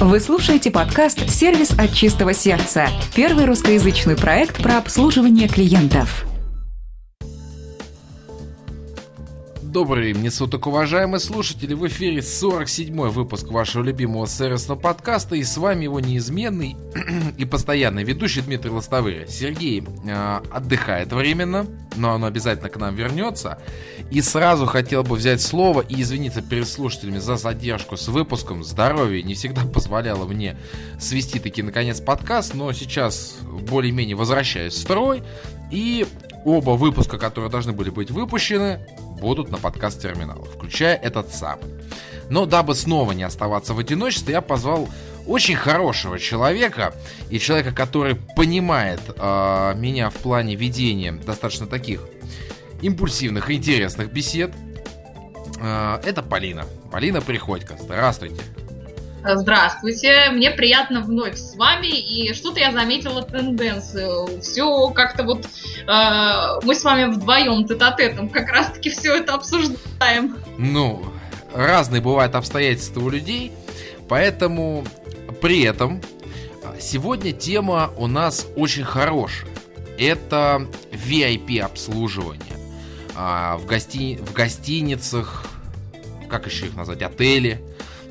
Вы 0.00 0.20
слушаете 0.20 0.70
подкаст 0.70 1.28
«Сервис 1.28 1.72
от 1.76 1.92
чистого 1.92 2.32
сердца»– 2.32 2.86
первый 3.16 3.46
русскоязычный 3.46 4.16
проект 4.16 4.62
про 4.62 4.78
обслуживание 4.78 5.48
клиентов. 5.48 6.24
Добрый 9.78 10.12
времени 10.12 10.28
суток, 10.28 10.66
уважаемые 10.66 11.20
слушатели! 11.20 11.72
В 11.72 11.86
эфире 11.86 12.18
47-й 12.18 13.10
выпуск 13.12 13.46
вашего 13.46 13.84
любимого 13.84 14.26
сервисного 14.26 14.76
подкаста, 14.76 15.36
и 15.36 15.44
с 15.44 15.56
вами 15.56 15.84
его 15.84 16.00
неизменный 16.00 16.76
и 17.38 17.44
постоянный 17.44 18.02
ведущий 18.02 18.40
Дмитрий 18.40 18.70
Лостовыря. 18.70 19.28
Сергей 19.28 19.84
э, 20.04 20.40
отдыхает 20.50 21.12
временно, 21.12 21.64
но 21.94 22.16
он 22.16 22.24
обязательно 22.24 22.70
к 22.70 22.76
нам 22.76 22.96
вернется. 22.96 23.60
И 24.10 24.20
сразу 24.20 24.66
хотел 24.66 25.04
бы 25.04 25.14
взять 25.14 25.40
слово 25.40 25.82
и 25.82 26.02
извиниться 26.02 26.42
перед 26.42 26.66
слушателями 26.66 27.18
за 27.18 27.36
задержку 27.36 27.96
с 27.96 28.08
выпуском. 28.08 28.64
Здоровье 28.64 29.22
не 29.22 29.34
всегда 29.34 29.62
позволяло 29.72 30.26
мне 30.26 30.58
свести 30.98 31.38
таки 31.38 31.62
наконец 31.62 32.00
подкаст, 32.00 32.52
но 32.52 32.72
сейчас 32.72 33.36
более-менее 33.44 34.16
возвращаюсь 34.16 34.74
в 34.74 34.80
строй. 34.80 35.22
И 35.70 36.04
оба 36.44 36.70
выпуска, 36.70 37.18
которые 37.18 37.50
должны 37.50 37.72
были 37.72 37.90
быть 37.90 38.10
выпущены, 38.10 38.80
будут 39.20 39.50
на 39.50 39.58
подкаст 39.58 40.00
терминал, 40.00 40.42
включая 40.44 40.96
этот 40.96 41.32
самый. 41.32 41.66
Но 42.30 42.46
дабы 42.46 42.74
снова 42.74 43.12
не 43.12 43.22
оставаться 43.22 43.74
в 43.74 43.78
одиночестве, 43.78 44.34
я 44.34 44.40
позвал 44.40 44.88
очень 45.26 45.56
хорошего 45.56 46.18
человека 46.18 46.94
и 47.30 47.38
человека, 47.38 47.72
который 47.72 48.14
понимает 48.14 49.00
э, 49.08 49.74
меня 49.76 50.10
в 50.10 50.14
плане 50.14 50.56
ведения 50.56 51.12
достаточно 51.12 51.66
таких 51.66 52.00
импульсивных 52.80 53.50
и 53.50 53.54
интересных 53.54 54.12
бесед. 54.12 54.52
Э, 55.60 56.00
это 56.04 56.22
Полина. 56.22 56.64
Полина 56.90 57.20
Приходько. 57.20 57.76
Здравствуйте. 57.78 58.42
Здравствуйте, 59.36 60.30
мне 60.30 60.50
приятно 60.50 61.02
вновь 61.02 61.36
с 61.36 61.54
вами, 61.54 61.88
и 61.88 62.32
что-то 62.32 62.60
я 62.60 62.72
заметила 62.72 63.22
тенденцию. 63.22 64.40
Все 64.40 64.88
как-то 64.88 65.22
вот 65.24 65.44
э, 65.44 66.60
мы 66.62 66.74
с 66.74 66.82
вами 66.82 67.12
вдвоем 67.12 67.66
тет-а-тетом 67.66 68.30
как 68.30 68.48
раз-таки 68.48 68.88
все 68.88 69.16
это 69.16 69.34
обсуждаем. 69.34 70.38
Ну, 70.56 71.04
разные 71.52 72.00
бывают 72.00 72.34
обстоятельства 72.34 73.00
у 73.00 73.10
людей, 73.10 73.52
поэтому 74.08 74.84
при 75.42 75.62
этом 75.62 76.00
сегодня 76.80 77.32
тема 77.32 77.90
у 77.98 78.06
нас 78.06 78.46
очень 78.56 78.84
хорошая. 78.84 79.50
Это 79.98 80.66
VIP 80.90 81.58
обслуживание 81.58 82.56
а, 83.14 83.58
в, 83.58 83.66
гости... 83.66 84.16
в 84.22 84.32
гостиницах, 84.32 85.44
как 86.30 86.46
еще 86.46 86.66
их 86.66 86.76
назвать, 86.76 87.02
отели 87.02 87.60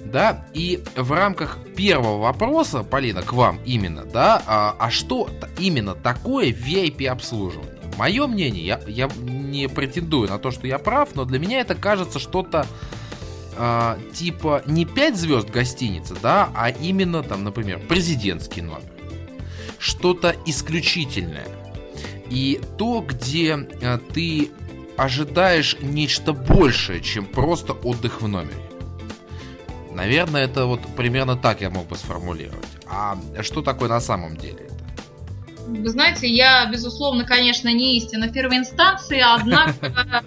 да, 0.08 0.45
и 0.53 0.83
в 0.95 1.11
рамках 1.11 1.59
первого 1.75 2.19
вопроса, 2.19 2.83
Полина, 2.83 3.22
к 3.22 3.33
вам 3.33 3.59
именно, 3.66 4.03
да, 4.05 4.41
а, 4.47 4.75
а 4.80 4.89
что 4.89 5.30
именно 5.59 5.94
такое 5.95 6.52
VIP-обслуживание? 6.52 7.73
Мое 7.97 8.27
мнение, 8.27 8.66
я, 8.66 8.80
я 8.88 9.09
не 9.17 9.67
претендую 9.67 10.30
на 10.30 10.38
то, 10.38 10.52
что 10.52 10.67
я 10.67 10.77
прав, 10.77 11.16
но 11.16 11.25
для 11.25 11.39
меня 11.39 11.59
это 11.59 11.75
кажется 11.75 12.19
что-то 12.19 12.67
а, 13.58 13.97
типа 14.14 14.61
не 14.67 14.86
5 14.86 15.17
звезд 15.17 15.49
гостиницы, 15.49 16.16
да, 16.21 16.49
а 16.55 16.69
именно 16.69 17.23
там, 17.23 17.44
например, 17.44 17.80
президентский 17.80 18.61
номер. 18.61 18.92
Что-то 19.80 20.36
исключительное. 20.45 21.47
И 22.30 22.61
то, 22.77 23.03
где 23.08 23.55
а, 23.55 23.99
ты 24.14 24.52
ожидаешь 24.95 25.77
нечто 25.81 26.33
большее, 26.33 27.02
чем 27.02 27.25
просто 27.25 27.73
отдых 27.73 28.21
в 28.21 28.27
номере. 28.27 28.67
Наверное, 29.98 30.45
это 30.45 30.67
вот 30.67 30.81
примерно 30.95 31.36
так 31.36 31.62
я 31.62 31.72
мог 31.72 31.88
бы 31.88 31.95
сформулировать. 31.95 32.67
А 32.88 33.17
что 33.42 33.64
такое 33.64 33.90
на 33.90 34.00
самом 34.00 34.38
деле 34.38 34.59
это? 34.59 34.73
Вы 35.66 35.89
знаете, 35.89 36.28
я, 36.28 36.70
безусловно, 36.72 37.26
конечно, 37.26 37.67
не 37.73 37.98
истина 37.98 38.30
первой 38.30 38.58
инстанции, 38.58 39.20
однако 39.20 40.23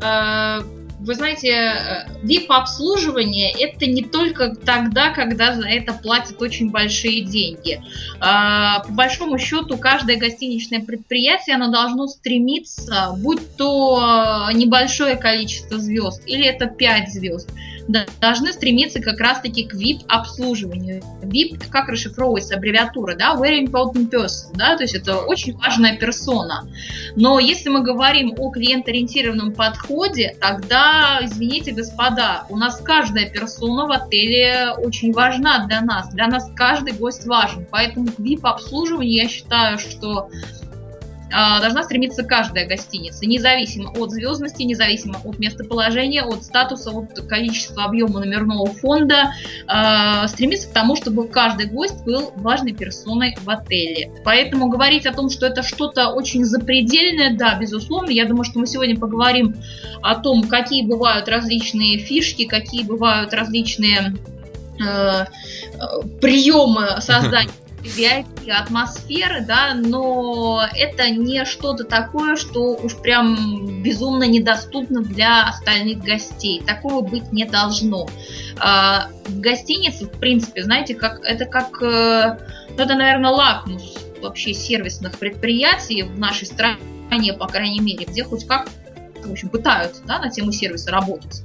э, 0.02 0.62
вы 0.98 1.14
знаете, 1.14 2.06
VIP-обслуживание 2.22 3.52
это 3.52 3.86
не 3.86 4.02
только 4.02 4.54
тогда, 4.54 5.10
когда 5.10 5.54
за 5.54 5.68
это 5.68 5.92
платят 5.92 6.40
очень 6.40 6.70
большие 6.70 7.22
деньги. 7.22 7.82
А, 8.18 8.80
по 8.80 8.92
большому 8.92 9.38
счету, 9.38 9.76
каждое 9.76 10.16
гостиничное 10.16 10.80
предприятие, 10.80 11.56
оно 11.56 11.70
должно 11.70 12.06
стремиться, 12.06 13.14
будь 13.18 13.56
то 13.56 14.48
небольшое 14.54 15.16
количество 15.16 15.78
звезд 15.78 16.22
или 16.24 16.46
это 16.46 16.66
5 16.66 17.12
звезд, 17.12 17.50
должны 18.20 18.52
стремиться 18.52 19.00
как 19.00 19.20
раз-таки 19.20 19.64
к 19.64 19.74
VIP-обслуживанию. 19.74 21.02
VIP, 21.22 21.68
как 21.68 21.88
расшифровывается 21.88 22.54
аббревиатура, 22.54 23.14
да, 23.14 23.34
very 23.34 23.64
important 23.64 24.10
person, 24.10 24.52
да, 24.54 24.76
то 24.76 24.82
есть 24.82 24.94
это 24.94 25.18
очень 25.18 25.56
важная 25.56 25.96
персона. 25.96 26.66
Но 27.16 27.38
если 27.38 27.68
мы 27.68 27.82
говорим 27.82 28.34
о 28.38 28.50
клиент-ориентированном 28.50 29.52
подходе, 29.52 30.36
тогда, 30.40 31.20
извините, 31.22 31.72
господа, 31.72 32.46
у 32.48 32.56
нас 32.56 32.80
каждая 32.80 33.28
персона 33.28 33.86
в 33.86 33.92
отеле 33.92 34.72
очень 34.78 35.12
важна 35.12 35.66
для 35.66 35.80
нас, 35.80 36.08
для 36.10 36.26
нас 36.26 36.50
каждый 36.54 36.94
гость 36.94 37.26
важен, 37.26 37.66
поэтому 37.70 38.06
к 38.06 38.18
VIP-обслуживанию 38.18 39.22
я 39.22 39.28
считаю, 39.28 39.78
что 39.78 40.30
должна 41.60 41.82
стремиться 41.82 42.22
каждая 42.22 42.66
гостиница, 42.66 43.26
независимо 43.26 43.90
от 43.90 44.10
звездности, 44.10 44.62
независимо 44.62 45.20
от 45.24 45.38
местоположения, 45.38 46.22
от 46.22 46.44
статуса, 46.44 46.90
от 46.90 47.20
количества 47.26 47.84
объема 47.84 48.20
номерного 48.20 48.66
фонда, 48.66 49.32
а, 49.66 50.26
стремиться 50.28 50.68
к 50.68 50.72
тому, 50.72 50.96
чтобы 50.96 51.28
каждый 51.28 51.66
гость 51.66 52.04
был 52.04 52.32
важной 52.36 52.72
персоной 52.72 53.36
в 53.42 53.48
отеле. 53.48 54.10
Поэтому 54.24 54.68
говорить 54.68 55.06
о 55.06 55.12
том, 55.12 55.30
что 55.30 55.46
это 55.46 55.62
что-то 55.62 56.08
очень 56.08 56.44
запредельное, 56.44 57.36
да, 57.36 57.58
безусловно, 57.58 58.10
я 58.10 58.26
думаю, 58.26 58.44
что 58.44 58.58
мы 58.58 58.66
сегодня 58.66 58.98
поговорим 58.98 59.56
о 60.02 60.16
том, 60.16 60.44
какие 60.44 60.84
бывают 60.84 61.28
различные 61.28 61.98
фишки, 61.98 62.44
какие 62.44 62.84
бывают 62.84 63.32
различные 63.32 64.14
э, 64.80 64.84
э 64.84 65.26
приемы 66.20 66.88
создания 67.00 67.50
VIP 67.82 68.50
атмосферы, 68.50 69.44
да, 69.44 69.74
но 69.74 70.62
это 70.74 71.10
не 71.10 71.44
что-то 71.44 71.84
такое, 71.84 72.36
что 72.36 72.76
уж 72.76 72.96
прям 72.96 73.82
безумно 73.82 74.24
недоступно 74.24 75.02
для 75.02 75.48
остальных 75.48 76.00
гостей. 76.02 76.62
Такого 76.64 77.02
быть 77.02 77.32
не 77.32 77.44
должно. 77.44 78.08
А, 78.58 79.08
в 79.26 79.40
гостинице, 79.40 80.06
в 80.06 80.18
принципе, 80.18 80.62
знаете, 80.62 80.94
как 80.94 81.20
это 81.24 81.44
как, 81.44 81.82
э, 81.82 82.38
ну, 82.70 82.82
это, 82.82 82.94
наверное, 82.94 83.30
лакмус 83.30 83.98
вообще 84.20 84.54
сервисных 84.54 85.18
предприятий 85.18 86.02
в 86.02 86.18
нашей 86.18 86.46
стране, 86.46 87.32
по 87.32 87.46
крайней 87.46 87.80
мере, 87.80 88.04
где 88.04 88.22
хоть 88.24 88.46
как 88.46 88.68
в 89.24 89.30
общем, 89.30 89.48
пытаются 89.50 90.02
да, 90.04 90.18
на 90.18 90.30
тему 90.30 90.50
сервиса 90.50 90.90
работать. 90.90 91.42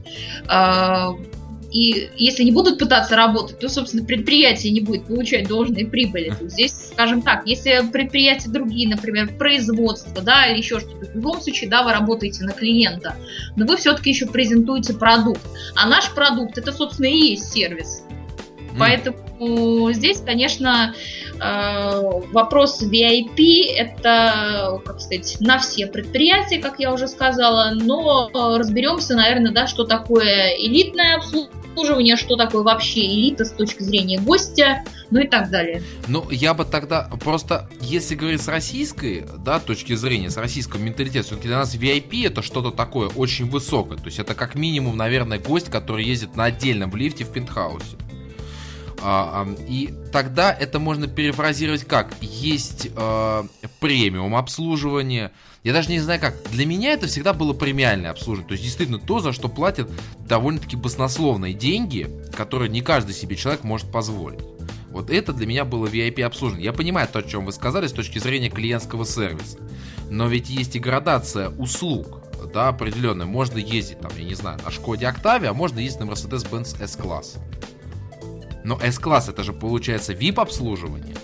И 1.72 2.10
если 2.16 2.44
не 2.44 2.52
будут 2.52 2.80
пытаться 2.80 3.16
работать, 3.16 3.60
то, 3.60 3.68
собственно, 3.68 4.06
предприятие 4.06 4.72
не 4.72 4.80
будет 4.80 5.06
получать 5.06 5.48
должные 5.48 5.86
прибыли. 5.86 6.34
То 6.38 6.48
здесь, 6.48 6.72
скажем 6.94 7.22
так, 7.22 7.46
если 7.46 7.84
предприятия 7.92 8.50
другие, 8.50 8.88
например, 8.88 9.36
производство, 9.38 10.22
да, 10.22 10.48
или 10.48 10.60
еще 10.60 10.80
что-то, 10.80 11.08
в 11.08 11.16
любом 11.16 11.42
случае, 11.42 11.70
да, 11.70 11.84
вы 11.84 11.92
работаете 11.92 12.44
на 12.46 12.54
клиента, 12.54 13.16
но 13.56 13.66
вы 13.66 13.76
все-таки 13.76 14.10
еще 14.10 14.28
презентуете 14.28 14.94
продукт. 14.94 15.42
А 15.76 15.88
наш 15.88 16.10
продукт, 16.14 16.58
это, 16.58 16.72
собственно, 16.72 17.08
и 17.08 17.32
есть 17.32 17.52
сервис. 17.52 18.04
Поэтому 18.80 19.18
здесь, 19.40 20.22
конечно, 20.22 20.94
э, 21.40 22.02
вопрос 22.32 22.82
VIP 22.82 23.66
это, 23.76 24.82
как 24.86 25.00
сказать, 25.00 25.38
на 25.40 25.60
все 25.60 25.88
предприятия, 25.88 26.60
как 26.60 26.80
я 26.80 26.94
уже 26.94 27.08
сказала, 27.08 27.72
но 27.74 28.30
разберемся, 28.58 29.16
наверное, 29.16 29.52
да, 29.52 29.68
что 29.68 29.84
такое 29.84 30.56
элитное 30.58 31.18
обслуживание 31.18 31.58
что 32.16 32.36
такое 32.36 32.64
вообще 32.64 33.06
элита 33.06 33.46
с 33.46 33.52
точки 33.52 33.84
зрения 33.84 34.20
гостя, 34.20 34.84
ну 35.12 35.20
и 35.20 35.28
так 35.28 35.50
далее. 35.50 35.84
Ну, 36.08 36.28
я 36.32 36.54
бы 36.54 36.66
тогда 36.66 37.10
просто, 37.24 37.70
если 37.80 38.16
говорить 38.16 38.42
с 38.42 38.48
российской, 38.48 39.26
да, 39.38 39.60
точки 39.60 39.94
зрения, 39.94 40.30
с 40.30 40.38
российского 40.38 40.80
менталитета, 40.80 41.28
все-таки 41.28 41.48
для 41.48 41.58
нас 41.58 41.76
VIP 41.76 42.26
это 42.26 42.42
что-то 42.42 42.72
такое 42.72 43.10
очень 43.10 43.50
высокое. 43.50 43.98
То 43.98 44.06
есть 44.06 44.20
это 44.20 44.34
как 44.34 44.56
минимум, 44.56 44.98
наверное, 44.98 45.40
гость, 45.40 45.70
который 45.70 46.04
ездит 46.04 46.36
на 46.36 46.46
отдельном 46.46 46.96
лифте 46.96 47.24
в 47.24 47.32
пентхаусе. 47.32 47.96
А, 49.02 49.46
а, 49.46 49.64
и 49.68 49.94
тогда 50.12 50.52
это 50.52 50.80
можно 50.80 51.08
перефразировать 51.08 51.86
как? 51.86 52.14
Есть 52.22 52.90
э, 52.96 53.44
премиум 53.80 54.36
обслуживание, 54.36 55.32
я 55.64 55.74
даже 55.74 55.90
не 55.90 56.00
знаю 56.00 56.20
как. 56.20 56.36
Для 56.52 56.66
меня 56.66 56.94
это 56.94 57.08
всегда 57.08 57.34
было 57.34 57.54
премиальное 57.54 58.12
обслуживание. 58.12 58.48
То 58.48 58.54
есть 58.54 58.64
действительно 58.64 59.00
то, 59.00 59.20
за 59.20 59.34
что 59.34 59.50
платят 59.50 59.90
довольно-таки 60.20 60.76
баснословные 60.78 61.54
деньги, 61.54 62.10
которые 62.36 62.70
не 62.70 62.82
каждый 62.82 63.14
себе 63.14 63.36
человек 63.36 63.64
может 63.64 63.92
позволить. 63.92 64.40
Вот 64.90 65.12
это 65.12 65.34
для 65.34 65.46
меня 65.46 65.66
было 65.66 65.86
VIP 65.86 66.22
обслуживание. 66.22 66.66
Я 66.66 66.74
понимаю 66.74 67.08
то, 67.08 67.20
о 67.20 67.24
чем 67.24 67.46
вы 67.46 67.52
сказали 67.52 67.88
с 67.88 67.92
точки 67.92 68.18
зрения 68.18 68.50
клиентского 68.50 69.06
сервиса. 69.06 69.60
Но 70.10 70.28
ведь 70.28 70.50
есть 70.50 70.76
и 70.76 70.80
градация 70.80 71.50
услуг, 71.50 72.22
да, 72.54 72.70
определенная. 72.70 73.26
Можно 73.26 73.58
ездить, 73.58 74.00
там, 74.00 74.12
я 74.18 74.24
не 74.24 74.36
знаю, 74.36 74.60
на 74.64 74.72
Шкоде 74.72 75.08
Октавия, 75.08 75.50
а 75.50 75.54
можно 75.54 75.80
ездить 75.80 76.00
на 76.00 76.06
Mercedes-Benz 76.06 76.82
S-класс. 76.82 77.36
Но 78.68 78.78
S-класс 78.82 79.30
это 79.30 79.44
же 79.44 79.54
получается 79.54 80.12
VIP-обслуживание. 80.12 81.16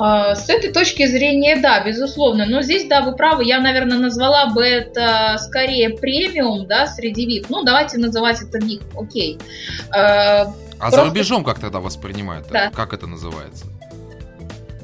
А, 0.00 0.34
с 0.34 0.48
этой 0.48 0.72
точки 0.72 1.06
зрения, 1.06 1.60
да, 1.62 1.84
безусловно. 1.84 2.44
Но 2.44 2.60
здесь, 2.62 2.88
да, 2.88 3.02
вы 3.02 3.14
правы, 3.14 3.44
я, 3.44 3.60
наверное, 3.60 3.98
назвала 3.98 4.46
бы 4.46 4.64
это 4.64 5.36
скорее 5.38 5.90
премиум, 5.90 6.66
да, 6.66 6.88
среди 6.88 7.24
VIP. 7.24 7.46
Ну, 7.50 7.62
давайте 7.62 7.98
называть 7.98 8.42
это 8.42 8.58
VIP, 8.58 8.82
окей. 9.00 9.38
А, 9.90 10.42
а 10.42 10.54
Просто... 10.80 10.96
за 10.96 11.04
рубежом 11.04 11.44
как 11.44 11.60
тогда 11.60 11.78
воспринимают? 11.78 12.48
Да. 12.50 12.70
Как 12.70 12.92
это 12.92 13.06
называется? 13.06 13.66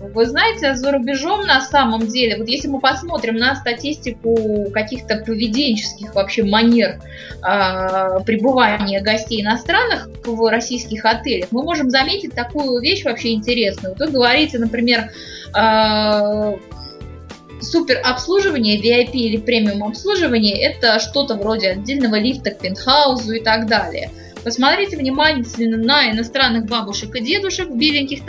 Вы 0.00 0.24
знаете, 0.24 0.74
за 0.74 0.92
рубежом 0.92 1.46
на 1.46 1.60
самом 1.60 2.06
деле, 2.06 2.38
вот 2.38 2.48
если 2.48 2.68
мы 2.68 2.80
посмотрим 2.80 3.36
на 3.36 3.54
статистику 3.54 4.70
каких-то 4.72 5.16
поведенческих 5.16 6.14
вообще 6.14 6.42
манер 6.42 7.02
э, 7.46 8.20
пребывания 8.24 9.02
гостей 9.02 9.42
иностранных 9.42 10.08
в 10.24 10.50
российских 10.50 11.04
отелях, 11.04 11.48
мы 11.50 11.62
можем 11.62 11.90
заметить 11.90 12.34
такую 12.34 12.80
вещь 12.80 13.04
вообще 13.04 13.34
интересную. 13.34 13.94
Вот 13.94 14.06
вы 14.06 14.12
говорите, 14.12 14.58
например, 14.58 15.10
э, 15.54 16.56
супер 17.60 18.00
обслуживание, 18.02 18.80
VIP 18.80 19.12
или 19.12 19.36
премиум 19.36 19.84
обслуживание, 19.84 20.62
это 20.62 20.98
что-то 20.98 21.34
вроде 21.34 21.72
отдельного 21.72 22.16
лифта 22.18 22.52
к 22.52 22.60
пентхаузу 22.60 23.32
и 23.32 23.40
так 23.40 23.66
далее. 23.66 24.10
Посмотрите 24.42 24.96
внимательно 24.96 25.76
на 25.76 26.10
иностранных 26.10 26.64
бабушек 26.64 27.14
и 27.14 27.22
дедушек 27.22 27.68
в 27.68 27.76
беленьких 27.76 28.24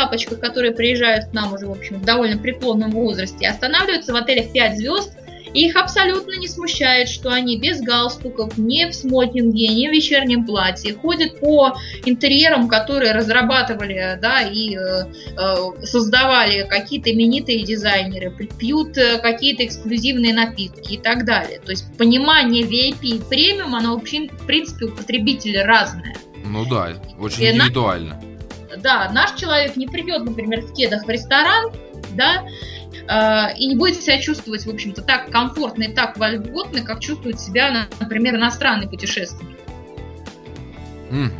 папочках, 0.00 0.40
которые 0.40 0.72
приезжают 0.72 1.26
к 1.26 1.32
нам 1.32 1.52
уже, 1.52 1.66
в 1.66 1.72
общем, 1.72 1.96
в 1.96 2.04
довольно 2.04 2.38
преклонном 2.38 2.90
возрасте, 2.90 3.48
останавливаются 3.48 4.12
в 4.12 4.16
отелях 4.16 4.52
5 4.52 4.76
звезд, 4.78 5.12
и 5.52 5.66
их 5.66 5.76
абсолютно 5.76 6.38
не 6.38 6.46
смущает, 6.46 7.08
что 7.08 7.30
они 7.30 7.58
без 7.58 7.80
галстуков, 7.80 8.56
не 8.56 8.86
в 8.86 8.94
смокинге, 8.94 9.68
не 9.68 9.88
в 9.88 9.92
вечернем 9.92 10.46
платье, 10.46 10.94
ходят 10.94 11.40
по 11.40 11.76
интерьерам, 12.04 12.68
которые 12.68 13.12
разрабатывали 13.12 14.16
да, 14.22 14.42
и 14.42 14.76
э, 14.76 15.06
э, 15.36 15.84
создавали 15.84 16.66
какие-то 16.68 17.12
именитые 17.12 17.64
дизайнеры, 17.64 18.30
пьют 18.30 18.96
э, 18.96 19.18
какие-то 19.18 19.64
эксклюзивные 19.66 20.32
напитки 20.32 20.92
и 20.94 20.98
так 20.98 21.24
далее. 21.24 21.58
То 21.58 21.72
есть 21.72 21.84
понимание 21.98 22.62
VIP 22.62 23.02
и 23.02 23.20
премиум, 23.28 23.74
оно 23.74 23.96
вообще, 23.96 24.28
в 24.28 24.46
принципе, 24.46 24.84
у 24.86 24.92
потребителя 24.92 25.66
разное. 25.66 26.14
Ну 26.44 26.64
да, 26.64 26.90
очень 27.18 27.42
и 27.42 27.50
индивидуально. 27.50 28.20
Да, 28.78 29.10
наш 29.12 29.34
человек 29.34 29.76
не 29.76 29.86
придет, 29.86 30.24
например, 30.24 30.62
в 30.62 30.74
кедах 30.74 31.04
в 31.04 31.08
ресторан, 31.08 31.72
да, 32.14 32.44
э, 33.08 33.56
и 33.56 33.66
не 33.66 33.76
будет 33.76 34.00
себя 34.00 34.18
чувствовать, 34.20 34.64
в 34.64 34.70
общем-то, 34.70 35.02
так 35.02 35.30
комфортно 35.30 35.84
и 35.84 35.92
так 35.92 36.16
вольготно, 36.16 36.82
как 36.82 37.00
чувствует 37.00 37.40
себя, 37.40 37.88
например, 37.98 38.36
иностранный 38.36 38.88
путешественник. 38.88 39.58
Mm. 41.10 41.32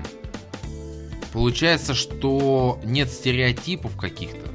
Получается, 1.32 1.94
что 1.94 2.80
нет 2.84 3.08
стереотипов 3.08 3.96
каких-то, 3.96 4.50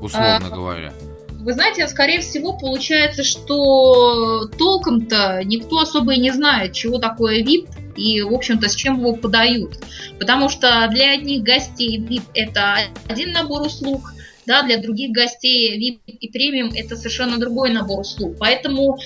условно 0.00 0.46
а, 0.46 0.50
говоря. 0.50 0.92
Вы 1.30 1.52
знаете, 1.52 1.86
скорее 1.86 2.20
всего, 2.20 2.52
получается, 2.54 3.22
что 3.22 4.48
толком-то 4.58 5.40
никто 5.44 5.78
особо 5.78 6.14
и 6.14 6.18
не 6.18 6.32
знает, 6.32 6.72
чего 6.72 6.98
такое 6.98 7.44
VIP, 7.44 7.68
и, 7.98 8.22
в 8.22 8.32
общем-то, 8.32 8.68
с 8.68 8.74
чем 8.74 8.98
его 8.98 9.14
подают. 9.14 9.78
Потому 10.18 10.48
что 10.48 10.88
для 10.90 11.12
одних 11.12 11.42
гостей 11.42 11.98
VIP 11.98 12.22
это 12.34 12.78
один 13.08 13.32
набор 13.32 13.62
услуг, 13.62 14.12
да, 14.46 14.62
для 14.62 14.78
других 14.78 15.12
гостей 15.12 15.78
VIP 15.78 16.00
и 16.06 16.30
премиум 16.30 16.72
это 16.74 16.96
совершенно 16.96 17.38
другой 17.38 17.70
набор 17.70 18.00
услуг. 18.00 18.36
Поэтому 18.38 18.98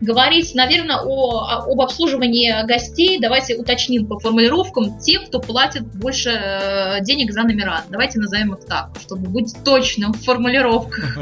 говорить, 0.00 0.54
наверное, 0.54 0.98
о, 0.98 1.70
об 1.70 1.80
обслуживании 1.80 2.66
гостей, 2.66 3.18
давайте 3.18 3.56
уточним 3.56 4.06
по 4.06 4.18
формулировкам, 4.18 4.98
те, 4.98 5.18
кто 5.18 5.40
платит 5.40 5.86
больше 5.86 6.30
э, 6.30 6.98
денег 7.02 7.32
за 7.32 7.42
номера. 7.42 7.82
Давайте 7.88 8.20
назовем 8.20 8.54
их 8.54 8.64
так, 8.66 8.90
чтобы 9.00 9.28
быть 9.28 9.54
точным 9.64 10.12
в 10.12 10.22
формулировках. 10.22 11.18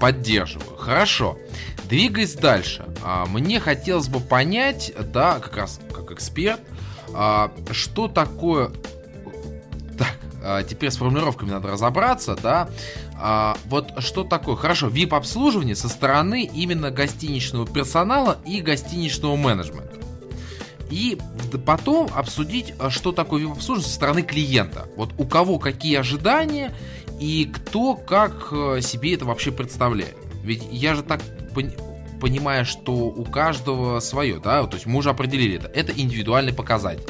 Поддерживаю. 0.00 0.76
Хорошо. 0.76 1.38
Двигаясь 1.90 2.34
дальше, 2.34 2.86
а, 3.02 3.26
мне 3.26 3.58
хотелось 3.58 4.06
бы 4.06 4.20
понять, 4.20 4.92
да, 5.12 5.40
как 5.40 5.56
раз 5.56 5.80
как 5.92 6.12
эксперт, 6.12 6.60
а, 7.12 7.50
что 7.72 8.06
такое... 8.06 8.70
Так, 9.98 10.16
а, 10.40 10.62
теперь 10.62 10.92
с 10.92 10.96
формулировками 10.98 11.50
надо 11.50 11.68
разобраться, 11.68 12.38
да. 12.40 12.68
Вот 13.66 13.92
что 13.98 14.24
такое, 14.24 14.56
хорошо, 14.56 14.86
VIP-обслуживание 14.86 15.74
со 15.74 15.90
стороны 15.90 16.44
именно 16.44 16.90
гостиничного 16.90 17.66
персонала 17.66 18.38
и 18.46 18.62
гостиничного 18.62 19.36
менеджмента. 19.36 19.98
И 20.90 21.18
потом 21.66 22.08
обсудить, 22.14 22.72
что 22.88 23.12
такое 23.12 23.42
VIP-обслуживание 23.42 23.86
со 23.86 23.94
стороны 23.94 24.22
клиента. 24.22 24.86
Вот 24.96 25.10
у 25.18 25.26
кого 25.26 25.58
какие 25.58 25.96
ожидания 25.96 26.74
и 27.20 27.44
кто 27.52 27.94
как 27.94 28.48
э, 28.52 28.80
себе 28.80 29.14
это 29.14 29.26
вообще 29.26 29.52
представляет. 29.52 30.16
Ведь 30.42 30.62
я 30.70 30.94
же 30.94 31.02
так 31.02 31.20
понимая, 32.20 32.64
что 32.64 32.92
у 32.92 33.24
каждого 33.24 34.00
свое, 34.00 34.38
да, 34.38 34.66
то 34.66 34.74
есть 34.74 34.86
мы 34.86 34.98
уже 34.98 35.10
определили 35.10 35.56
это, 35.56 35.68
это 35.68 35.92
индивидуальный 35.92 36.52
показатель. 36.52 37.04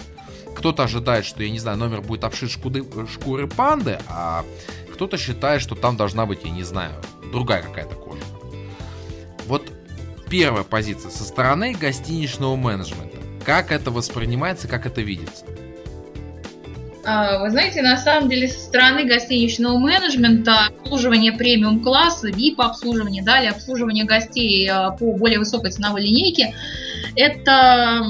Кто-то 0.54 0.84
ожидает, 0.84 1.24
что, 1.24 1.42
я 1.42 1.50
не 1.50 1.58
знаю, 1.58 1.78
номер 1.78 2.02
будет 2.02 2.24
обшит 2.24 2.50
шкуры, 2.50 2.84
шкуры 3.12 3.46
панды, 3.46 3.98
а 4.08 4.44
кто-то 4.92 5.16
считает, 5.16 5.62
что 5.62 5.74
там 5.74 5.96
должна 5.96 6.26
быть, 6.26 6.44
я 6.44 6.50
не 6.50 6.62
знаю, 6.62 6.92
другая 7.32 7.62
какая-то 7.62 7.94
кожа. 7.94 8.22
Вот 9.46 9.66
первая 10.28 10.64
позиция 10.64 11.10
со 11.10 11.24
стороны 11.24 11.74
гостиничного 11.74 12.56
менеджмента. 12.56 13.16
Как 13.44 13.72
это 13.72 13.90
воспринимается, 13.90 14.68
как 14.68 14.86
это 14.86 15.00
видится? 15.00 15.44
А, 17.04 17.38
вы 17.38 17.50
знаете, 17.50 17.82
на 17.82 17.96
самом 17.96 18.28
деле 18.28 18.48
со 18.48 18.60
стороны 18.60 19.04
гостиничного 19.04 19.78
менеджмента 19.78 20.66
обслуживание 20.66 21.32
премиум 21.32 21.82
класса, 21.82 22.28
VIP 22.28 22.56
обслуживание, 22.58 23.22
далее 23.22 23.50
обслуживание 23.50 24.04
гостей 24.04 24.68
а, 24.68 24.90
по 24.90 25.12
более 25.14 25.38
высокой 25.38 25.70
ценовой 25.70 26.02
линейке, 26.02 26.54
это 27.16 28.04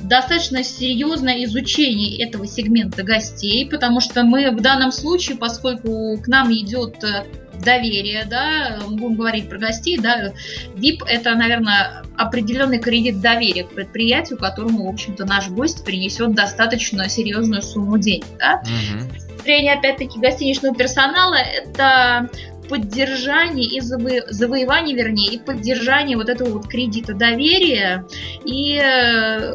достаточно 0.00 0.64
серьезное 0.64 1.44
изучение 1.44 2.24
этого 2.24 2.46
сегмента 2.46 3.02
гостей, 3.02 3.68
потому 3.68 4.00
что 4.00 4.24
мы 4.24 4.50
в 4.50 4.60
данном 4.60 4.90
случае, 4.90 5.36
поскольку 5.36 6.18
к 6.18 6.26
нам 6.26 6.52
идет 6.52 7.02
э, 7.04 7.24
доверие, 7.60 8.24
да, 8.24 8.78
мы 8.86 8.96
будем 8.96 9.16
говорить 9.16 9.48
про 9.48 9.58
гостей, 9.58 9.98
да, 9.98 10.32
VIP 10.74 11.04
это, 11.06 11.34
наверное, 11.34 12.02
определенный 12.16 12.78
кредит 12.78 13.20
доверия 13.20 13.64
к 13.64 13.70
предприятию, 13.70 14.38
которому, 14.38 14.86
в 14.86 14.88
общем-то, 14.88 15.24
наш 15.24 15.48
гость 15.48 15.84
принесет 15.84 16.34
достаточно 16.34 17.08
серьезную 17.08 17.62
сумму 17.62 17.98
денег, 17.98 18.26
да. 18.38 18.62
Угу. 18.62 19.42
Зрение, 19.44 19.74
опять-таки, 19.74 20.18
гостиничного 20.18 20.74
персонала 20.74 21.36
это 21.36 22.28
поддержание 22.68 23.66
и 23.66 23.80
заво... 23.80 24.10
завоевание, 24.28 24.94
вернее, 24.94 25.32
и 25.32 25.38
поддержание 25.38 26.16
вот 26.16 26.28
этого 26.28 26.50
вот 26.50 26.68
кредита 26.68 27.14
доверия 27.14 28.04
и 28.44 28.78
э, 28.82 29.54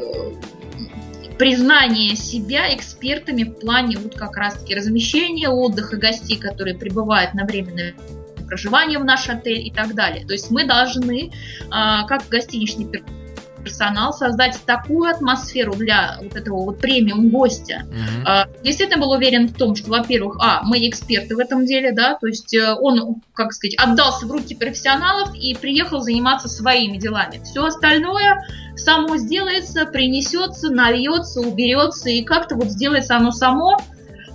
признание 1.38 2.16
себя 2.16 2.74
экспертами 2.76 3.44
в 3.44 3.60
плане 3.60 3.98
вот 3.98 4.16
как 4.16 4.36
раз-таки 4.38 4.76
размещения, 4.76 5.50
отдыха 5.50 5.98
гостей, 5.98 6.38
которые 6.38 6.78
прибывают 6.78 7.34
на 7.34 7.46
временное 7.46 7.96
проживание 8.48 9.00
в 9.00 9.06
наш 9.06 9.30
отель 9.30 9.66
и 9.66 9.72
так 9.72 9.96
далее. 9.96 10.26
То 10.26 10.34
есть 10.34 10.52
мы 10.52 10.66
должны, 10.66 11.32
а, 11.72 12.06
как 12.06 12.28
гостиничный 12.30 13.04
персонал 13.64 14.14
создать 14.14 14.60
такую 14.66 15.10
атмосферу 15.10 15.74
для 15.74 16.20
вот 16.22 16.36
этого 16.36 16.66
вот 16.66 16.80
премиум 16.80 17.30
гостя. 17.30 17.84
Mm-hmm. 17.86 18.64
Действительно 18.64 19.02
был 19.02 19.12
уверен 19.12 19.48
в 19.48 19.54
том, 19.54 19.76
что, 19.76 19.90
во-первых, 19.90 20.38
а, 20.40 20.62
мы 20.64 20.88
эксперты 20.88 21.36
в 21.36 21.40
этом 21.40 21.66
деле, 21.66 21.94
да, 21.94 22.16
то 22.20 22.28
есть 22.28 22.54
э, 22.54 22.74
он, 22.74 23.22
как 23.34 23.54
сказать, 23.54 23.76
отдался 23.78 24.26
в 24.28 24.32
руки 24.32 24.54
профессионалов 24.54 25.34
и 25.34 25.56
приехал 25.56 26.02
заниматься 26.02 26.50
своими 26.50 26.98
делами. 26.98 27.42
Все 27.44 27.64
остальное 27.64 28.46
само 28.76 29.18
сделается, 29.18 29.86
принесется, 29.86 30.70
нальется, 30.70 31.42
уберется, 31.42 32.10
и 32.10 32.24
как-то 32.24 32.56
вот 32.56 32.68
сделается 32.68 33.16
оно 33.16 33.32
само, 33.32 33.78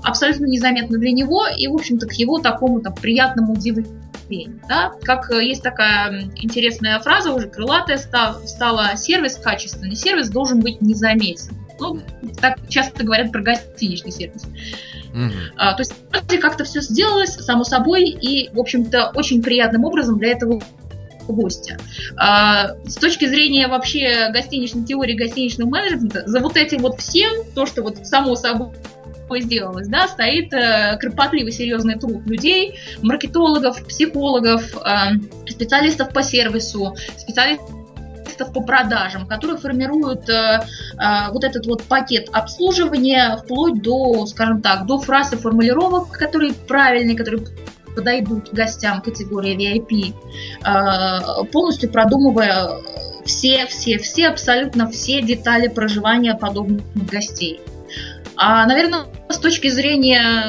абсолютно 0.03 0.47
незаметно 0.47 0.99
для 0.99 1.13
него, 1.13 1.47
и, 1.47 1.67
в 1.69 1.75
общем-то, 1.75 2.07
к 2.07 2.13
его 2.13 2.39
такому 2.39 2.81
там 2.81 2.95
приятному 2.95 3.55
удивлению. 3.55 3.99
Да? 4.69 4.93
Как 5.03 5.31
э, 5.31 5.43
есть 5.43 5.63
такая 5.63 6.31
интересная 6.37 6.99
фраза, 7.01 7.33
уже 7.33 7.49
крылатая 7.49 7.97
стала, 7.97 8.47
стала 8.47 8.97
сервис 8.97 9.37
качественный, 9.37 9.97
сервис 9.97 10.29
должен 10.29 10.61
быть 10.61 10.81
незаметен. 10.81 11.57
Ну, 11.81 12.01
так 12.41 12.59
часто 12.69 13.05
говорят 13.05 13.33
про 13.33 13.41
гостиничный 13.41 14.11
сервис. 14.11 14.45
Mm-hmm. 15.15 15.31
А, 15.57 15.75
то 15.75 15.81
есть 15.81 15.95
как-то 16.41 16.65
все 16.65 16.81
сделалось 16.81 17.35
само 17.35 17.65
собой 17.65 18.05
и, 18.11 18.51
в 18.53 18.61
общем-то, 18.61 19.13
очень 19.15 19.43
приятным 19.43 19.85
образом 19.85 20.19
для 20.19 20.33
этого 20.33 20.61
гостя. 21.33 21.79
А, 22.17 22.75
с 22.85 22.95
точки 22.95 23.27
зрения 23.27 23.69
вообще 23.69 24.31
гостиничной 24.31 24.85
теории, 24.85 25.15
гостиничного 25.15 25.69
менеджмента, 25.69 26.23
за 26.27 26.41
вот 26.41 26.57
этим 26.57 26.79
вот 26.79 27.01
всем, 27.01 27.45
то, 27.55 27.67
что 27.67 27.83
вот 27.83 28.07
само 28.07 28.35
собой 28.37 28.73
сделалось, 29.31 29.89
да, 29.89 30.09
стоит 30.09 30.53
э, 30.55 30.97
кропотливый 30.99 31.53
серьезный 31.53 31.99
труд 31.99 32.27
людей, 32.27 32.79
маркетологов, 33.03 33.85
психологов, 33.87 34.63
э, 34.77 35.51
специалистов 35.51 36.13
по 36.13 36.23
сервису, 36.23 36.97
специалистов 37.17 37.69
специалистов 38.39 38.53
по 38.53 38.61
продажам, 38.61 39.27
которые 39.27 39.59
формируют 39.59 40.29
э, 40.29 40.63
э, 40.99 41.31
вот 41.33 41.45
этот 41.45 41.67
вот 41.67 41.83
пакет 41.85 42.29
обслуживания 42.33 43.37
вплоть 43.37 43.83
до, 43.83 44.27
скажем 44.27 44.63
так, 44.63 44.87
до 44.87 44.99
фраз 44.99 45.33
и 45.33 45.37
формулировок, 45.37 46.11
которые 46.11 46.53
правильные, 46.55 47.17
которые 47.17 47.45
подойдут 47.99 48.53
гостям 48.53 49.03
категории 49.03 49.57
VIP, 49.57 50.15
э, 50.65 51.45
полностью 51.51 51.91
продумывая 51.91 52.71
все, 53.25 53.67
все, 53.67 53.99
все, 53.99 54.29
абсолютно 54.29 54.89
все 54.89 55.21
детали 55.21 55.67
проживания 55.67 56.35
подобных 56.35 56.85
гостей. 57.11 57.61
А, 58.37 58.67
наверное, 58.67 59.07
с 59.29 59.39
точки 59.39 59.67
зрения 59.67 60.41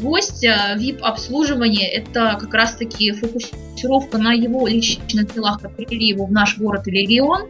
гостя, 0.00 0.76
VIP-обслуживание– 0.76 1.88
это 1.92 2.38
как 2.40 2.54
раз-таки 2.54 3.10
фокусировка 3.10 4.18
на 4.18 4.32
его 4.32 4.68
личных 4.68 5.34
делах, 5.34 5.60
как 5.60 5.74
привели 5.74 6.06
его 6.06 6.26
в 6.26 6.30
наш 6.30 6.58
город 6.58 6.86
или 6.86 6.98
регион. 6.98 7.48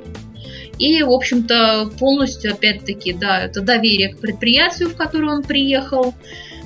И, 0.78 1.02
в 1.02 1.10
общем-то, 1.10 1.90
полностью, 1.98 2.52
опять-таки, 2.52 3.12
да, 3.12 3.40
это 3.40 3.60
доверие 3.60 4.14
к 4.14 4.20
предприятию, 4.20 4.88
в 4.88 4.96
которое 4.96 5.34
он 5.34 5.42
приехал, 5.42 6.14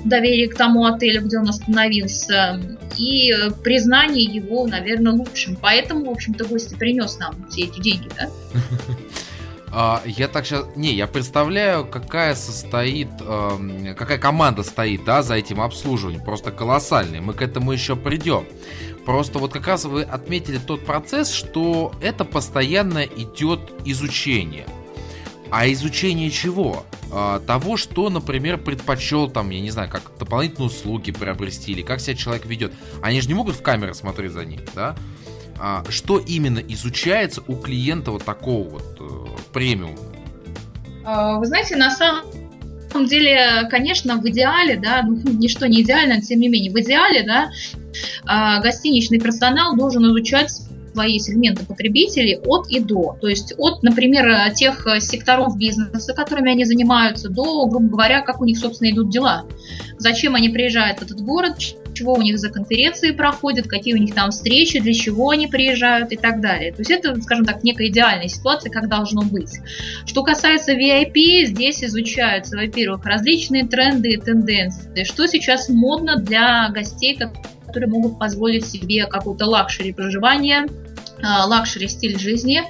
доверие 0.03 0.49
к 0.49 0.55
тому 0.55 0.85
отелю, 0.85 1.23
где 1.23 1.37
он 1.39 1.49
остановился, 1.49 2.59
и 2.97 3.33
признание 3.63 4.23
его, 4.23 4.67
наверное, 4.67 5.13
лучшим. 5.13 5.55
Поэтому, 5.55 6.05
в 6.05 6.09
общем-то, 6.09 6.45
гость 6.45 6.77
принес 6.77 7.17
нам 7.17 7.35
все 7.49 7.63
эти 7.63 7.79
деньги, 7.79 8.09
да? 8.17 8.29
А, 9.75 10.03
я 10.05 10.27
так 10.27 10.45
сейчас... 10.45 10.67
Не, 10.75 10.93
я 10.93 11.07
представляю, 11.07 11.83
какая 11.83 12.35
состоит... 12.35 13.07
Э, 13.21 13.95
какая 13.97 14.19
команда 14.19 14.61
стоит, 14.61 15.03
да, 15.03 15.23
за 15.23 15.33
этим 15.33 15.59
обслуживанием. 15.59 16.23
Просто 16.23 16.51
колоссальная. 16.51 17.21
Мы 17.21 17.33
к 17.33 17.41
этому 17.41 17.71
еще 17.71 17.95
придем. 17.95 18.45
Просто 19.03 19.39
вот 19.39 19.51
как 19.51 19.65
раз 19.65 19.85
вы 19.85 20.03
отметили 20.03 20.59
тот 20.59 20.85
процесс, 20.85 21.31
что 21.31 21.91
это 22.03 22.23
постоянно 22.23 23.03
идет 23.03 23.61
изучение. 23.83 24.67
А 25.53 25.71
изучение 25.71 26.31
чего? 26.31 26.83
А, 27.11 27.39
того, 27.39 27.77
что, 27.77 28.09
например, 28.09 28.57
предпочел 28.57 29.29
там, 29.29 29.51
я 29.51 29.61
не 29.61 29.69
знаю, 29.69 29.87
как 29.87 30.01
дополнительные 30.17 30.65
услуги 30.65 31.11
приобрести 31.11 31.73
или 31.73 31.83
как 31.83 31.99
себя 31.99 32.15
человек 32.15 32.47
ведет. 32.47 32.73
Они 33.03 33.21
же 33.21 33.27
не 33.27 33.35
могут 33.35 33.57
в 33.57 33.61
камеры 33.61 33.93
смотреть 33.93 34.31
за 34.31 34.45
ним, 34.45 34.61
да? 34.73 34.95
А, 35.59 35.83
что 35.89 36.17
именно 36.17 36.57
изучается 36.57 37.43
у 37.47 37.55
клиента 37.55 38.09
вот 38.09 38.23
такого 38.23 38.67
вот 38.67 38.97
э, 38.99 39.51
премиума? 39.53 39.99
А, 41.05 41.37
вы 41.37 41.45
знаете, 41.45 41.75
на 41.75 41.91
самом 41.91 43.05
деле, 43.05 43.67
конечно, 43.69 44.17
в 44.17 44.27
идеале, 44.27 44.77
да, 44.77 45.03
ну, 45.03 45.21
ничто 45.33 45.67
не 45.67 45.83
идеально, 45.83 46.19
тем 46.19 46.39
не 46.39 46.47
менее, 46.47 46.71
в 46.71 46.79
идеале, 46.79 47.21
да, 47.21 48.59
гостиничный 48.59 49.19
персонал 49.19 49.77
должен 49.77 50.03
изучать 50.07 50.62
свои 50.93 51.19
сегменты 51.19 51.65
потребителей 51.65 52.37
от 52.45 52.69
и 52.69 52.79
до. 52.79 53.17
То 53.19 53.27
есть 53.27 53.53
от, 53.57 53.83
например, 53.83 54.53
тех 54.53 54.87
секторов 54.99 55.57
бизнеса, 55.57 56.13
которыми 56.13 56.51
они 56.51 56.65
занимаются, 56.65 57.29
до, 57.29 57.65
грубо 57.65 57.89
говоря, 57.89 58.21
как 58.21 58.39
у 58.41 58.45
них, 58.45 58.57
собственно, 58.57 58.91
идут 58.91 59.09
дела. 59.09 59.45
Зачем 59.97 60.35
они 60.35 60.49
приезжают 60.49 60.99
в 60.99 61.03
этот 61.03 61.21
город, 61.21 61.55
чего 61.93 62.13
у 62.13 62.21
них 62.21 62.39
за 62.39 62.49
конференции 62.49 63.11
проходят, 63.11 63.67
какие 63.67 63.93
у 63.93 63.97
них 63.97 64.15
там 64.15 64.31
встречи, 64.31 64.79
для 64.79 64.93
чего 64.93 65.29
они 65.29 65.47
приезжают 65.47 66.11
и 66.11 66.17
так 66.17 66.41
далее. 66.41 66.71
То 66.71 66.79
есть 66.79 66.91
это, 66.91 67.19
скажем 67.21 67.45
так, 67.45 67.63
некая 67.63 67.87
идеальная 67.87 68.27
ситуация, 68.27 68.71
как 68.71 68.89
должно 68.89 69.21
быть. 69.21 69.59
Что 70.05 70.23
касается 70.23 70.73
VIP, 70.73 71.45
здесь 71.45 71.83
изучаются, 71.83 72.57
во-первых, 72.57 73.05
различные 73.05 73.67
тренды 73.67 74.13
и 74.13 74.17
тенденции, 74.17 75.03
что 75.03 75.27
сейчас 75.27 75.69
модно 75.69 76.17
для 76.17 76.69
гостей, 76.69 77.15
которые 77.15 77.43
могут 77.87 78.19
позволить 78.19 78.65
себе 78.65 79.05
какой-то 79.07 79.45
luxury 79.45 79.93
проживания, 79.93 80.67
luxury 81.23 81.87
стиль 81.87 82.19
жизни 82.19 82.63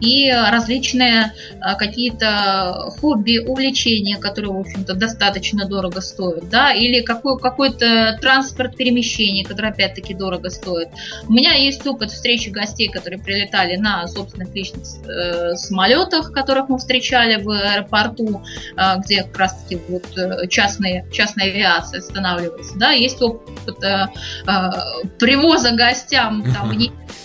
и 0.00 0.30
различные 0.30 1.32
а, 1.60 1.74
какие-то 1.74 2.90
хобби, 3.00 3.38
увлечения, 3.38 4.16
которые, 4.16 4.52
в 4.52 4.58
общем-то, 4.60 4.94
достаточно 4.94 5.66
дорого 5.66 6.00
стоят, 6.00 6.48
да, 6.48 6.72
или 6.72 7.00
какой, 7.00 7.38
какой-то 7.38 8.18
транспорт 8.20 8.76
перемещения, 8.76 9.44
который, 9.44 9.70
опять-таки, 9.70 10.14
дорого 10.14 10.50
стоит. 10.50 10.88
У 11.28 11.32
меня 11.32 11.54
есть 11.54 11.86
опыт 11.86 12.10
встречи 12.10 12.48
гостей, 12.50 12.88
которые 12.88 13.20
прилетали 13.20 13.76
на 13.76 14.06
собственных 14.08 14.54
личных 14.54 14.82
э, 15.06 15.54
самолетах, 15.56 16.32
которых 16.32 16.68
мы 16.68 16.78
встречали 16.78 17.40
в 17.40 17.50
аэропорту, 17.50 18.42
э, 18.76 18.80
где 19.04 19.22
как 19.22 19.38
раз-таки 19.38 19.80
вот 19.88 20.06
э, 20.16 20.48
частные, 20.48 21.06
частная 21.12 21.46
авиация 21.46 22.00
останавливается, 22.00 22.76
да, 22.76 22.90
есть 22.90 23.22
опыт 23.22 23.82
э, 23.82 24.06
э, 24.46 24.70
привоза 25.18 25.72
гостям 25.72 26.44
там, 26.52 26.72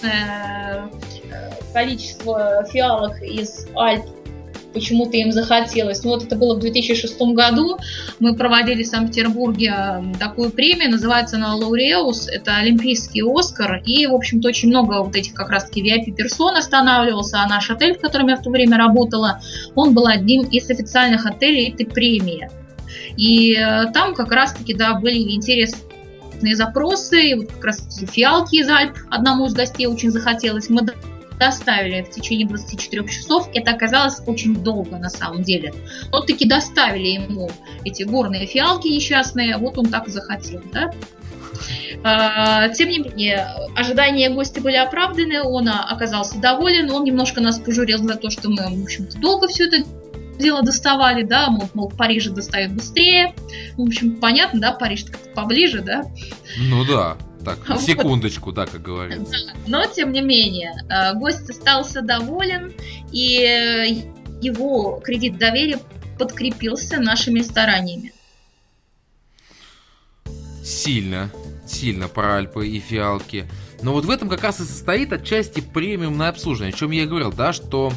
Э, 0.01 0.58
количество 1.73 2.65
фиалок 2.71 3.21
из 3.21 3.67
Альп 3.75 4.05
почему-то 4.73 5.17
им 5.17 5.31
захотелось. 5.31 6.03
Ну, 6.03 6.11
вот 6.11 6.23
это 6.23 6.35
было 6.35 6.55
в 6.55 6.59
2006 6.59 7.19
году. 7.33 7.77
Мы 8.19 8.35
проводили 8.35 8.83
в 8.83 8.87
Санкт-Петербурге 8.87 10.03
такую 10.19 10.51
премию, 10.51 10.91
называется 10.91 11.37
она 11.37 11.55
Лауреус, 11.55 12.27
это 12.27 12.57
Олимпийский 12.57 13.23
Оскар, 13.23 13.81
и, 13.85 14.05
в 14.05 14.13
общем-то, 14.13 14.47
очень 14.47 14.69
много 14.69 15.01
вот 15.01 15.15
этих 15.15 15.33
как 15.33 15.49
раз-таки 15.49 15.81
VIP-персон 15.81 16.57
останавливался, 16.57 17.41
а 17.41 17.47
наш 17.47 17.69
отель, 17.69 17.97
в 17.97 18.01
котором 18.01 18.27
я 18.27 18.37
в 18.37 18.43
то 18.43 18.49
время 18.49 18.77
работала, 18.77 19.41
он 19.75 19.93
был 19.93 20.07
одним 20.07 20.43
из 20.43 20.69
официальных 20.69 21.25
отелей 21.25 21.69
этой 21.71 21.85
премии. 21.85 22.49
И 23.17 23.55
э, 23.55 23.91
там 23.93 24.13
как 24.13 24.31
раз-таки, 24.31 24.73
да, 24.73 24.93
были 24.95 25.35
интересные 25.35 25.88
конкретные 26.39 26.55
запросы. 26.55 27.29
И 27.29 27.33
вот 27.35 27.51
как 27.51 27.65
раз 27.65 27.99
фиалки 28.11 28.55
из 28.57 28.69
Альп 28.69 28.97
одному 29.09 29.45
из 29.45 29.53
гостей 29.53 29.87
очень 29.87 30.11
захотелось. 30.11 30.69
Мы 30.69 30.81
доставили 31.39 32.01
в 32.01 32.09
течение 32.09 32.47
24 32.47 33.07
часов. 33.07 33.49
Это 33.53 33.71
оказалось 33.71 34.21
очень 34.25 34.55
долго 34.55 34.97
на 34.97 35.09
самом 35.09 35.43
деле. 35.43 35.73
Вот 36.11 36.27
таки 36.27 36.47
доставили 36.47 37.07
ему 37.07 37.49
эти 37.85 38.03
горные 38.03 38.45
фиалки 38.45 38.87
несчастные, 38.87 39.57
вот 39.57 39.77
он 39.77 39.85
так 39.85 40.09
захотел, 40.09 40.61
да? 40.73 40.91
А, 42.03 42.69
тем 42.69 42.89
не 42.89 42.99
менее, 42.99 43.47
ожидания 43.75 44.29
гостя 44.29 44.61
были 44.61 44.75
оправданы, 44.75 45.41
он 45.41 45.67
оказался 45.67 46.39
доволен, 46.39 46.91
он 46.91 47.03
немножко 47.03 47.41
нас 47.41 47.59
пожурил 47.59 47.97
за 47.99 48.15
то, 48.15 48.29
что 48.29 48.49
мы, 48.49 48.67
в 48.69 48.83
общем-то, 48.83 49.17
долго 49.19 49.47
все 49.47 49.65
это 49.67 49.83
дело 50.39 50.63
доставали, 50.63 51.23
да, 51.23 51.49
мол, 51.49 51.69
мол 51.73 51.89
в 51.89 51.97
Париже 51.97 52.31
достают 52.31 52.71
быстрее. 52.73 53.35
В 53.77 53.81
общем, 53.83 54.15
понятно, 54.15 54.59
да, 54.59 54.71
Париж 54.71 55.05
как-то 55.05 55.29
поближе, 55.29 55.81
да. 55.81 56.05
Ну 56.57 56.85
да, 56.85 57.17
так, 57.43 57.67
на 57.67 57.77
секундочку, 57.77 58.51
да, 58.51 58.65
как 58.65 58.81
говорится. 58.81 59.35
Но, 59.67 59.85
тем 59.85 60.11
не 60.11 60.21
менее, 60.21 60.73
э, 60.89 61.13
гость 61.15 61.49
остался 61.49 62.01
доволен, 62.01 62.73
и 63.11 64.03
его 64.41 65.01
кредит 65.03 65.37
доверия 65.37 65.79
подкрепился 66.17 66.99
нашими 66.99 67.41
стараниями. 67.41 68.13
Сильно, 70.63 71.31
сильно 71.65 72.07
про 72.07 72.37
Альпы 72.37 72.67
и 72.67 72.79
фиалки. 72.79 73.49
Но 73.81 73.93
вот 73.93 74.05
в 74.05 74.09
этом 74.09 74.29
как 74.29 74.43
раз 74.43 74.59
и 74.59 74.65
состоит 74.65 75.13
отчасти 75.13 75.61
премиумное 75.61 76.29
обслуживание, 76.29 76.73
о 76.73 76.77
чем 76.77 76.91
я 76.91 77.03
и 77.03 77.05
говорил, 77.05 77.31
да, 77.31 77.53
что 77.53 77.91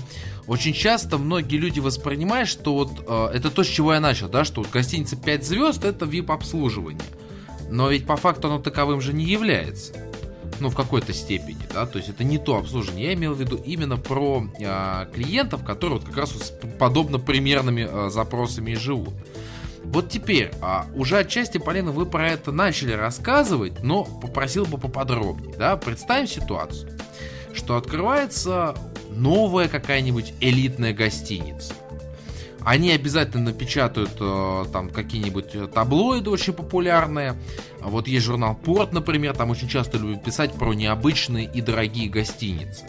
очень 0.52 0.74
часто 0.74 1.16
многие 1.16 1.56
люди 1.56 1.80
воспринимают, 1.80 2.46
что 2.46 2.74
вот 2.74 3.06
э, 3.08 3.30
это 3.32 3.50
то, 3.50 3.64
с 3.64 3.66
чего 3.66 3.94
я 3.94 4.00
начал, 4.00 4.28
да, 4.28 4.44
что 4.44 4.60
вот 4.60 4.70
гостиница 4.70 5.16
5 5.16 5.46
звезд 5.46 5.82
это 5.82 6.04
VIP-обслуживание. 6.04 7.00
Но 7.70 7.88
ведь 7.88 8.06
по 8.06 8.18
факту 8.18 8.48
оно 8.48 8.58
таковым 8.58 9.00
же 9.00 9.14
не 9.14 9.24
является. 9.24 9.94
Ну, 10.60 10.68
в 10.68 10.76
какой-то 10.76 11.14
степени, 11.14 11.62
да, 11.72 11.86
то 11.86 11.96
есть 11.96 12.10
это 12.10 12.22
не 12.22 12.36
то 12.36 12.58
обслуживание. 12.58 13.06
Я 13.06 13.14
имел 13.14 13.32
в 13.32 13.40
виду 13.40 13.56
именно 13.64 13.96
про 13.96 14.44
э, 14.58 15.06
клиентов, 15.14 15.64
которые 15.64 16.00
вот 16.00 16.06
как 16.06 16.18
раз 16.18 16.34
вот 16.34 16.42
с 16.42 16.52
подобно 16.78 17.18
примерными 17.18 17.88
э, 17.90 18.10
запросами 18.10 18.72
и 18.72 18.74
живут. 18.74 19.14
Вот 19.84 20.10
теперь, 20.10 20.50
а, 20.60 20.84
уже 20.94 21.16
отчасти, 21.16 21.56
Полина, 21.56 21.92
вы 21.92 22.04
про 22.04 22.28
это 22.28 22.52
начали 22.52 22.92
рассказывать, 22.92 23.82
но 23.82 24.04
попросил 24.04 24.66
бы 24.66 24.76
поподробнее, 24.76 25.56
да, 25.56 25.78
представим 25.78 26.26
ситуацию, 26.26 26.90
что 27.54 27.76
открывается 27.76 28.76
новая 29.16 29.68
какая-нибудь 29.68 30.34
элитная 30.40 30.92
гостиница. 30.92 31.74
Они 32.64 32.92
обязательно 32.92 33.46
напечатают 33.46 34.12
э, 34.20 34.64
там 34.72 34.88
какие-нибудь 34.90 35.72
таблоиды 35.72 36.30
очень 36.30 36.52
популярные. 36.52 37.34
Вот 37.80 38.06
есть 38.06 38.24
журнал 38.24 38.54
Порт, 38.54 38.92
например, 38.92 39.34
там 39.34 39.50
очень 39.50 39.68
часто 39.68 39.98
любят 39.98 40.22
писать 40.22 40.52
про 40.52 40.72
необычные 40.72 41.50
и 41.52 41.60
дорогие 41.60 42.08
гостиницы. 42.08 42.84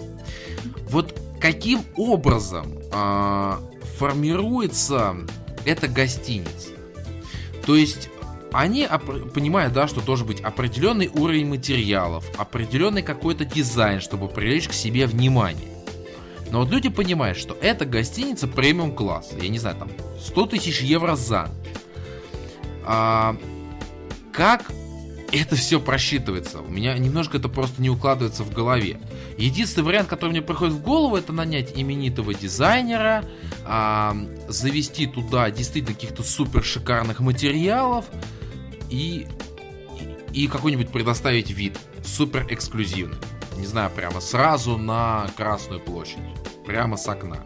Вот 0.89 1.19
каким 1.39 1.81
образом 1.95 2.67
э, 2.91 3.53
формируется 3.97 5.15
эта 5.65 5.87
гостиница? 5.87 6.69
То 7.65 7.75
есть 7.75 8.09
они 8.51 8.87
понимают, 9.33 9.73
да, 9.73 9.87
что 9.87 10.01
должен 10.01 10.27
быть 10.27 10.41
определенный 10.41 11.09
уровень 11.11 11.47
материалов, 11.47 12.23
определенный 12.37 13.01
какой-то 13.01 13.45
дизайн, 13.45 13.99
чтобы 13.99 14.27
привлечь 14.27 14.67
к 14.67 14.73
себе 14.73 15.07
внимание. 15.07 15.72
Но 16.53 16.59
вот 16.59 16.69
люди 16.69 16.87
понимают, 16.89 17.39
что 17.39 17.57
это 17.59 17.83
гостиница 17.83 18.47
премиум 18.47 18.95
класса. 18.95 19.33
Я 19.41 19.49
не 19.49 19.57
знаю, 19.57 19.75
там 19.75 19.89
100 20.19 20.45
тысяч 20.45 20.81
евро 20.81 21.15
за 21.15 21.49
А, 22.85 23.35
как 24.31 24.71
это 25.31 25.55
все 25.55 25.79
просчитывается? 25.79 26.61
У 26.61 26.69
меня 26.69 26.95
немножко 26.95 27.37
это 27.37 27.49
просто 27.49 27.81
не 27.81 27.89
укладывается 27.89 28.43
в 28.43 28.53
голове. 28.53 28.99
Единственный 29.35 29.85
вариант, 29.85 30.09
который 30.09 30.29
мне 30.29 30.43
приходит 30.43 30.75
в 30.75 30.83
голову, 30.83 31.15
это 31.15 31.33
нанять 31.33 31.71
именитого 31.73 32.35
дизайнера, 32.35 33.25
а, 33.65 34.15
завести 34.47 35.07
туда 35.07 35.49
действительно 35.49 35.95
каких-то 35.95 36.21
супер 36.21 36.63
шикарных 36.63 37.19
материалов 37.19 38.05
и, 38.91 39.25
и 40.31 40.45
какой-нибудь 40.45 40.89
предоставить 40.89 41.49
вид 41.49 41.79
супер 42.03 42.45
эксклюзивный. 42.47 43.17
Не 43.57 43.65
знаю, 43.65 43.91
прямо 43.95 44.19
сразу 44.21 44.77
на 44.77 45.27
Красную 45.37 45.79
площадь. 45.79 46.17
Прямо 46.65 46.97
с 46.97 47.07
окна. 47.07 47.43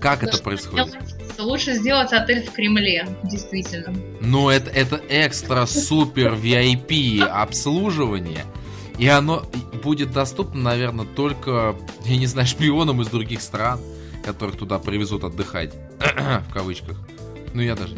Как 0.00 0.22
это 0.22 0.38
происходит? 0.38 0.96
Лучше 1.38 1.74
сделать 1.74 2.12
отель 2.12 2.46
в 2.46 2.52
Кремле, 2.52 3.08
действительно. 3.24 3.94
Ну, 4.20 4.50
это, 4.50 4.70
это 4.70 5.00
экстра 5.08 5.66
супер 5.66 6.34
VIP 6.34 7.20
обслуживание. 7.22 8.44
И 8.98 9.08
оно 9.08 9.44
будет 9.82 10.12
доступно, 10.12 10.60
наверное, 10.60 11.06
только, 11.06 11.74
я 12.04 12.16
не 12.16 12.26
знаю, 12.26 12.46
шпионам 12.46 13.02
из 13.02 13.08
других 13.08 13.40
стран, 13.42 13.80
которых 14.24 14.56
туда 14.56 14.78
привезут 14.78 15.24
отдыхать. 15.24 15.72
в 16.48 16.52
кавычках. 16.52 16.98
Ну, 17.52 17.62
я 17.62 17.74
даже 17.74 17.96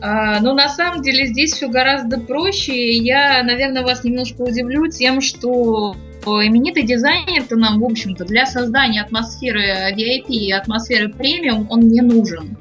а, 0.00 0.38
но 0.40 0.52
на 0.52 0.68
самом 0.68 1.00
деле 1.00 1.26
здесь 1.26 1.54
все 1.54 1.68
гораздо 1.68 2.20
проще. 2.20 2.90
Я, 2.90 3.42
наверное, 3.42 3.82
вас 3.82 4.04
немножко 4.04 4.42
удивлю 4.42 4.86
тем, 4.88 5.22
что 5.22 5.96
именитый 6.24 6.84
дизайнер-то 6.84 7.56
нам, 7.56 7.80
в 7.80 7.84
общем-то, 7.84 8.24
для 8.24 8.46
создания 8.46 9.02
атмосферы 9.02 9.92
VIP 9.96 10.26
и 10.28 10.52
атмосферы 10.52 11.12
премиум 11.12 11.66
он 11.70 11.88
не 11.88 12.00
нужен. 12.00 12.56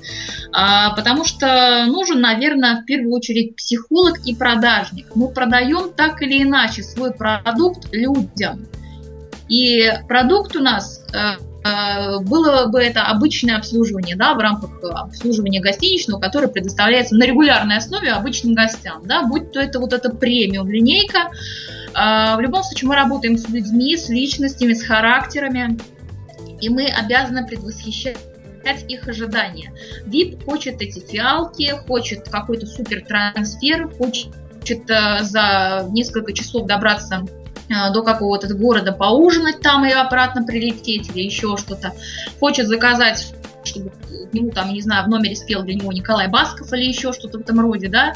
А, 0.51 0.95
потому 0.95 1.25
что 1.25 1.85
нужен, 1.87 2.21
наверное, 2.21 2.81
в 2.81 2.85
первую 2.85 3.13
очередь 3.13 3.55
психолог 3.55 4.19
и 4.25 4.35
продажник. 4.35 5.07
Мы 5.15 5.29
продаем 5.29 5.91
так 5.91 6.21
или 6.21 6.43
иначе 6.43 6.83
свой 6.83 7.13
продукт 7.13 7.87
людям. 7.91 8.67
И 9.49 9.91
продукт 10.07 10.55
у 10.55 10.61
нас 10.61 11.05
э, 11.13 11.37
было 11.63 12.65
бы 12.67 12.81
это 12.81 13.03
обычное 13.03 13.57
обслуживание, 13.57 14.15
да, 14.15 14.33
в 14.33 14.39
рамках 14.39 14.71
обслуживания 14.83 15.61
гостиничного, 15.61 16.19
которое 16.19 16.47
предоставляется 16.47 17.15
на 17.15 17.23
регулярной 17.23 17.77
основе 17.77 18.11
обычным 18.11 18.53
гостям, 18.53 19.03
да, 19.05 19.23
будь 19.23 19.51
то 19.51 19.61
это 19.61 19.79
вот 19.79 19.93
эта 19.93 20.09
премиум 20.09 20.69
линейка, 20.69 21.29
а, 21.93 22.35
в 22.35 22.41
любом 22.41 22.63
случае 22.63 22.89
мы 22.89 22.95
работаем 22.95 23.37
с 23.37 23.47
людьми, 23.49 23.95
с 23.95 24.09
личностями, 24.09 24.73
с 24.73 24.83
характерами, 24.83 25.77
и 26.59 26.69
мы 26.69 26.87
обязаны 26.87 27.45
предвосхищать 27.45 28.17
их 28.87 29.07
ожидания. 29.07 29.73
VIP 30.05 30.43
хочет 30.45 30.81
эти 30.81 30.99
фиалки, 30.99 31.73
хочет 31.85 32.29
какой-то 32.29 32.65
супер 32.65 33.03
трансфер, 33.05 33.89
хочет 33.89 34.89
э, 34.89 35.23
за 35.23 35.85
несколько 35.89 36.31
часов 36.31 36.65
добраться 36.65 37.25
э, 37.25 37.42
до 37.93 38.03
какого-то 38.03 38.53
города 38.53 38.91
поужинать 38.91 39.61
там 39.61 39.85
и 39.85 39.91
обратно 39.91 40.43
прилететь 40.43 41.09
или 41.09 41.23
еще 41.23 41.57
что-то. 41.57 41.93
Хочет 42.39 42.67
заказать 42.67 43.33
чтобы 43.65 43.91
к 43.91 44.33
нему 44.33 44.51
там, 44.51 44.73
не 44.73 44.81
знаю, 44.81 45.05
в 45.05 45.09
номере 45.09 45.35
спел 45.35 45.63
для 45.63 45.75
него 45.75 45.91
Николай 45.91 46.27
Басков 46.27 46.71
или 46.73 46.83
еще 46.83 47.13
что-то 47.13 47.37
в 47.37 47.41
этом 47.41 47.59
роде, 47.59 47.87
да. 47.87 48.13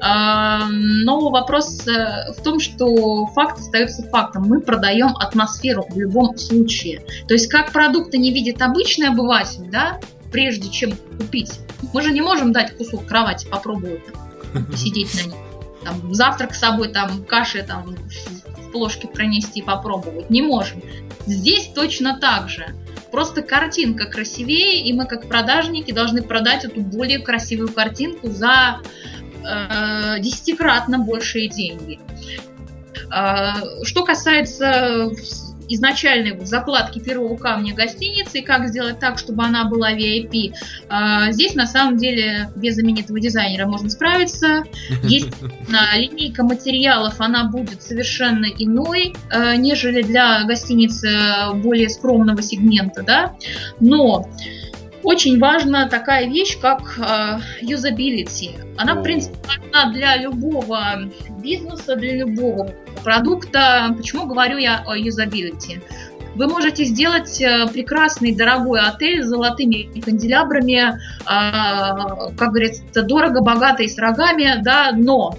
А, 0.00 0.66
но 0.68 1.30
вопрос 1.30 1.86
э, 1.86 2.32
в 2.32 2.42
том, 2.42 2.60
что 2.60 3.26
факт 3.28 3.58
остается 3.58 4.02
фактом. 4.08 4.44
Мы 4.48 4.60
продаем 4.60 5.16
атмосферу 5.16 5.86
в 5.88 5.98
любом 5.98 6.36
случае. 6.36 7.02
То 7.26 7.34
есть 7.34 7.48
как 7.48 7.72
продукты 7.72 8.18
не 8.18 8.32
видит 8.32 8.60
обычный 8.60 9.08
обыватель, 9.08 9.68
да, 9.70 10.00
прежде 10.30 10.70
чем 10.70 10.92
купить. 11.18 11.60
Мы 11.92 12.02
же 12.02 12.12
не 12.12 12.20
можем 12.20 12.52
дать 12.52 12.76
кусок 12.76 13.06
кровати 13.06 13.46
попробовать 13.46 14.02
там, 14.52 14.72
сидеть 14.76 15.14
на 15.14 15.28
ней. 15.28 15.38
Там, 15.84 16.14
завтрак 16.14 16.54
с 16.54 16.60
собой, 16.60 16.88
там, 16.88 17.24
каши 17.24 17.62
там, 17.62 17.96
плошке 18.72 19.08
пронести, 19.08 19.62
попробовать. 19.62 20.30
Не 20.30 20.42
можем. 20.42 20.82
Здесь 21.26 21.68
точно 21.74 22.18
так 22.18 22.48
же. 22.48 22.74
Просто 23.10 23.42
картинка 23.42 24.06
красивее, 24.06 24.80
и 24.80 24.92
мы 24.92 25.06
как 25.06 25.28
продажники 25.28 25.92
должны 25.92 26.22
продать 26.22 26.64
эту 26.64 26.80
более 26.80 27.18
красивую 27.18 27.70
картинку 27.72 28.30
за 28.30 28.80
э, 29.44 30.18
десятикратно 30.20 30.98
большие 30.98 31.48
деньги. 31.48 32.00
Э, 33.14 33.84
что 33.84 34.04
касается 34.04 35.10
изначальной 35.68 36.38
закладки 36.44 36.98
первого 36.98 37.36
камня 37.36 37.74
гостиницы 37.74 38.40
и 38.40 38.42
как 38.42 38.68
сделать 38.68 38.98
так, 38.98 39.18
чтобы 39.18 39.44
она 39.44 39.64
была 39.64 39.92
VIP. 39.92 40.54
А, 40.88 41.32
здесь 41.32 41.54
на 41.54 41.66
самом 41.66 41.96
деле 41.96 42.50
без 42.56 42.74
знаменитого 42.74 43.20
дизайнера 43.20 43.66
можно 43.66 43.88
справиться. 43.90 44.64
Есть 45.02 45.30
линейка 45.94 46.44
материалов, 46.44 47.14
она 47.18 47.44
будет 47.44 47.82
совершенно 47.82 48.46
иной, 48.46 49.14
а, 49.30 49.56
нежели 49.56 50.02
для 50.02 50.44
гостиницы 50.44 51.08
более 51.54 51.88
скромного 51.88 52.42
сегмента, 52.42 53.02
да. 53.02 53.34
Но 53.80 54.28
очень 55.02 55.38
важна 55.38 55.88
такая 55.88 56.26
вещь, 56.26 56.58
как 56.60 56.98
юзабилити. 57.60 58.50
Uh, 58.50 58.74
Она, 58.76 58.94
в 58.94 59.02
принципе, 59.02 59.36
важна 59.46 59.92
для 59.92 60.16
любого 60.16 60.80
бизнеса, 61.42 61.96
для 61.96 62.16
любого 62.18 62.70
продукта. 63.04 63.94
Почему 63.96 64.26
говорю 64.26 64.58
я 64.58 64.82
о 64.86 64.96
юзабилити? 64.96 65.80
Вы 66.34 66.46
можете 66.46 66.84
сделать 66.84 67.40
э, 67.42 67.66
прекрасный, 67.72 68.34
дорогой 68.34 68.80
отель 68.80 69.22
с 69.22 69.26
золотыми 69.26 70.00
канделябрами, 70.00 70.98
а, 71.26 72.30
как 72.38 72.52
говорится, 72.52 73.02
дорого, 73.02 73.42
богато 73.42 73.82
и 73.82 73.88
с 73.88 73.98
рогами, 73.98 74.62
да, 74.62 74.92
но 74.94 75.36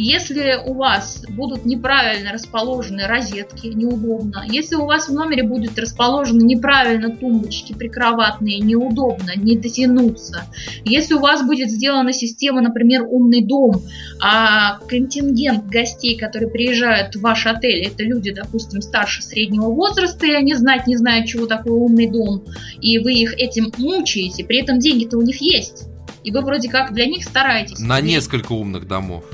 если 0.00 0.56
у 0.66 0.74
вас 0.74 1.22
будут 1.28 1.66
неправильно 1.66 2.32
расположены 2.32 3.06
розетки, 3.06 3.66
неудобно. 3.66 4.44
Если 4.48 4.76
у 4.76 4.86
вас 4.86 5.08
в 5.08 5.12
номере 5.12 5.42
будут 5.42 5.78
расположены 5.78 6.42
неправильно 6.42 7.14
тумбочки 7.14 7.74
прикроватные, 7.74 8.60
неудобно, 8.60 9.32
не 9.36 9.56
дотянуться. 9.56 10.44
Если 10.84 11.14
у 11.14 11.20
вас 11.20 11.44
будет 11.44 11.70
сделана 11.70 12.12
система, 12.12 12.62
например, 12.62 13.04
умный 13.08 13.44
дом, 13.44 13.82
а 14.22 14.78
контингент 14.88 15.66
гостей, 15.66 16.16
которые 16.16 16.50
приезжают 16.50 17.14
в 17.14 17.20
ваш 17.20 17.46
отель, 17.46 17.84
это 17.86 18.02
люди, 18.02 18.32
допустим, 18.32 18.80
старше 18.80 19.22
среднего 19.22 19.70
возраста, 19.70 20.26
и 20.26 20.32
они 20.32 20.54
знать 20.54 20.86
не 20.86 20.96
знают, 20.96 21.26
чего 21.26 21.46
такое 21.46 21.74
умный 21.74 22.10
дом, 22.10 22.44
и 22.80 22.98
вы 22.98 23.12
их 23.14 23.34
этим 23.34 23.70
мучаете, 23.76 24.44
при 24.44 24.60
этом 24.60 24.78
деньги-то 24.78 25.18
у 25.18 25.22
них 25.22 25.40
есть. 25.42 25.84
И 26.24 26.32
вы 26.32 26.40
вроде 26.40 26.68
как 26.68 26.92
для 26.92 27.06
них 27.06 27.24
стараетесь. 27.24 27.78
На 27.78 28.00
несколько 28.00 28.52
умных 28.52 28.86
домов. 28.86 29.24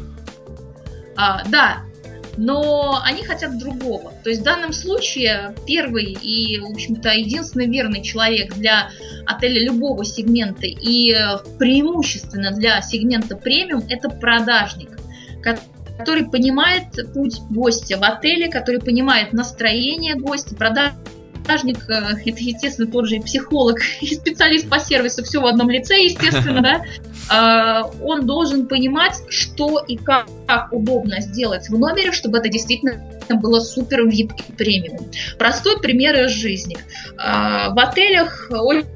А, 1.16 1.44
да, 1.48 1.82
но 2.36 3.00
они 3.02 3.24
хотят 3.24 3.58
другого. 3.58 4.12
То 4.22 4.30
есть 4.30 4.42
в 4.42 4.44
данном 4.44 4.72
случае 4.72 5.54
первый 5.66 6.12
и, 6.12 6.58
в 6.58 6.66
общем-то, 6.66 7.10
единственный 7.10 7.66
верный 7.66 8.02
человек 8.02 8.54
для 8.54 8.90
отеля 9.26 9.64
любого 9.64 10.04
сегмента 10.04 10.66
и 10.66 11.12
э, 11.12 11.38
преимущественно 11.58 12.50
для 12.52 12.80
сегмента 12.82 13.36
премиум– 13.36 13.84
это 13.88 14.10
продажник, 14.10 14.98
который 15.98 16.28
понимает 16.28 16.84
путь 17.14 17.40
гостя 17.50 17.96
в 17.96 18.04
отеле, 18.04 18.50
который 18.50 18.80
понимает 18.80 19.32
настроение 19.32 20.14
гостя, 20.14 20.54
продажник 20.54 21.00
продажник, 21.46 21.78
э, 21.88 21.92
это, 22.24 22.40
естественно, 22.40 22.90
тот 22.90 23.06
же 23.06 23.20
психолог 23.20 23.78
и 24.00 24.14
специалист 24.14 24.68
по 24.68 24.78
сервису, 24.78 25.22
все 25.24 25.40
в 25.40 25.46
одном 25.46 25.70
лице, 25.70 26.02
естественно, 26.02 26.60
да, 26.60 26.82
а, 27.30 27.90
он 28.02 28.26
должен 28.26 28.66
понимать, 28.66 29.14
что 29.28 29.82
и 29.86 29.96
как, 29.96 30.26
как 30.46 30.72
удобно 30.72 31.20
сделать 31.20 31.68
в 31.68 31.78
номере, 31.78 32.12
чтобы 32.12 32.38
это 32.38 32.48
действительно 32.48 33.02
было 33.40 33.60
супер 33.60 34.06
VIP 34.06 34.32
и 34.48 34.52
премиум. 34.52 35.10
Простой 35.38 35.80
пример 35.80 36.26
из 36.26 36.30
жизни. 36.30 36.76
А, 37.16 37.70
в 37.70 37.78
отелях 37.78 38.48
очень 38.50 38.86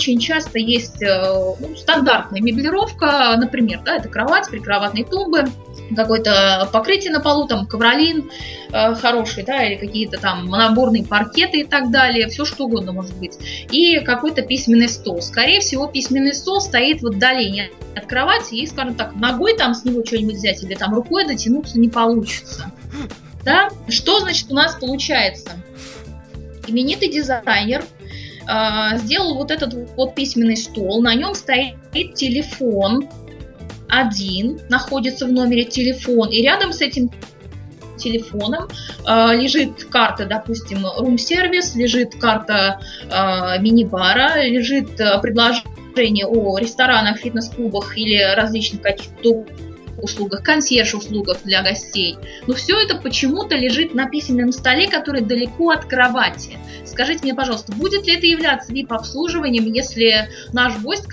часто 0.00 0.58
есть 0.58 1.02
э, 1.02 1.54
ну, 1.60 1.76
стандартная 1.76 2.40
меблировка, 2.40 3.36
например, 3.36 3.80
да, 3.84 3.96
это 3.96 4.08
кровать, 4.08 4.48
прикроватные 4.50 5.04
тумбы, 5.04 5.44
какое-то 5.94 6.68
покрытие 6.72 7.12
на 7.12 7.20
полу, 7.20 7.46
там 7.46 7.66
ковролин 7.66 8.30
э, 8.72 8.94
хороший, 8.94 9.44
да, 9.44 9.64
или 9.64 9.76
какие-то 9.76 10.18
там 10.18 10.46
наборные 10.46 11.04
паркеты 11.04 11.60
и 11.60 11.64
так 11.64 11.90
далее, 11.90 12.28
все 12.28 12.44
что 12.44 12.64
угодно 12.64 12.92
может 12.92 13.14
быть. 13.16 13.38
И 13.70 14.00
какой-то 14.00 14.42
письменный 14.42 14.88
стол. 14.88 15.22
Скорее 15.22 15.60
всего, 15.60 15.86
письменный 15.86 16.34
стол 16.34 16.60
стоит 16.60 17.02
в 17.02 17.06
отдалении 17.06 17.70
от 17.94 18.06
кровати, 18.06 18.54
и, 18.54 18.66
скажем 18.66 18.94
так, 18.94 19.14
ногой 19.14 19.56
там 19.56 19.74
с 19.74 19.84
него 19.84 20.04
что-нибудь 20.04 20.36
взять 20.36 20.62
или 20.62 20.74
там 20.74 20.94
рукой 20.94 21.26
дотянуться 21.26 21.78
не 21.78 21.88
получится. 21.88 22.72
Да? 23.44 23.68
Что 23.88 24.20
значит 24.20 24.50
у 24.50 24.54
нас 24.54 24.74
получается? 24.74 25.52
Именитый 26.66 27.10
дизайнер 27.10 27.84
сделал 28.96 29.34
вот 29.34 29.50
этот 29.50 29.74
вот 29.96 30.14
письменный 30.14 30.56
стол, 30.56 31.02
на 31.02 31.14
нем 31.14 31.34
стоит 31.34 31.76
телефон, 32.14 33.08
один, 33.88 34.60
находится 34.68 35.26
в 35.26 35.32
номере 35.32 35.64
телефон, 35.64 36.28
и 36.30 36.42
рядом 36.42 36.72
с 36.72 36.80
этим 36.80 37.10
телефоном 37.96 38.68
э, 39.06 39.36
лежит 39.36 39.84
карта, 39.84 40.26
допустим, 40.26 40.84
рум-сервис, 40.98 41.74
лежит 41.74 42.14
карта 42.16 42.80
э, 43.04 43.60
мини-бара, 43.60 44.42
лежит 44.42 45.00
э, 45.00 45.20
предложение 45.20 46.26
о 46.26 46.58
ресторанах, 46.58 47.18
фитнес-клубах 47.18 47.96
или 47.96 48.34
различных 48.34 48.82
каких-то 48.82 49.44
услугах, 49.98 50.42
консьерж-услугах 50.42 51.38
для 51.44 51.62
гостей. 51.62 52.16
Но 52.46 52.54
все 52.54 52.78
это 52.78 52.96
почему-то 52.96 53.56
лежит 53.56 53.94
на 53.94 54.08
письменном 54.08 54.52
столе, 54.52 54.88
который 54.88 55.22
далеко 55.22 55.70
от 55.70 55.84
кровати. 55.86 56.58
Скажите 56.84 57.20
мне, 57.22 57.34
пожалуйста, 57.34 57.72
будет 57.72 58.06
ли 58.06 58.14
это 58.14 58.26
являться 58.26 58.72
VIP-обслуживанием, 58.72 59.72
если 59.72 60.28
наш 60.52 60.78
гость, 60.78 61.06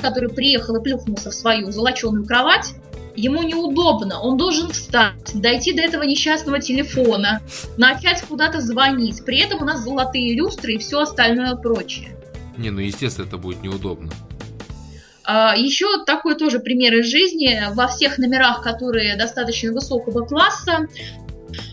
который 0.00 0.30
приехал 0.30 0.76
и 0.76 0.82
плюхнулся 0.82 1.30
в 1.30 1.34
свою 1.34 1.70
золоченую 1.70 2.24
кровать, 2.24 2.74
ему 3.16 3.42
неудобно, 3.42 4.20
он 4.20 4.36
должен 4.36 4.70
встать, 4.70 5.14
дойти 5.34 5.72
до 5.72 5.82
этого 5.82 6.02
несчастного 6.02 6.60
телефона, 6.60 7.42
начать 7.76 8.22
куда-то 8.22 8.60
звонить. 8.60 9.24
При 9.24 9.40
этом 9.40 9.62
у 9.62 9.64
нас 9.64 9.82
золотые 9.82 10.34
люстры 10.34 10.74
и 10.74 10.78
все 10.78 11.00
остальное 11.00 11.54
прочее. 11.56 12.16
Не, 12.56 12.70
ну 12.70 12.80
естественно, 12.80 13.26
это 13.26 13.38
будет 13.38 13.62
неудобно. 13.62 14.10
А, 15.32 15.54
Еще 15.56 16.04
такой 16.04 16.34
тоже 16.34 16.58
пример 16.58 16.92
из 16.94 17.06
жизни. 17.06 17.62
Во 17.74 17.86
всех 17.86 18.18
номерах, 18.18 18.62
которые 18.62 19.16
достаточно 19.16 19.72
высокого 19.72 20.26
класса, 20.26 20.88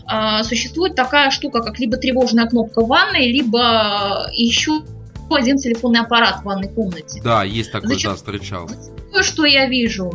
а, 0.06 0.44
существует 0.44 0.94
такая 0.94 1.32
штука, 1.32 1.60
как 1.60 1.80
либо 1.80 1.96
тревожная 1.96 2.46
кнопка 2.46 2.82
в 2.82 2.86
ванной, 2.86 3.32
либо 3.32 4.30
еще 4.32 4.82
один 5.28 5.58
телефонный 5.58 6.00
аппарат 6.00 6.40
в 6.40 6.44
ванной 6.44 6.68
комнате. 6.68 7.20
Да, 7.22 7.42
есть 7.42 7.72
такой, 7.72 7.88
Зачем? 7.88 8.12
да, 8.12 8.16
встречал. 8.16 8.70
Что 9.22 9.44
я 9.44 9.66
вижу? 9.66 10.12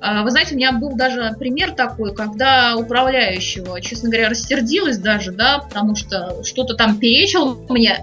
А, 0.00 0.22
вы 0.22 0.30
знаете, 0.30 0.54
у 0.54 0.56
меня 0.56 0.72
был 0.72 0.96
даже 0.96 1.34
пример 1.38 1.72
такой, 1.72 2.14
когда 2.14 2.76
управляющего, 2.76 3.78
честно 3.82 4.08
говоря, 4.08 4.30
рассердилась 4.30 4.96
даже, 4.96 5.32
да, 5.32 5.58
потому 5.58 5.96
что 5.96 6.42
что-то 6.44 6.74
там 6.74 6.98
перечил 6.98 7.66
мне, 7.68 8.02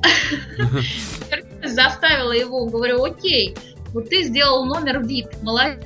заставила 1.65 2.33
его, 2.33 2.65
говорю, 2.65 3.03
окей, 3.03 3.55
вот 3.93 4.09
ты 4.09 4.23
сделал 4.23 4.65
номер 4.65 5.01
VIP, 5.01 5.29
молодец 5.41 5.83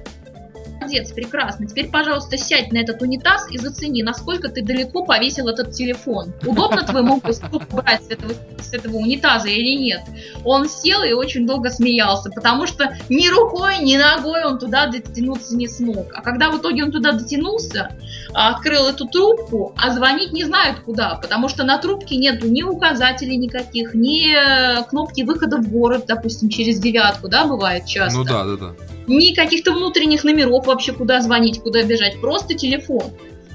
молодец, 0.80 1.12
прекрасно. 1.12 1.68
Теперь, 1.68 1.90
пожалуйста, 1.90 2.38
сядь 2.38 2.72
на 2.72 2.78
этот 2.78 3.02
унитаз 3.02 3.50
и 3.52 3.58
зацени, 3.58 4.04
насколько 4.04 4.50
ты 4.50 4.64
далеко 4.64 5.04
повесил 5.06 5.48
этот 5.48 5.72
телефон. 5.72 6.34
Удобно 6.46 6.84
твоему 6.84 7.20
гостю 7.20 7.62
брать 7.72 8.04
с 8.04 8.10
этого, 8.10 8.34
с 8.60 8.74
этого 8.74 8.98
унитаза 8.98 9.48
или 9.48 9.78
нет? 9.78 10.02
Он 10.44 10.70
сел 10.70 11.04
и 11.04 11.14
очень 11.14 11.46
долго 11.46 11.70
смеялся, 11.70 12.30
потому 12.30 12.68
что 12.68 12.96
ни 13.10 13.28
рукой, 13.28 13.80
ни 13.80 13.98
ногой 13.98 14.46
он 14.46 14.60
туда 14.60 14.88
дотянуться 14.88 15.56
не 15.56 15.68
смог. 15.68 16.08
А 16.14 16.22
когда 16.22 16.50
в 16.50 16.60
итоге 16.60 16.84
он 16.84 16.92
туда 16.92 17.12
дотянулся, 17.12 17.92
открыл 18.34 18.88
эту 18.88 19.08
трубку, 19.08 19.74
а 19.78 19.92
звонить 19.92 20.34
не 20.34 20.44
знает 20.44 20.80
куда, 20.80 21.16
потому 21.16 21.50
что 21.50 21.64
на 21.64 21.78
трубке 21.78 22.18
нету 22.18 22.48
ни 22.48 22.64
указателей 22.64 23.38
никаких, 23.38 23.94
ни 23.94 24.34
э, 24.34 24.84
кнопки 24.84 25.22
выхода 25.22 25.58
в 25.58 25.70
город, 25.70 26.06
допустим, 26.08 26.50
через 26.50 26.80
девятку, 26.80 27.28
да, 27.28 27.46
бывает 27.46 27.86
часто. 27.86 28.18
Ну 28.18 28.24
да, 28.24 28.44
да, 28.44 28.58
да 28.58 28.97
ни 29.08 29.34
каких-то 29.34 29.74
внутренних 29.74 30.24
номеров 30.24 30.68
вообще, 30.68 30.92
куда 30.92 31.22
звонить, 31.22 31.62
куда 31.62 31.84
бежать, 31.84 32.20
просто 32.20 32.54
телефон. 32.54 33.04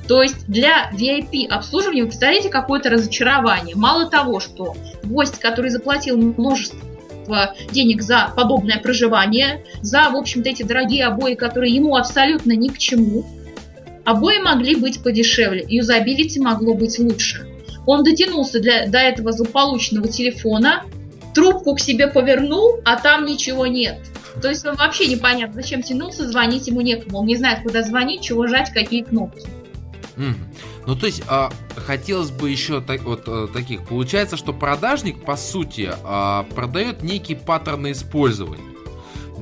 То 0.08 0.22
есть 0.22 0.46
для 0.48 0.90
VIP 0.92 1.46
обслуживания, 1.46 2.02
вы 2.02 2.08
представляете, 2.08 2.48
какое-то 2.48 2.90
разочарование. 2.90 3.76
Мало 3.76 4.06
того, 4.06 4.40
что 4.40 4.74
гость, 5.04 5.38
который 5.38 5.70
заплатил 5.70 6.16
множество 6.16 7.54
денег 7.70 8.02
за 8.02 8.32
подобное 8.34 8.78
проживание, 8.78 9.64
за, 9.80 10.10
в 10.10 10.16
общем-то, 10.16 10.48
эти 10.48 10.64
дорогие 10.64 11.06
обои, 11.06 11.34
которые 11.34 11.74
ему 11.74 11.96
абсолютно 11.96 12.52
ни 12.52 12.68
к 12.68 12.78
чему, 12.78 13.24
обои 14.04 14.38
могли 14.38 14.74
быть 14.74 15.02
подешевле, 15.02 15.64
юзабилити 15.68 16.40
могло 16.40 16.74
быть 16.74 16.98
лучше. 16.98 17.46
Он 17.86 18.02
дотянулся 18.02 18.60
для, 18.60 18.86
до 18.88 18.98
этого 18.98 19.32
злополучного 19.32 20.08
телефона, 20.08 20.84
трубку 21.34 21.74
к 21.74 21.80
себе 21.80 22.08
повернул, 22.08 22.80
а 22.84 22.96
там 22.96 23.24
ничего 23.24 23.66
нет– 23.66 23.98
то 24.40 24.48
есть 24.48 24.64
он 24.66 24.76
вообще 24.76 25.08
непонятно, 25.08 25.60
зачем 25.60 25.82
тянулся, 25.82 26.28
звонить 26.28 26.66
ему 26.66 26.80
некому. 26.80 27.18
Он 27.18 27.26
не 27.26 27.36
знает, 27.36 27.62
куда 27.62 27.82
звонить, 27.82 28.22
чего 28.22 28.46
жать, 28.46 28.72
какие 28.72 29.02
кнопки. 29.02 29.46
Mm. 30.16 30.34
Ну, 30.86 30.96
то 30.96 31.06
есть, 31.06 31.22
а, 31.28 31.50
хотелось 31.76 32.30
бы 32.30 32.50
еще 32.50 32.80
так, 32.80 33.02
вот 33.02 33.24
а, 33.26 33.46
таких. 33.48 33.86
Получается, 33.86 34.36
что 34.36 34.52
продажник, 34.52 35.24
по 35.24 35.36
сути, 35.36 35.90
а, 36.04 36.44
продает 36.54 37.02
некий 37.02 37.34
паттерн 37.34 37.92
использования. 37.92 38.72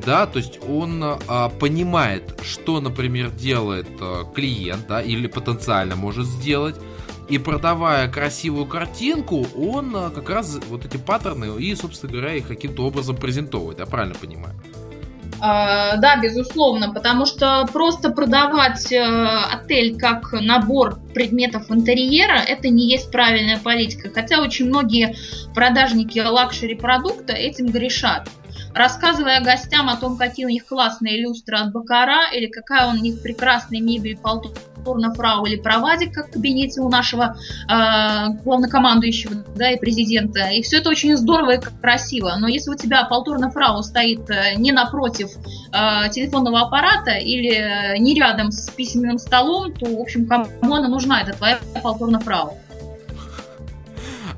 Да, 0.05 0.26
то 0.26 0.38
есть 0.38 0.59
он 0.66 1.03
а, 1.03 1.48
понимает, 1.50 2.40
что, 2.42 2.81
например, 2.81 3.31
делает 3.31 3.88
а, 4.00 4.24
клиент, 4.33 4.87
да, 4.88 5.03
или 5.03 5.26
потенциально 5.26 5.96
может 5.96 6.26
сделать, 6.26 6.76
и 7.29 7.38
продавая 7.38 8.11
красивую 8.11 8.66
картинку, 8.66 9.46
он 9.57 9.94
а, 9.94 10.11
как 10.11 10.29
раз 10.31 10.59
вот 10.68 10.85
эти 10.85 10.96
паттерны 10.96 11.61
и, 11.61 11.74
собственно 11.74 12.12
говоря, 12.12 12.35
их 12.35 12.46
каким-то 12.46 12.87
образом 12.87 13.16
презентовывает. 13.16 13.79
Я 13.79 13.87
правильно 13.87 14.14
понимаю? 14.14 14.55
А, 15.42 15.96
да, 15.96 16.16
безусловно, 16.20 16.92
потому 16.92 17.24
что 17.24 17.66
просто 17.72 18.11
продавать 18.11 18.92
э, 18.92 19.00
отель 19.00 19.98
как 19.98 20.33
набор 20.33 20.98
предметов 21.14 21.70
интерьера 21.70 22.38
это 22.38 22.68
не 22.68 22.90
есть 22.90 23.11
правильная 23.11 23.59
политика. 23.59 24.11
Хотя 24.12 24.42
очень 24.42 24.66
многие 24.66 25.16
продажники 25.55 26.18
luxury 26.18 26.74
продукта 26.74 27.33
этим 27.33 27.66
грешат 27.68 28.29
рассказывая 28.74 29.40
гостям 29.40 29.88
о 29.88 29.96
том, 29.96 30.16
какие 30.16 30.46
у 30.46 30.48
них 30.48 30.66
классные 30.66 31.20
люстры 31.20 31.57
от 31.57 31.72
Baccarat, 31.72 32.30
или 32.33 32.46
какая 32.46 32.88
у 32.88 32.96
них 32.96 33.20
прекрасная 33.22 33.81
мебель 33.81 34.16
Poltrona 34.80 35.23
Frau 35.23 35.44
или 35.46 35.56
провадик, 35.56 36.14
как 36.14 36.28
в 36.28 36.32
кабинете 36.32 36.80
у 36.80 36.88
нашего 36.88 37.36
э, 37.68 38.42
главнокомандующего 38.44 39.44
да, 39.54 39.70
и 39.70 39.78
президента. 39.78 40.50
И 40.50 40.62
все 40.62 40.78
это 40.78 40.90
очень 40.90 41.16
здорово 41.16 41.56
и 41.56 41.60
красиво. 41.80 42.34
Но 42.38 42.48
если 42.48 42.70
у 42.70 42.76
тебя 42.76 43.04
Poltrona 43.04 43.56
Frau 43.56 43.82
стоит 43.82 44.28
э, 44.30 44.54
не 44.56 44.72
напротив 44.72 45.30
э, 45.72 46.08
телефонного 46.10 46.60
аппарата 46.60 47.12
или 47.12 47.98
не 47.98 48.14
рядом 48.14 48.50
с 48.50 48.70
письменным 48.70 49.18
столом, 49.18 49.72
то, 49.72 49.86
в 49.86 50.00
общем, 50.00 50.26
кому 50.26 50.74
она 50.74 50.88
нужна, 50.88 51.22
это 51.22 51.32
твоя 51.32 51.58
Poltrona 51.82 52.28
Frau. 52.28 52.56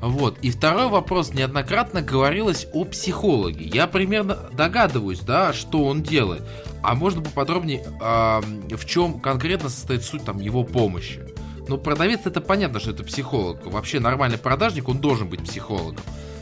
Вот. 0.03 0.37
И 0.41 0.51
второй 0.51 0.89
вопрос. 0.89 1.33
Неоднократно 1.33 2.01
говорилось 2.01 2.67
о 2.73 2.83
психологе. 2.83 3.65
Я 3.65 3.87
примерно 3.87 4.37
догадываюсь, 4.51 5.21
да, 5.21 5.53
что 5.53 5.85
он 5.85 6.03
делает. 6.03 6.43
А 6.83 6.95
можно 6.95 7.21
поподробнее, 7.21 7.81
э, 7.81 8.75
в 8.75 8.85
чем 8.85 9.19
конкретно 9.19 9.69
состоит 9.69 10.03
суть 10.03 10.25
там 10.25 10.39
его 10.39 10.63
помощи? 10.63 11.21
Ну, 11.67 11.77
продавец 11.77 12.21
это 12.25 12.41
понятно, 12.41 12.79
что 12.79 12.91
это 12.91 13.03
психолог. 13.03 13.65
Вообще 13.65 14.01
нормальный 14.01 14.37
продажник, 14.37 14.89
он 14.89 14.99
должен 14.99 15.29
быть 15.29 15.43
психологом. 15.43 16.01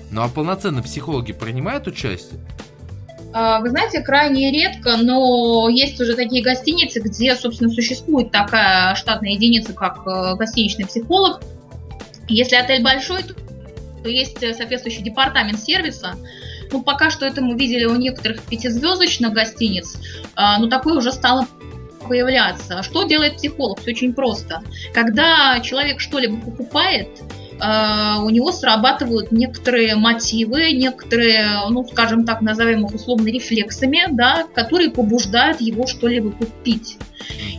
Ну 0.10 0.24
а 0.24 0.28
полноценные 0.28 0.84
психологи 0.84 1.32
принимают 1.32 1.88
участие? 1.88 2.40
А, 3.34 3.60
вы 3.62 3.70
знаете, 3.70 4.02
крайне 4.02 4.52
редко, 4.52 4.98
но 4.98 5.70
есть 5.70 6.02
уже 6.02 6.16
такие 6.16 6.44
гостиницы, 6.44 7.00
где, 7.00 7.36
собственно, 7.36 7.70
существует 7.72 8.32
такая 8.32 8.96
штатная 8.96 9.32
единица, 9.32 9.74
как 9.74 10.06
э, 10.06 10.36
гостиничный 10.36 10.86
психолог. 10.86 11.42
Если 12.28 12.56
отель 12.56 12.84
большой, 12.84 13.24
то 13.24 14.10
есть 14.10 14.42
э, 14.44 14.54
соответствующий 14.54 15.04
департамент 15.04 15.60
сервиса. 15.60 16.16
Ну, 16.72 16.82
пока 16.82 17.10
что 17.10 17.26
это 17.26 17.42
мы 17.42 17.58
видели 17.58 17.86
у 17.86 17.96
некоторых 17.96 18.42
пятизвездочных 18.44 19.34
гостиниц, 19.34 19.98
а, 20.36 20.58
но 20.60 20.68
такое 20.68 20.96
уже 20.96 21.12
стало 21.12 21.48
появляться. 22.08 22.84
Что 22.84 23.04
делает 23.04 23.38
психолог? 23.38 23.80
Все 23.82 23.92
очень 23.92 24.14
просто. 24.14 24.64
Когда 24.94 25.60
человек 25.60 26.00
что-либо 26.00 26.38
покупает, 26.38 27.10
а, 27.22 27.41
у 27.62 28.30
него 28.30 28.52
срабатывают 28.52 29.32
некоторые 29.32 29.96
мотивы, 29.96 30.72
некоторые, 30.72 31.46
ну, 31.70 31.86
скажем 31.86 32.26
так, 32.26 32.42
назовем 32.42 32.86
их 32.86 32.96
условно 32.96 33.28
рефлексами, 33.28 34.08
да, 34.10 34.46
которые 34.56 34.90
побуждают 34.90 35.62
его 35.62 35.86
что-либо 35.86 36.32
купить. 36.32 36.98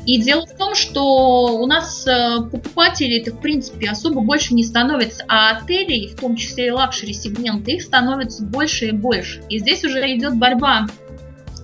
И 0.07 0.21
дело 0.21 0.47
в 0.47 0.57
том, 0.57 0.75
что 0.75 1.59
у 1.59 1.67
нас 1.67 2.07
э, 2.07 2.39
покупателей 2.51 3.21
это 3.21 3.31
в 3.31 3.41
принципе 3.41 3.89
особо 3.89 4.21
больше 4.21 4.55
не 4.55 4.65
становится, 4.65 5.25
а 5.29 5.57
отелей, 5.57 6.09
в 6.09 6.21
том 6.21 6.35
числе 6.35 6.69
и 6.69 6.71
luxury 6.71 7.13
сегмента, 7.13 7.71
их 7.71 7.83
становится 7.83 8.43
больше 8.43 8.87
и 8.87 8.93
больше. 8.93 9.43
И 9.49 9.59
здесь 9.59 9.85
уже 9.85 10.01
идет 10.17 10.37
борьба 10.37 10.87
э, 10.87 11.02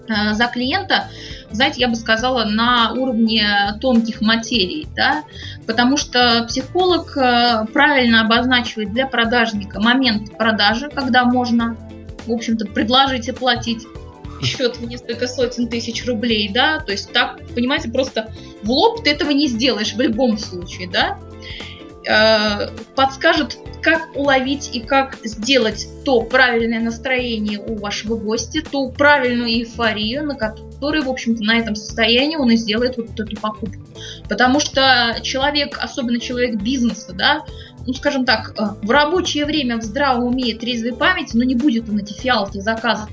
за 0.08 0.46
клиента, 0.46 1.08
знаете, 1.50 1.80
я 1.80 1.88
бы 1.88 1.96
сказала, 1.96 2.44
на 2.44 2.92
уровне 2.92 3.46
тонких 3.80 4.20
материй, 4.20 4.86
да, 4.94 5.24
потому 5.66 5.96
что 5.96 6.44
психолог 6.48 7.16
э, 7.16 7.66
правильно 7.72 8.22
обозначивает 8.22 8.92
для 8.92 9.06
продажника 9.06 9.80
момент 9.80 10.36
продажи, 10.36 10.90
когда 10.90 11.24
можно, 11.24 11.76
в 12.26 12.32
общем-то, 12.32 12.66
предложить 12.66 13.28
и 13.28 13.32
платить 13.32 13.86
счет 14.42 14.76
в 14.76 14.86
несколько 14.86 15.26
сотен 15.26 15.68
тысяч 15.68 16.06
рублей, 16.06 16.50
да, 16.52 16.80
то 16.80 16.92
есть 16.92 17.12
так, 17.12 17.40
понимаете, 17.54 17.90
просто 17.90 18.32
в 18.62 18.70
лоб 18.70 19.02
ты 19.02 19.10
этого 19.10 19.30
не 19.30 19.48
сделаешь 19.48 19.94
в 19.94 20.00
любом 20.00 20.38
случае, 20.38 20.88
да, 20.88 21.18
э, 22.08 22.68
подскажет, 22.94 23.58
как 23.82 24.16
уловить 24.16 24.74
и 24.74 24.80
как 24.80 25.18
сделать 25.24 25.86
то 26.04 26.22
правильное 26.22 26.80
настроение 26.80 27.58
у 27.58 27.76
вашего 27.76 28.16
гостя, 28.16 28.62
ту 28.62 28.90
правильную 28.90 29.48
эйфорию, 29.50 30.24
на 30.24 30.34
которой, 30.34 31.02
в 31.02 31.08
общем-то, 31.08 31.42
на 31.42 31.58
этом 31.58 31.74
состоянии 31.74 32.36
он 32.36 32.50
и 32.50 32.56
сделает 32.56 32.96
вот 32.96 33.18
эту 33.18 33.36
покупку. 33.36 33.82
Потому 34.28 34.60
что 34.60 35.18
человек, 35.22 35.78
особенно 35.80 36.18
человек 36.18 36.60
бизнеса, 36.60 37.12
да, 37.12 37.44
ну, 37.86 37.92
скажем 37.92 38.24
так, 38.24 38.54
э, 38.58 38.62
в 38.82 38.90
рабочее 38.90 39.44
время 39.44 39.78
в 39.78 39.82
здравом 39.82 40.24
уме 40.24 40.54
трезвой 40.54 40.94
памяти, 40.94 41.36
но 41.36 41.44
не 41.44 41.54
будет 41.54 41.88
он 41.88 41.98
эти 41.98 42.12
фиалки 42.12 42.58
заказывать 42.58 43.10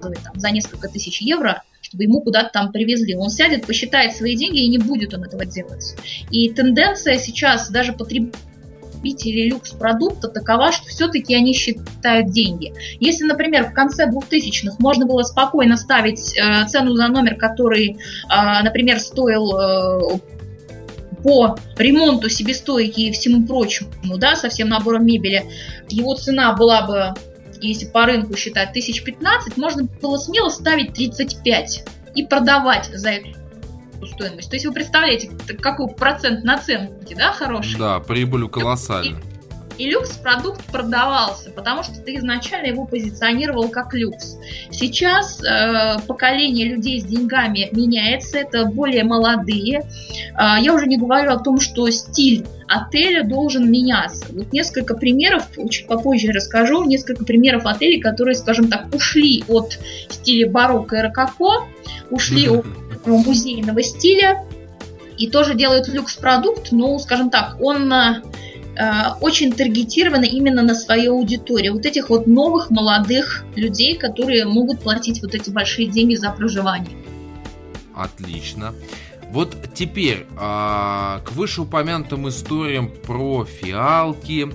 там, 0.00 0.38
за 0.38 0.50
несколько 0.50 0.88
тысяч 0.88 1.20
евро, 1.20 1.62
чтобы 1.88 2.04
ему 2.04 2.20
куда-то 2.20 2.50
там 2.52 2.72
привезли. 2.72 3.14
Он 3.16 3.30
сядет, 3.30 3.66
посчитает 3.66 4.14
свои 4.14 4.36
деньги, 4.36 4.60
и 4.60 4.68
не 4.68 4.78
будет 4.78 5.14
он 5.14 5.24
этого 5.24 5.44
делать. 5.46 5.96
И 6.30 6.50
тенденция 6.50 7.18
сейчас 7.18 7.70
даже 7.70 7.94
потребителей 7.94 9.48
люкс-продукта 9.48 10.28
такова, 10.28 10.70
что 10.70 10.86
все-таки 10.86 11.34
они 11.34 11.54
считают 11.54 12.30
деньги. 12.30 12.74
Если, 13.00 13.24
например, 13.24 13.70
в 13.70 13.72
конце 13.72 14.06
2000-х 14.06 14.76
можно 14.78 15.06
было 15.06 15.22
спокойно 15.22 15.76
ставить 15.76 16.36
э, 16.36 16.66
цену 16.68 16.94
за 16.94 17.08
номер, 17.08 17.36
который, 17.36 17.96
э, 17.96 18.62
например, 18.62 19.00
стоил 19.00 19.56
э, 19.56 20.18
по 21.22 21.56
ремонту, 21.78 22.28
себестойки 22.28 23.00
и 23.00 23.12
всему 23.12 23.46
прочему, 23.46 23.90
да, 24.18 24.36
со 24.36 24.50
всем 24.50 24.68
набором 24.68 25.06
мебели, 25.06 25.44
его 25.88 26.14
цена 26.14 26.52
была 26.52 26.82
бы, 26.82 27.14
если 27.60 27.86
по 27.86 28.06
рынку 28.06 28.36
считать, 28.36 28.70
1015, 28.70 29.56
можно 29.56 29.84
было 29.84 30.16
смело 30.18 30.48
ставить 30.48 30.94
35 30.94 31.84
и 32.14 32.26
продавать 32.26 32.90
за 32.92 33.10
эту 33.10 33.28
стоимость. 34.06 34.50
То 34.50 34.56
есть 34.56 34.66
вы 34.66 34.72
представляете, 34.72 35.30
какой 35.60 35.88
процент 35.88 36.44
наценки, 36.44 37.14
да, 37.14 37.32
хороший? 37.32 37.78
Да, 37.78 38.00
прибыль 38.00 38.48
колоссальная. 38.48 39.22
И 39.78 39.88
люкс-продукт 39.88 40.64
продавался, 40.72 41.50
потому 41.50 41.84
что 41.84 42.00
ты 42.00 42.16
изначально 42.16 42.66
его 42.66 42.84
позиционировал 42.84 43.68
как 43.68 43.94
люкс. 43.94 44.36
Сейчас 44.70 45.40
э, 45.42 46.00
поколение 46.06 46.68
людей 46.68 47.00
с 47.00 47.04
деньгами 47.04 47.68
меняется, 47.72 48.38
это 48.38 48.64
более 48.64 49.04
молодые. 49.04 49.82
Э, 50.36 50.60
я 50.60 50.74
уже 50.74 50.86
не 50.86 50.98
говорю 50.98 51.30
о 51.30 51.38
том, 51.38 51.60
что 51.60 51.88
стиль 51.90 52.44
отеля 52.66 53.24
должен 53.24 53.70
меняться. 53.70 54.26
Вот 54.32 54.52
несколько 54.52 54.94
примеров, 54.94 55.44
чуть 55.70 55.86
попозже 55.86 56.32
расскажу, 56.32 56.84
несколько 56.84 57.24
примеров 57.24 57.64
отелей, 57.64 58.00
которые, 58.00 58.34
скажем 58.34 58.68
так, 58.68 58.92
ушли 58.92 59.44
от 59.48 59.78
стиля 60.10 60.50
барокко 60.50 60.96
и 60.96 61.02
рококо, 61.02 61.66
ушли 62.10 62.48
от 62.48 62.66
музейного 63.06 63.82
стиля 63.82 64.44
и 65.16 65.28
тоже 65.28 65.54
делают 65.54 65.88
люкс-продукт, 65.88 66.72
но, 66.72 66.98
скажем 66.98 67.30
так, 67.30 67.56
он 67.60 67.92
э, 67.92 68.22
очень 69.20 69.52
таргетированы 69.52 70.26
именно 70.26 70.62
на 70.62 70.74
свою 70.74 71.16
аудиторию. 71.16 71.72
Вот 71.74 71.86
этих 71.86 72.10
вот 72.10 72.26
новых 72.26 72.70
молодых 72.70 73.44
людей, 73.56 73.96
которые 73.96 74.46
могут 74.46 74.80
платить 74.80 75.20
вот 75.22 75.34
эти 75.34 75.50
большие 75.50 75.88
деньги 75.88 76.14
за 76.14 76.30
проживание. 76.30 76.96
Отлично. 77.94 78.74
Вот 79.30 79.56
теперь 79.74 80.26
а, 80.36 81.20
к 81.26 81.32
вышеупомянутым 81.32 82.28
историям 82.28 82.88
про 82.88 83.44
фиалки, 83.44 84.48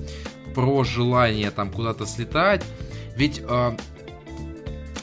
про 0.56 0.84
желание 0.84 1.52
там 1.52 1.70
куда-то 1.70 2.06
слетать. 2.06 2.64
Ведь 3.16 3.42
а, 3.48 3.76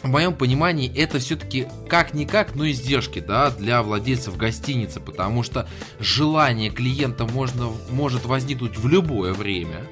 в 0.03 0.09
моем 0.09 0.35
понимании 0.35 0.91
это 0.95 1.19
все-таки 1.19 1.67
как-никак, 1.89 2.55
но 2.55 2.69
издержки, 2.69 3.21
да, 3.21 3.51
для 3.51 3.83
владельцев 3.83 4.37
гостиницы, 4.37 5.01
потому 5.01 5.43
что 5.43 5.69
желание 5.99 6.71
клиента 6.71 7.27
можно, 7.27 7.69
может 7.91 8.25
возникнуть 8.25 8.79
в 8.79 8.89
любое 8.89 9.33
время, 9.35 9.87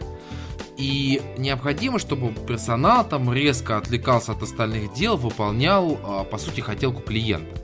и 0.79 1.21
необходимо, 1.37 1.99
чтобы 1.99 2.33
персонал 2.33 3.07
там 3.07 3.33
резко 3.33 3.77
отвлекался 3.77 4.33
от 4.33 4.42
остальных 4.42 4.94
дел, 4.94 5.16
выполнял, 5.16 5.99
а, 6.05 6.25
по 6.25 6.38
сути, 6.38 6.61
хотелку 6.61 7.03
клиента. 7.03 7.61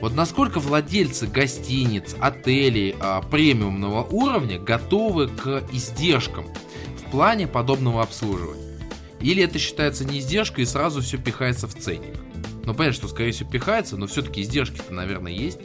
Вот 0.00 0.14
насколько 0.14 0.60
владельцы 0.60 1.26
гостиниц, 1.26 2.14
отелей 2.20 2.94
а, 3.00 3.20
премиумного 3.20 4.04
уровня 4.04 4.58
готовы 4.60 5.28
к 5.28 5.64
издержкам 5.72 6.46
в 6.98 7.10
плане 7.10 7.48
подобного 7.48 8.02
обслуживания? 8.02 8.71
Или 9.22 9.42
это 9.42 9.58
считается 9.58 10.04
не 10.04 10.18
издержкой 10.18 10.64
и 10.64 10.66
сразу 10.66 11.00
все 11.00 11.18
пихается 11.18 11.68
в 11.68 11.74
ценник? 11.74 12.16
Ну, 12.64 12.74
понятно, 12.74 12.92
что, 12.92 13.08
скорее 13.08 13.32
всего, 13.32 13.50
пихается, 13.50 13.96
но 13.96 14.06
все-таки 14.06 14.42
издержки-то, 14.42 14.92
наверное, 14.92 15.32
есть. 15.32 15.58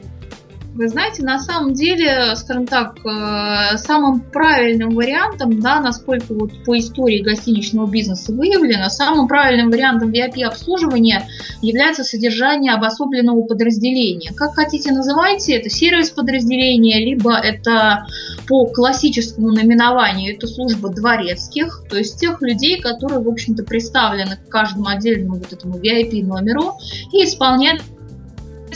Вы 0.75 0.89
знаете, 0.89 1.23
на 1.23 1.39
самом 1.39 1.73
деле, 1.73 2.35
скажем 2.35 2.67
так, 2.67 2.97
э, 3.03 3.77
самым 3.77 4.21
правильным 4.21 4.91
вариантом, 4.91 5.59
да, 5.59 5.79
насколько 5.79 6.33
вот 6.33 6.51
по 6.65 6.77
истории 6.77 7.23
гостиничного 7.23 7.87
бизнеса 7.87 8.31
выявлено, 8.31 8.89
самым 8.89 9.27
правильным 9.27 9.71
вариантом 9.71 10.11
VIP-обслуживания 10.11 11.27
является 11.61 12.03
содержание 12.03 12.73
обособленного 12.73 13.41
подразделения. 13.43 14.31
Как 14.35 14.53
хотите 14.53 14.91
называйте, 14.91 15.55
это 15.55 15.69
сервис 15.69 16.11
подразделения, 16.11 17.03
либо 17.03 17.33
это 17.33 18.05
по 18.47 18.67
классическому 18.67 19.51
наименованию, 19.51 20.35
это 20.35 20.45
служба 20.45 20.89
дворецких, 20.89 21.85
то 21.89 21.97
есть 21.97 22.19
тех 22.19 22.41
людей, 22.41 22.79
которые, 22.79 23.19
в 23.19 23.27
общем-то, 23.27 23.63
представлены 23.63 24.37
к 24.37 24.49
каждому 24.49 24.87
отдельному 24.87 25.37
вот 25.37 25.51
этому 25.51 25.79
VIP-номеру 25.79 26.73
и 27.11 27.23
исполняют 27.25 27.81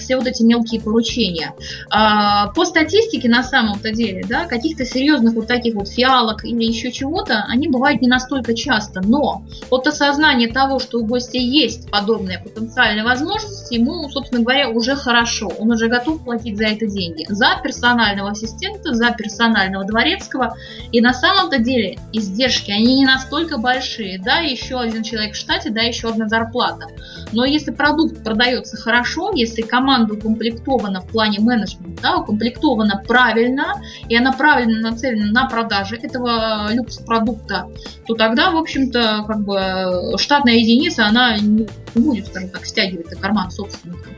все 0.02 0.18
вот 0.18 0.28
эти 0.28 0.44
мелкие 0.44 0.82
поручения. 0.82 1.54
А, 1.90 2.48
по 2.48 2.66
статистике, 2.66 3.30
на 3.30 3.44
самом-то 3.44 3.92
деле, 3.92 4.26
да, 4.28 4.46
каких-то 4.46 4.86
серьезных 4.86 5.34
вот 5.34 5.48
таких 5.48 5.76
вот 5.76 5.88
фиалок 5.88 6.44
или 6.44 6.64
еще 6.64 6.92
чего-то, 6.92 7.46
они 7.48 7.68
бывают 7.68 8.02
не 8.02 8.08
настолько 8.08 8.54
часто, 8.54 9.02
но 9.02 9.44
от 9.70 9.88
осознания 9.88 10.48
того, 10.48 10.80
что 10.80 11.00
у 11.00 11.06
гостя 11.06 11.38
есть 11.38 11.90
подобная 11.90 12.40
потенциальная 12.40 13.04
возможность, 13.04 13.72
ему, 13.72 14.10
собственно 14.10 14.42
говоря, 14.42 14.70
уже 14.70 14.96
хорошо, 14.96 15.52
он 15.60 15.72
уже 15.72 15.88
готов 15.88 16.24
платить 16.24 16.58
за 16.58 16.66
это 16.66 16.88
деньги. 16.88 17.26
За 17.30 17.60
персонального 17.64 18.32
ассистента, 18.32 18.94
за 18.94 19.12
персонального 19.12 19.86
дворецкого, 19.86 20.56
и 20.92 21.02
на 21.02 21.14
самом-то 21.14 21.60
деле 21.60 21.98
издержки, 22.14 22.72
они 22.72 22.96
не 22.96 23.06
настолько 23.06 23.58
большие, 23.58 24.20
да, 24.20 24.40
еще 24.40 24.80
один 24.80 25.04
человек 25.04 25.34
в 25.34 25.38
штате, 25.38 25.70
да, 25.70 25.82
еще 25.82 26.10
одна 26.10 26.28
зарплата. 26.28 26.88
Но 27.32 27.46
если 27.46 27.72
продукт 27.72 28.24
продается 28.24 28.78
хорошо, 28.78 29.32
если 29.34 29.62
команда 29.62 29.91
команда 29.92 30.14
укомплектована 30.14 31.02
в 31.02 31.08
плане 31.08 31.40
менеджмента, 31.40 32.02
да, 32.02 32.18
укомплектована 32.18 33.04
правильно, 33.06 33.82
и 34.08 34.16
она 34.16 34.32
правильно 34.32 34.80
нацелена 34.90 35.32
на 35.32 35.50
продажи 35.50 35.98
этого 35.98 36.72
люкс-продукта, 36.72 37.68
то 38.08 38.16
тогда, 38.16 38.52
в 38.52 38.58
общем-то, 38.58 39.26
как 39.28 39.44
бы 39.44 40.18
штатная 40.18 40.56
единица, 40.56 41.08
она 41.08 41.38
не 41.38 41.68
будет, 41.94 42.28
скажем 42.28 42.50
так, 42.50 42.66
стягивать 42.66 43.12
на 43.12 43.18
карман 43.18 43.52
собственника. 43.52 44.10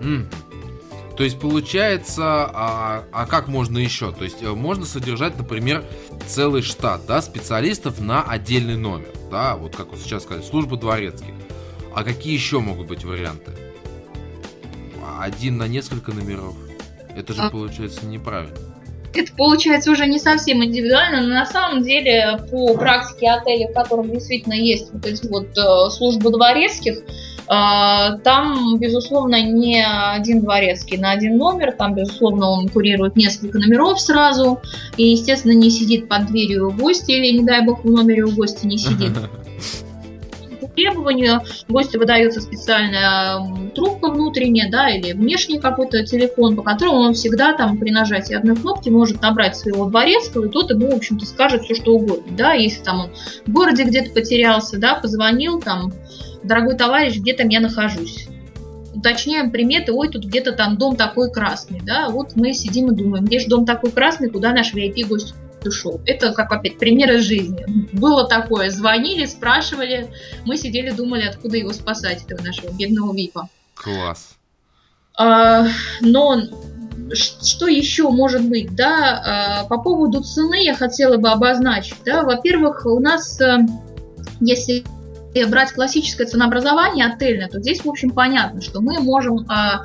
Mm. 0.00 0.26
То 1.16 1.24
есть 1.24 1.38
получается, 1.38 2.24
а, 2.24 3.04
а 3.12 3.26
как 3.26 3.48
можно 3.48 3.78
еще? 3.78 4.12
То 4.12 4.24
есть 4.24 4.42
э, 4.42 4.50
можно 4.50 4.84
содержать, 4.84 5.38
например, 5.38 5.84
целый 6.26 6.62
штат, 6.62 7.02
да, 7.06 7.22
специалистов 7.22 8.00
на 8.00 8.22
отдельный 8.22 8.76
номер, 8.76 9.08
да, 9.30 9.56
вот 9.56 9.76
как 9.76 9.92
вот 9.92 10.00
сейчас 10.00 10.24
сказали, 10.24 10.44
служба 10.44 10.76
дворецких. 10.76 11.34
А 11.94 12.04
какие 12.04 12.34
еще 12.34 12.60
могут 12.60 12.86
быть 12.86 13.04
варианты? 13.04 13.52
Один 15.22 15.58
на 15.58 15.68
несколько 15.68 16.12
номеров. 16.12 16.54
Это 17.16 17.32
же 17.32 17.42
а... 17.42 17.50
получается 17.50 18.06
неправильно. 18.06 18.56
Это 19.14 19.30
получается 19.34 19.90
уже 19.90 20.06
не 20.06 20.18
совсем 20.18 20.64
индивидуально, 20.64 21.20
но 21.20 21.28
на 21.28 21.44
самом 21.44 21.82
деле 21.82 22.40
по 22.50 22.74
практике 22.74 23.28
отелей, 23.30 23.68
в 23.68 23.74
которых 23.74 24.10
действительно 24.10 24.54
есть 24.54 24.90
вот 24.90 25.04
эти 25.04 25.26
вот 25.26 25.48
э, 25.56 25.90
службы 25.90 26.30
дворецких, 26.30 26.96
э, 26.96 28.18
там, 28.24 28.78
безусловно, 28.78 29.42
не 29.42 29.84
один 29.84 30.40
дворецкий 30.40 30.96
на 30.96 31.10
один 31.10 31.36
номер, 31.36 31.72
там, 31.72 31.94
безусловно, 31.94 32.48
он 32.48 32.70
курирует 32.70 33.14
несколько 33.14 33.58
номеров 33.58 34.00
сразу, 34.00 34.62
и, 34.96 35.08
естественно, 35.08 35.52
не 35.52 35.70
сидит 35.70 36.08
под 36.08 36.28
дверью 36.28 36.68
у 36.68 36.72
гостя, 36.72 37.12
или, 37.12 37.36
не 37.36 37.44
дай 37.44 37.62
бог, 37.66 37.84
в 37.84 37.90
номере 37.90 38.24
у 38.24 38.30
гостя 38.30 38.66
не 38.66 38.78
сидит. 38.78 39.12
требованию. 40.74 41.40
Гостю 41.68 41.98
выдается 41.98 42.40
специальная 42.40 43.70
трубка 43.74 44.08
внутренняя, 44.08 44.70
да, 44.70 44.90
или 44.90 45.12
внешний 45.12 45.58
какой-то 45.58 46.04
телефон, 46.04 46.56
по 46.56 46.62
которому 46.62 46.98
он 46.98 47.14
всегда 47.14 47.54
там 47.54 47.78
при 47.78 47.90
нажатии 47.90 48.34
одной 48.34 48.56
кнопки 48.56 48.88
может 48.88 49.22
набрать 49.22 49.56
своего 49.56 49.86
дворецкого, 49.86 50.46
и 50.46 50.48
тот 50.50 50.70
ему, 50.70 50.90
в 50.90 50.96
общем-то, 50.96 51.26
скажет 51.26 51.62
все, 51.62 51.74
что 51.74 51.94
угодно, 51.94 52.36
да, 52.36 52.52
если 52.52 52.82
там 52.82 53.00
он 53.00 53.10
в 53.46 53.52
городе 53.52 53.84
где-то 53.84 54.10
потерялся, 54.12 54.78
да, 54.78 54.94
позвонил 54.94 55.60
там, 55.60 55.92
дорогой 56.42 56.76
товарищ, 56.76 57.16
где 57.16 57.34
там 57.34 57.48
я 57.48 57.60
нахожусь? 57.60 58.26
Уточняем 58.94 59.50
приметы, 59.50 59.92
ой, 59.92 60.08
тут 60.08 60.24
где-то 60.24 60.52
там 60.52 60.76
дом 60.76 60.96
такой 60.96 61.30
красный, 61.32 61.80
да, 61.84 62.10
вот 62.10 62.36
мы 62.36 62.52
сидим 62.52 62.90
и 62.90 62.94
думаем, 62.94 63.24
где 63.24 63.38
же 63.38 63.48
дом 63.48 63.64
такой 63.64 63.90
красный, 63.90 64.28
куда 64.28 64.52
наш 64.52 64.74
VIP 64.74 65.06
гость 65.06 65.34
ушел. 65.66 66.00
Это 66.06 66.32
как 66.32 66.52
опять 66.52 66.78
пример 66.78 67.12
из 67.12 67.24
жизни. 67.24 67.64
Было 67.92 68.26
такое, 68.26 68.70
звонили, 68.70 69.26
спрашивали, 69.26 70.10
мы 70.44 70.56
сидели, 70.56 70.90
думали, 70.90 71.22
откуда 71.22 71.56
его 71.56 71.72
спасать, 71.72 72.24
этого 72.24 72.42
нашего 72.42 72.72
бедного 72.72 73.14
ВИПа. 73.14 73.48
Класс. 73.74 74.36
А, 75.18 75.66
но 76.00 76.40
что 77.12 77.66
еще 77.66 78.08
может 78.10 78.48
быть, 78.48 78.74
да, 78.74 79.62
а, 79.64 79.64
по 79.64 79.78
поводу 79.78 80.22
цены 80.22 80.64
я 80.64 80.74
хотела 80.74 81.16
бы 81.16 81.30
обозначить, 81.30 81.96
да, 82.04 82.22
во-первых, 82.22 82.86
у 82.86 82.98
нас, 83.00 83.40
э, 83.40 83.58
если 84.40 84.84
брать 85.48 85.72
классическое 85.72 86.26
ценообразование 86.26 87.06
отельное, 87.06 87.48
то 87.48 87.60
здесь, 87.60 87.84
в 87.84 87.88
общем, 87.88 88.10
понятно, 88.10 88.60
что 88.60 88.80
мы 88.80 89.00
можем 89.00 89.46
а, 89.48 89.82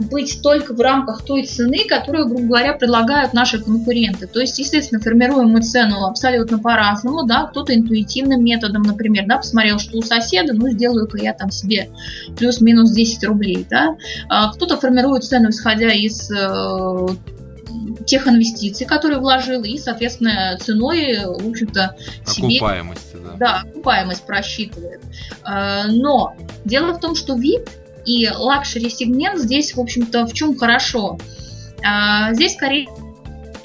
быть 0.00 0.40
только 0.42 0.74
в 0.74 0.80
рамках 0.80 1.22
той 1.22 1.44
цены, 1.44 1.84
которую, 1.86 2.28
грубо 2.28 2.44
говоря, 2.44 2.74
предлагают 2.74 3.32
наши 3.32 3.60
конкуренты. 3.62 4.26
То 4.26 4.40
есть, 4.40 4.58
естественно, 4.58 5.00
формируем 5.00 5.50
мы 5.50 5.62
цену 5.62 6.04
абсолютно 6.06 6.58
по-разному, 6.58 7.24
да, 7.24 7.46
кто-то 7.46 7.74
интуитивным 7.74 8.42
методом, 8.44 8.82
например, 8.82 9.26
да, 9.26 9.38
посмотрел, 9.38 9.78
что 9.78 9.98
у 9.98 10.02
соседа, 10.02 10.54
ну, 10.54 10.68
сделаю-ка 10.70 11.18
я 11.18 11.34
там 11.34 11.50
себе 11.50 11.90
плюс-минус 12.36 12.92
10 12.92 13.24
рублей, 13.24 13.66
да. 13.68 13.96
А 14.28 14.52
кто-то 14.52 14.76
формирует 14.76 15.24
цену, 15.24 15.50
исходя 15.50 15.92
из 15.92 16.30
э, 16.30 17.08
тех 18.06 18.26
инвестиций, 18.26 18.86
которые 18.86 19.20
вложил, 19.20 19.62
и, 19.62 19.78
соответственно, 19.78 20.56
ценой, 20.60 21.18
в 21.24 21.48
общем-то, 21.48 21.96
себе... 22.26 22.56
Окупаемости, 22.56 23.16
да. 23.22 23.36
Да, 23.38 23.62
окупаемость 23.68 24.26
просчитывает. 24.26 25.00
А, 25.42 25.86
но 25.88 26.34
дело 26.64 26.92
в 26.92 27.00
том, 27.00 27.14
что 27.14 27.34
VIP 27.34 27.68
и 28.04 28.28
luxury 28.28 28.90
сегмент 28.90 29.38
здесь, 29.38 29.74
в 29.74 29.80
общем-то, 29.80 30.26
в 30.26 30.32
чем 30.32 30.56
хорошо? 30.56 31.18
А, 31.84 32.32
здесь, 32.34 32.54
скорее 32.54 32.88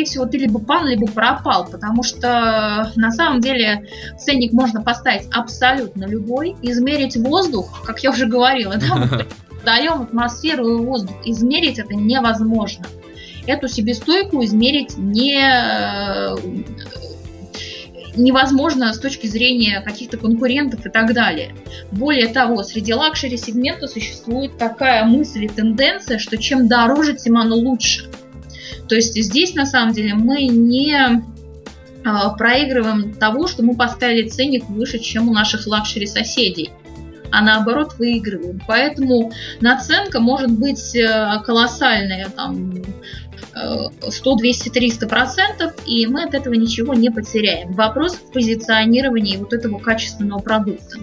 всего, 0.04 0.26
ты 0.26 0.38
либо 0.38 0.60
пан, 0.60 0.88
либо 0.88 1.08
пропал, 1.08 1.66
потому 1.66 2.04
что 2.04 2.92
на 2.96 3.12
самом 3.12 3.40
деле 3.40 3.88
ценник 4.20 4.52
можно 4.52 4.82
поставить 4.82 5.28
абсолютно 5.32 6.06
любой, 6.06 6.56
измерить 6.62 7.16
воздух, 7.16 7.84
как 7.86 8.04
я 8.04 8.12
уже 8.12 8.26
говорила, 8.26 8.76
да, 8.76 9.26
даем 9.66 10.02
атмосферу 10.02 10.68
и 10.68 10.86
воздух, 10.86 11.16
измерить 11.24 11.80
это 11.80 11.96
невозможно. 11.96 12.86
Эту 13.48 13.68
себестойку 13.68 14.44
измерить 14.44 14.98
не 14.98 15.40
невозможно 18.16 18.94
с 18.94 19.00
точки 19.00 19.28
зрения 19.28 19.82
каких-то 19.82 20.18
конкурентов 20.18 20.86
и 20.86 20.90
так 20.90 21.14
далее. 21.14 21.56
Более 21.92 22.28
того, 22.28 22.64
среди 22.64 22.94
luxury 22.94 23.38
сегмента 23.38 23.88
существует 23.88 24.58
такая 24.58 25.06
мысль 25.06 25.46
и 25.46 25.50
тенденция, 25.50 26.20
что 26.20 26.38
чем 26.38 26.68
дороже, 26.68 27.16
тем 27.16 27.38
оно 27.38 27.56
лучше. 27.56 28.10
То 28.88 28.96
есть 28.96 29.16
здесь 29.16 29.56
на 29.56 29.66
самом 29.66 29.94
деле 29.94 30.14
мы 30.14 30.44
не 30.48 31.24
а, 32.04 32.30
проигрываем 32.32 33.14
того, 33.14 33.48
что 33.48 33.64
мы 33.64 33.76
поставили 33.76 34.28
ценник 34.30 34.70
выше, 34.70 35.00
чем 35.00 35.30
у 35.30 35.34
наших 35.34 35.66
luxury 35.68 36.06
соседей 36.06 36.72
а 37.32 37.42
наоборот 37.42 37.96
выигрываем. 37.98 38.62
Поэтому 38.66 39.32
наценка 39.60 40.20
может 40.22 40.52
быть 40.52 40.96
э, 40.96 41.42
колоссальная, 41.46 42.30
там 42.30 42.74
100, 43.56 44.36
200, 44.36 44.70
300 44.70 45.08
процентов, 45.08 45.74
и 45.86 46.06
мы 46.08 46.24
от 46.24 46.34
этого 46.34 46.54
ничего 46.54 46.94
не 46.94 47.10
потеряем. 47.10 47.72
Вопрос 47.74 48.16
в 48.16 48.32
позиционировании 48.32 49.38
вот 49.38 49.54
этого 49.54 49.80
качественного 49.80 50.40
продукта. 50.40 50.98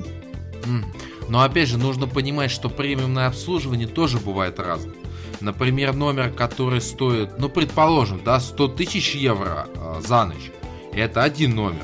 Но 1.29 1.43
опять 1.43 1.69
же, 1.69 1.79
нужно 1.79 2.07
понимать, 2.07 2.51
что 2.51 2.69
премиумное 2.69 3.27
обслуживание 3.27 3.89
тоже 3.89 4.19
бывает 4.19 4.59
разным. 4.59 4.95
Например, 5.41 5.95
номер, 5.95 6.31
который 6.31 6.83
стоит, 6.83 7.39
ну, 7.39 7.49
предположим, 7.49 8.21
да, 8.23 8.39
100 8.39 8.69
тысяч 8.69 9.15
евро 9.15 9.67
э, 9.75 10.01
за 10.07 10.27
ночь. 10.27 10.53
Это 10.93 11.23
один 11.23 11.57
номер. 11.57 11.83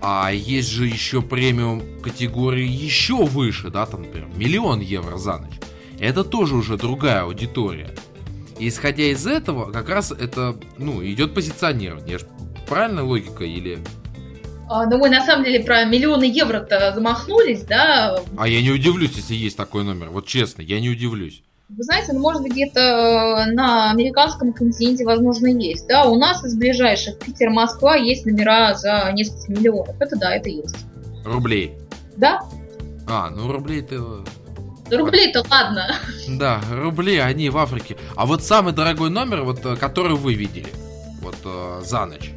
А 0.00 0.30
есть 0.32 0.68
же 0.68 0.86
еще 0.86 1.22
премиум 1.22 1.82
категории 2.02 2.66
еще 2.66 3.24
выше, 3.24 3.70
да, 3.70 3.86
там, 3.86 4.02
например, 4.02 4.28
миллион 4.34 4.80
евро 4.80 5.16
за 5.16 5.38
ночь. 5.38 5.54
Это 5.98 6.24
тоже 6.24 6.56
уже 6.56 6.76
другая 6.76 7.22
аудитория. 7.22 7.94
И 8.58 8.68
исходя 8.68 9.04
из 9.04 9.26
этого, 9.26 9.70
как 9.70 9.88
раз 9.88 10.12
это, 10.12 10.56
ну, 10.78 11.04
идет 11.04 11.34
позиционирование. 11.34 12.18
Правильная 12.68 13.02
логика 13.02 13.44
или... 13.44 13.78
А, 14.68 14.86
ну, 14.86 14.98
мы 14.98 15.08
на 15.10 15.24
самом 15.24 15.44
деле 15.44 15.62
про 15.62 15.84
миллионы 15.84 16.24
евро-то 16.24 16.92
замахнулись, 16.94 17.62
да? 17.62 18.20
А 18.36 18.48
я 18.48 18.60
не 18.62 18.70
удивлюсь, 18.70 19.12
если 19.14 19.34
есть 19.34 19.56
такой 19.56 19.84
номер. 19.84 20.10
Вот 20.10 20.26
честно, 20.26 20.62
я 20.62 20.80
не 20.80 20.90
удивлюсь. 20.90 21.42
Вы 21.68 21.82
знаете, 21.82 22.12
ну, 22.12 22.20
может 22.20 22.42
быть, 22.42 22.52
где-то 22.52 23.46
на 23.52 23.90
американском 23.90 24.52
континенте, 24.52 25.04
возможно, 25.04 25.48
есть. 25.48 25.86
Да, 25.88 26.04
у 26.04 26.16
нас 26.16 26.44
из 26.44 26.56
ближайших 26.56 27.18
Питер-Москва 27.18 27.96
есть 27.96 28.24
номера 28.24 28.74
за 28.74 29.10
несколько 29.12 29.52
миллионов. 29.52 30.00
Это 30.00 30.16
да, 30.16 30.34
это 30.34 30.48
есть. 30.48 30.76
Рублей? 31.24 31.72
Да. 32.16 32.40
А, 33.08 33.30
ну 33.30 33.50
рублей-то 33.50 34.24
Рубли-то 34.90 35.44
ладно. 35.50 35.96
Да, 36.28 36.60
рубли, 36.70 37.18
они 37.18 37.50
в 37.50 37.58
Африке. 37.58 37.96
А 38.14 38.26
вот 38.26 38.42
самый 38.42 38.72
дорогой 38.72 39.10
номер, 39.10 39.42
вот, 39.42 39.64
э, 39.64 39.76
который 39.76 40.16
вы 40.16 40.34
видели, 40.34 40.72
вот 41.20 41.36
э, 41.44 41.82
за 41.84 42.06
ночь. 42.06 42.32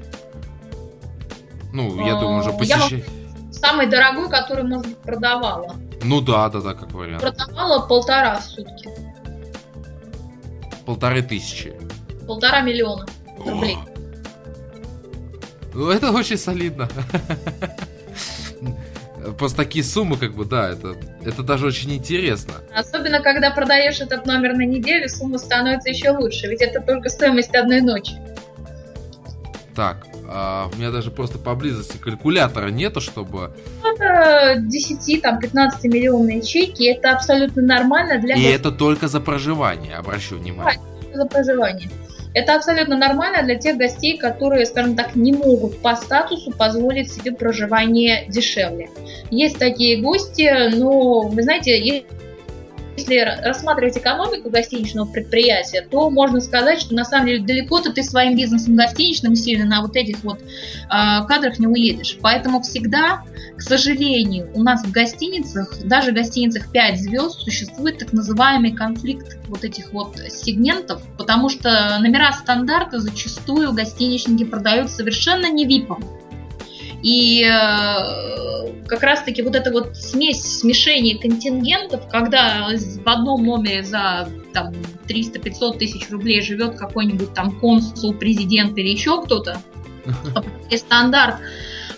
Ну, 1.71 2.05
я 2.05 2.15
думаю, 2.15 2.39
уже 2.39 2.51
посещать. 2.51 3.05
Самый 3.51 3.87
дорогой, 3.87 4.29
который, 4.29 4.63
может 4.63 4.87
быть, 4.87 4.97
продавала. 4.97 5.75
Ну 6.03 6.21
да, 6.21 6.49
да, 6.49 6.61
да, 6.61 6.73
как 6.73 6.91
вариант. 6.91 7.21
Продавала 7.21 7.85
полтора 7.85 8.39
в 8.39 8.43
сутки. 8.43 8.89
Полторы 10.85 11.21
тысячи. 11.21 11.73
Полтора 12.25 12.61
миллиона 12.61 13.05
рублей. 13.37 13.77
Ну, 15.73 15.89
это 15.89 16.11
очень 16.11 16.37
солидно. 16.37 16.89
Просто 19.37 19.57
такие 19.57 19.83
суммы, 19.83 20.17
как 20.17 20.33
бы, 20.33 20.45
да, 20.45 20.69
это, 20.69 20.95
это 21.23 21.43
даже 21.43 21.67
очень 21.67 21.93
интересно. 21.93 22.55
Особенно, 22.73 23.21
когда 23.21 23.51
продаешь 23.51 23.99
этот 23.99 24.25
номер 24.25 24.53
на 24.53 24.65
неделю, 24.65 25.09
сумма 25.09 25.37
становится 25.37 25.89
еще 25.89 26.11
лучше, 26.11 26.47
ведь 26.47 26.61
это 26.61 26.81
только 26.81 27.09
стоимость 27.09 27.55
одной 27.55 27.81
ночи. 27.81 28.13
Так, 29.75 30.05
а 30.27 30.69
у 30.71 30.75
меня 30.77 30.91
даже 30.91 31.11
просто 31.11 31.37
поблизости 31.37 31.97
калькулятора 31.97 32.69
нету, 32.69 33.01
чтобы... 33.01 33.51
Это 33.83 34.55
10, 34.57 35.21
там, 35.21 35.39
15 35.39 35.85
миллионные 35.85 36.41
чеки, 36.41 36.85
это 36.85 37.11
абсолютно 37.11 37.61
нормально 37.61 38.19
для... 38.19 38.35
И 38.35 38.43
это 38.43 38.71
только 38.71 39.07
за 39.07 39.19
проживание, 39.19 39.95
обращу 39.95 40.37
внимание. 40.37 40.79
Да, 41.11 41.17
за 41.17 41.25
проживание. 41.25 41.89
Это 42.33 42.55
абсолютно 42.55 42.95
нормально 42.95 43.43
для 43.43 43.55
тех 43.55 43.77
гостей, 43.77 44.17
которые, 44.17 44.65
скажем 44.65 44.95
так, 44.95 45.15
не 45.15 45.33
могут 45.33 45.81
по 45.81 45.95
статусу 45.95 46.51
позволить 46.51 47.11
себе 47.11 47.31
проживание 47.31 48.25
дешевле. 48.27 48.89
Есть 49.31 49.57
такие 49.57 50.01
гости, 50.01 50.75
но, 50.75 51.21
вы 51.21 51.41
знаете, 51.41 51.77
если 52.99 53.47
рассматривать 53.47 53.97
экономику 53.97 54.49
гостиничного 54.49 55.05
предприятия, 55.05 55.87
то 55.89 56.09
можно 56.09 56.39
сказать, 56.41 56.79
что 56.79 56.93
на 56.93 57.05
самом 57.05 57.27
деле 57.27 57.43
далеко-то 57.43 57.91
ты 57.91 58.03
своим 58.03 58.35
бизнесом 58.35 58.75
гостиничным 58.75 59.35
сильно 59.35 59.65
на 59.65 59.81
вот 59.81 59.95
этих 59.95 60.23
вот 60.23 60.39
э, 60.39 60.45
кадрах 60.89 61.59
не 61.59 61.67
уедешь. 61.67 62.17
Поэтому 62.21 62.61
всегда, 62.61 63.23
к 63.57 63.61
сожалению, 63.61 64.49
у 64.53 64.63
нас 64.63 64.83
в 64.83 64.91
гостиницах, 64.91 65.83
даже 65.83 66.11
в 66.11 66.15
гостиницах 66.15 66.71
5 66.71 66.99
звезд, 66.99 67.39
существует 67.41 67.97
так 67.97 68.13
называемый 68.13 68.71
конфликт 68.71 69.37
вот 69.47 69.63
этих 69.63 69.93
вот 69.93 70.17
сегментов, 70.29 71.01
потому 71.17 71.49
что 71.49 71.97
номера 71.99 72.31
стандарта 72.33 72.99
зачастую 72.99 73.73
гостиничники 73.73 74.43
продают 74.43 74.89
совершенно 74.91 75.49
не 75.49 75.65
випом. 75.65 76.03
И 77.01 77.43
э, 77.43 78.85
как 78.87 79.03
раз-таки 79.03 79.41
вот 79.41 79.55
эта 79.55 79.71
вот 79.71 79.95
смесь, 79.95 80.59
смешение 80.59 81.17
контингентов, 81.17 82.07
когда 82.09 82.69
в 82.69 83.07
одном 83.07 83.45
номере 83.45 83.83
за 83.83 84.27
там 84.53 84.73
300-500 85.07 85.77
тысяч 85.77 86.09
рублей 86.09 86.41
живет 86.41 86.75
какой-нибудь 86.75 87.33
там 87.33 87.57
консул, 87.59 88.13
президент 88.13 88.77
или 88.77 88.89
еще 88.89 89.21
кто-то, 89.23 89.61
а 90.35 90.77
стандарт 90.77 91.37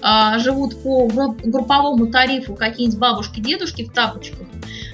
а, 0.02 0.40
живут 0.40 0.82
по 0.84 1.08
групповому 1.08 2.08
тарифу 2.08 2.56
какие-нибудь 2.56 3.00
бабушки-дедушки 3.00 3.86
в 3.86 3.92
тапочках, 3.92 4.48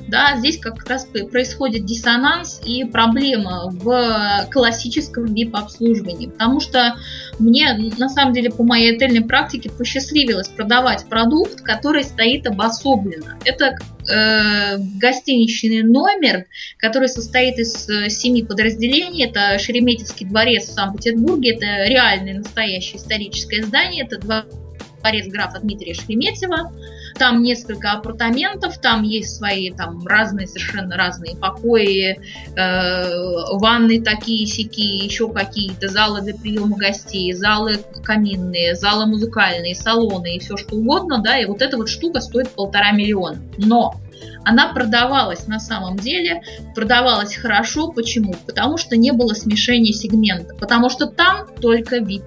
да, 0.08 0.38
здесь 0.38 0.58
как 0.58 0.88
раз 0.88 1.06
происходит 1.32 1.86
диссонанс 1.86 2.62
и 2.66 2.86
проблема 2.86 3.70
в 3.70 4.48
классическом 4.52 5.26
VIP-обслуживании, 5.26 6.28
потому 6.28 6.60
что 6.60 6.96
мне, 7.40 7.74
на 7.98 8.10
самом 8.10 8.34
деле, 8.34 8.50
по 8.50 8.64
моей 8.64 8.96
отельной 8.96 9.22
практике 9.22 9.70
посчастливилось 9.70 10.48
продавать 10.48 11.06
продукт, 11.08 11.62
который 11.62 12.04
стоит 12.04 12.48
обособленно. 12.48 13.38
Это 13.46 13.78
э, 14.10 14.78
гостиничный 15.00 15.84
номер, 15.84 16.46
который 16.78 17.10
состоит 17.10 17.60
из 17.60 17.90
э, 17.90 18.10
семи 18.10 18.44
подразделений. 18.44 19.26
Это 19.26 19.60
Шереметьевский 19.60 20.26
дворец 20.26 20.66
в 20.66 20.74
Санкт-Петербурге, 20.74 21.56
это 21.56 21.90
реальное 21.90 22.40
настоящее 22.40 22.98
историческое 22.98 23.64
здание, 23.64 24.06
это 24.06 24.20
дворец 24.20 25.28
графа 25.28 25.60
Дмитрия 25.60 25.94
Шереметьева. 25.94 26.72
Там 27.18 27.42
несколько 27.42 27.92
апартаментов, 27.92 28.78
там 28.80 29.04
есть 29.04 29.36
свои 29.36 29.72
там 29.72 30.06
разные, 30.06 30.48
совершенно 30.48 30.96
разные 30.96 31.36
покои, 31.36 32.20
э, 32.56 33.56
ванны 33.58 34.02
такие 34.02 34.46
сики, 34.46 35.04
еще 35.04 35.32
какие-то, 35.32 35.88
залы 35.88 36.22
для 36.22 36.36
приема 36.36 36.78
гостей, 36.78 37.34
залы 37.34 37.80
каминные, 38.04 38.76
залы 38.76 39.06
музыкальные, 39.06 39.76
салоны 39.76 40.36
и 40.36 40.40
все 40.40 40.58
что 40.58 40.76
угодно, 40.76 41.20
да, 41.20 41.40
и 41.40 41.46
вот 41.46 41.62
эта 41.62 41.78
вот 41.78 41.90
штука 41.90 42.22
стоит 42.22 42.50
полтора 42.50 42.92
миллиона. 42.92 43.40
Но 43.58 43.96
она 44.44 44.74
продавалась 44.74 45.48
на 45.48 45.60
самом 45.60 45.98
деле, 45.98 46.42
продавалась 46.74 47.36
хорошо. 47.36 47.92
Почему? 47.92 48.34
Потому 48.46 48.78
что 48.78 48.96
не 48.96 49.12
было 49.12 49.34
смешения 49.34 49.92
сегмента. 49.92 50.56
Потому 50.56 50.90
что 50.90 51.08
там 51.08 51.48
только 51.60 51.98
VIP. 51.98 52.24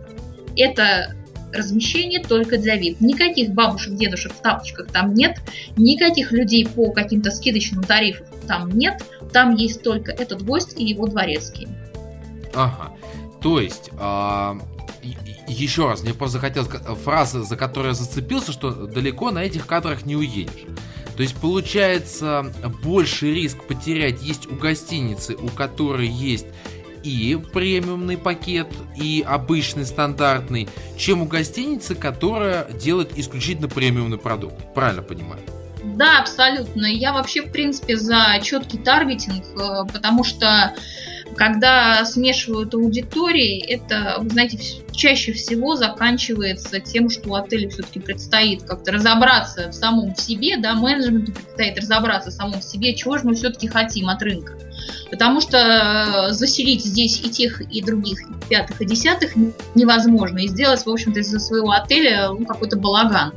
Это 0.56 1.14
Размещение 1.52 2.20
только 2.20 2.58
для 2.58 2.78
VIP. 2.78 2.96
Никаких 3.00 3.50
бабушек, 3.50 3.94
дедушек 3.94 4.32
в 4.32 4.40
тапочках 4.40 4.88
там 4.88 5.14
нет. 5.14 5.38
Никаких 5.76 6.32
людей 6.32 6.66
по 6.66 6.92
каким-то 6.92 7.30
скидочным 7.30 7.82
тарифам 7.82 8.26
там 8.46 8.70
нет. 8.70 9.04
Там 9.32 9.54
есть 9.54 9.82
только 9.82 10.12
этот 10.12 10.42
гость 10.42 10.78
и 10.78 10.84
его 10.84 11.06
дворецкий. 11.06 11.68
Ага. 12.54 12.92
То 13.40 13.60
есть, 13.60 13.90
а, 13.98 14.58
еще 15.48 15.88
раз, 15.88 16.02
мне 16.02 16.14
просто 16.14 16.38
захотелось 16.38 16.68
фраза, 17.04 17.42
за 17.42 17.56
которую 17.56 17.90
я 17.90 17.94
зацепился, 17.94 18.52
что 18.52 18.70
далеко 18.70 19.30
на 19.30 19.40
этих 19.40 19.66
кадрах 19.66 20.04
не 20.04 20.16
уедешь. 20.16 20.66
То 21.16 21.22
есть 21.22 21.36
получается 21.36 22.52
больше 22.82 23.32
риск 23.32 23.64
потерять 23.64 24.22
есть 24.22 24.46
у 24.46 24.54
гостиницы, 24.54 25.34
у 25.34 25.48
которой 25.48 26.08
есть 26.08 26.46
и 27.02 27.38
премиумный 27.52 28.16
пакет, 28.18 28.68
и 28.96 29.24
обычный 29.26 29.86
стандартный, 29.86 30.68
чем 30.96 31.22
у 31.22 31.26
гостиницы, 31.26 31.94
которая 31.94 32.70
делает 32.72 33.18
исключительно 33.18 33.68
премиумный 33.68 34.18
продукт. 34.18 34.56
Правильно 34.74 35.02
понимаю? 35.02 35.42
Да, 35.82 36.20
абсолютно. 36.20 36.86
Я 36.86 37.12
вообще, 37.12 37.42
в 37.42 37.52
принципе, 37.52 37.96
за 37.96 38.40
четкий 38.42 38.78
таргетинг, 38.78 39.44
э, 39.58 39.92
потому 39.92 40.24
что 40.24 40.74
когда 41.36 42.04
смешивают 42.04 42.74
аудитории, 42.74 43.60
это, 43.60 44.16
вы 44.18 44.30
знаете, 44.30 44.58
чаще 44.92 45.32
всего 45.32 45.76
заканчивается 45.76 46.80
тем, 46.80 47.08
что 47.08 47.34
отелю 47.34 47.70
все-таки 47.70 48.00
предстоит 48.00 48.62
как-то 48.64 48.92
разобраться 48.92 49.70
в 49.70 49.72
самом 49.72 50.14
себе, 50.16 50.56
да, 50.58 50.74
менеджменту 50.74 51.32
предстоит 51.32 51.78
разобраться 51.78 52.30
в 52.30 52.34
самом 52.34 52.60
себе, 52.60 52.94
чего 52.94 53.18
же 53.18 53.24
мы 53.24 53.34
все-таки 53.34 53.68
хотим 53.68 54.08
от 54.08 54.22
рынка. 54.22 54.54
Потому 55.10 55.40
что 55.40 55.58
э, 55.58 56.32
заселить 56.32 56.84
здесь 56.84 57.20
и 57.20 57.30
тех, 57.30 57.60
и 57.60 57.82
других, 57.82 58.20
и 58.22 58.48
пятых, 58.48 58.80
и 58.80 58.86
десятых 58.86 59.32
невозможно. 59.74 60.38
И 60.38 60.48
сделать, 60.48 60.84
в 60.84 60.90
общем-то, 60.90 61.20
из-за 61.20 61.40
своего 61.40 61.72
отеля 61.72 62.28
ну, 62.28 62.44
какой-то 62.44 62.76
балаган. 62.76 63.32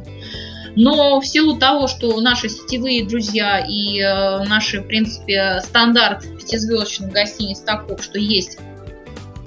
Но 0.75 1.19
в 1.19 1.25
силу 1.25 1.57
того, 1.57 1.87
что 1.87 2.19
наши 2.21 2.49
сетевые 2.49 3.05
друзья 3.05 3.59
и 3.59 3.99
э, 3.99 4.43
наши, 4.45 4.81
в 4.81 4.87
принципе, 4.87 5.61
стандарт 5.63 6.23
пятизвездочных 6.37 7.11
гостиниц 7.11 7.59
таков, 7.59 8.03
что 8.03 8.17
есть 8.17 8.57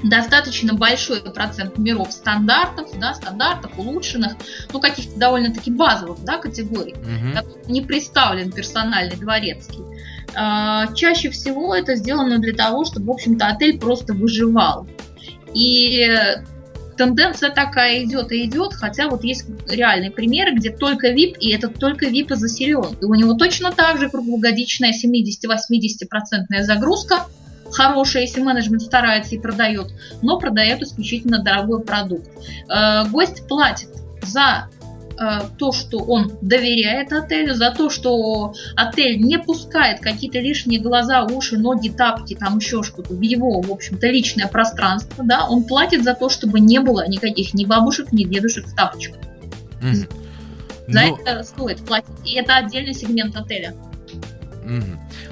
достаточно 0.03 0.75
большой 0.75 1.21
процент 1.21 1.79
миров 1.79 2.13
стандартов, 2.13 2.89
да, 2.99 3.15
стандартов, 3.15 3.73
улучшенных, 3.79 4.35
ну, 4.73 4.81
каких-то 4.81 5.19
довольно-таки 5.19 5.71
базовых, 5.71 6.23
да, 6.23 6.39
категорий, 6.39 6.95
угу. 6.95 7.73
не 7.73 7.81
представлен 7.81 8.53
персональный 8.53 9.17
дворецкий. 9.17 9.81
А, 10.35 10.93
чаще 10.95 11.31
всего 11.31 11.75
это 11.75 11.97
сделано 11.97 12.39
для 12.39 12.53
того, 12.53 12.85
чтобы, 12.85 13.07
в 13.07 13.11
общем-то, 13.13 13.47
отель 13.47 13.79
просто 13.79 14.13
выживал. 14.13 14.87
И 15.55 16.07
тенденция 16.97 17.51
такая 17.51 18.05
идет 18.05 18.33
и 18.33 18.45
идет, 18.45 18.75
хотя 18.75 19.09
вот 19.09 19.25
есть 19.25 19.47
реальные 19.69 20.11
примеры, 20.11 20.55
где 20.55 20.71
только 20.71 21.13
VIP, 21.13 21.39
и 21.39 21.51
этот 21.51 21.79
только 21.79 22.07
VIP 22.07 22.33
и 22.33 22.37
заселен. 22.37 22.97
И 23.01 23.05
у 23.05 23.15
него 23.15 23.35
точно 23.35 23.73
так 23.73 23.99
же 23.99 24.09
круглогодичная 24.09 24.93
70-80% 24.93 26.63
загрузка, 26.63 27.27
хорошая, 27.71 28.23
если 28.23 28.41
менеджмент 28.41 28.83
старается 28.83 29.35
и 29.35 29.39
продает, 29.39 29.89
но 30.23 30.39
продает 30.39 30.83
исключительно 30.83 31.43
дорогой 31.43 31.83
продукт. 31.83 32.29
Э, 32.69 33.05
гость 33.09 33.47
платит 33.49 33.91
за 34.23 34.69
то, 35.59 35.73
что 35.73 35.99
он 35.99 36.33
доверяет 36.41 37.13
отелю, 37.13 37.55
за 37.55 37.71
то, 37.71 37.89
что 37.91 38.55
отель 38.77 39.19
не 39.19 39.39
пускает 39.39 40.01
какие-то 40.01 40.39
лишние 40.41 40.81
глаза, 40.81 41.25
уши, 41.25 41.57
ноги, 41.57 41.89
тапки, 41.89 42.35
там 42.35 42.59
еще 42.59 42.83
что-то 42.83 43.15
в 43.15 43.21
его, 43.21 43.61
в 43.61 43.71
общем-то, 43.71 44.07
личное 44.09 44.47
пространство, 44.47 45.25
да, 45.25 45.47
он 45.49 45.65
платит 45.65 46.05
за 46.05 46.15
то, 46.15 46.29
чтобы 46.29 46.61
не 46.61 46.81
было 46.81 47.09
никаких 47.09 47.55
ни 47.55 47.65
бабушек, 47.65 48.13
ни 48.13 48.25
дедушек 48.25 48.67
в 48.67 48.75
тапочках. 48.75 49.21
Mm. 49.83 50.13
За 50.89 51.01
Но... 51.01 51.19
это 51.25 51.43
стоит 51.43 51.85
платить. 51.85 52.15
И 52.25 52.35
это 52.35 52.57
отдельный 52.57 52.95
сегмент 52.95 53.37
отеля. 53.37 53.75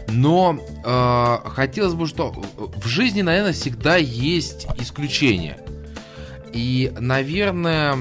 Но 0.09 0.59
э, 0.85 1.49
хотелось 1.49 1.95
бы, 1.95 2.07
что 2.07 2.33
в 2.57 2.87
жизни, 2.87 3.23
наверное, 3.23 3.53
всегда 3.53 3.97
есть 3.97 4.67
исключения. 4.79 5.59
И, 6.53 6.93
наверное, 7.01 7.97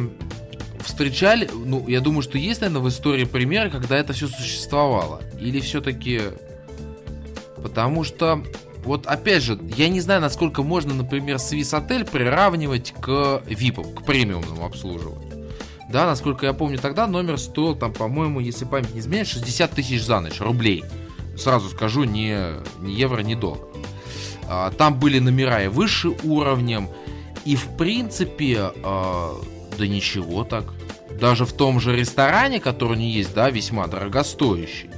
встречали, 0.83 1.49
ну, 1.53 1.87
я 1.87 1.99
думаю, 1.99 2.21
что 2.21 2.37
есть, 2.37 2.61
наверное, 2.61 2.83
в 2.83 2.89
истории 2.89 3.25
примеры, 3.25 3.69
когда 3.69 3.97
это 3.97 4.13
все 4.13 4.27
существовало. 4.27 5.21
Или 5.39 5.59
все-таки... 5.59 6.21
Потому 7.61 8.03
что, 8.03 8.43
вот 8.83 9.07
опять 9.07 9.41
же, 9.41 9.57
я 9.77 9.87
не 9.87 10.01
знаю, 10.01 10.19
насколько 10.19 10.63
можно, 10.63 10.93
например, 10.93 11.37
Swiss 11.37 11.75
отель 11.75 12.05
приравнивать 12.05 12.93
к 12.99 13.41
VIP, 13.45 13.95
к 13.95 14.03
премиумному 14.05 14.65
обслуживанию. 14.65 15.49
Да, 15.89 16.05
насколько 16.05 16.45
я 16.45 16.53
помню, 16.53 16.77
тогда 16.79 17.07
номер 17.07 17.37
стоил, 17.37 17.75
там, 17.75 17.93
по-моему, 17.93 18.39
если 18.39 18.65
память 18.65 18.93
не 18.93 18.99
изменяет, 18.99 19.27
60 19.27 19.71
тысяч 19.71 20.03
за 20.03 20.19
ночь, 20.19 20.41
рублей. 20.41 20.83
Сразу 21.37 21.69
скажу, 21.69 22.03
не, 22.03 22.37
не 22.79 22.95
евро, 22.95 23.21
не 23.21 23.35
доллар. 23.35 23.61
А, 24.47 24.71
там 24.71 24.99
были 24.99 25.19
номера 25.19 25.63
и 25.63 25.67
выше 25.67 26.09
уровнем, 26.23 26.89
и 27.45 27.55
в 27.55 27.77
принципе 27.77 28.71
а, 28.83 29.35
да 29.77 29.87
ничего 29.87 30.43
так. 30.43 30.65
Даже 31.19 31.45
в 31.45 31.53
том 31.53 31.79
же 31.79 31.95
ресторане, 31.95 32.59
который 32.59 32.97
не 32.97 33.11
есть, 33.11 33.33
да, 33.33 33.49
весьма 33.49 33.87
дорогостоящий. 33.87 34.89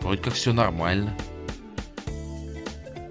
Вроде 0.00 0.22
как 0.22 0.34
все 0.34 0.52
нормально. 0.52 1.16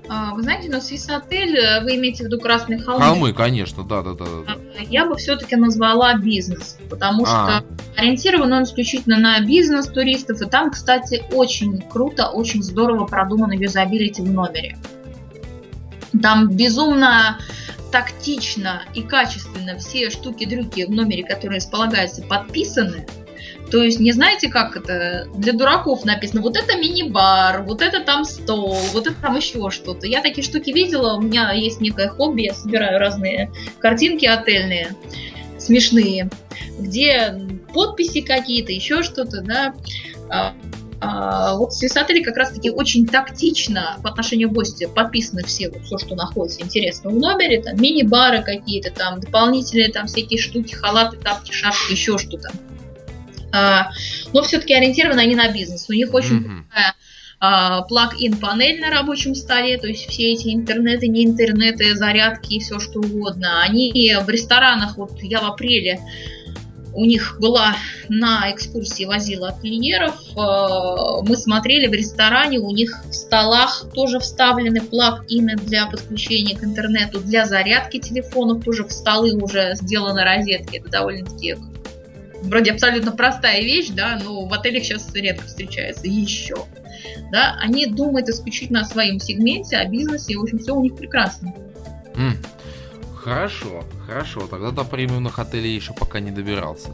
А, 0.07 0.33
вы 0.33 0.43
знаете, 0.43 0.69
но 0.69 0.79
Свис 0.79 1.09
отель, 1.09 1.57
э, 1.57 1.83
вы 1.83 1.95
имеете 1.95 2.23
в 2.23 2.27
виду 2.27 2.39
Красные 2.39 2.79
холмы? 2.79 3.03
Холмы, 3.03 3.33
конечно, 3.33 3.83
да, 3.83 4.03
да, 4.03 4.13
да. 4.13 4.25
да. 4.45 4.55
Я 4.89 5.05
бы 5.05 5.15
все-таки 5.15 5.55
назвала 5.55 6.13
бизнес, 6.15 6.77
потому 6.89 7.23
а. 7.25 7.27
что 7.27 7.65
ориентирован 7.99 8.53
он 8.53 8.63
исключительно 8.63 9.17
на 9.17 9.39
бизнес 9.41 9.87
туристов, 9.87 10.41
и 10.41 10.45
там, 10.45 10.69
кстати, 10.69 11.23
очень 11.31 11.81
круто, 11.81 12.29
очень 12.29 12.61
здорово 12.61 13.05
продумано 13.05 13.53
юзабилити 13.53 14.21
в 14.21 14.31
номере. 14.31 14.77
Там 16.21 16.49
безумно 16.49 17.39
тактично 17.95 18.83
и 18.93 19.01
качественно 19.01 19.77
все 19.77 20.09
штуки-дрюки 20.09 20.83
в 20.83 20.89
номере, 20.89 21.23
которые 21.23 21.59
располагаются, 21.59 22.23
подписаны. 22.23 23.07
То 23.71 23.81
есть 23.81 24.01
не 24.01 24.11
знаете, 24.11 24.49
как 24.49 24.75
это 24.75 25.29
для 25.33 25.53
дураков 25.53 26.03
написано, 26.03 26.41
вот 26.41 26.57
это 26.57 26.75
мини-бар, 26.75 27.63
вот 27.63 27.81
это 27.81 28.01
там 28.01 28.25
стол, 28.25 28.75
вот 28.91 29.07
это 29.07 29.15
там 29.21 29.37
еще 29.37 29.69
что-то. 29.69 30.07
Я 30.07 30.21
такие 30.21 30.43
штуки 30.43 30.71
видела, 30.71 31.15
у 31.15 31.21
меня 31.21 31.53
есть 31.53 31.79
некое 31.79 32.09
хобби, 32.09 32.41
я 32.41 32.53
собираю 32.53 32.99
разные 32.99 33.49
картинки 33.79 34.25
отельные, 34.25 34.93
смешные, 35.57 36.29
где 36.77 37.33
подписи 37.73 38.19
какие-то, 38.19 38.73
еще 38.73 39.03
что-то, 39.03 39.39
да. 39.39 39.73
А, 41.01 41.55
вот 41.55 41.73
свисатели 41.73 42.23
как 42.23 42.37
раз-таки 42.37 42.69
очень 42.69 43.05
тактично 43.05 43.97
по 44.01 44.09
отношению 44.09 44.49
к 44.49 44.53
гостю 44.53 44.89
подписаны 44.89 45.43
все, 45.43 45.69
вот, 45.69 45.83
все, 45.83 45.97
что 45.97 46.15
находится 46.15 46.61
интересно 46.61 47.09
в 47.09 47.15
номере, 47.15 47.61
там 47.61 47.75
мини-бары 47.81 48.43
какие-то, 48.43 48.91
там 48.91 49.19
дополнительные 49.19 49.91
там 49.91 50.07
всякие 50.07 50.39
штуки, 50.39 50.73
халаты, 50.73 51.17
тапки, 51.17 51.51
шапки, 51.51 51.91
еще 51.91 52.17
что-то. 52.17 52.51
А, 53.51 53.89
но 54.33 54.41
все-таки 54.41 54.73
ориентированы 54.73 55.19
они 55.19 55.35
на 55.35 55.51
бизнес. 55.51 55.89
У 55.89 55.93
них 55.93 56.13
очень 56.13 56.39
mm-hmm. 56.39 56.63
такая 56.69 56.95
а, 57.39 57.81
плаг-ин 57.83 58.37
панель 58.37 58.79
на 58.79 58.89
рабочем 58.89 59.35
столе, 59.35 59.77
то 59.77 59.87
есть 59.87 60.07
все 60.09 60.31
эти 60.33 60.53
интернеты, 60.53 61.07
не 61.07 61.25
интернеты, 61.25 61.95
зарядки 61.95 62.53
и 62.53 62.59
все 62.59 62.79
что 62.79 62.99
угодно. 62.99 63.61
Они 63.61 64.15
в 64.25 64.29
ресторанах, 64.29 64.97
вот 64.97 65.21
я 65.21 65.41
в 65.41 65.45
апреле 65.45 65.99
у 66.95 67.05
них 67.05 67.37
была 67.39 67.75
на 68.09 68.51
экскурсии 68.51 69.05
возила 69.05 69.49
ательеров. 69.49 70.15
Э, 70.35 71.21
мы 71.27 71.35
смотрели 71.35 71.87
в 71.87 71.93
ресторане, 71.93 72.59
у 72.59 72.71
них 72.71 73.03
в 73.09 73.13
столах 73.13 73.85
тоже 73.93 74.19
вставлены 74.19 74.81
плаг-ины 74.81 75.55
для 75.55 75.87
подключения 75.87 76.55
к 76.55 76.63
интернету, 76.63 77.19
для 77.19 77.45
зарядки 77.45 77.99
телефонов 77.99 78.63
тоже 78.63 78.85
в 78.85 78.91
столы 78.91 79.35
уже 79.35 79.75
сделаны 79.75 80.23
розетки. 80.23 80.77
Это 80.77 80.89
довольно-таки 80.89 81.57
вроде 82.41 82.71
абсолютно 82.71 83.11
простая 83.11 83.61
вещь, 83.61 83.89
да, 83.89 84.19
но 84.23 84.45
в 84.45 84.53
отелях 84.53 84.83
сейчас 84.83 85.13
редко 85.13 85.45
встречается 85.45 86.07
еще. 86.07 86.55
Да, 87.31 87.57
они 87.61 87.87
думают 87.87 88.29
исключительно 88.29 88.81
о 88.81 88.85
своем 88.85 89.19
сегменте, 89.19 89.77
о 89.77 89.85
бизнесе, 89.85 90.33
и, 90.33 90.35
в 90.35 90.43
общем, 90.43 90.59
все 90.59 90.73
у 90.73 90.81
них 90.81 90.95
прекрасно. 90.95 91.53
Mm. 92.15 92.37
Хорошо, 93.25 93.83
хорошо. 94.05 94.45
Тогда 94.45 94.69
до 94.69 94.83
премиумных 94.83 95.39
отелей 95.39 95.73
еще 95.73 95.93
пока 95.93 96.19
не 96.19 96.29
добирался. 96.29 96.91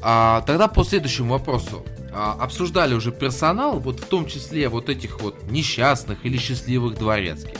А, 0.00 0.42
тогда 0.42 0.68
по 0.68 0.84
следующему 0.84 1.30
вопросу. 1.32 1.84
А, 2.12 2.36
обсуждали 2.40 2.94
уже 2.94 3.10
персонал, 3.10 3.80
вот 3.80 3.98
в 3.98 4.06
том 4.06 4.26
числе 4.26 4.68
вот 4.68 4.88
этих 4.88 5.20
вот 5.20 5.50
несчастных 5.50 6.24
или 6.24 6.36
счастливых 6.38 6.96
дворецких. 6.96 7.58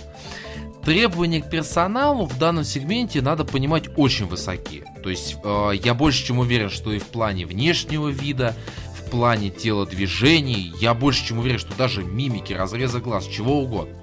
Требования 0.84 1.42
к 1.42 1.50
персоналу 1.50 2.26
в 2.26 2.38
данном 2.38 2.62
сегменте 2.62 3.20
надо 3.20 3.44
понимать 3.44 3.90
очень 3.96 4.26
высокие. 4.26 4.84
То 5.02 5.10
есть 5.10 5.38
э, 5.42 5.70
я 5.82 5.94
больше 5.94 6.24
чем 6.24 6.38
уверен, 6.38 6.70
что 6.70 6.92
и 6.92 7.00
в 7.00 7.06
плане 7.06 7.46
внешнего 7.46 8.10
вида, 8.10 8.54
в 8.96 9.10
плане 9.10 9.50
телодвижений, 9.50 10.72
я 10.80 10.94
больше 10.94 11.26
чем 11.26 11.40
уверен, 11.40 11.58
что 11.58 11.76
даже 11.76 12.04
мимики, 12.04 12.52
разреза 12.52 13.00
глаз, 13.00 13.26
чего 13.26 13.60
угодно. 13.60 13.96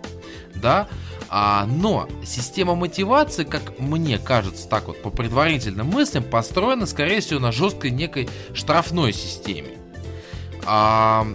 Да, 0.55 0.89
А, 1.29 1.65
но 1.67 2.07
система 2.25 2.73
мотивации, 2.75 3.43
как 3.43 3.79
мне 3.79 4.17
кажется, 4.17 4.67
так 4.67 4.87
вот 4.87 5.01
по 5.01 5.11
предварительным 5.11 5.87
мыслям, 5.87 6.23
построена, 6.23 6.87
скорее 6.87 7.21
всего, 7.21 7.39
на 7.39 7.51
жесткой 7.51 7.91
некой 7.91 8.27
штрафной 8.53 9.13
системе. 9.13 9.69
А, 10.65 11.27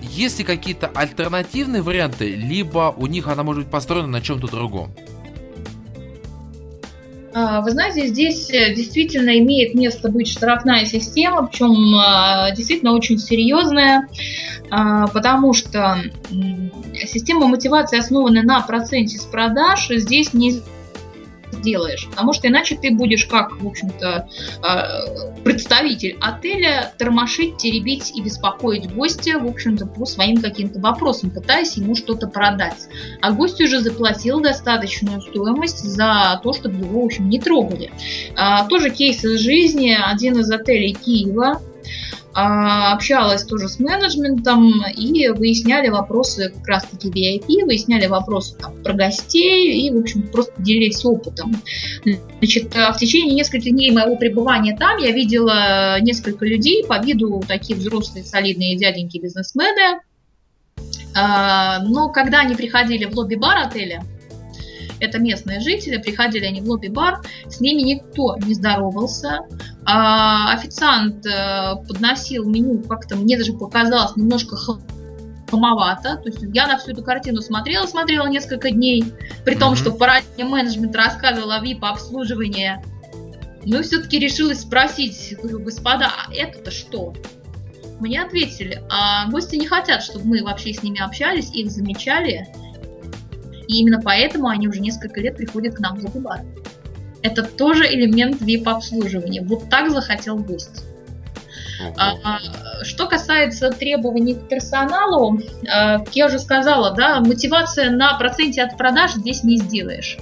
есть 0.00 0.38
ли 0.38 0.44
какие-то 0.44 0.86
альтернативные 0.94 1.82
варианты, 1.82 2.34
либо 2.34 2.94
у 2.96 3.06
них 3.06 3.26
она 3.26 3.42
может 3.42 3.64
быть 3.64 3.72
построена 3.72 4.06
на 4.06 4.20
чем-то 4.20 4.46
другом? 4.46 4.94
А, 7.38 7.60
вы 7.60 7.70
знаете, 7.70 8.06
здесь 8.06 8.48
э, 8.48 8.72
действительно 8.74 9.38
имеет 9.40 9.74
место 9.74 10.08
быть 10.08 10.26
штрафная 10.26 10.86
система, 10.86 11.46
причем 11.46 11.94
а, 11.94 12.50
действительно 12.52 12.92
очень 12.94 13.18
серьезная, 13.18 14.08
а, 14.70 15.06
потому 15.08 15.52
что 15.52 15.98
система 16.94 17.46
мотивации, 17.46 17.98
основанная 17.98 18.42
на 18.42 18.62
проценте 18.62 19.18
с 19.18 19.24
продаж, 19.24 19.88
здесь 19.90 20.32
не 20.32 20.62
сделаешь. 21.66 22.06
Потому 22.08 22.32
что 22.32 22.46
иначе 22.46 22.78
ты 22.80 22.92
будешь 22.92 23.26
как, 23.26 23.60
в 23.60 23.66
общем-то, 23.66 24.28
э, 24.62 25.42
представитель 25.42 26.16
отеля 26.20 26.92
тормошить, 26.96 27.56
теребить 27.56 28.12
и 28.14 28.22
беспокоить 28.22 28.92
гостя, 28.94 29.40
в 29.40 29.46
общем-то, 29.48 29.86
по 29.86 30.06
своим 30.06 30.40
каким-то 30.40 30.78
вопросам, 30.78 31.30
пытаясь 31.30 31.76
ему 31.76 31.96
что-то 31.96 32.28
продать. 32.28 32.88
А 33.20 33.32
гость 33.32 33.60
уже 33.60 33.80
заплатил 33.80 34.40
достаточную 34.40 35.20
стоимость 35.20 35.82
за 35.82 36.40
то, 36.42 36.52
чтобы 36.52 36.84
его, 36.84 37.02
в 37.02 37.06
общем, 37.06 37.28
не 37.28 37.40
трогали. 37.40 37.90
А, 38.36 38.66
тоже 38.68 38.90
кейс 38.90 39.24
из 39.24 39.40
жизни. 39.40 39.90
Один 39.90 40.38
из 40.38 40.50
отелей 40.50 40.94
Киева 40.94 41.60
а, 41.60 41.60
общалась 42.38 43.44
тоже 43.44 43.68
с 43.68 43.78
менеджментом 43.78 44.84
и 44.94 45.28
выясняли 45.28 45.88
вопросы 45.88 46.50
как 46.50 46.66
раз-таки 46.66 47.08
VIP, 47.08 47.64
выясняли 47.64 48.06
вопросы 48.06 48.56
там, 48.58 48.74
про 48.82 48.92
гостей 48.92 49.86
и, 49.86 49.90
в 49.90 49.98
общем, 49.98 50.28
просто 50.28 50.52
делились 50.58 51.02
опытом. 51.04 51.54
Значит, 52.38 52.76
а 52.76 52.92
в 52.92 52.98
течение 52.98 53.34
нескольких 53.34 53.72
дней 53.72 53.90
моего 53.90 54.16
пребывания 54.16 54.76
там 54.76 54.98
я 54.98 55.12
видела 55.12 55.98
несколько 56.00 56.44
людей 56.44 56.84
по 56.84 57.02
виду 57.02 57.42
такие 57.48 57.78
взрослые 57.78 58.22
солидные 58.22 58.76
дяденьки 58.76 59.16
бизнесмены, 59.16 60.00
а, 61.14 61.78
но 61.80 62.10
когда 62.10 62.40
они 62.40 62.54
приходили 62.54 63.06
в 63.06 63.16
лобби-бар 63.16 63.66
отеля, 63.66 64.04
это 65.00 65.18
местные 65.18 65.60
жители, 65.60 65.98
приходили 65.98 66.44
они 66.44 66.60
в 66.60 66.68
лобби-бар, 66.68 67.20
с 67.48 67.60
ними 67.60 67.82
никто 67.82 68.36
не 68.38 68.54
здоровался, 68.54 69.40
а 69.84 70.52
официант 70.52 71.24
э, 71.26 71.76
подносил 71.86 72.48
меню, 72.48 72.82
как-то 72.82 73.16
мне 73.16 73.36
даже 73.36 73.52
показалось 73.52 74.16
немножко 74.16 74.56
хамовато. 75.48 76.16
То 76.16 76.28
есть 76.28 76.42
я 76.54 76.66
на 76.66 76.78
всю 76.78 76.92
эту 76.92 77.02
картину 77.02 77.40
смотрела, 77.40 77.86
смотрела 77.86 78.26
несколько 78.26 78.70
дней, 78.70 79.04
при 79.44 79.54
том, 79.54 79.72
mm-hmm. 79.72 79.76
что 79.76 79.92
параллельно 79.92 80.44
менеджмент 80.44 80.94
рассказывал 80.96 81.52
о 81.52 81.62
VIP-обслуживании. 81.62 82.82
Ну 83.64 83.80
и 83.80 83.82
все-таки 83.82 84.18
решилась 84.18 84.60
спросить, 84.60 85.36
говорю, 85.40 85.60
господа, 85.60 86.06
а 86.06 86.32
это-то 86.32 86.70
что? 86.70 87.14
Мне 87.98 88.22
ответили, 88.22 88.82
а 88.90 89.28
гости 89.30 89.56
не 89.56 89.66
хотят, 89.66 90.02
чтобы 90.02 90.26
мы 90.26 90.42
вообще 90.42 90.72
с 90.72 90.82
ними 90.82 91.00
общались, 91.00 91.50
их 91.52 91.70
замечали, 91.70 92.46
и 93.68 93.80
именно 93.80 94.00
поэтому 94.02 94.48
они 94.48 94.68
уже 94.68 94.80
несколько 94.80 95.20
лет 95.20 95.36
приходят 95.36 95.74
к 95.74 95.80
нам 95.80 95.96
в 95.98 96.04
лобби-бар. 96.04 96.40
Это 97.22 97.42
тоже 97.42 97.86
элемент 97.86 98.40
VIP-обслуживания. 98.40 99.42
Вот 99.42 99.68
так 99.68 99.90
захотел 99.90 100.38
гость. 100.38 100.84
А, 101.98 102.38
что 102.84 103.06
касается 103.06 103.70
требований 103.70 104.34
к 104.34 104.48
персоналу, 104.48 105.40
а, 105.68 105.98
как 105.98 106.14
я 106.16 106.26
уже 106.26 106.38
сказала, 106.38 106.94
да, 106.94 107.20
мотивация 107.20 107.90
на 107.90 108.16
проценте 108.18 108.62
от 108.62 108.76
продаж 108.76 109.14
здесь 109.14 109.44
не 109.44 109.58
сделаешь. 109.58 110.16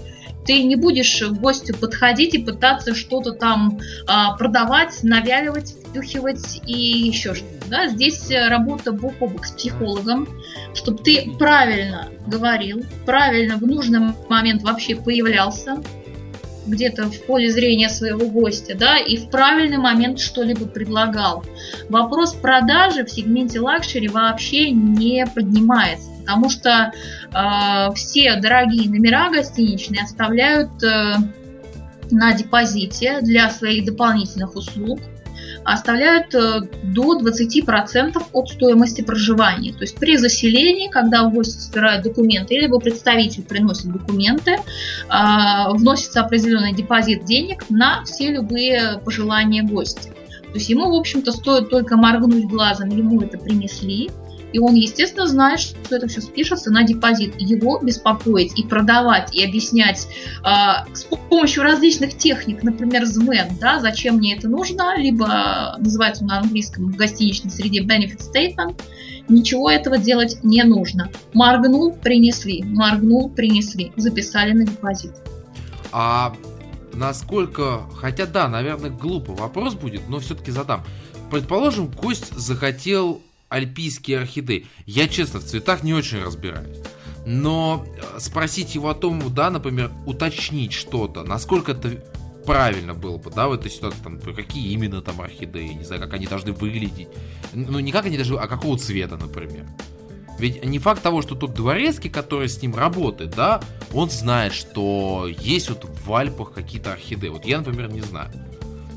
Ты 0.46 0.62
не 0.62 0.76
будешь 0.76 1.22
к 1.22 1.32
гостю 1.32 1.74
подходить 1.74 2.34
и 2.34 2.38
пытаться 2.38 2.94
что-то 2.94 3.32
там 3.32 3.78
а, 4.06 4.36
продавать, 4.36 5.02
навяливать, 5.02 5.74
втюхивать 5.94 6.60
и 6.66 6.72
еще 6.72 7.34
что-то. 7.34 7.68
Да? 7.68 7.88
Здесь 7.88 8.28
работа 8.30 8.92
бок 8.92 9.14
о 9.20 9.28
бок 9.28 9.46
с 9.46 9.52
психологом, 9.52 10.28
чтобы 10.74 10.98
ты 10.98 11.32
правильно 11.38 12.08
говорил, 12.26 12.84
правильно 13.06 13.56
в 13.56 13.62
нужный 13.62 14.12
момент 14.28 14.62
вообще 14.62 14.96
появлялся, 14.96 15.80
где-то 16.66 17.10
в 17.10 17.26
поле 17.26 17.50
зрения 17.50 17.90
своего 17.90 18.26
гостя, 18.26 18.74
да, 18.74 18.96
и 18.96 19.18
в 19.18 19.28
правильный 19.28 19.76
момент 19.76 20.18
что-либо 20.18 20.64
предлагал. 20.64 21.44
Вопрос 21.90 22.32
продажи 22.32 23.04
в 23.04 23.10
сегменте 23.10 23.60
luxury 23.60 24.08
вообще 24.08 24.70
не 24.70 25.26
поднимается, 25.26 26.08
потому 26.20 26.48
что 26.48 26.90
э, 27.34 27.94
все 27.94 28.36
дорогие 28.36 28.88
номера 28.88 29.28
гостиничные 29.28 30.04
оставляют 30.04 30.82
э, 30.82 31.16
на 32.10 32.32
депозите 32.32 33.20
для 33.20 33.50
своих 33.50 33.84
дополнительных 33.84 34.56
услуг 34.56 35.00
оставляют 35.64 36.34
э, 36.34 36.60
до 36.82 37.18
20% 37.18 38.22
от 38.32 38.48
стоимости 38.48 39.02
проживания. 39.02 39.72
То 39.72 39.80
есть 39.82 39.96
при 39.96 40.16
заселении, 40.16 40.88
когда 40.88 41.24
у 41.24 41.32
гостя 41.32 41.58
собирают 41.58 42.04
документы, 42.04 42.54
или 42.54 42.64
его 42.64 42.78
представитель 42.78 43.42
приносит 43.42 43.92
документы, 43.92 44.56
а, 45.08 45.70
вносится 45.72 46.20
определенный 46.20 46.74
депозит 46.74 47.24
денег 47.24 47.64
на 47.70 48.04
все 48.04 48.30
любые 48.30 49.00
пожелания 49.04 49.62
гостя. 49.62 50.10
То 50.10 50.58
есть 50.58 50.68
ему, 50.68 50.90
в 50.90 50.94
общем-то, 50.94 51.32
стоит 51.32 51.70
только 51.70 51.96
моргнуть 51.96 52.44
глазом, 52.44 52.90
ему 52.90 53.20
это 53.22 53.38
принесли, 53.38 54.10
и 54.54 54.60
он, 54.60 54.74
естественно, 54.74 55.26
знает, 55.26 55.58
что 55.58 55.96
это 55.96 56.06
все 56.06 56.20
спишется 56.20 56.70
на 56.70 56.84
депозит. 56.84 57.34
Его 57.40 57.80
беспокоить 57.80 58.56
и 58.56 58.62
продавать, 58.62 59.34
и 59.34 59.44
объяснять 59.44 60.06
э, 60.44 60.94
с 60.94 61.02
помощью 61.02 61.64
различных 61.64 62.16
техник, 62.16 62.62
например, 62.62 63.04
ЗМЭН, 63.04 63.58
да, 63.60 63.80
зачем 63.80 64.18
мне 64.18 64.36
это 64.36 64.48
нужно, 64.48 64.96
либо 64.96 65.74
называется 65.80 66.24
на 66.24 66.38
английском 66.38 66.92
в 66.92 66.96
гостиничной 66.96 67.50
среде 67.50 67.82
benefit 67.82 68.20
statement, 68.20 68.80
ничего 69.28 69.68
этого 69.68 69.98
делать 69.98 70.38
не 70.44 70.62
нужно. 70.62 71.10
Моргнул, 71.32 71.92
принесли, 71.92 72.62
моргнул, 72.62 73.30
принесли, 73.30 73.90
записали 73.96 74.52
на 74.52 74.64
депозит. 74.64 75.14
А 75.90 76.32
насколько, 76.92 77.80
хотя 77.96 78.26
да, 78.26 78.46
наверное, 78.48 78.90
глупый 78.90 79.34
вопрос 79.34 79.74
будет, 79.74 80.08
но 80.08 80.20
все-таки 80.20 80.52
задам. 80.52 80.84
Предположим, 81.28 81.88
гость 81.88 82.32
захотел 82.36 83.20
альпийские 83.54 84.18
орхидеи. 84.18 84.66
Я, 84.86 85.08
честно, 85.08 85.40
в 85.40 85.44
цветах 85.44 85.82
не 85.82 85.94
очень 85.94 86.22
разбираюсь. 86.22 86.78
Но 87.26 87.86
э, 87.86 88.18
спросить 88.18 88.74
его 88.74 88.90
о 88.90 88.94
том, 88.94 89.32
да, 89.32 89.50
например, 89.50 89.90
уточнить 90.06 90.72
что-то, 90.72 91.22
насколько 91.22 91.72
это 91.72 92.04
правильно 92.44 92.92
было 92.94 93.16
бы, 93.16 93.30
да, 93.30 93.48
в 93.48 93.52
этой 93.52 93.70
ситуации, 93.70 94.02
там, 94.02 94.20
какие 94.20 94.72
именно 94.72 95.00
там 95.00 95.20
орхидеи, 95.20 95.72
не 95.72 95.84
знаю, 95.84 96.02
как 96.02 96.12
они 96.14 96.26
должны 96.26 96.52
выглядеть. 96.52 97.08
Ну, 97.54 97.78
не 97.78 97.92
как 97.92 98.06
они 98.06 98.16
должны, 98.16 98.36
а 98.36 98.46
какого 98.46 98.76
цвета, 98.76 99.16
например. 99.16 99.66
Ведь 100.38 100.64
не 100.64 100.78
факт 100.78 101.02
того, 101.02 101.22
что 101.22 101.36
тот 101.36 101.54
дворецкий, 101.54 102.10
который 102.10 102.48
с 102.48 102.60
ним 102.60 102.74
работает, 102.74 103.30
да, 103.36 103.62
он 103.92 104.10
знает, 104.10 104.52
что 104.52 105.26
есть 105.38 105.68
вот 105.68 105.84
в 105.84 106.12
Альпах 106.12 106.52
какие-то 106.52 106.92
орхидеи. 106.92 107.28
Вот 107.28 107.46
я, 107.46 107.58
например, 107.58 107.90
не 107.90 108.00
знаю. 108.00 108.30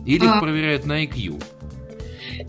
Или 0.06 0.26
их 0.26 0.32
а. 0.32 0.40
проверяют 0.40 0.86
на 0.86 1.04
IQ. 1.06 1.42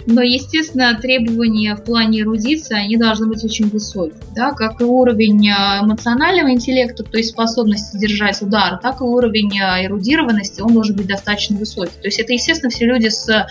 Но, 0.06 0.22
естественно, 0.22 0.98
требования 1.00 1.74
в 1.74 1.84
плане 1.84 2.20
эрудиции, 2.20 2.76
они 2.76 2.96
должны 2.96 3.26
быть 3.26 3.44
очень 3.44 3.68
высокие. 3.68 4.18
Да? 4.34 4.52
Как 4.52 4.80
и 4.80 4.84
уровень 4.84 5.48
э, 5.48 5.84
эмоционального 5.84 6.50
интеллекта, 6.50 7.04
то 7.04 7.16
есть 7.16 7.30
способности 7.30 7.96
держать 7.96 8.40
удар, 8.42 8.78
так 8.82 9.00
и 9.00 9.04
уровень 9.04 9.58
э, 9.58 9.86
эрудированности, 9.86 10.60
он 10.60 10.74
должен 10.74 10.96
быть 10.96 11.06
достаточно 11.06 11.56
высокий. 11.56 11.92
То 12.00 12.06
есть 12.06 12.18
это, 12.18 12.32
естественно, 12.32 12.70
все 12.70 12.86
люди 12.86 13.08
с 13.08 13.46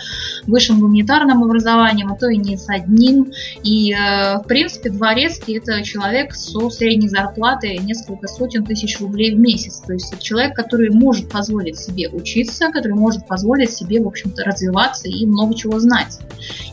высшим 0.46 0.80
гуманитарным 0.80 1.42
образованием, 1.44 2.12
а 2.12 2.16
то 2.16 2.28
и 2.28 2.36
не 2.36 2.56
с 2.56 2.68
одним. 2.68 3.32
И, 3.62 3.92
э, 3.92 4.38
в 4.38 4.44
принципе, 4.46 4.90
дворецкий– 4.90 5.58
это 5.58 5.82
человек 5.82 6.34
со 6.34 6.70
средней 6.70 7.08
зарплатой 7.08 7.78
несколько 7.78 8.26
сотен 8.28 8.64
тысяч 8.64 9.00
рублей 9.00 9.34
в 9.34 9.38
месяц. 9.38 9.80
То 9.86 9.92
есть 9.92 10.12
это 10.12 10.22
человек, 10.22 10.54
который 10.54 10.90
может 10.90 11.28
позволить 11.28 11.78
себе 11.78 12.08
учиться, 12.08 12.70
который 12.70 12.94
может 12.94 13.26
позволить 13.26 13.70
себе, 13.70 14.00
в 14.00 14.06
общем-то, 14.08 14.44
развиваться 14.44 15.08
и 15.08 15.26
много 15.26 15.54
чего 15.54 15.78
знать 15.78 16.18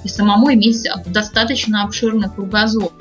и 0.03 0.07
самому 0.07 0.53
иметь 0.53 0.87
достаточно 1.05 1.83
обширный 1.83 2.29
кругозор. 2.29 2.91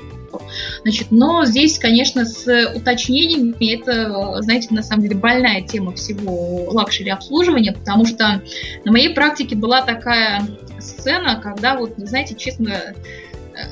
Значит, 0.83 1.07
но 1.11 1.45
здесь, 1.45 1.79
конечно, 1.79 2.25
с 2.25 2.45
уточнениями 2.75 3.73
это, 3.73 4.41
знаете, 4.41 4.67
на 4.71 4.83
самом 4.83 5.03
деле 5.03 5.15
больная 5.15 5.61
тема 5.61 5.93
всего 5.93 6.69
luxury 6.71 7.09
обслуживания, 7.09 7.71
потому 7.71 8.05
что 8.05 8.41
на 8.83 8.91
моей 8.91 9.09
практике 9.13 9.55
была 9.55 9.81
такая 9.81 10.45
сцена, 10.79 11.39
когда 11.41 11.77
вот, 11.77 11.93
знаете, 11.97 12.35
честно, 12.35 12.81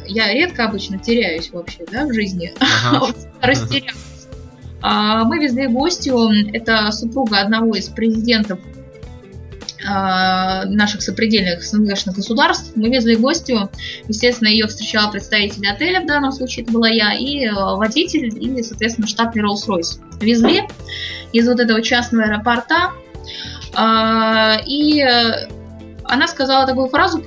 я 0.08 0.34
редко 0.34 0.66
обычно 0.66 0.98
теряюсь 0.98 1.52
вообще, 1.52 1.86
да, 1.92 2.06
в 2.06 2.14
жизни, 2.14 2.54
ага. 2.60 3.14
растерялась. 3.42 4.14
А, 4.82 5.24
мы 5.24 5.40
везли 5.40 5.68
гостю, 5.68 6.30
это 6.52 6.92
супруга 6.92 7.40
одного 7.40 7.76
из 7.76 7.88
президентов 7.88 8.60
наших 9.86 11.02
сопредельных 11.02 11.64
СНГшных 11.64 12.16
государств. 12.16 12.72
Мы 12.76 12.90
везли 12.90 13.16
гостю. 13.16 13.70
Естественно, 14.08 14.48
ее 14.48 14.68
встречал 14.68 15.12
представитель 15.12 15.68
отеля, 15.68 16.02
в 16.02 16.08
данном 16.08 16.32
случае 16.32 16.64
это 16.64 16.72
была 16.74 16.90
я, 16.90 17.14
и 17.14 17.50
водитель, 17.50 18.30
и, 18.40 18.64
соответственно, 18.64 19.08
штат 19.08 19.36
Rolls-Royce. 19.36 20.00
Везли 20.22 20.64
из 21.32 21.48
вот 21.48 21.60
этого 21.60 21.82
частного 21.82 22.26
аэропорта. 22.26 22.92
И 24.68 25.04
она 26.06 26.28
сказала 26.28 26.68
такую 26.68 26.88
фразу 26.90 27.24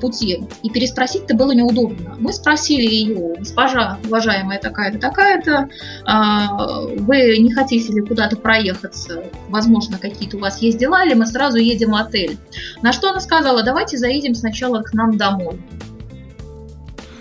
пути, 0.00 0.44
и 0.62 0.70
переспросить-то 0.70 1.34
было 1.34 1.52
неудобно. 1.52 2.16
Мы 2.18 2.32
спросили 2.32 2.82
ее, 2.82 3.34
госпожа, 3.38 3.98
уважаемая 4.04 4.58
такая-то, 4.58 4.98
такая-то, 4.98 5.68
а, 6.04 6.82
вы 6.82 7.38
не 7.38 7.52
хотите 7.52 7.92
ли 7.92 8.00
куда-то 8.00 8.36
проехаться, 8.36 9.22
возможно, 9.48 9.98
какие-то 9.98 10.36
у 10.36 10.40
вас 10.40 10.60
есть 10.62 10.78
дела, 10.78 11.04
или 11.04 11.14
мы 11.14 11.26
сразу 11.26 11.58
едем 11.58 11.90
в 11.90 11.96
отель. 11.96 12.38
На 12.82 12.92
что 12.92 13.10
она 13.10 13.20
сказала, 13.20 13.62
давайте 13.62 13.96
заедем 13.96 14.34
сначала 14.34 14.82
к 14.82 14.92
нам 14.92 15.16
домой. 15.16 15.60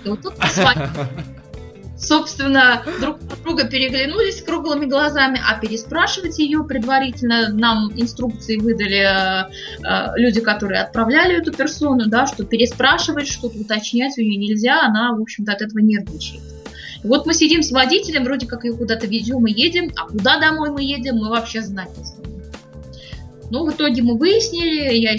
И 0.06 0.10
вот 0.10 0.22
тут 0.22 0.34
собственно, 2.00 2.84
друг 3.00 3.20
друга 3.44 3.68
переглянулись 3.68 4.42
круглыми 4.42 4.86
глазами, 4.86 5.40
а 5.46 5.60
переспрашивать 5.60 6.40
ее 6.40 6.64
предварительно 6.64 7.50
нам 7.50 7.92
инструкции 7.96 8.58
выдали 8.58 9.00
э, 9.00 9.50
э, 9.84 10.18
люди, 10.18 10.42
которые 10.42 10.82
отправляли 10.82 11.40
эту 11.40 11.52
персону, 11.52 12.08
да, 12.08 12.26
что 12.26 12.46
переспрашивать, 12.46 13.28
что-то 13.28 13.60
уточнять 13.60 14.18
у 14.18 14.22
нее 14.22 14.38
нельзя, 14.38 14.82
она, 14.86 15.14
в 15.14 15.22
общем-то, 15.22 15.52
от 15.52 15.62
этого 15.62 15.80
нервничает. 15.80 16.42
Вот 17.04 17.26
мы 17.26 17.34
сидим 17.34 17.64
с 17.64 17.72
водителем, 17.72 18.24
вроде 18.24 18.46
как 18.46 18.66
ее 18.66 18.74
куда-то 18.74 19.08
везем 19.08 19.46
и 19.48 19.52
едем, 19.52 19.92
а 19.96 20.08
куда 20.08 20.40
домой 20.40 20.72
мы 20.72 20.84
едем, 20.84 21.16
мы 21.18 21.30
вообще 21.30 21.62
знать 21.62 21.90
не 21.98 22.04
знаем. 22.04 22.30
Ну, 23.52 23.66
в 23.66 23.74
итоге 23.74 24.04
мы 24.04 24.18
выяснили, 24.18 24.96
я, 24.96 25.18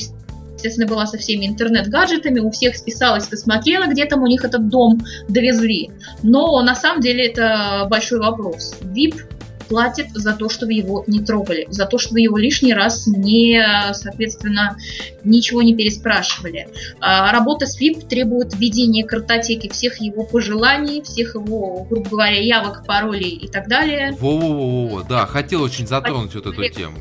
естественно, 0.61 0.87
была 0.87 1.07
со 1.07 1.17
всеми 1.19 1.47
интернет-гаджетами, 1.47 2.41
у 2.41 2.51
всех 2.51 2.77
списалась, 2.77 3.27
посмотрела, 3.27 3.87
где 3.87 4.05
там 4.05 4.23
у 4.23 4.27
них 4.27 4.45
этот 4.45 4.69
дом 4.69 5.01
довезли. 5.29 5.91
Но 6.23 6.61
на 6.63 6.75
самом 6.75 7.01
деле 7.01 7.27
это 7.27 7.87
большой 7.89 8.21
вопрос. 8.21 8.75
VIP 8.83 9.23
платит 9.69 10.09
за 10.13 10.33
то, 10.33 10.49
чтобы 10.49 10.73
его 10.73 11.05
не 11.07 11.21
трогали, 11.21 11.67
за 11.71 11.87
то, 11.87 11.97
чтобы 11.97 12.21
его 12.21 12.37
лишний 12.37 12.75
раз 12.75 13.07
не, 13.07 13.65
соответственно, 13.93 14.77
ничего 15.23 15.63
не 15.63 15.77
переспрашивали. 15.77 16.69
А 17.01 17.31
работа 17.33 17.67
с 17.67 17.81
VIP 17.81 18.09
требует 18.09 18.53
введения 18.55 19.05
картотеки 19.05 19.69
всех 19.69 20.01
его 20.01 20.25
пожеланий, 20.25 21.03
всех 21.03 21.37
его, 21.37 21.85
грубо 21.89 22.11
говоря, 22.11 22.41
явок, 22.41 22.85
паролей 22.85 23.37
и 23.37 23.47
так 23.49 23.69
далее. 23.69 24.17
Во-во-во, 24.19 25.03
да, 25.05 25.25
хотел 25.27 25.63
очень 25.63 25.87
затронуть 25.87 26.35
вот 26.35 26.47
эту 26.47 26.69
тему. 26.69 26.97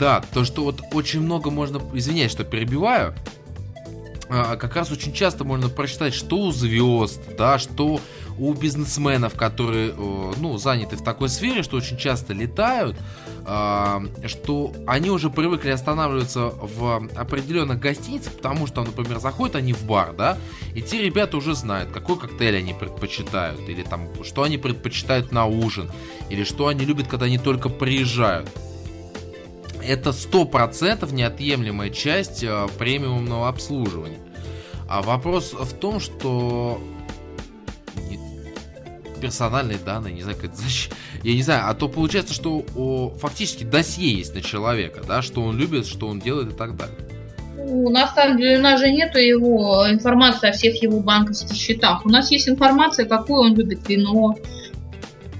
Да, 0.00 0.22
то, 0.32 0.44
что 0.44 0.64
вот 0.64 0.80
очень 0.94 1.20
много 1.20 1.50
можно... 1.50 1.78
Извиняюсь, 1.92 2.32
что 2.32 2.42
перебиваю. 2.42 3.14
А, 4.30 4.56
как 4.56 4.74
раз 4.74 4.90
очень 4.90 5.12
часто 5.12 5.44
можно 5.44 5.68
прочитать, 5.68 6.14
что 6.14 6.38
у 6.38 6.52
звезд, 6.52 7.20
да, 7.36 7.58
что 7.58 8.00
у 8.38 8.54
бизнесменов, 8.54 9.34
которые, 9.34 9.92
ну, 9.92 10.56
заняты 10.56 10.96
в 10.96 11.04
такой 11.04 11.28
сфере, 11.28 11.62
что 11.62 11.76
очень 11.76 11.98
часто 11.98 12.32
летают, 12.32 12.96
а, 13.44 14.02
что 14.24 14.72
они 14.86 15.10
уже 15.10 15.28
привыкли 15.28 15.68
останавливаться 15.68 16.46
в 16.46 17.06
определенных 17.14 17.78
гостиницах, 17.78 18.32
потому 18.32 18.66
что, 18.66 18.82
например, 18.82 19.18
заходят 19.18 19.56
они 19.56 19.74
в 19.74 19.84
бар, 19.84 20.14
да, 20.16 20.38
и 20.74 20.80
те 20.80 21.02
ребята 21.02 21.36
уже 21.36 21.54
знают, 21.54 21.90
какой 21.90 22.16
коктейль 22.16 22.56
они 22.56 22.72
предпочитают, 22.72 23.68
или 23.68 23.82
там, 23.82 24.08
что 24.24 24.44
они 24.44 24.56
предпочитают 24.56 25.30
на 25.30 25.44
ужин, 25.44 25.90
или 26.30 26.44
что 26.44 26.68
они 26.68 26.86
любят, 26.86 27.06
когда 27.06 27.26
они 27.26 27.36
только 27.36 27.68
приезжают 27.68 28.48
это 29.84 30.10
100% 30.10 31.12
неотъемлемая 31.12 31.90
часть 31.90 32.42
э, 32.42 32.66
премиумного 32.78 33.48
обслуживания. 33.48 34.18
А 34.88 35.02
вопрос 35.02 35.52
в 35.52 35.72
том, 35.74 36.00
что 36.00 36.80
персональные 39.20 39.78
данные, 39.78 40.14
не 40.14 40.22
знаю, 40.22 40.36
как 40.36 40.46
это 40.46 40.56
я 41.22 41.34
не 41.34 41.42
знаю, 41.42 41.68
а 41.68 41.74
то 41.74 41.88
получается, 41.88 42.34
что 42.34 42.64
о, 42.74 43.10
фактически 43.20 43.64
досье 43.64 44.10
есть 44.10 44.34
на 44.34 44.40
человека, 44.40 45.02
да, 45.06 45.22
что 45.22 45.42
он 45.42 45.58
любит, 45.58 45.86
что 45.86 46.08
он 46.08 46.18
делает 46.18 46.52
и 46.52 46.56
так 46.56 46.76
далее. 46.76 46.96
Ну, 47.56 47.90
на 47.90 48.08
самом 48.08 48.40
у 48.40 48.58
нас 48.58 48.80
же 48.80 48.90
нету 48.90 49.18
его 49.18 49.86
информации 49.88 50.48
о 50.48 50.52
всех 50.52 50.82
его 50.82 51.00
банковских 51.00 51.54
счетах. 51.54 52.06
У 52.06 52.08
нас 52.08 52.30
есть 52.30 52.48
информация, 52.48 53.06
какое 53.06 53.40
он 53.40 53.54
любит 53.54 53.86
вино, 53.88 54.34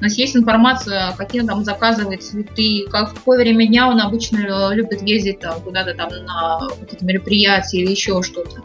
у 0.01 0.05
нас 0.05 0.16
есть 0.16 0.34
информация, 0.34 1.14
какие 1.16 1.42
он 1.42 1.46
там 1.46 1.64
заказывает 1.64 2.22
цветы, 2.22 2.86
как, 2.90 3.11
в 3.11 3.14
какое 3.14 3.38
время 3.38 3.66
дня 3.66 3.86
он 3.86 4.01
обычно 4.01 4.38
э, 4.38 4.74
любит 4.74 5.03
ездить 5.03 5.40
там, 5.40 5.61
куда-то 5.61 5.94
там 5.94 6.09
на 6.24 6.68
какие-то 6.80 7.05
мероприятия 7.05 7.82
или 7.82 7.90
еще 7.90 8.22
что-то. 8.22 8.62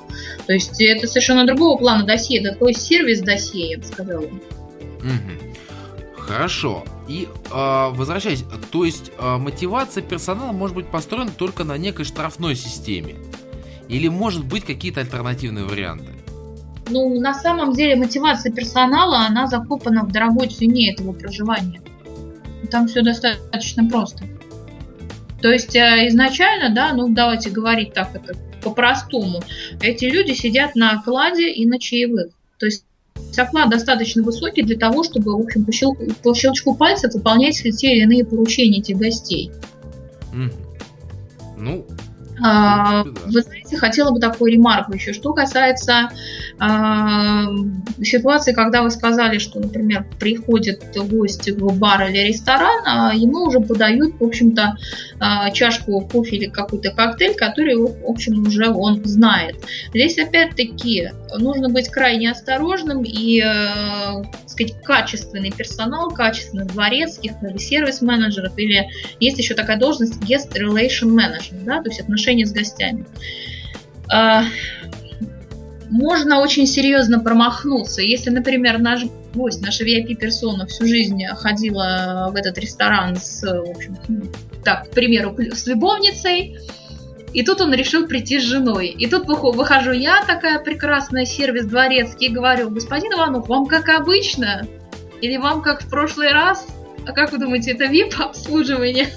То 0.47 0.53
есть 0.53 0.81
это 0.81 1.07
совершенно 1.07 1.45
другого 1.45 1.77
плана 1.77 2.05
досье, 2.05 2.39
это 2.39 2.53
такой 2.53 2.73
сервис 2.73 3.19
досье, 3.21 3.71
я 3.71 3.77
бы 3.77 3.83
сказала. 3.83 4.23
Угу. 4.23 5.55
Хорошо. 6.17 6.85
И 7.09 7.27
э, 7.51 7.89
возвращаясь, 7.91 8.45
то 8.71 8.85
есть 8.85 9.11
э, 9.17 9.37
мотивация 9.37 10.03
персонала 10.03 10.53
может 10.53 10.75
быть 10.75 10.87
построена 10.87 11.31
только 11.31 11.65
на 11.65 11.77
некой 11.77 12.05
штрафной 12.05 12.55
системе? 12.55 13.15
Или 13.89 14.07
может 14.07 14.45
быть 14.45 14.63
какие-то 14.63 15.01
альтернативные 15.01 15.65
варианты? 15.65 16.13
Ну, 16.89 17.19
на 17.19 17.33
самом 17.33 17.73
деле 17.73 17.95
мотивация 17.95 18.51
персонала, 18.51 19.25
она 19.25 19.47
закопана 19.47 20.03
в 20.03 20.11
дорогой 20.11 20.49
цене 20.49 20.93
этого 20.93 21.13
проживания. 21.13 21.81
Там 22.69 22.87
все 22.87 23.01
достаточно 23.01 23.87
просто. 23.87 24.25
То 25.41 25.51
есть 25.51 25.75
э, 25.75 26.07
изначально, 26.07 26.73
да, 26.73 26.93
ну 26.93 27.09
давайте 27.09 27.49
говорить 27.49 27.93
так 27.93 28.15
это 28.15 28.35
по-простому, 28.63 29.41
эти 29.81 30.05
люди 30.05 30.31
сидят 30.31 30.75
на 30.75 30.93
окладе 30.93 31.51
и 31.51 31.65
на 31.65 31.79
чаевых. 31.79 32.31
То 32.57 32.65
есть 32.65 32.85
оклад 33.37 33.69
достаточно 33.69 34.23
высокий 34.23 34.63
для 34.63 34.77
того, 34.77 35.03
чтобы, 35.03 35.37
в 35.37 35.41
общем, 35.41 35.65
по, 35.65 35.71
щел... 35.71 35.95
по 36.23 36.33
щелчку 36.33 36.75
пальцев 36.75 37.13
выполнять 37.13 37.61
те 37.61 37.93
или 37.93 38.03
иные 38.03 38.25
поручения 38.25 38.79
этих 38.79 38.97
гостей. 38.97 39.51
Mm. 40.33 40.53
Ну, 41.57 41.85
а, 42.43 43.03
вы 43.03 43.41
знаете, 43.41 43.64
хотела 43.73 44.11
бы 44.11 44.19
такую 44.19 44.51
ремарку 44.51 44.93
еще. 44.93 45.13
Что 45.13 45.33
касается 45.33 46.09
а, 46.59 47.45
ситуации, 48.01 48.53
когда 48.53 48.83
вы 48.83 48.91
сказали, 48.91 49.37
что, 49.37 49.59
например, 49.59 50.05
приходит 50.19 50.83
гость 51.09 51.49
в 51.49 51.77
бар 51.77 52.09
или 52.09 52.27
ресторан, 52.27 52.83
а 52.85 53.13
ему 53.13 53.45
уже 53.45 53.59
подают, 53.59 54.15
в 54.19 54.23
общем-то, 54.23 54.77
а, 55.19 55.51
чашку 55.51 56.01
кофе 56.01 56.37
или 56.37 56.45
какой-то 56.47 56.91
коктейль, 56.91 57.35
который, 57.35 57.75
в 57.75 58.05
общем, 58.05 58.41
уже 58.45 58.69
он 58.69 59.03
знает. 59.05 59.55
Здесь, 59.93 60.17
опять-таки, 60.17 61.11
нужно 61.37 61.69
быть 61.69 61.89
крайне 61.89 62.31
осторожным 62.31 63.03
и, 63.03 63.41
э, 63.41 64.23
сказать, 64.45 64.81
качественный 64.83 65.51
персонал, 65.51 66.11
качественный 66.11 66.65
дворецких 66.65 67.31
или 67.41 67.57
сервис-менеджеров, 67.57 68.57
или 68.57 68.87
есть 69.19 69.37
еще 69.37 69.53
такая 69.53 69.77
должность 69.77 70.21
guest 70.21 70.51
relation 70.53 71.09
manager, 71.09 71.63
да, 71.63 71.81
то 71.81 71.89
есть 71.89 71.99
отношения 71.99 72.45
с 72.45 72.51
гостями. 72.51 73.05
А, 74.11 74.43
можно 75.89 76.39
очень 76.39 76.67
серьезно 76.67 77.19
промахнуться. 77.19 78.01
Если, 78.01 78.29
например, 78.29 78.79
наш 78.79 79.03
гость, 79.33 79.61
наша 79.61 79.83
VIP-персона 79.83 80.65
всю 80.65 80.87
жизнь 80.87 81.23
ходила 81.35 82.29
в 82.31 82.35
этот 82.35 82.57
ресторан 82.57 83.15
с, 83.15 83.41
в 83.41 83.69
общем, 83.69 83.97
так, 84.63 84.89
к 84.89 84.91
примеру, 84.91 85.35
с 85.53 85.67
любовницей, 85.67 86.57
и 87.33 87.43
тут 87.43 87.59
он 87.59 87.73
решил 87.73 88.07
прийти 88.07 88.39
с 88.39 88.43
женой. 88.43 88.87
И 88.87 89.07
тут 89.07 89.27
выхожу 89.27 89.91
я, 89.91 90.23
такая 90.25 90.59
прекрасная 90.59 91.25
сервис 91.25 91.65
дворецкий, 91.65 92.27
и 92.27 92.31
говорю, 92.31 92.69
господин 92.69 93.11
Иванов, 93.13 93.49
вам 93.49 93.65
как 93.65 93.89
обычно? 93.89 94.65
Или 95.21 95.37
вам 95.37 95.61
как 95.61 95.83
в 95.83 95.89
прошлый 95.89 96.31
раз? 96.31 96.65
А 97.05 97.11
как 97.11 97.31
вы 97.31 97.37
думаете, 97.37 97.71
это 97.71 97.85
VIP-обслуживание? 97.85 99.09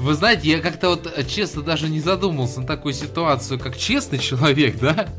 Вы 0.00 0.14
знаете, 0.14 0.48
я 0.48 0.60
как-то 0.60 0.88
вот 0.88 1.26
честно 1.26 1.60
даже 1.60 1.90
не 1.90 2.00
задумался 2.00 2.62
на 2.62 2.66
такую 2.66 2.94
ситуацию, 2.94 3.60
как 3.60 3.76
честный 3.76 4.18
человек, 4.18 4.78
да? 4.78 5.10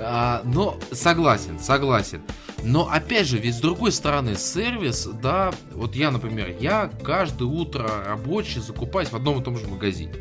А, 0.00 0.42
но 0.44 0.78
согласен, 0.92 1.58
согласен. 1.58 2.20
Но 2.62 2.90
опять 2.90 3.26
же, 3.26 3.38
ведь 3.38 3.54
с 3.54 3.58
другой 3.58 3.90
стороны, 3.90 4.36
сервис, 4.36 5.08
да, 5.22 5.50
вот 5.72 5.96
я, 5.96 6.10
например, 6.10 6.54
я 6.60 6.90
каждое 7.02 7.46
утро 7.46 7.90
рабочий 8.06 8.60
закупаюсь 8.60 9.08
в 9.08 9.16
одном 9.16 9.40
и 9.40 9.44
том 9.44 9.56
же 9.56 9.66
магазине. 9.66 10.12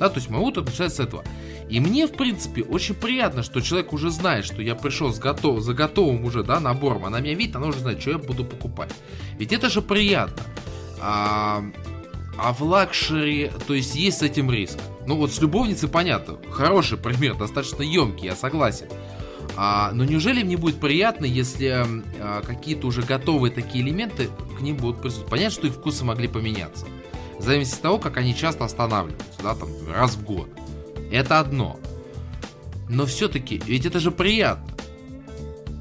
Да, 0.00 0.08
то 0.08 0.16
есть 0.16 0.30
мое 0.30 0.40
утро 0.40 0.62
начинается 0.62 1.04
с 1.04 1.06
этого. 1.06 1.22
И 1.70 1.78
мне, 1.78 2.08
в 2.08 2.12
принципе, 2.12 2.64
очень 2.64 2.96
приятно, 2.96 3.44
что 3.44 3.60
человек 3.60 3.92
уже 3.92 4.10
знает, 4.10 4.44
что 4.44 4.62
я 4.62 4.74
пришел 4.74 5.14
с 5.14 5.20
готов, 5.20 5.60
за 5.60 5.74
готовым 5.74 6.24
уже, 6.24 6.42
да, 6.42 6.58
набором. 6.58 7.04
Она 7.04 7.20
меня 7.20 7.34
видит, 7.34 7.54
она 7.54 7.68
уже 7.68 7.78
знает, 7.78 8.00
что 8.00 8.10
я 8.10 8.18
буду 8.18 8.44
покупать. 8.44 8.90
Ведь 9.38 9.52
это 9.52 9.70
же 9.70 9.80
приятно. 9.80 10.42
А, 11.00 11.64
а 12.38 12.52
в 12.52 12.62
luxury, 12.62 13.50
то 13.66 13.74
есть 13.74 13.94
есть 13.94 14.18
с 14.18 14.22
этим 14.22 14.50
риск. 14.50 14.78
Ну 15.06 15.16
вот 15.16 15.32
с 15.32 15.40
любовницей 15.40 15.88
понятно. 15.88 16.38
Хороший 16.50 16.98
пример, 16.98 17.36
достаточно 17.36 17.82
емкий, 17.82 18.26
я 18.26 18.36
согласен. 18.36 18.86
А, 19.56 19.92
но 19.92 20.04
неужели 20.04 20.42
мне 20.42 20.56
будет 20.56 20.80
приятно, 20.80 21.26
если 21.26 21.86
а, 22.20 22.42
какие-то 22.42 22.86
уже 22.86 23.02
готовые 23.02 23.52
такие 23.52 23.84
элементы 23.84 24.28
к 24.56 24.60
ним 24.60 24.76
будут 24.76 25.00
присутствовать? 25.00 25.30
Понятно, 25.30 25.54
что 25.54 25.66
их 25.68 25.74
вкусы 25.74 26.04
могли 26.04 26.28
поменяться. 26.28 26.86
В 27.38 27.42
зависимости 27.42 27.76
от 27.76 27.82
того, 27.82 27.98
как 27.98 28.16
они 28.16 28.34
часто 28.34 28.64
останавливаются 28.64 29.42
да, 29.42 29.54
там, 29.54 29.68
раз 29.92 30.14
в 30.14 30.24
год. 30.24 30.48
Это 31.12 31.40
одно. 31.40 31.78
Но 32.88 33.06
все-таки, 33.06 33.62
ведь 33.64 33.86
это 33.86 34.00
же 34.00 34.10
приятно. 34.10 34.74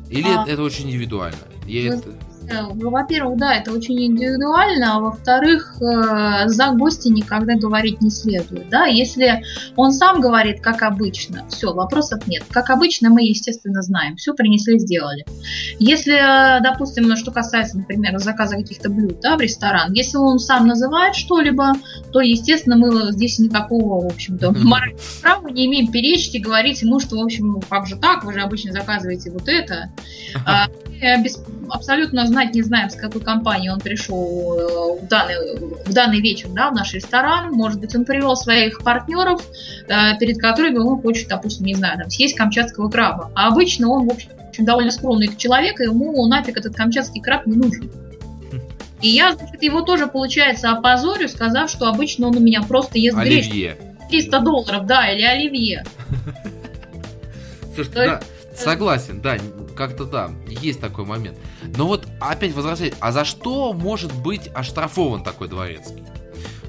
Или 0.10 0.30
а... 0.30 0.46
это 0.48 0.62
очень 0.62 0.88
индивидуально? 0.88 1.40
Я 1.66 1.96
это... 1.96 2.14
Э, 2.50 2.74
ну, 2.74 2.90
во-первых, 2.90 3.38
да, 3.38 3.56
это 3.56 3.72
очень 3.72 4.04
индивидуально, 4.06 4.96
а 4.96 5.00
во-вторых, 5.00 5.76
э, 5.82 6.48
за 6.48 6.72
гостя 6.72 7.10
никогда 7.10 7.56
говорить 7.56 8.02
не 8.02 8.10
следует. 8.10 8.70
Да? 8.70 8.86
Если 8.86 9.44
он 9.76 9.92
сам 9.92 10.22
говорит, 10.22 10.62
как 10.62 10.82
обычно, 10.82 11.46
все, 11.50 11.74
вопросов 11.74 12.28
нет. 12.28 12.44
Как 12.50 12.70
обычно, 12.70 13.10
мы, 13.10 13.24
естественно, 13.24 13.82
знаем, 13.82 14.16
все 14.18 14.34
принесли, 14.34 14.80
сделали. 14.80 15.26
Если, 15.80 16.14
допустим, 16.62 17.16
что 17.16 17.32
касается, 17.32 17.78
например, 17.78 18.18
заказа 18.20 18.56
каких-то 18.56 18.90
блюд 18.90 19.20
да, 19.22 19.38
в 19.38 19.42
ресторан, 19.42 19.94
если 19.94 20.18
он 20.18 20.40
сам 20.40 20.68
называет 20.68 21.16
что-либо, 21.16 21.74
то, 22.12 22.22
естественно, 22.22 22.78
мы 22.78 23.12
здесь 23.12 23.40
никакого, 23.40 24.04
в 24.04 24.14
общем-то, 24.14 24.52
морального 24.52 25.00
права 25.22 25.48
не 25.50 25.66
имеем 25.68 25.92
перечить 25.92 26.36
и 26.36 26.40
говорить 26.40 26.82
ему, 26.82 27.00
что, 27.00 27.18
в 27.18 27.24
общем, 27.24 27.62
как 27.70 27.88
же 27.88 27.96
так, 27.96 28.24
вы 28.24 28.34
же 28.34 28.42
обычно 28.42 28.72
заказываете 28.72 29.32
вот 29.32 29.48
это. 29.48 29.92
Без, 31.22 31.40
абсолютно 31.70 32.26
знать 32.28 32.54
не 32.54 32.62
знаем, 32.62 32.90
с 32.90 32.96
какой 32.96 33.22
компании 33.22 33.70
он 33.70 33.80
пришел 33.80 34.98
э, 34.98 35.02
в 35.02 35.08
данный, 35.08 35.36
в 35.86 35.94
данный 35.94 36.22
вечер 36.22 36.48
да, 36.50 36.70
в 36.70 36.74
наш 36.74 36.94
ресторан. 36.94 37.52
Может 37.52 37.80
быть, 37.82 37.96
он 37.96 38.06
привел 38.06 38.36
своих 38.36 38.82
партнеров, 38.84 39.42
э, 39.88 40.18
перед 40.20 40.38
которыми 40.38 40.78
он 40.78 41.02
хочет, 41.02 41.28
допустим, 41.28 41.66
не 41.66 41.74
знаю, 41.76 42.00
там, 42.00 42.10
съесть 42.10 42.36
камчатского 42.36 42.90
краба. 42.90 43.32
А 43.36 43.48
обычно 43.48 43.90
он, 43.90 44.08
в 44.08 44.12
общем, 44.12 44.30
довольно 44.60 44.92
скромный 44.92 45.36
человек, 45.36 45.82
и 45.82 45.86
ему 45.86 46.26
нафиг 46.28 46.58
этот 46.58 46.76
камчатский 46.76 47.22
краб 47.22 47.46
не 47.48 47.56
нужен. 47.56 47.92
И 49.02 49.10
я, 49.10 49.34
значит, 49.34 49.62
его 49.62 49.82
тоже, 49.82 50.08
получается, 50.08 50.72
опозорю, 50.72 51.28
сказав, 51.28 51.70
что 51.70 51.90
обычно 51.90 52.28
он 52.28 52.38
у 52.38 52.40
меня 52.40 52.62
просто 52.62 52.98
ест 52.98 53.18
оливье. 53.18 53.76
300 54.10 54.40
долларов, 54.40 54.86
да, 54.86 55.12
или 55.12 55.24
оливье. 55.24 55.84
Слушай, 57.76 57.92
да, 57.94 58.22
согласен, 58.56 59.22
да, 59.22 59.38
как-то 59.76 60.06
да, 60.06 60.32
есть 60.48 60.80
такой 60.80 61.06
момент. 61.06 61.38
Но 61.78 61.88
вот 61.88 62.08
опять 62.20 62.54
возвращаясь, 62.54 62.94
а 63.00 63.12
за 63.12 63.26
что 63.26 63.74
может 63.74 64.14
быть 64.14 64.50
оштрафован 64.54 65.24
такой 65.24 65.48
дворецкий? 65.48 66.04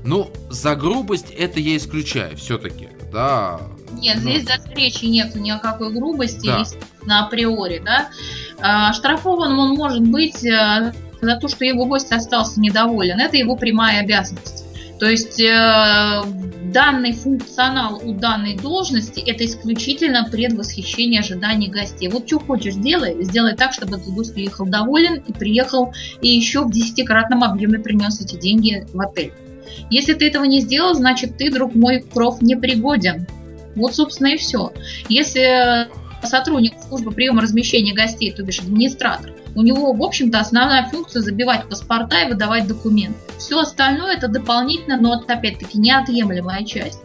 Ну, 0.05 0.31
за 0.51 0.77
грубость 0.77 1.31
это 1.31 1.61
я 1.61 1.77
исключаю 1.77 2.37
все-таки, 2.37 2.89
да. 3.11 3.61
Нет, 3.93 4.19
ну... 4.23 4.31
здесь 4.31 4.45
даже 4.45 4.63
речи 4.75 5.07
нет 5.07 5.35
ни 5.35 5.51
о 5.51 5.59
какой 5.59 5.93
грубости, 5.93 6.47
да. 6.47 6.65
на 7.07 7.27
априори, 7.27 7.81
да. 7.83 8.11
А, 8.61 8.91
оштрафован 8.91 9.59
он 9.59 9.75
может 9.75 10.03
быть 10.03 10.45
э, 10.45 10.93
за 11.23 11.37
то, 11.37 11.49
что 11.49 11.65
его 11.65 11.87
гость 11.87 12.13
остался 12.13 12.61
недоволен. 12.61 13.19
Это 13.19 13.37
его 13.37 13.57
прямая 13.57 14.01
обязанность. 14.01 14.64
То 14.99 15.07
есть 15.07 15.41
э, 15.41 16.23
данный 16.73 17.13
функционал 17.13 18.01
у 18.05 18.13
данной 18.15 18.57
должности 18.57 19.21
это 19.21 19.45
исключительно 19.45 20.29
предвосхищение 20.31 21.21
ожиданий 21.21 21.69
гостей. 21.69 22.09
Вот 22.09 22.27
что 22.27 22.39
хочешь, 22.39 22.75
делай. 22.75 23.23
Сделай 23.25 23.57
так, 23.57 23.73
чтобы 23.73 23.97
этот 23.97 24.09
гость 24.09 24.35
приехал 24.35 24.67
доволен 24.67 25.17
и 25.17 25.33
приехал 25.33 25.93
и 26.21 26.29
еще 26.29 26.65
в 26.65 26.71
десятикратном 26.71 27.43
объеме 27.43 27.79
принес 27.79 28.21
эти 28.21 28.37
деньги 28.37 28.87
в 28.93 29.01
отель. 29.01 29.33
Если 29.91 30.15
ты 30.15 30.29
этого 30.29 30.45
не 30.45 30.61
сделал, 30.61 30.95
значит 30.95 31.37
ты, 31.37 31.51
друг 31.51 31.75
мой, 31.75 32.05
проф 32.13 32.41
непригоден. 32.41 33.27
Вот, 33.75 33.95
собственно, 33.95 34.29
и 34.29 34.37
все. 34.37 34.73
Если 35.09 35.89
сотрудник 36.25 36.75
службы 36.89 37.11
приема 37.11 37.43
размещения 37.43 37.93
гостей, 37.93 38.33
то 38.33 38.43
бишь 38.43 38.61
администратор, 38.61 39.33
у 39.55 39.63
него, 39.63 39.93
в 39.93 40.03
общем-то, 40.03 40.41
основная 40.41 40.89
функция 40.89 41.23
забивать 41.23 41.69
паспорта 41.69 42.23
и 42.23 42.29
выдавать 42.29 42.67
документы. 42.67 43.19
Все 43.39 43.61
остальное 43.61 44.17
это 44.17 44.29
дополнительно, 44.29 44.97
но 44.97 45.13
опять-таки 45.15 45.79
неотъемлемая 45.79 46.65
часть. 46.65 47.01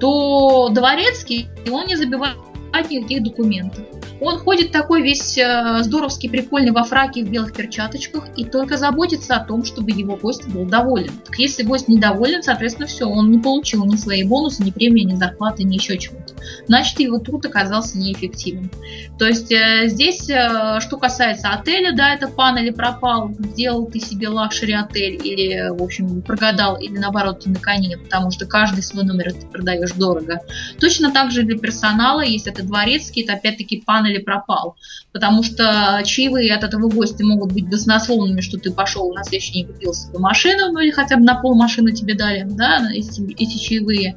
То 0.00 0.68
дворецкий, 0.70 1.48
он 1.70 1.86
не 1.86 1.96
забивает 1.96 2.36
никаких 2.82 3.22
документов. 3.22 3.84
Он 4.20 4.38
ходит 4.38 4.70
такой 4.70 5.02
весь 5.02 5.36
э, 5.36 5.80
здоровский, 5.82 6.30
прикольный 6.30 6.70
во 6.70 6.84
фраке 6.84 7.24
в 7.24 7.30
белых 7.30 7.52
перчаточках 7.52 8.28
и 8.36 8.44
только 8.44 8.76
заботится 8.76 9.36
о 9.36 9.44
том, 9.44 9.64
чтобы 9.64 9.90
его 9.90 10.16
гость 10.16 10.46
был 10.48 10.64
доволен. 10.64 11.10
Так 11.24 11.38
если 11.38 11.62
гость 11.62 11.88
недоволен, 11.88 12.42
соответственно, 12.42 12.86
все, 12.86 13.06
он 13.06 13.30
не 13.30 13.38
получил 13.38 13.84
ни 13.84 13.96
свои 13.96 14.22
бонусы, 14.22 14.62
ни 14.62 14.70
премии, 14.70 15.02
ни 15.02 15.14
зарплаты, 15.14 15.64
ни 15.64 15.74
еще 15.74 15.98
чего-то. 15.98 16.34
Значит, 16.66 17.00
его 17.00 17.18
труд 17.18 17.44
оказался 17.46 17.98
неэффективным. 17.98 18.70
То 19.18 19.26
есть 19.26 19.52
э, 19.52 19.88
здесь, 19.88 20.30
э, 20.30 20.78
что 20.80 20.96
касается 20.96 21.50
отеля, 21.50 21.94
да, 21.94 22.14
это 22.14 22.28
пан 22.28 22.56
или 22.58 22.70
пропал, 22.70 23.32
сделал 23.38 23.86
ты 23.86 24.00
себе 24.00 24.28
luxury 24.28 24.72
отель 24.72 25.20
или, 25.22 25.70
в 25.70 25.82
общем, 25.82 26.22
прогадал, 26.22 26.76
или 26.80 26.96
наоборот, 26.96 27.40
ты 27.40 27.50
на 27.50 27.58
коне, 27.58 27.98
потому 27.98 28.30
что 28.30 28.46
каждый 28.46 28.82
свой 28.82 29.04
номер 29.04 29.32
ты 29.32 29.46
продаешь 29.46 29.92
дорого. 29.92 30.40
Точно 30.80 31.12
так 31.12 31.30
же 31.30 31.42
для 31.42 31.58
персонала, 31.58 32.22
если 32.22 32.50
дворецкий, 32.64 33.22
это 33.22 33.34
опять-таки 33.34 33.82
пан 33.84 34.06
или 34.06 34.18
пропал. 34.18 34.76
Потому 35.12 35.42
что 35.42 36.02
чаевые 36.04 36.54
от 36.54 36.64
этого 36.64 36.88
гостя 36.88 37.24
могут 37.24 37.52
быть 37.52 37.68
баснословными, 37.68 38.40
что 38.40 38.58
ты 38.58 38.72
пошел 38.72 39.12
на 39.12 39.24
следующий 39.24 39.52
день 39.52 39.66
купил 39.66 39.94
себе 39.94 40.18
машину, 40.18 40.72
ну 40.72 40.80
или 40.80 40.90
хотя 40.90 41.16
бы 41.16 41.22
на 41.22 41.40
пол 41.40 41.54
машины 41.54 41.92
тебе 41.92 42.14
дали, 42.14 42.44
да, 42.44 42.90
эти, 42.92 43.22
эти 43.34 43.58
чаевые. 43.58 44.16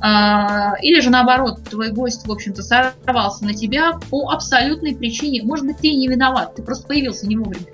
А, 0.00 0.74
или 0.80 1.00
же 1.00 1.10
наоборот, 1.10 1.64
твой 1.68 1.90
гость, 1.90 2.26
в 2.26 2.32
общем-то, 2.32 2.62
сорвался 2.62 3.44
на 3.44 3.54
тебя 3.54 3.98
по 4.10 4.30
абсолютной 4.30 4.96
причине. 4.96 5.42
Может 5.42 5.66
быть, 5.66 5.78
ты 5.78 5.88
и 5.88 5.96
не 5.96 6.08
виноват, 6.08 6.54
ты 6.54 6.62
просто 6.62 6.86
появился 6.86 7.26
не 7.26 7.36
вовремя. 7.36 7.66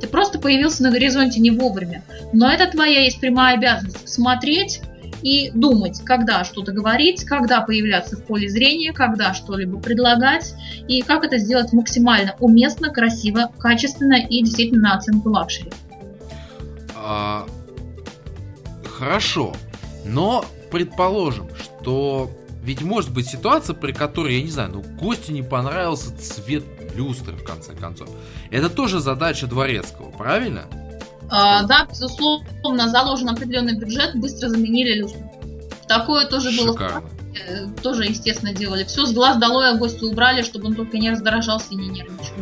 Ты 0.00 0.06
просто 0.06 0.38
появился 0.38 0.82
на 0.82 0.90
горизонте 0.90 1.40
не 1.40 1.50
вовремя. 1.50 2.04
Но 2.32 2.50
это 2.50 2.70
твоя 2.70 3.00
есть 3.00 3.20
прямая 3.20 3.56
обязанность 3.56 4.08
смотреть 4.08 4.80
и 5.22 5.50
думать, 5.52 6.00
когда 6.04 6.44
что-то 6.44 6.72
говорить, 6.72 7.24
когда 7.24 7.60
появляться 7.60 8.16
в 8.16 8.24
поле 8.24 8.48
зрения, 8.48 8.92
когда 8.92 9.34
что-либо 9.34 9.80
предлагать, 9.80 10.54
и 10.86 11.02
как 11.02 11.24
это 11.24 11.38
сделать 11.38 11.72
максимально 11.72 12.34
уместно, 12.40 12.90
красиво, 12.90 13.50
качественно 13.58 14.14
и 14.14 14.42
действительно 14.42 14.90
на 14.90 14.94
оценку 14.96 15.30
luxury. 15.30 15.70
А, 16.94 17.46
хорошо, 18.84 19.54
но 20.04 20.44
предположим, 20.70 21.48
что 21.60 22.30
ведь 22.62 22.82
может 22.82 23.12
быть 23.12 23.26
ситуация, 23.26 23.74
при 23.74 23.92
которой, 23.92 24.36
я 24.36 24.42
не 24.42 24.50
знаю, 24.50 24.70
ну 24.74 24.84
гостю 25.00 25.32
не 25.32 25.42
понравился 25.42 26.16
цвет 26.18 26.64
люстры, 26.94 27.36
в 27.36 27.44
конце 27.44 27.72
концов. 27.74 28.10
Это 28.50 28.68
тоже 28.68 29.00
задача 29.00 29.46
дворецкого, 29.46 30.10
правильно? 30.10 30.64
А, 31.30 31.62
да, 31.64 31.86
безусловно, 31.88 32.88
заложен 32.88 33.28
определенный 33.28 33.76
бюджет, 33.76 34.16
быстро 34.16 34.48
заменили 34.48 35.00
люстру. 35.00 35.20
Такое 35.86 36.26
тоже 36.26 36.50
Шикарно. 36.50 37.00
было 37.00 37.72
тоже, 37.82 38.04
естественно, 38.04 38.52
делали. 38.52 38.84
Все 38.84 39.06
с 39.06 39.12
глаз 39.12 39.38
долой, 39.38 39.70
а 39.70 39.74
гостя 39.74 40.06
убрали, 40.06 40.42
чтобы 40.42 40.66
он 40.66 40.74
только 40.74 40.98
не 40.98 41.10
раздражался 41.10 41.66
и 41.70 41.76
не 41.76 41.88
нервничал. 41.88 42.34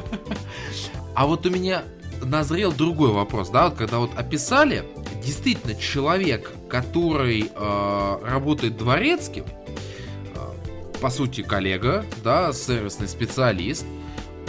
А 1.15 1.27
вот 1.27 1.47
у 1.47 1.51
меня 1.51 1.83
назрел 2.23 2.73
другой 2.73 3.11
вопрос, 3.11 3.51
да, 3.51 3.69
вот 3.69 3.79
когда 3.79 3.99
вот 3.99 4.11
описали, 4.17 4.85
действительно, 5.25 5.75
человек, 5.75 6.53
который 6.69 7.51
э, 7.55 8.19
работает 8.23 8.77
дворецким, 8.77 9.45
э, 9.45 11.01
по 11.01 11.11
сути, 11.11 11.43
коллега, 11.43 12.05
да, 12.23 12.53
сервисный 12.53 13.09
специалист, 13.09 13.87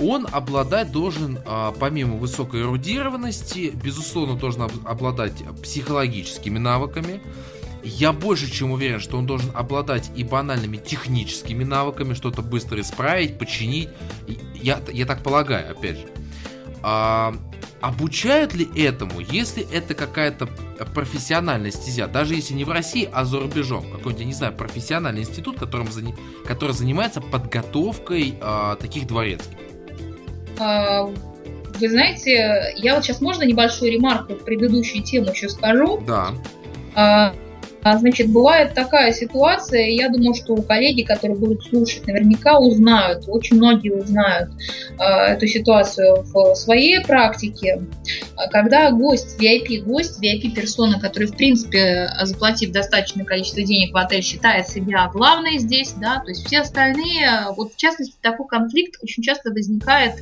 он 0.02 0.28
обладать 0.32 0.91
должен, 0.91 1.39
а, 1.45 1.74
помимо 1.80 2.18
высокой 2.18 2.62
эрудированности, 2.62 3.72
безусловно, 3.74 4.36
должен 4.36 4.70
обладать 4.86 5.43
психологическими 5.62 6.60
навыками. 6.60 7.22
Я 7.84 8.12
больше 8.12 8.52
чем 8.52 8.72
уверен, 8.72 9.00
что 9.00 9.18
он 9.18 9.26
должен 9.26 9.52
обладать 9.56 10.12
и 10.16 10.24
банальными 10.24 10.78
техническими 10.78 11.64
навыками, 11.64 12.14
что-то 12.14 12.41
быстро 12.41 12.82
исправить, 12.82 13.38
починить. 13.38 13.89
Я, 14.56 14.82
я 14.91 15.06
так 15.06 15.24
полагаю, 15.24 15.72
опять 15.72 15.98
же. 15.98 16.08
А, 16.84 17.36
обучают 17.82 18.54
ли 18.54 18.68
этому, 18.76 19.20
если 19.20 19.68
это 19.72 19.93
какая-то 19.93 20.48
профессиональная 20.93 21.72
стезя, 21.72 22.08
даже 22.08 22.36
если 22.36 22.54
не 22.54 22.66
в 22.66 22.72
России, 22.72 23.10
а 23.12 23.26
за 23.26 23.39
рубежом, 23.39 23.84
какой-нибудь, 23.84 24.20
я 24.20 24.26
не 24.26 24.34
знаю, 24.34 24.54
профессиональный 24.54 25.22
институт, 25.22 25.58
которым, 25.60 25.88
который 26.45 26.72
занимается 26.72 27.22
подготовкой 27.22 28.38
а, 28.41 28.76
таких 28.76 29.08
дворецких? 29.08 29.58
А, 30.60 31.03
вы 31.03 31.89
знаете, 31.89 32.74
я 32.76 32.95
вот 32.95 33.03
сейчас 33.03 33.22
можно 33.22 33.43
небольшую 33.43 33.91
ремарку 33.91 34.34
в 34.34 34.43
предыдущую 34.43 35.03
тему 35.03 35.32
еще 35.32 35.49
скажу? 35.49 36.01
Да. 36.05 37.34
А, 37.84 37.92
а, 37.92 37.98
значит, 37.98 38.30
бывает 38.30 38.74
такая 38.74 39.12
ситуация, 39.12 39.88
я 39.88 40.10
думаю, 40.10 40.34
что 40.34 40.56
коллеги, 40.62 41.04
которые 41.04 41.38
будут 41.38 41.64
слушать, 41.64 42.06
наверняка 42.08 42.60
узнают, 42.60 43.26
очень 43.28 43.58
многие 43.58 43.92
узнают 43.92 44.50
э, 45.00 45.04
эту 45.04 45.48
ситуацию 45.48 46.24
в 46.24 46.56
своей 46.56 47.02
практике, 47.02 47.82
когда 48.52 48.92
гость, 48.92 49.40
VIP-гость, 49.40 50.22
VIP-персона, 50.22 51.00
который, 51.00 51.28
в 51.28 51.36
принципе, 51.36 52.10
заплатив 52.24 52.72
достаточное 52.72 53.26
количество 53.26 53.64
денег 53.64 53.94
в 53.94 53.98
отель, 53.98 54.24
считает 54.24 54.68
себя 54.68 55.10
главной 55.14 55.58
здесь, 55.58 55.94
да, 55.94 56.20
то 56.20 56.30
есть 56.30 56.46
все 56.46 56.60
остальные, 56.60 57.48
вот 57.56 57.74
в 57.74 57.78
частности, 57.78 58.16
такой 58.22 58.48
конфликт 58.48 58.96
очень 59.02 59.24
часто 59.24 59.52
возникает 59.52 60.16
э, 60.16 60.22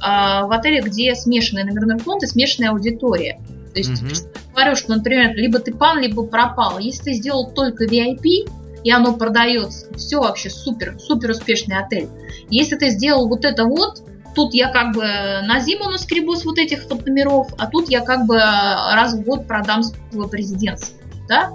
в 0.00 0.50
отеле, 0.50 0.80
где 0.80 1.14
смешанный 1.14 1.64
номерной 1.64 1.98
фонд 1.98 2.22
и 2.22 2.26
смешанная 2.26 2.70
аудитория. 2.70 3.40
То 3.72 3.78
есть, 3.78 4.02
mm-hmm. 4.02 4.41
Говорю, 4.52 4.76
что, 4.76 4.94
например, 4.94 5.34
либо 5.34 5.58
ты 5.58 5.72
пан, 5.74 6.00
либо 6.00 6.24
пропал. 6.24 6.78
Если 6.78 7.04
ты 7.04 7.12
сделал 7.14 7.50
только 7.50 7.84
VIP, 7.84 8.48
и 8.84 8.90
оно 8.90 9.14
продается. 9.14 9.92
Все 9.94 10.20
вообще 10.20 10.50
супер, 10.50 10.98
супер 10.98 11.30
успешный 11.30 11.78
отель. 11.78 12.08
Если 12.50 12.76
ты 12.76 12.90
сделал 12.90 13.28
вот 13.28 13.44
это 13.44 13.64
вот, 13.64 14.02
тут 14.34 14.54
я 14.54 14.70
как 14.70 14.94
бы 14.94 15.02
на 15.02 15.60
зиму 15.60 15.90
наскребу 15.90 16.34
с 16.34 16.44
вот 16.44 16.58
этих 16.58 16.88
вот 16.90 17.06
номеров, 17.06 17.48
а 17.58 17.66
тут 17.66 17.88
я 17.88 18.00
как 18.00 18.26
бы 18.26 18.36
раз 18.36 19.14
в 19.14 19.22
год 19.22 19.46
продам 19.46 19.82
свой 19.82 20.28
президентство. 20.28 20.98
Да? 21.28 21.52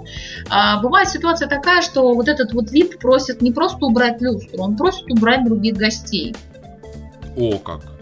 А, 0.48 0.80
бывает 0.80 1.08
ситуация 1.08 1.46
такая, 1.46 1.82
что 1.82 2.14
вот 2.14 2.26
этот 2.26 2.52
вот 2.52 2.72
VIP 2.72 2.98
просит 2.98 3.42
не 3.42 3.52
просто 3.52 3.84
убрать 3.84 4.20
люстру, 4.20 4.62
он 4.62 4.76
просит 4.76 5.10
убрать 5.10 5.44
других 5.44 5.76
гостей. 5.76 6.34
О, 7.36 7.58
как! 7.58 7.97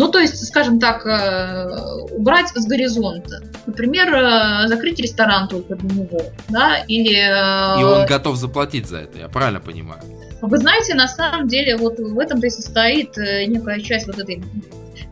Ну, 0.00 0.08
то 0.08 0.18
есть, 0.18 0.46
скажем 0.46 0.80
так, 0.80 1.04
э, 1.04 1.68
убрать 2.12 2.48
с 2.54 2.66
горизонта. 2.66 3.42
Например, 3.66 4.14
э, 4.14 4.66
закрыть 4.68 4.98
ресторан 4.98 5.46
только 5.46 5.74
для 5.74 5.94
него, 5.94 6.22
да, 6.48 6.78
или... 6.88 7.18
Э, 7.18 7.78
и 7.78 7.84
он 7.84 8.06
готов 8.06 8.36
заплатить 8.36 8.86
за 8.86 9.00
это, 9.00 9.18
я 9.18 9.28
правильно 9.28 9.60
понимаю? 9.60 10.00
Вы 10.40 10.56
знаете, 10.56 10.94
на 10.94 11.06
самом 11.06 11.48
деле, 11.48 11.76
вот 11.76 11.98
в 11.98 12.18
этом-то 12.18 12.46
и 12.46 12.50
состоит 12.50 13.14
некая 13.18 13.78
часть 13.80 14.06
вот 14.06 14.18
этой 14.18 14.42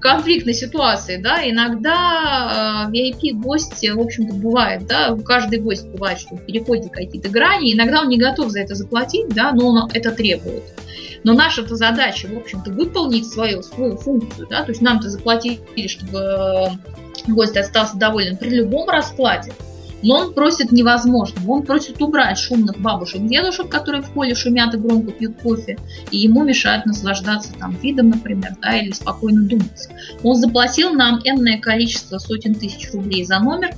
конфликтной 0.00 0.54
ситуации, 0.54 1.18
да, 1.18 1.46
иногда 1.46 2.86
э, 2.88 2.90
VIP-гости, 2.90 3.88
в 3.88 4.00
общем-то, 4.00 4.32
бывает, 4.36 4.86
да, 4.86 5.14
каждый 5.22 5.60
гость 5.60 5.86
бывает, 5.88 6.18
что 6.18 6.38
переходит 6.38 6.92
какие-то 6.92 7.28
грани, 7.28 7.74
иногда 7.74 8.00
он 8.00 8.08
не 8.08 8.18
готов 8.18 8.48
за 8.50 8.60
это 8.60 8.74
заплатить, 8.74 9.28
да, 9.34 9.52
но 9.52 9.68
он 9.68 9.90
это 9.92 10.12
требует. 10.12 10.62
Но 11.24 11.34
наша-то 11.34 11.76
задача, 11.76 12.28
в 12.28 12.36
общем-то, 12.36 12.70
выполнить 12.70 13.26
свою, 13.26 13.62
свою 13.62 13.96
функцию, 13.96 14.46
да, 14.48 14.62
то 14.62 14.70
есть 14.70 14.80
нам-то 14.80 15.08
заплатили, 15.08 15.86
чтобы 15.86 16.18
э, 16.18 17.32
гость 17.32 17.56
остался 17.56 17.96
доволен 17.96 18.36
при 18.36 18.50
любом 18.50 18.88
раскладе, 18.88 19.52
но 20.02 20.16
он 20.16 20.34
просит 20.34 20.70
невозможного. 20.70 21.50
Он 21.50 21.62
просит 21.62 22.00
убрать 22.00 22.38
шумных 22.38 22.78
бабушек, 22.78 23.26
дедушек, 23.26 23.68
которые 23.68 24.02
в 24.02 24.12
холле 24.12 24.34
шумят 24.34 24.74
и 24.74 24.78
громко 24.78 25.10
пьют 25.12 25.36
кофе, 25.42 25.78
и 26.10 26.18
ему 26.18 26.44
мешают 26.44 26.86
наслаждаться 26.86 27.52
там 27.58 27.76
видом, 27.82 28.10
например, 28.10 28.56
да, 28.62 28.76
или 28.76 28.92
спокойно 28.92 29.42
думать. 29.42 29.88
Он 30.22 30.36
заплатил 30.36 30.92
нам 30.92 31.20
энное 31.24 31.58
количество 31.58 32.18
сотен 32.18 32.54
тысяч 32.54 32.92
рублей 32.92 33.24
за 33.24 33.40
номер, 33.40 33.70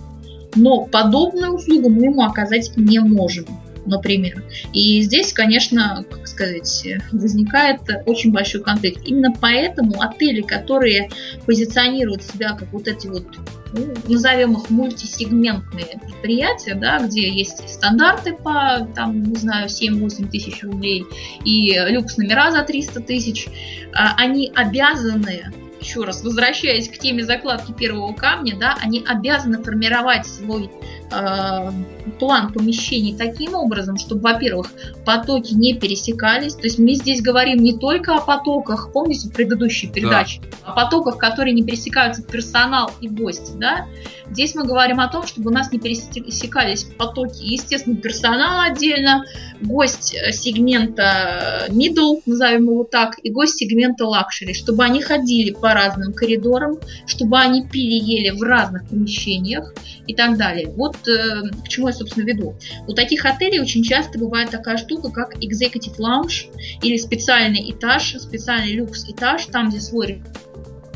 но 0.55 0.85
подобную 0.85 1.55
услугу 1.55 1.89
мы 1.89 2.07
ему 2.07 2.23
оказать 2.23 2.71
не 2.77 2.99
можем 2.99 3.47
например. 3.87 4.43
И 4.73 5.03
здесь, 5.03 5.33
конечно, 5.33 6.05
как 6.11 6.27
сказать, 6.27 6.87
возникает 7.13 7.81
очень 8.07 8.33
большой 8.33 8.63
конфликт. 8.63 9.07
Именно 9.07 9.35
поэтому 9.41 10.01
отели, 10.01 10.43
которые 10.43 11.09
позиционируют 11.47 12.23
себя 12.23 12.55
как 12.55 12.73
вот 12.73 12.89
эти 12.89 13.07
вот 13.07 13.27
ну, 13.73 13.95
назовем 14.09 14.55
их 14.55 14.69
мультисегментные 14.71 16.01
предприятия, 16.05 16.75
да, 16.75 16.99
где 16.99 17.29
есть 17.29 17.69
стандарты 17.69 18.33
по, 18.33 18.89
там, 18.95 19.23
не 19.23 19.37
знаю, 19.37 19.69
7-8 19.69 20.29
тысяч 20.29 20.63
рублей 20.65 21.05
и 21.45 21.79
люкс 21.89 22.17
номера 22.17 22.51
за 22.51 22.63
300 22.63 23.01
тысяч, 23.01 23.47
а, 23.95 24.15
они 24.17 24.51
обязаны 24.55 25.53
еще 25.81 26.05
раз, 26.05 26.23
возвращаясь 26.23 26.89
к 26.89 26.99
теме 26.99 27.25
закладки 27.25 27.73
первого 27.73 28.13
камня, 28.13 28.57
да, 28.59 28.77
они 28.83 29.03
обязаны 29.07 29.63
формировать 29.63 30.27
свой 30.27 30.71
план 31.11 32.53
помещений 32.53 33.17
таким 33.17 33.55
образом, 33.55 33.97
чтобы, 33.97 34.21
во-первых, 34.23 34.69
потоки 35.05 35.55
не 35.55 35.75
пересекались. 35.75 36.55
То 36.55 36.65
есть 36.65 36.79
мы 36.79 36.95
здесь 36.95 37.21
говорим 37.21 37.59
не 37.59 37.77
только 37.77 38.15
о 38.15 38.21
потоках, 38.21 38.93
помните 38.93 39.29
в 39.29 39.33
предыдущей 39.33 39.89
передаче, 39.89 40.41
да. 40.41 40.73
о 40.73 40.75
потоках, 40.75 41.19
которые 41.19 41.55
не 41.55 41.65
пересекаются 41.65 42.23
персонал 42.23 42.91
и 43.01 43.09
гости, 43.09 43.53
да. 43.57 43.87
Здесь 44.31 44.55
мы 44.55 44.65
говорим 44.65 45.01
о 45.01 45.09
том, 45.09 45.27
чтобы 45.27 45.51
у 45.51 45.53
нас 45.53 45.73
не 45.73 45.81
пересекались 45.81 46.85
потоки, 46.85 47.43
естественно, 47.43 47.97
персонал 47.97 48.61
отдельно, 48.61 49.25
гость 49.61 50.15
сегмента 50.33 51.67
middle, 51.69 52.23
назовем 52.27 52.67
его 52.67 52.85
так, 52.85 53.17
и 53.23 53.31
гость 53.31 53.57
сегмента 53.59 54.05
luxury, 54.05 54.55
чтобы 54.55 54.85
они 54.85 55.03
ходили 55.03 55.51
по 55.51 55.75
разным 55.75 56.13
коридорам, 56.13 56.79
чтобы 57.07 57.39
они 57.39 57.67
пили, 57.67 57.95
ели 57.95 58.31
в 58.31 58.43
разных 58.43 58.89
помещениях 58.89 59.75
и 60.07 60.15
так 60.15 60.37
далее. 60.37 60.69
Вот 60.69 60.97
э, 60.97 61.00
к 61.05 61.69
чему 61.69 61.89
я, 61.89 61.93
собственно, 61.93 62.25
веду. 62.25 62.55
У 62.87 62.95
таких 62.95 63.25
отелей 63.25 63.61
очень 63.61 63.83
часто 63.83 64.19
бывает 64.19 64.51
такая 64.51 64.77
штука, 64.77 65.11
как 65.11 65.37
executive 65.37 65.99
lounge 65.99 66.49
или 66.83 66.97
специальный 66.97 67.71
этаж, 67.71 68.17
специальный 68.19 68.73
люкс-этаж, 68.73 69.47
там, 69.47 69.71
где 69.71 69.81
свой 69.81 70.23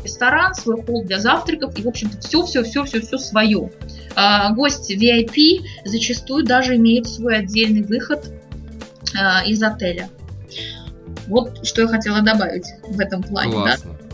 ресторан, 0.03 0.53
свой 0.53 0.81
холл 0.83 1.03
для 1.03 1.19
завтраков 1.19 1.77
и, 1.77 1.81
в 1.81 1.87
общем-то, 1.87 2.19
все-все-все-все-все 2.19 3.17
свое. 3.17 3.71
А, 4.15 4.53
гость 4.53 4.91
VIP 4.91 5.65
зачастую 5.83 6.45
даже 6.45 6.75
имеет 6.75 7.07
свой 7.07 7.37
отдельный 7.39 7.83
выход 7.83 8.31
а, 9.17 9.43
из 9.45 9.61
отеля. 9.61 10.09
Вот 11.27 11.65
что 11.65 11.81
я 11.81 11.87
хотела 11.87 12.21
добавить 12.21 12.67
в 12.87 12.99
этом 12.99 13.23
плане. 13.23 13.53
Классно. 13.53 13.93
Да? 13.93 14.04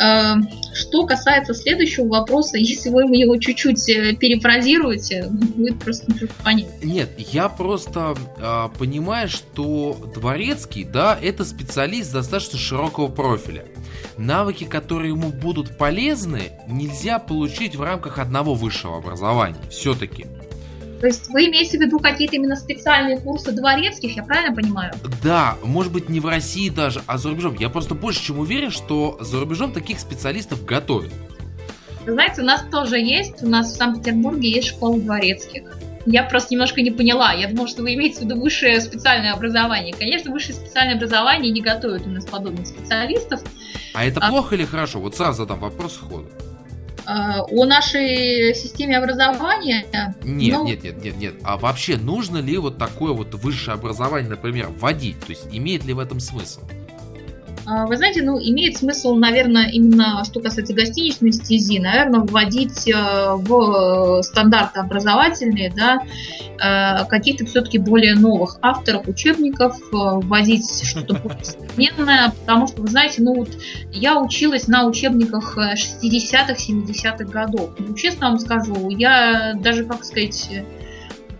Эм, 0.00 0.48
что 0.74 1.06
касается 1.06 1.54
следующего 1.54 2.06
вопроса, 2.06 2.56
если 2.58 2.90
вы 2.90 3.02
его 3.16 3.36
чуть-чуть 3.36 3.88
э, 3.88 4.14
перефразируете, 4.14 5.26
будет 5.28 5.78
просто 5.80 6.12
понятно. 6.44 6.84
Нет, 6.84 7.10
я 7.18 7.48
просто 7.48 8.14
э, 8.36 8.68
понимаю, 8.78 9.28
что 9.28 9.98
Дворецкий, 10.14 10.84
да, 10.84 11.18
это 11.20 11.44
специалист 11.44 12.12
достаточно 12.12 12.58
широкого 12.58 13.08
профиля. 13.08 13.64
Навыки, 14.16 14.64
которые 14.64 15.12
ему 15.12 15.30
будут 15.30 15.76
полезны, 15.76 16.52
нельзя 16.68 17.18
получить 17.18 17.76
в 17.76 17.82
рамках 17.82 18.18
одного 18.18 18.54
высшего 18.54 18.98
образования. 18.98 19.58
Все-таки. 19.70 20.26
То 21.00 21.06
есть 21.06 21.28
вы 21.28 21.46
имеете 21.46 21.78
в 21.78 21.80
виду 21.80 22.00
какие-то 22.00 22.36
именно 22.36 22.56
специальные 22.56 23.20
курсы 23.20 23.52
дворецких, 23.52 24.16
я 24.16 24.24
правильно 24.24 24.54
понимаю? 24.54 24.92
Да, 25.22 25.56
может 25.62 25.92
быть 25.92 26.08
не 26.08 26.18
в 26.18 26.26
России 26.26 26.68
даже, 26.70 27.02
а 27.06 27.18
за 27.18 27.30
рубежом. 27.30 27.54
Я 27.58 27.68
просто 27.68 27.94
больше 27.94 28.22
чем 28.22 28.40
уверен, 28.40 28.70
что 28.70 29.16
за 29.20 29.38
рубежом 29.38 29.72
таких 29.72 30.00
специалистов 30.00 30.64
готовят. 30.64 31.12
Вы 32.04 32.12
знаете, 32.14 32.42
у 32.42 32.44
нас 32.44 32.64
тоже 32.70 32.98
есть, 32.98 33.42
у 33.42 33.48
нас 33.48 33.72
в 33.72 33.76
Санкт-Петербурге 33.76 34.50
есть 34.50 34.68
школа 34.68 34.98
дворецких. 34.98 35.70
Я 36.06 36.22
просто 36.22 36.54
немножко 36.54 36.80
не 36.80 36.90
поняла. 36.90 37.32
Я 37.32 37.48
думала, 37.48 37.68
что 37.68 37.82
вы 37.82 37.94
имеете 37.94 38.20
в 38.20 38.22
виду 38.22 38.40
высшее 38.40 38.80
специальное 38.80 39.34
образование. 39.34 39.94
Конечно, 39.94 40.32
высшее 40.32 40.54
специальное 40.54 40.96
образование 40.96 41.52
не 41.52 41.60
готовит 41.60 42.06
у 42.06 42.10
нас 42.10 42.24
подобных 42.24 42.66
специалистов. 42.66 43.42
А 43.92 44.06
это 44.06 44.20
а... 44.20 44.30
плохо 44.30 44.54
или 44.54 44.64
хорошо? 44.64 45.00
Вот 45.00 45.16
сразу 45.16 45.42
задам 45.42 45.60
вопрос 45.60 45.94
сходу. 45.94 46.26
А, 47.10 47.40
о 47.40 47.64
нашей 47.64 48.54
системе 48.54 48.98
образования. 48.98 49.86
Нет, 50.22 50.58
ну... 50.58 50.66
нет, 50.66 50.84
нет, 50.84 51.02
нет, 51.02 51.16
нет. 51.16 51.34
А 51.42 51.56
вообще 51.56 51.96
нужно 51.96 52.36
ли 52.36 52.58
вот 52.58 52.76
такое 52.76 53.14
вот 53.14 53.34
высшее 53.34 53.76
образование, 53.76 54.28
например, 54.28 54.68
вводить? 54.68 55.18
То 55.20 55.30
есть 55.30 55.46
имеет 55.50 55.86
ли 55.86 55.94
в 55.94 56.00
этом 56.00 56.20
смысл? 56.20 56.60
А, 57.70 57.84
вы 57.84 57.98
знаете, 57.98 58.22
ну, 58.22 58.38
имеет 58.40 58.78
смысл, 58.78 59.14
наверное, 59.14 59.68
именно 59.70 60.24
что 60.24 60.40
касается 60.40 60.72
гостиничной 60.72 61.32
стези, 61.32 61.78
наверное, 61.78 62.20
вводить 62.20 62.88
э, 62.88 62.94
в 62.94 64.22
стандарты 64.22 64.80
образовательные, 64.80 65.70
да, 65.76 65.98
э, 66.00 67.04
каких-то 67.06 67.44
все-таки 67.44 67.76
более 67.76 68.14
новых 68.14 68.58
авторов, 68.62 69.06
учебников, 69.06 69.78
э, 69.78 69.84
вводить 69.92 70.82
что-то 70.82 71.14
более 71.14 71.44
современное, 71.44 72.30
потому 72.30 72.68
что, 72.68 72.80
вы 72.80 72.88
знаете, 72.88 73.22
ну, 73.22 73.34
вот 73.34 73.50
я 73.92 74.18
училась 74.18 74.66
на 74.66 74.86
учебниках 74.86 75.58
60-х, 75.58 76.54
70-х 76.54 77.24
годов. 77.24 77.72
Ну, 77.78 77.94
честно 77.94 78.30
вам 78.30 78.38
скажу, 78.38 78.88
я 78.88 79.52
даже, 79.60 79.84
как 79.84 80.04
сказать, 80.04 80.48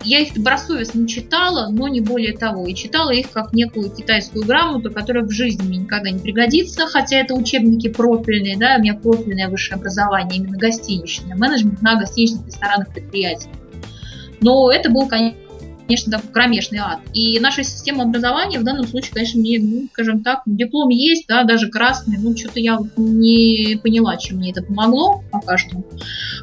я 0.03 0.19
их 0.19 0.33
добросовестно 0.33 1.07
читала, 1.07 1.69
но 1.69 1.87
не 1.87 2.01
более 2.01 2.37
того. 2.37 2.67
И 2.67 2.73
читала 2.73 3.11
их 3.11 3.31
как 3.31 3.53
некую 3.53 3.89
китайскую 3.89 4.45
грамоту, 4.45 4.91
которая 4.91 5.23
в 5.23 5.31
жизни 5.31 5.67
мне 5.67 5.77
никогда 5.79 6.09
не 6.09 6.19
пригодится, 6.19 6.87
хотя 6.87 7.17
это 7.17 7.33
учебники 7.33 7.89
профильные, 7.89 8.57
да, 8.57 8.75
у 8.77 8.81
меня 8.81 8.93
профильное 8.93 9.49
высшее 9.49 9.77
образование, 9.77 10.39
именно 10.39 10.57
гостиничное, 10.57 11.35
менеджмент 11.35 11.81
на 11.81 11.99
гостиничных 11.99 12.45
ресторанах 12.45 12.93
предприятиях. 12.93 13.53
Но 14.41 14.71
это 14.71 14.89
был, 14.89 15.07
конечно, 15.07 15.37
конечно, 15.89 16.11
такой 16.11 16.31
кромешный 16.31 16.77
ад. 16.77 16.99
И 17.15 17.39
наша 17.39 17.63
система 17.63 18.03
образования 18.03 18.59
в 18.59 18.63
данном 18.63 18.87
случае, 18.87 19.11
конечно, 19.11 19.39
мне, 19.39 19.59
ну, 19.59 19.87
скажем 19.91 20.23
так, 20.23 20.43
диплом 20.45 20.89
есть, 20.89 21.25
да, 21.27 21.43
даже 21.43 21.67
красный, 21.67 22.19
ну, 22.19 22.37
что-то 22.37 22.59
я 22.59 22.77
не 22.95 23.75
поняла, 23.81 24.15
чем 24.17 24.37
мне 24.37 24.51
это 24.51 24.61
помогло 24.61 25.23
пока 25.31 25.57
что. 25.57 25.83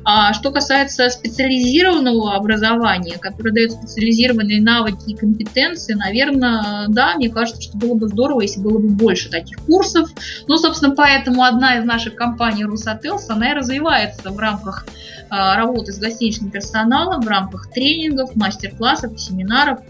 А 0.05 0.32
что 0.32 0.51
касается 0.51 1.09
специализированного 1.11 2.34
образования, 2.34 3.18
которое 3.20 3.53
дает 3.53 3.70
специализированные 3.70 4.61
навыки 4.61 5.11
и 5.11 5.14
компетенции, 5.14 5.94
наверное, 5.94 6.86
да, 6.88 7.14
мне 7.14 7.30
кажется, 7.30 7.62
что 7.62 7.78
было 7.78 7.94
бы 7.94 8.09
здорово, 8.09 8.40
если 8.40 8.61
было 8.61 8.78
бы 8.78 8.88
больше 8.88 9.30
таких 9.30 9.59
курсов. 9.59 10.11
Ну, 10.49 10.57
собственно, 10.57 10.92
поэтому 10.97 11.44
одна 11.44 11.78
из 11.78 11.84
наших 11.84 12.16
компаний 12.16 12.64
Русателс, 12.64 13.30
она 13.30 13.53
и 13.53 13.55
развивается 13.55 14.28
в 14.30 14.38
рамках 14.40 14.88
работы 15.30 15.92
с 15.92 15.98
гостиничным 15.98 16.50
персоналом, 16.50 17.22
в 17.22 17.28
рамках 17.28 17.70
тренингов, 17.70 18.34
мастер-классов, 18.36 19.18
семинаров. 19.18 19.80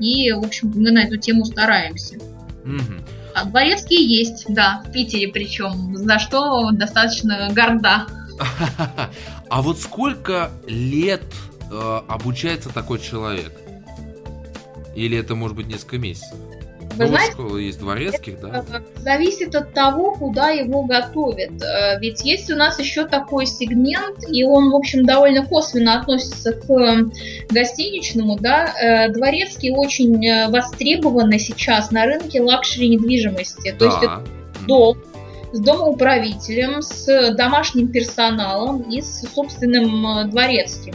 И, 0.00 0.30
в 0.32 0.44
общем 0.44 0.72
мы 0.74 0.90
на 0.90 1.02
эту 1.02 1.16
тему 1.16 1.44
стараемся. 1.44 2.16
Угу. 2.64 3.04
А 3.34 3.44
дворецкие 3.46 4.04
есть, 4.06 4.44
да, 4.48 4.82
в 4.86 4.92
Питере 4.92 5.28
причем, 5.28 5.96
за 5.96 6.18
что 6.18 6.70
достаточно 6.72 7.50
горда. 7.52 8.06
А 9.50 9.62
вот 9.62 9.78
сколько 9.78 10.50
лет 10.66 11.22
э, 11.70 12.00
обучается 12.08 12.70
такой 12.70 12.98
человек? 12.98 13.52
Или 14.96 15.18
это 15.18 15.34
может 15.36 15.56
быть 15.56 15.66
несколько 15.66 15.98
месяцев? 15.98 16.36
Вы 16.96 17.06
знаете, 17.08 17.32
школа 17.32 17.56
есть 17.56 17.78
дворецких, 17.78 18.40
да? 18.40 18.64
Зависит 18.96 19.54
от 19.54 19.72
того, 19.72 20.12
куда 20.12 20.50
его 20.50 20.84
готовят. 20.84 21.62
Э, 21.62 21.98
ведь 22.00 22.24
есть 22.24 22.50
у 22.50 22.56
нас 22.56 22.78
еще 22.78 23.06
такой 23.06 23.46
сегмент, 23.46 24.18
и 24.28 24.44
он, 24.44 24.70
в 24.70 24.76
общем, 24.76 25.04
довольно 25.04 25.44
косвенно 25.46 26.00
относится 26.00 26.52
к 26.52 26.66
гостиничному, 27.50 28.38
да. 28.38 28.72
Э, 28.80 29.08
дворецкие 29.10 29.74
очень 29.74 30.24
э, 30.26 30.48
востребованы 30.48 31.38
сейчас 31.38 31.90
на 31.90 32.04
рынке 32.04 32.40
luxury 32.40 32.88
недвижимости. 32.88 33.72
Да. 33.72 33.78
То 33.78 33.84
есть 33.86 33.98
это 33.98 34.24
дом 34.66 34.96
с 35.52 35.60
домоуправителем, 35.60 36.82
с 36.82 37.32
домашним 37.34 37.88
персоналом 37.88 38.82
и 38.90 39.00
с 39.00 39.20
собственным 39.34 40.28
дворецким. 40.28 40.94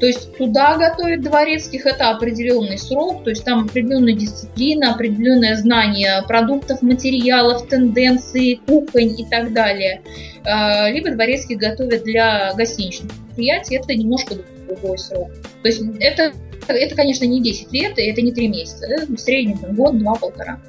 То 0.00 0.06
есть 0.06 0.36
туда 0.36 0.76
готовят 0.76 1.22
дворецких, 1.22 1.84
это 1.84 2.10
определенный 2.10 2.78
срок, 2.78 3.24
то 3.24 3.30
есть 3.30 3.44
там 3.44 3.64
определенная 3.64 4.12
дисциплина, 4.12 4.94
определенное 4.94 5.56
знание 5.56 6.22
продуктов, 6.26 6.82
материалов, 6.82 7.66
тенденций, 7.68 8.60
кухонь 8.66 9.18
и 9.18 9.24
так 9.24 9.52
далее. 9.52 10.02
А, 10.44 10.88
либо 10.90 11.10
дворецких 11.10 11.58
готовят 11.58 12.04
для 12.04 12.54
гостиничных 12.54 13.10
предприятий, 13.10 13.76
это 13.76 13.94
немножко 13.94 14.36
другой 14.68 14.98
срок. 14.98 15.30
То 15.62 15.68
есть 15.68 15.82
это, 16.00 16.32
это 16.68 16.94
конечно, 16.94 17.24
не 17.24 17.42
10 17.42 17.72
лет, 17.72 17.94
это 17.96 18.22
не 18.22 18.32
3 18.32 18.48
месяца, 18.48 18.86
это 18.86 19.12
в 19.12 19.18
среднем 19.18 19.58
год, 19.74 19.98
два, 19.98 20.14
полтора. 20.14 20.60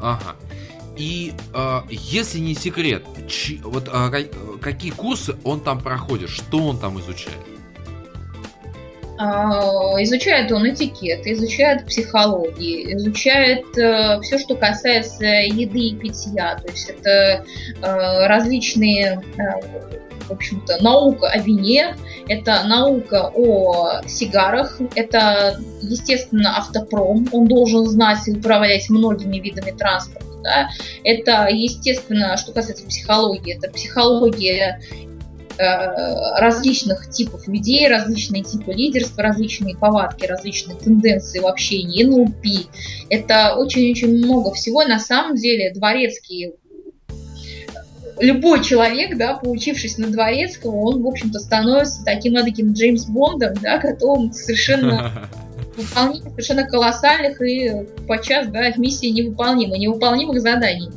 Ага. 0.00 0.36
И 0.96 1.34
э, 1.52 1.80
если 1.90 2.38
не 2.38 2.54
секрет, 2.54 3.04
чи, 3.28 3.60
вот 3.62 3.88
э, 3.92 4.28
какие 4.60 4.92
курсы 4.92 5.34
он 5.44 5.60
там 5.60 5.80
проходит, 5.80 6.30
что 6.30 6.58
он 6.58 6.78
там 6.78 6.98
изучает? 7.00 7.55
А, 9.18 10.02
изучает 10.02 10.52
он 10.52 10.68
этикет, 10.68 11.26
изучает 11.26 11.86
психологию, 11.86 12.96
изучает 12.96 13.64
э, 13.78 14.20
все, 14.20 14.38
что 14.38 14.56
касается 14.56 15.24
еды 15.24 15.78
и 15.78 15.96
питья. 15.96 16.56
То 16.56 16.70
есть 16.70 16.90
это 16.90 17.44
э, 17.82 18.26
различные, 18.26 19.22
э, 19.38 19.42
в 20.28 20.32
общем-то, 20.32 20.82
наука 20.82 21.28
о 21.28 21.38
вине, 21.38 21.96
это 22.28 22.64
наука 22.64 23.30
о 23.34 24.02
сигарах, 24.06 24.78
это, 24.94 25.58
естественно, 25.80 26.58
автопром. 26.58 27.26
Он 27.32 27.46
должен 27.46 27.86
знать 27.86 28.26
и 28.26 28.32
управлять 28.32 28.90
многими 28.90 29.38
видами 29.38 29.70
транспорта. 29.70 30.26
Да? 30.42 30.68
Это, 31.04 31.48
естественно, 31.50 32.36
что 32.36 32.52
касается 32.52 32.86
психологии, 32.86 33.56
это 33.56 33.72
психология 33.72 34.80
различных 35.58 37.10
типов 37.10 37.48
людей, 37.48 37.88
различные 37.88 38.42
типы 38.42 38.72
лидерства, 38.72 39.22
различные 39.22 39.76
повадки, 39.76 40.26
различные 40.26 40.76
тенденции 40.76 41.38
в 41.38 41.46
общении, 41.46 42.04
НЛП. 42.04 42.68
Это 43.10 43.54
очень-очень 43.54 44.18
много 44.18 44.52
всего. 44.52 44.84
На 44.84 44.98
самом 44.98 45.36
деле 45.36 45.72
дворецкий 45.72 46.52
любой 48.18 48.62
человек, 48.62 49.16
да, 49.16 49.34
получившись 49.34 49.98
на 49.98 50.08
дворецкого, 50.08 50.76
он, 50.76 51.02
в 51.02 51.06
общем-то, 51.06 51.38
становится 51.38 52.04
таким 52.04 52.34
таким 52.34 52.72
Джеймс 52.72 53.06
Бондом, 53.06 53.54
да, 53.60 53.78
готовым 53.78 54.32
совершенно 54.32 55.28
выполнению 55.76 56.30
совершенно 56.30 56.66
колоссальных 56.66 57.40
и 57.42 57.86
подчас, 58.06 58.48
да, 58.48 58.72
миссий 58.76 59.10
невыполнимых, 59.10 59.78
невыполнимых 59.78 60.40
заданий. 60.40 60.90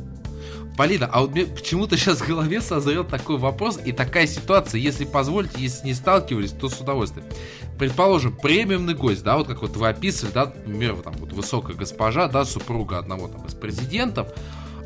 Полина, 0.80 1.10
а 1.12 1.20
вот 1.20 1.32
мне 1.32 1.44
почему-то 1.44 1.98
сейчас 1.98 2.22
в 2.22 2.26
голове 2.26 2.62
созрел 2.62 3.04
такой 3.04 3.36
вопрос 3.36 3.78
и 3.84 3.92
такая 3.92 4.26
ситуация, 4.26 4.78
если 4.78 5.04
позволите, 5.04 5.60
если 5.60 5.88
не 5.88 5.92
сталкивались, 5.92 6.52
то 6.52 6.70
с 6.70 6.80
удовольствием. 6.80 7.26
Предположим, 7.78 8.34
премиумный 8.34 8.94
гость, 8.94 9.22
да, 9.22 9.36
вот 9.36 9.46
как 9.46 9.60
вот 9.60 9.76
вы 9.76 9.90
описывали, 9.90 10.32
да, 10.32 10.46
например, 10.46 10.96
там 11.02 11.12
вот 11.18 11.34
высокая 11.34 11.76
госпожа, 11.76 12.28
да, 12.28 12.46
супруга 12.46 12.96
одного 12.96 13.28
там 13.28 13.44
из 13.44 13.52
президентов, 13.52 14.32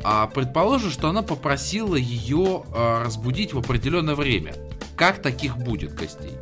а 0.03 0.27
предположим, 0.27 0.91
что 0.91 1.07
она 1.07 1.21
попросила 1.21 1.95
ее 1.95 2.65
а, 2.73 3.05
разбудить 3.05 3.53
в 3.53 3.59
определенное 3.59 4.15
время. 4.15 4.53
Как 4.97 5.21
таких 5.21 5.55
будет 5.57 5.93
гостей? 5.93 6.33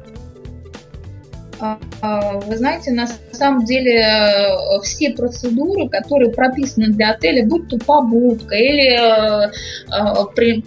А, 2.01 2.39
вы 2.39 2.57
знаете, 2.57 2.91
на 2.91 3.07
самом 3.32 3.64
деле 3.64 4.01
э, 4.01 4.82
все 4.84 5.11
процедуры, 5.11 5.88
которые 5.88 6.32
прописаны 6.32 6.88
для 6.88 7.11
отеля, 7.11 7.45
будь 7.45 7.70
то 7.70 7.78
побудка 7.78 8.55
или 8.55 9.47
э, 9.47 9.51
э, 9.91 10.26
при, 10.36 10.66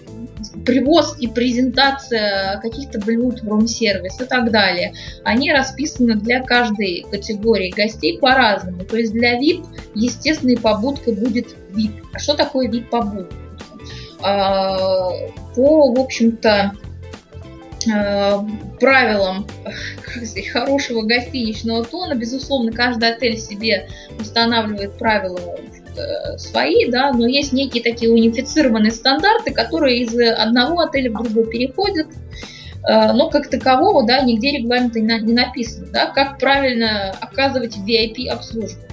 привоз 0.64 1.16
и 1.18 1.28
презентация 1.28 2.58
каких-то 2.60 2.98
блюд 3.00 3.42
в 3.42 3.48
рум-сервис 3.48 4.20
и 4.20 4.24
так 4.24 4.50
далее, 4.50 4.94
они 5.22 5.52
расписаны 5.52 6.14
для 6.14 6.42
каждой 6.42 7.04
категории 7.10 7.70
гостей 7.76 8.18
по-разному. 8.18 8.84
То 8.84 8.96
есть 8.96 9.12
для 9.12 9.38
VIP 9.38 9.66
естественной 9.94 10.56
побудкой 10.56 11.14
будет 11.14 11.54
VIP. 11.74 11.92
А 12.14 12.18
что 12.18 12.34
такое 12.34 12.68
VIP-побудка? 12.68 13.34
А, 14.22 15.10
по, 15.54 15.92
в 15.92 16.00
общем-то, 16.00 16.72
Э, 17.92 18.38
правилам 18.80 19.46
хорошего 20.52 21.02
гостиничного 21.02 21.84
тона. 21.84 22.14
Безусловно, 22.14 22.72
каждый 22.72 23.10
отель 23.10 23.38
себе 23.38 23.88
устанавливает 24.18 24.98
правила 24.98 25.56
э, 25.96 26.38
свои, 26.38 26.90
да, 26.90 27.12
но 27.12 27.26
есть 27.26 27.52
некие 27.52 27.82
такие 27.82 28.10
унифицированные 28.10 28.92
стандарты, 28.92 29.52
которые 29.52 30.00
из 30.00 30.18
одного 30.18 30.80
отеля 30.80 31.10
в 31.10 31.22
другой 31.22 31.50
переходят, 31.50 32.08
э, 32.08 33.12
но 33.12 33.30
как 33.30 33.48
такового, 33.48 34.06
да, 34.06 34.20
нигде 34.20 34.58
регламента 34.58 35.00
не 35.00 35.32
написано, 35.32 35.86
да, 35.92 36.06
как 36.06 36.38
правильно 36.38 37.10
оказывать 37.20 37.76
VIP 37.76 38.28
обслуживание. 38.28 38.85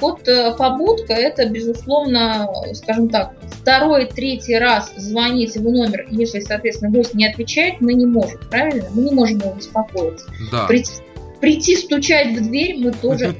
Вот 0.00 0.26
э, 0.28 0.54
побудка 0.56 1.12
это, 1.12 1.46
безусловно, 1.48 2.48
скажем 2.74 3.08
так, 3.08 3.32
второй, 3.50 4.06
третий 4.06 4.58
раз 4.58 4.92
звонить 4.96 5.56
в 5.56 5.62
номер, 5.62 6.06
если, 6.10 6.40
соответственно, 6.40 6.90
гость 6.90 7.14
не 7.14 7.26
отвечает, 7.26 7.80
мы 7.80 7.94
не 7.94 8.06
можем, 8.06 8.40
правильно? 8.50 8.88
Мы 8.92 9.02
не 9.04 9.12
можем 9.12 9.38
его 9.38 9.54
беспокоить. 9.54 10.20
Да. 10.52 10.66
Прийти, 10.66 10.92
прийти 11.40 11.76
стучать 11.76 12.36
в 12.36 12.42
дверь 12.42 12.76
мы 12.78 12.92
тоже. 12.92 13.34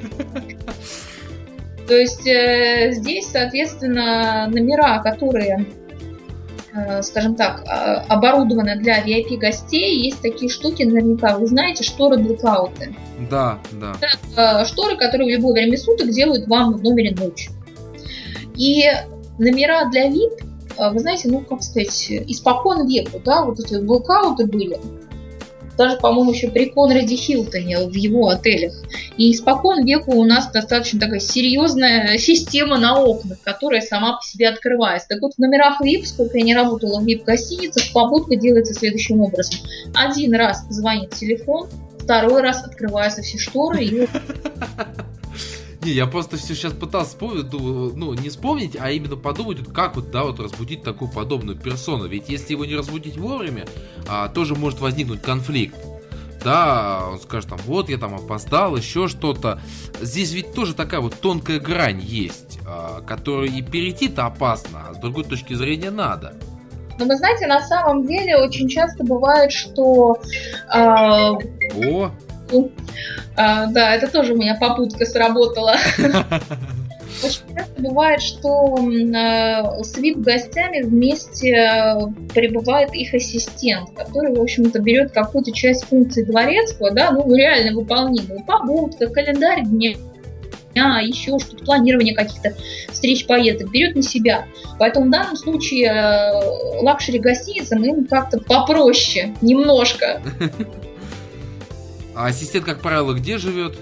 То 1.87 1.95
есть 1.95 2.27
э, 2.27 2.93
здесь, 2.93 3.27
соответственно, 3.27 4.49
номера, 4.49 5.01
которые 5.03 5.67
скажем 7.03 7.35
так, 7.35 7.65
а, 7.67 8.05
оборудовано 8.09 8.77
для 8.77 9.05
VIP 9.05 9.37
гостей. 9.39 10.05
Есть 10.05 10.21
такие 10.21 10.51
штуки, 10.51 10.83
наверняка 10.83 11.39
вы 11.39 11.47
знаете, 11.47 11.85
шторы 11.85 12.19
блэкауты. 12.19 12.95
Да, 13.31 13.59
да. 13.73 13.95
Это 14.01 14.65
шторы, 14.65 14.97
которые 14.97 15.29
в 15.29 15.39
любое 15.39 15.53
время 15.55 15.77
суток 15.79 16.11
делают 16.11 16.47
вам 16.49 16.75
в 16.75 16.83
номере 16.83 17.15
ночью. 17.15 17.53
И 18.57 18.85
номера 19.39 19.89
для 19.91 20.09
VIP, 20.09 20.45
э, 20.79 20.91
вы 20.91 20.99
знаете, 20.99 21.29
ну, 21.29 21.41
как 21.41 21.63
сказать, 21.63 22.11
испокон 22.11 22.87
веку, 22.87 23.21
да, 23.25 23.45
вот 23.45 23.59
эти 23.61 23.77
блэкауты 23.77 24.47
были 24.47 24.79
даже, 25.77 25.97
по-моему, 25.97 26.33
еще 26.33 26.49
при 26.49 26.67
Конраде 26.67 27.17
Хилтоне 27.17 27.87
в 27.87 27.95
его 27.95 28.29
отелях. 28.29 28.75
И 29.17 29.33
испокон 29.33 29.85
веку 29.85 30.13
у 30.13 30.25
нас 30.25 30.51
достаточно 30.51 31.01
такая 31.01 31.21
серьезная 31.21 32.19
система 32.19 32.79
на 32.79 33.01
окнах, 33.01 33.39
которая 33.43 33.81
сама 33.81 34.17
по 34.17 34.23
себе 34.25 34.49
открывается. 34.49 35.09
Так 35.09 35.23
вот, 35.23 35.35
в 35.35 35.39
номерах 35.39 35.81
VIP, 35.81 36.05
сколько 36.05 36.39
я 36.39 36.45
не 36.45 36.55
работала 36.55 37.01
в 37.01 37.07
VIP-гостиницах, 37.07 37.93
побудка 37.93 38.37
делается 38.37 38.75
следующим 38.75 39.21
образом. 39.21 39.61
Один 39.95 40.35
раз 40.35 40.65
звонит 40.69 41.11
телефон, 41.11 41.69
второй 41.99 42.43
раз 42.43 42.65
открываются 42.65 43.23
все 43.23 43.39
шторы 43.39 43.85
и 43.85 44.09
не, 45.83 45.93
я 45.93 46.07
просто 46.07 46.37
все 46.37 46.55
сейчас 46.55 46.73
пытался 46.73 47.11
вспомнить, 47.11 47.53
ну, 47.53 48.15
не 48.15 48.29
вспомнить, 48.29 48.77
а 48.79 48.91
именно 48.91 49.17
подумать, 49.17 49.59
как 49.73 49.97
вот, 49.97 50.11
да, 50.11 50.25
вот 50.25 50.41
разбудить 50.41 50.83
такую 50.83 51.11
подобную 51.11 51.59
персону. 51.59 52.07
Ведь 52.07 52.29
если 52.29 52.53
его 52.53 52.65
не 52.65 52.75
разбудить 52.75 53.17
вовремя, 53.17 53.67
а, 54.09 54.29
тоже 54.29 54.55
может 54.55 54.81
возникнуть 54.81 55.23
конфликт. 55.23 55.77
Да, 56.43 57.09
он 57.11 57.19
скажет 57.19 57.51
там, 57.51 57.59
вот 57.67 57.89
я 57.89 57.99
там 57.99 58.15
опоздал, 58.15 58.77
еще 58.77 59.09
что-то. 59.09 59.61
Здесь 60.01 60.33
ведь 60.33 60.53
тоже 60.53 60.75
такая 60.75 61.01
вот 61.01 61.15
тонкая 61.21 61.59
грань 61.59 62.01
есть, 62.01 62.59
а, 62.67 63.01
которую 63.03 63.51
и 63.51 63.63
перейти-то 63.63 64.27
опасно, 64.27 64.87
а 64.89 64.95
с 64.95 64.99
другой 64.99 65.25
точки 65.25 65.55
зрения 65.55 65.91
надо. 65.91 66.37
Но 66.99 67.05
вы 67.05 67.17
знаете, 67.17 67.47
на 67.47 67.61
самом 67.61 68.07
деле 68.07 68.37
очень 68.39 68.69
часто 68.69 69.05
бывает, 69.05 69.53
что... 69.53 70.19
Э, 70.73 71.33
О! 71.75 72.11
А, 73.37 73.67
да, 73.67 73.95
это 73.95 74.11
тоже 74.11 74.35
у 74.35 74.37
меня 74.37 74.57
попутка 74.59 75.05
сработала. 75.05 75.77
Очень 77.25 77.57
часто 77.57 77.83
бывает, 77.83 78.21
что 78.21 78.77
э, 78.79 79.83
с 79.83 79.97
VIP-гостями 79.97 80.83
вместе 80.83 82.13
прибывает 82.35 82.95
их 82.95 83.15
ассистент, 83.15 83.91
который, 83.97 84.35
в 84.35 84.41
общем-то, 84.41 84.81
берет 84.81 85.13
какую-то 85.13 85.53
часть 85.53 85.85
функций 85.85 86.25
дворецкого, 86.25 86.91
да, 86.91 87.11
ну, 87.13 87.35
реально 87.35 87.75
выполнимую. 87.75 88.45
Побудка, 88.45 89.09
календарь 89.09 89.65
дня, 89.65 89.97
еще 91.01 91.39
что-то, 91.39 91.65
планирование 91.65 92.15
каких-то 92.15 92.53
встреч, 92.91 93.27
поездок, 93.27 93.71
берет 93.71 93.97
на 93.97 94.03
себя. 94.03 94.45
Поэтому 94.79 95.07
в 95.07 95.11
данном 95.11 95.37
случае 95.37 95.87
э, 95.87 96.83
luxury 96.83 97.19
гостиницам 97.19 97.83
им 97.83 98.07
как-то 98.07 98.39
попроще, 98.41 99.35
немножко. 99.41 100.21
А 102.17 102.29
ассистент, 102.29 102.65
как 102.65 102.81
правило, 102.81 103.13
где 103.13 103.37
живет? 103.37 103.77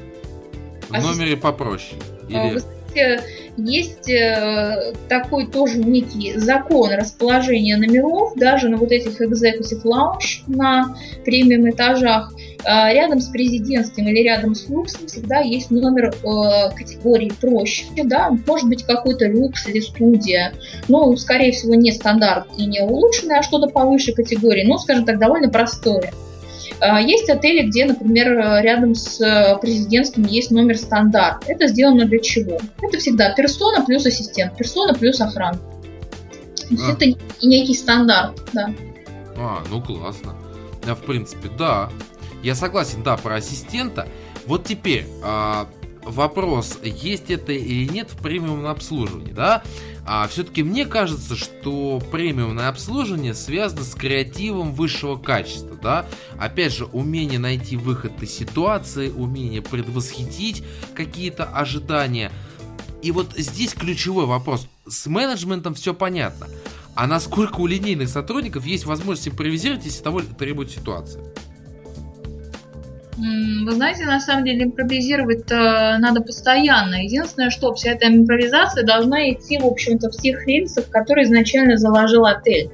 В 0.88 0.94
Ассист... 0.94 1.16
номере 1.16 1.36
попроще. 1.36 2.00
Или... 2.28 2.54
Вы 2.54 2.58
знаете, 2.58 3.22
есть 3.56 4.10
э, 4.10 4.92
такой 5.08 5.46
тоже 5.46 5.78
некий 5.78 6.36
закон 6.36 6.90
расположения 6.90 7.76
номеров, 7.76 8.32
даже 8.34 8.68
на 8.68 8.76
вот 8.76 8.90
этих 8.90 9.20
executive 9.20 9.84
lounge 9.84 10.42
на 10.48 10.96
премиум 11.24 11.70
этажах. 11.70 12.32
Э, 12.64 12.92
рядом 12.92 13.20
с 13.20 13.28
президентским 13.28 14.08
или 14.08 14.24
рядом 14.24 14.56
с 14.56 14.68
люксом 14.68 15.06
всегда 15.06 15.38
есть 15.38 15.70
номер 15.70 16.06
э, 16.06 16.74
категории 16.76 17.32
проще, 17.40 17.84
да, 18.04 18.30
может 18.48 18.68
быть 18.68 18.82
какой-то 18.82 19.26
люкс 19.26 19.68
или 19.68 19.78
студия, 19.78 20.54
но, 20.88 21.14
скорее 21.16 21.52
всего, 21.52 21.76
не 21.76 21.92
стандарт 21.92 22.48
и 22.58 22.66
не 22.66 22.82
улучшенный, 22.82 23.38
а 23.38 23.42
что-то 23.44 23.68
повыше 23.68 24.12
категории, 24.12 24.64
ну, 24.66 24.78
скажем 24.78 25.04
так, 25.04 25.20
довольно 25.20 25.48
простое. 25.48 26.12
А, 26.80 27.00
есть 27.00 27.28
отели, 27.30 27.66
где, 27.68 27.86
например, 27.86 28.62
рядом 28.62 28.94
с 28.94 29.20
э, 29.20 29.58
президентским 29.60 30.24
есть 30.24 30.50
номер 30.50 30.76
стандарт. 30.76 31.44
Это 31.46 31.68
сделано 31.68 32.04
для 32.04 32.18
чего? 32.18 32.58
Это 32.82 32.98
всегда 32.98 33.32
персона 33.34 33.84
плюс 33.84 34.06
ассистент, 34.06 34.56
персона 34.56 34.94
плюс 34.94 35.20
охрана. 35.20 35.58
А. 36.70 36.92
Это 36.92 37.06
некий 37.42 37.74
стандарт, 37.74 38.40
да. 38.52 38.74
А, 39.36 39.62
ну 39.70 39.82
классно. 39.82 40.34
В 40.82 41.00
принципе, 41.06 41.48
да. 41.56 41.90
Я 42.42 42.54
согласен, 42.54 43.02
да, 43.02 43.16
про 43.16 43.36
ассистента. 43.36 44.08
Вот 44.46 44.64
теперь, 44.64 45.06
а, 45.22 45.68
вопрос, 46.02 46.78
есть 46.82 47.30
это 47.30 47.52
или 47.52 47.90
нет 47.90 48.10
в 48.10 48.22
премиум 48.22 48.66
обслуживании, 48.66 49.32
да? 49.32 49.62
А 50.06 50.28
все-таки 50.28 50.62
мне 50.62 50.84
кажется, 50.84 51.34
что 51.34 52.00
премиумное 52.10 52.68
обслуживание 52.68 53.34
связано 53.34 53.84
с 53.84 53.94
креативом 53.94 54.72
высшего 54.72 55.16
качества, 55.16 55.76
да? 55.82 56.06
Опять 56.38 56.74
же, 56.74 56.84
умение 56.86 57.38
найти 57.38 57.76
выход 57.76 58.22
из 58.22 58.30
ситуации, 58.30 59.08
умение 59.08 59.62
предвосхитить 59.62 60.62
какие-то 60.94 61.44
ожидания. 61.44 62.30
И 63.02 63.12
вот 63.12 63.32
здесь 63.36 63.72
ключевой 63.72 64.26
вопрос. 64.26 64.66
С 64.86 65.06
менеджментом 65.06 65.74
все 65.74 65.94
понятно. 65.94 66.48
А 66.94 67.06
насколько 67.06 67.60
у 67.60 67.66
линейных 67.66 68.08
сотрудников 68.08 68.64
есть 68.66 68.84
возможность 68.84 69.28
импровизировать, 69.28 69.84
если 69.84 70.02
того 70.02 70.20
требует 70.20 70.70
ситуация? 70.70 71.24
Вы 73.16 73.72
знаете, 73.72 74.04
на 74.06 74.18
самом 74.20 74.44
деле 74.44 74.64
импровизировать 74.64 75.48
надо 75.50 76.20
постоянно. 76.20 76.96
Единственное, 76.96 77.50
что 77.50 77.72
вся 77.74 77.92
эта 77.92 78.08
импровизация 78.08 78.84
должна 78.84 79.30
идти, 79.30 79.58
в 79.58 79.66
общем-то, 79.66 80.10
в 80.10 80.16
тех 80.16 80.46
рельсах, 80.46 80.88
которые 80.88 81.24
изначально 81.24 81.76
заложил 81.76 82.26
отель. 82.26 82.70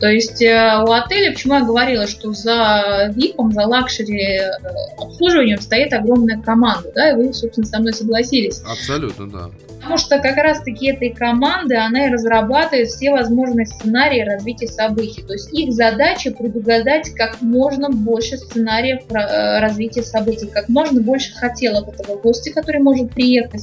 То 0.00 0.08
есть 0.08 0.40
э, 0.40 0.82
у 0.86 0.90
отеля, 0.92 1.32
почему 1.32 1.54
я 1.54 1.64
говорила, 1.64 2.06
что 2.06 2.32
за 2.32 3.12
VIP, 3.14 3.52
за 3.52 3.66
luxury 3.66 4.38
э, 4.38 4.50
обслуживанием 4.96 5.60
стоит 5.60 5.92
огромная 5.92 6.40
команда, 6.40 6.90
да, 6.94 7.10
и 7.10 7.14
вы, 7.14 7.34
собственно, 7.34 7.66
со 7.66 7.78
мной 7.80 7.92
согласились. 7.92 8.62
Абсолютно, 8.66 9.30
да. 9.30 9.50
Потому 9.80 9.98
что 9.98 10.18
как 10.18 10.36
раз-таки 10.36 10.88
этой 10.88 11.10
команды, 11.10 11.76
она 11.76 12.06
и 12.06 12.10
разрабатывает 12.10 12.88
все 12.88 13.10
возможные 13.10 13.66
сценарии 13.66 14.20
развития 14.20 14.68
событий. 14.68 15.22
То 15.22 15.34
есть 15.34 15.52
их 15.52 15.72
задача 15.72 16.30
предугадать 16.30 17.10
как 17.10 17.40
можно 17.42 17.90
больше 17.90 18.38
сценариев 18.38 19.00
э, 19.10 19.60
развития 19.60 20.02
событий, 20.02 20.46
как 20.46 20.70
можно 20.70 21.02
больше 21.02 21.34
хотелок 21.34 21.88
этого 21.88 22.16
гостя, 22.16 22.52
который 22.52 22.80
может 22.80 23.12
приехать, 23.12 23.62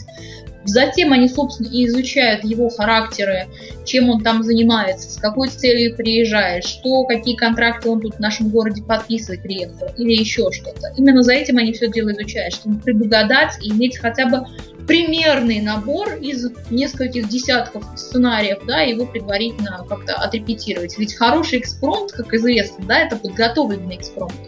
Затем 0.67 1.13
они, 1.13 1.29
собственно, 1.29 1.67
и 1.67 1.85
изучают 1.85 2.43
его 2.43 2.69
характеры, 2.69 3.47
чем 3.85 4.09
он 4.09 4.21
там 4.21 4.43
занимается, 4.43 5.09
с 5.09 5.17
какой 5.17 5.47
целью 5.47 5.95
приезжает, 5.95 6.65
что, 6.65 7.05
какие 7.05 7.37
контракты 7.37 7.89
он 7.89 8.01
тут 8.01 8.15
в 8.15 8.19
нашем 8.19 8.49
городе 8.49 8.83
подписывать 8.83 9.41
приехал, 9.41 9.87
или 9.97 10.13
еще 10.13 10.51
что-то. 10.51 10.93
Именно 10.97 11.23
за 11.23 11.33
этим 11.33 11.57
они 11.57 11.71
все 11.71 11.89
дело 11.89 12.11
изучают, 12.11 12.53
чтобы 12.53 12.79
предугадать 12.79 13.57
и 13.61 13.71
иметь 13.71 13.97
хотя 13.97 14.27
бы 14.27 14.45
примерный 14.87 15.61
набор 15.61 16.15
из 16.15 16.49
нескольких 16.69 17.29
десятков 17.29 17.85
сценариев, 17.95 18.59
да, 18.67 18.81
его 18.81 19.05
предварительно 19.05 19.85
как-то 19.87 20.15
отрепетировать. 20.15 20.97
Ведь 20.97 21.15
хороший 21.15 21.59
экспромт, 21.59 22.11
как 22.11 22.33
известно, 22.33 22.85
да, 22.85 22.99
это 22.99 23.15
подготовленный 23.15 23.95
экспромт. 23.95 24.33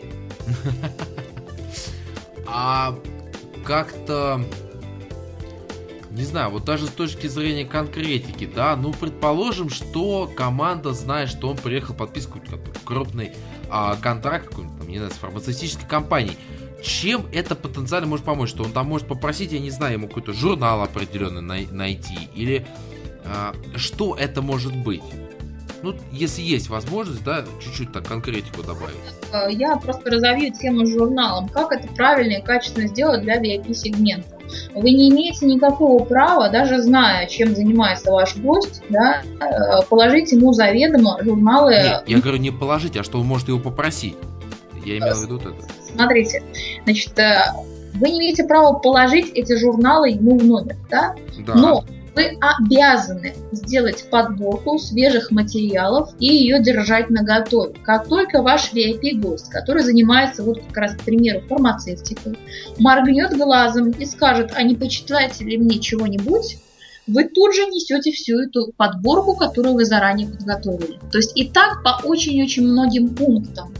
А 2.52 2.96
как-то 3.64 4.42
не 6.20 6.26
знаю, 6.26 6.50
вот 6.50 6.66
даже 6.66 6.86
с 6.88 6.90
точки 6.90 7.28
зрения 7.28 7.64
конкретики, 7.64 8.46
да, 8.46 8.76
ну, 8.76 8.92
предположим, 8.92 9.70
что 9.70 10.30
команда 10.36 10.92
знает, 10.92 11.30
что 11.30 11.50
он 11.50 11.56
приехал 11.56 11.96
подписку 11.96 12.42
крупный 12.84 13.32
а, 13.70 13.96
контракт 13.96 14.50
там, 14.52 14.86
не 14.86 14.98
знаю, 14.98 15.12
с 15.12 15.16
фармацевтической 15.16 15.88
компанией. 15.88 16.38
Чем 16.84 17.26
это 17.32 17.56
потенциально 17.56 18.06
может 18.06 18.26
помочь? 18.26 18.50
Что 18.50 18.64
он 18.64 18.74
там 18.74 18.88
может 18.88 19.08
попросить, 19.08 19.54
я 19.54 19.60
не 19.60 19.70
знаю, 19.70 19.94
ему 19.94 20.08
какой-то 20.10 20.34
журнал 20.34 20.82
определенный 20.82 21.42
най- 21.42 21.68
найти? 21.72 22.30
Или 22.36 22.68
а, 23.24 23.56
что 23.78 24.14
это 24.16 24.42
может 24.42 24.76
быть? 24.76 25.04
Ну, 25.84 25.96
если 26.12 26.42
есть 26.42 26.68
возможность, 26.68 27.24
да, 27.24 27.46
чуть-чуть 27.64 27.94
так 27.94 28.06
конкретику 28.06 28.62
добавить. 28.64 28.98
Я 29.58 29.78
просто 29.78 30.12
разовью 30.12 30.52
тему 30.52 30.86
с 30.86 30.90
журналом. 30.90 31.48
Как 31.48 31.72
это 31.72 31.88
правильно 31.94 32.40
и 32.40 32.44
качественно 32.44 32.88
сделать 32.88 33.22
для 33.22 33.42
VIP-сегмента? 33.42 34.39
Вы 34.76 34.92
не 34.92 35.10
имеете 35.10 35.46
никакого 35.46 36.04
права, 36.04 36.50
даже 36.50 36.82
зная, 36.82 37.28
чем 37.28 37.56
занимается 37.56 38.12
ваш 38.12 38.38
гость, 38.38 38.82
да, 38.90 39.22
э, 39.40 39.84
положить 39.90 40.32
ему 40.32 40.54
заведомо 40.54 41.18
журналы... 41.22 41.72
Нет, 41.72 42.04
я 42.08 42.20
говорю 42.20 42.38
не 42.38 42.52
положить, 42.52 42.98
а 42.98 43.04
что 43.04 43.18
вы 43.18 43.24
можете 43.24 43.52
его 43.52 43.62
попросить. 43.62 44.16
Я 44.86 44.98
имел 44.98 45.16
в 45.16 45.24
виду 45.24 45.38
это. 45.38 45.54
Смотрите, 45.94 46.44
значит, 46.86 47.18
э, 47.20 47.42
вы 47.96 48.10
не 48.10 48.20
имеете 48.20 48.44
права 48.44 48.74
положить 48.74 49.32
эти 49.34 49.58
журналы 49.58 50.12
ему 50.12 50.38
в 50.38 50.46
номер, 50.46 50.78
да? 50.90 51.16
Да. 51.46 51.56
Но 51.56 51.84
вы 52.16 52.38
обязаны 52.40 53.36
сделать 53.52 54.10
подборку 54.10 54.78
свежих 54.78 55.32
материалов 55.32 56.10
и 56.20 56.28
ее 56.28 56.62
держать 56.62 57.10
на 57.10 57.24
готове. 57.24 57.76
Как 57.84 58.08
только 58.08 58.42
ваш 58.42 58.74
VIP-гость, 58.74 59.50
который 59.50 59.84
занимается, 59.84 60.44
вот 60.44 60.62
как 60.68 60.78
раз, 60.78 60.96
к 60.96 61.02
примеру, 61.02 61.42
фармацевтикой, 61.48 62.38
моргнет 62.78 63.36
глазом 63.38 63.92
и 63.92 64.06
скажет, 64.06 64.52
а 64.56 64.64
не 64.64 64.76
почитаете 64.76 65.44
ли 65.46 65.58
мне 65.58 65.80
чего-нибудь, 65.80 66.58
вы 67.08 67.24
тут 67.24 67.56
же 67.56 67.66
несете 67.66 68.12
всю 68.12 68.40
эту 68.40 68.72
подборку, 68.78 69.36
которую 69.36 69.74
вы 69.74 69.86
заранее 69.86 70.28
подготовили. 70.28 71.00
То 71.12 71.18
есть 71.18 71.36
и 71.36 71.50
так 71.50 71.84
по 71.84 72.00
очень-очень 72.04 72.68
многим 72.68 73.10
пунктам. 73.10 73.74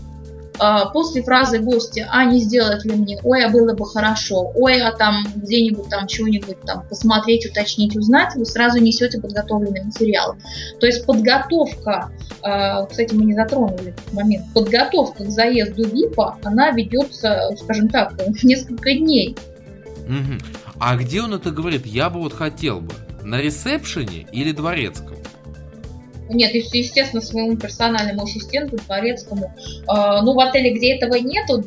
А, 0.60 0.90
после 0.90 1.24
фразы 1.24 1.60
гостя 1.60 2.08
«А 2.12 2.26
не 2.26 2.42
сделать 2.42 2.84
ли 2.84 2.92
мне? 2.92 3.18
Ой, 3.24 3.46
а 3.46 3.50
было 3.50 3.74
бы 3.74 3.86
хорошо. 3.86 4.52
Ой, 4.56 4.82
а 4.82 4.92
там 4.92 5.26
где-нибудь 5.36 5.90
там 5.90 6.06
чего-нибудь 6.08 6.62
там 6.62 6.86
посмотреть, 6.88 7.46
уточнить, 7.46 7.96
узнать», 7.96 8.36
вы 8.36 8.46
сразу 8.46 8.80
несете 8.80 9.22
подготовленный 9.22 9.84
материал. 9.84 10.36
То 10.80 10.86
есть 10.86 11.06
подготовка, 11.06 12.12
а, 12.42 12.86
кстати, 12.86 13.14
мы 13.14 13.26
не 13.26 13.34
затронули 13.34 13.92
этот 13.92 14.14
момент, 14.14 14.46
подготовка 14.54 15.24
к 15.24 15.30
заезду 15.30 15.88
ВИПа, 15.88 16.38
она 16.44 16.72
ведется, 16.72 17.50
скажем 17.58 17.90
так, 17.90 18.14
несколько 18.44 18.94
дней. 18.94 19.36
А 20.80 20.96
где 20.96 21.22
он 21.22 21.34
это 21.34 21.52
говорит? 21.52 21.86
Я 21.86 22.10
бы 22.10 22.20
вот 22.20 22.34
хотел 22.34 22.82
бы. 22.82 22.94
На 23.24 23.42
ресепшене 23.42 24.28
или 24.32 24.52
дворецком? 24.52 25.18
Нет, 26.30 26.54
естественно, 26.54 27.22
своему 27.22 27.58
персональному 27.58 28.24
ассистенту, 28.24 28.78
дворецкому. 28.78 29.52
А, 29.88 30.22
ну, 30.22 30.34
в 30.34 30.40
отеле, 30.40 30.74
где 30.74 30.96
этого 30.96 31.16
нету, 31.16 31.64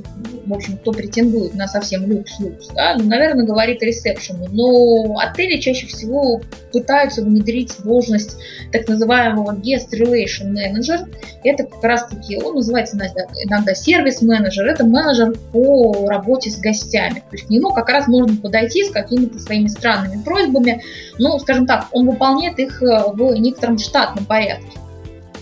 в 0.46 0.52
общем, 0.54 0.78
кто 0.78 0.92
претендует 0.92 1.54
на 1.54 1.66
совсем 1.66 2.04
люкс-люкс, 2.04 2.72
да, 2.74 2.94
ну, 2.96 3.04
наверное, 3.04 3.44
говорит 3.44 3.82
ресепшену. 3.82 4.46
Но 4.50 5.18
отели 5.18 5.60
чаще 5.60 5.86
всего 5.86 6.40
пытаются 6.72 7.22
внедрить 7.22 7.74
должность 7.82 8.36
так 8.72 8.88
называемого 8.88 9.56
guest 9.56 9.88
relation 9.92 10.52
manager. 10.52 11.08
Это 11.44 11.64
как 11.64 11.82
раз-таки, 11.82 12.36
он 12.36 12.54
называется 12.54 12.96
иногда, 12.96 13.22
иногда 13.44 13.74
сервис-менеджер, 13.74 14.66
это 14.66 14.84
менеджер 14.84 15.34
по 15.52 16.08
работе 16.08 16.50
с 16.50 16.58
гостями. 16.58 17.22
То 17.30 17.32
есть 17.32 17.46
к 17.46 17.50
нему 17.50 17.72
как 17.72 17.88
раз 17.88 18.06
можно 18.06 18.36
подойти 18.40 18.84
с 18.84 18.90
какими-то 18.90 19.38
своими 19.38 19.66
странными 19.66 20.22
просьбами. 20.22 20.82
Ну, 21.18 21.38
скажем 21.41 21.66
так, 21.66 21.88
он 21.91 22.08
выполняет 22.08 22.58
их 22.58 22.82
э, 22.82 23.12
в 23.12 23.34
некотором 23.34 23.78
штатном 23.78 24.24
порядке. 24.24 24.51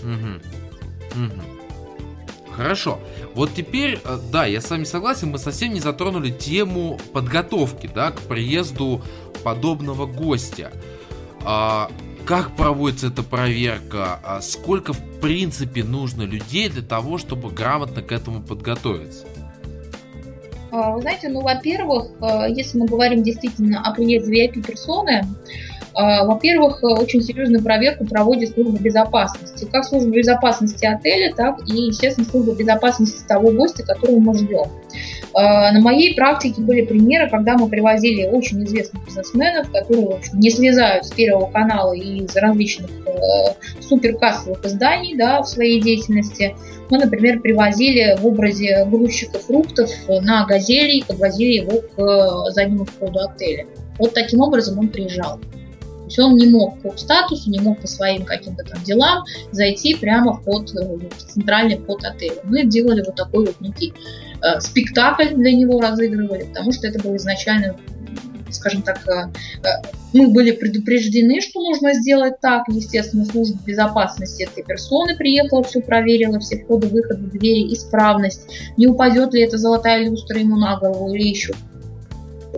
Угу. 0.03 1.25
Угу. 1.25 1.41
Хорошо. 2.51 2.99
Вот 3.33 3.53
теперь, 3.53 3.99
э, 4.03 4.19
да, 4.31 4.45
я 4.45 4.61
с 4.61 4.69
вами 4.69 4.83
согласен, 4.83 5.29
мы 5.29 5.37
совсем 5.37 5.73
не 5.73 5.79
затронули 5.79 6.31
тему 6.31 6.99
подготовки, 7.13 7.89
да, 7.93 8.11
к 8.11 8.19
приезду 8.21 9.01
подобного 9.43 10.05
гостя. 10.05 10.71
А, 11.43 11.89
как 12.25 12.55
проводится 12.55 13.07
эта 13.07 13.23
проверка? 13.23 14.19
А 14.23 14.41
сколько, 14.41 14.93
в 14.93 15.19
принципе, 15.21 15.83
нужно 15.83 16.23
людей 16.23 16.69
для 16.69 16.83
того, 16.83 17.17
чтобы 17.17 17.49
грамотно 17.49 18.01
к 18.01 18.11
этому 18.11 18.41
подготовиться? 18.41 19.25
А, 20.71 20.91
вы 20.91 21.01
знаете, 21.01 21.29
ну, 21.29 21.41
во-первых, 21.41 22.11
э, 22.21 22.45
если 22.49 22.77
мы 22.77 22.85
говорим 22.85 23.23
действительно 23.23 23.81
о 23.81 23.93
приезде 23.93 24.47
VIP-персоны, 24.47 25.23
во-первых, 25.93 26.83
очень 26.83 27.21
серьезную 27.21 27.63
проверку 27.63 28.05
проводит 28.05 28.53
служба 28.53 28.77
безопасности. 28.79 29.67
Как 29.71 29.85
служба 29.85 30.09
безопасности 30.09 30.85
отеля, 30.85 31.33
так 31.35 31.59
и, 31.67 31.87
естественно, 31.87 32.27
служба 32.27 32.53
безопасности 32.55 33.21
того 33.27 33.51
гостя, 33.51 33.83
которого 33.83 34.19
мы 34.19 34.37
ждем. 34.37 34.67
На 35.33 35.79
моей 35.79 36.13
практике 36.15 36.61
были 36.61 36.81
примеры, 36.85 37.29
когда 37.29 37.57
мы 37.57 37.69
привозили 37.69 38.27
очень 38.27 38.63
известных 38.65 39.05
бизнесменов, 39.05 39.71
которые 39.71 40.19
не 40.33 40.49
слезают 40.49 41.05
с 41.05 41.11
Первого 41.11 41.49
канала 41.49 41.93
и 41.93 42.23
из 42.23 42.35
различных 42.35 42.89
э, 43.05 43.81
суперкассовых 43.81 44.65
изданий 44.65 45.15
да, 45.15 45.41
в 45.41 45.47
своей 45.47 45.81
деятельности. 45.81 46.55
Мы, 46.89 46.97
например, 46.97 47.39
привозили 47.39 48.17
в 48.19 48.27
образе 48.27 48.85
грузчика 48.85 49.39
фруктов 49.39 49.89
на 50.07 50.45
газели 50.45 50.97
и 50.97 51.05
подвозили 51.05 51.63
его 51.63 51.81
к 51.95 52.51
заднему 52.51 52.85
входу 52.85 53.19
отеля. 53.19 53.65
Вот 53.97 54.13
таким 54.13 54.41
образом 54.41 54.79
он 54.79 54.89
приезжал. 54.89 55.39
Есть 56.11 56.19
он 56.19 56.35
не 56.35 56.47
мог 56.47 56.81
по 56.81 56.97
статусу, 56.97 57.49
не 57.49 57.59
мог 57.59 57.79
по 57.79 57.87
своим 57.87 58.25
каким-то 58.25 58.65
там 58.65 58.83
делам 58.83 59.23
зайти 59.51 59.95
прямо 59.95 60.33
в, 60.33 60.43
ход, 60.43 60.69
э, 60.75 60.83
в 60.83 61.31
центральный 61.31 61.77
вход 61.77 62.03
отеля. 62.03 62.35
Мы 62.43 62.65
делали 62.65 63.01
вот 63.05 63.15
такой 63.15 63.45
вот 63.45 63.61
некий 63.61 63.93
э, 64.41 64.59
спектакль 64.59 65.33
для 65.33 65.53
него 65.53 65.79
разыгрывали, 65.79 66.43
потому 66.43 66.73
что 66.73 66.87
это 66.87 67.01
было 67.01 67.15
изначально 67.15 67.77
скажем 68.49 68.81
так, 68.81 69.07
э, 69.07 69.29
э, 69.63 69.69
мы 70.11 70.27
были 70.27 70.51
предупреждены, 70.51 71.39
что 71.39 71.61
нужно 71.61 71.93
сделать 71.93 72.41
так. 72.41 72.63
Естественно, 72.67 73.23
служба 73.23 73.57
безопасности 73.65 74.43
этой 74.43 74.65
персоны 74.65 75.15
приехала, 75.15 75.63
все 75.63 75.79
проверила, 75.79 76.39
все 76.39 76.57
входы, 76.57 76.87
выходы, 76.87 77.27
двери, 77.27 77.73
исправность. 77.73 78.41
Не 78.75 78.87
упадет 78.87 79.33
ли 79.33 79.43
эта 79.43 79.57
золотая 79.57 80.03
люстра 80.03 80.37
ему 80.37 80.57
на 80.57 80.77
голову 80.77 81.13
или 81.13 81.29
еще 81.29 81.53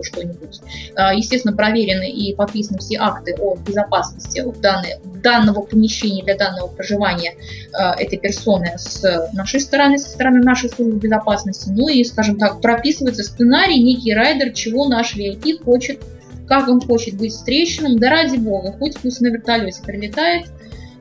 что-нибудь. 0.02 0.60
А, 0.96 1.14
естественно, 1.14 1.56
проверены 1.56 2.10
и 2.10 2.34
подписаны 2.34 2.78
все 2.78 2.98
акты 2.98 3.34
о 3.38 3.56
безопасности 3.56 4.44
данной, 4.60 4.96
данного 5.22 5.62
помещения 5.62 6.22
для 6.22 6.36
данного 6.36 6.68
проживания 6.68 7.34
а, 7.72 7.94
этой 7.94 8.18
персоны 8.18 8.74
с 8.76 9.30
нашей 9.32 9.60
стороны, 9.60 9.98
со 9.98 10.10
стороны 10.10 10.42
нашей 10.42 10.70
службы 10.70 10.98
безопасности. 10.98 11.68
Ну 11.70 11.88
и, 11.88 12.02
скажем 12.04 12.38
так, 12.38 12.60
прописывается 12.60 13.22
сценарий, 13.22 13.82
некий 13.82 14.14
райдер, 14.14 14.52
чего 14.52 14.88
наш 14.88 15.16
VIP 15.16 15.64
хочет, 15.64 16.00
как 16.46 16.68
он 16.68 16.80
хочет 16.80 17.14
быть 17.14 17.32
встреченным. 17.32 17.98
Да 17.98 18.10
ради 18.10 18.36
бога, 18.36 18.72
хоть 18.78 18.98
пусть 18.98 19.20
на 19.20 19.28
вертолете 19.28 19.82
прилетает, 19.82 20.46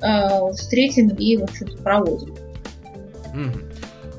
а, 0.02 0.52
встретим 0.54 1.10
и, 1.10 1.38
в 1.38 1.44
общем-то, 1.44 1.78
проводим. 1.78 2.36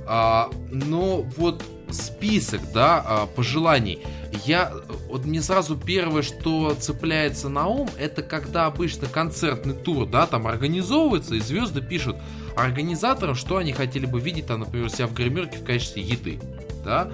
А, 0.07 0.51
ну, 0.71 1.25
вот 1.37 1.63
список, 1.91 2.61
да, 2.73 3.29
пожеланий 3.37 4.01
я, 4.45 4.73
вот 5.09 5.25
мне 5.25 5.43
сразу 5.43 5.77
первое, 5.77 6.23
что 6.23 6.75
цепляется 6.75 7.49
на 7.49 7.67
ум, 7.67 7.89
это 7.99 8.23
когда 8.23 8.67
обычно 8.67 9.09
концертный 9.09 9.75
тур, 9.75 10.07
да, 10.07 10.27
там 10.27 10.47
организовывается, 10.47 11.35
и 11.35 11.41
звезды 11.41 11.81
пишут 11.81 12.17
организаторам, 12.57 13.35
что 13.35 13.57
они 13.57 13.73
хотели 13.73 14.07
бы 14.07 14.21
видеть, 14.21 14.47
там, 14.47 14.61
например, 14.61 14.91
себя 14.91 15.07
в 15.07 15.15
гримерке 15.15 15.59
в 15.59 15.65
качестве 15.65 16.03
еды, 16.03 16.39
да. 16.85 17.11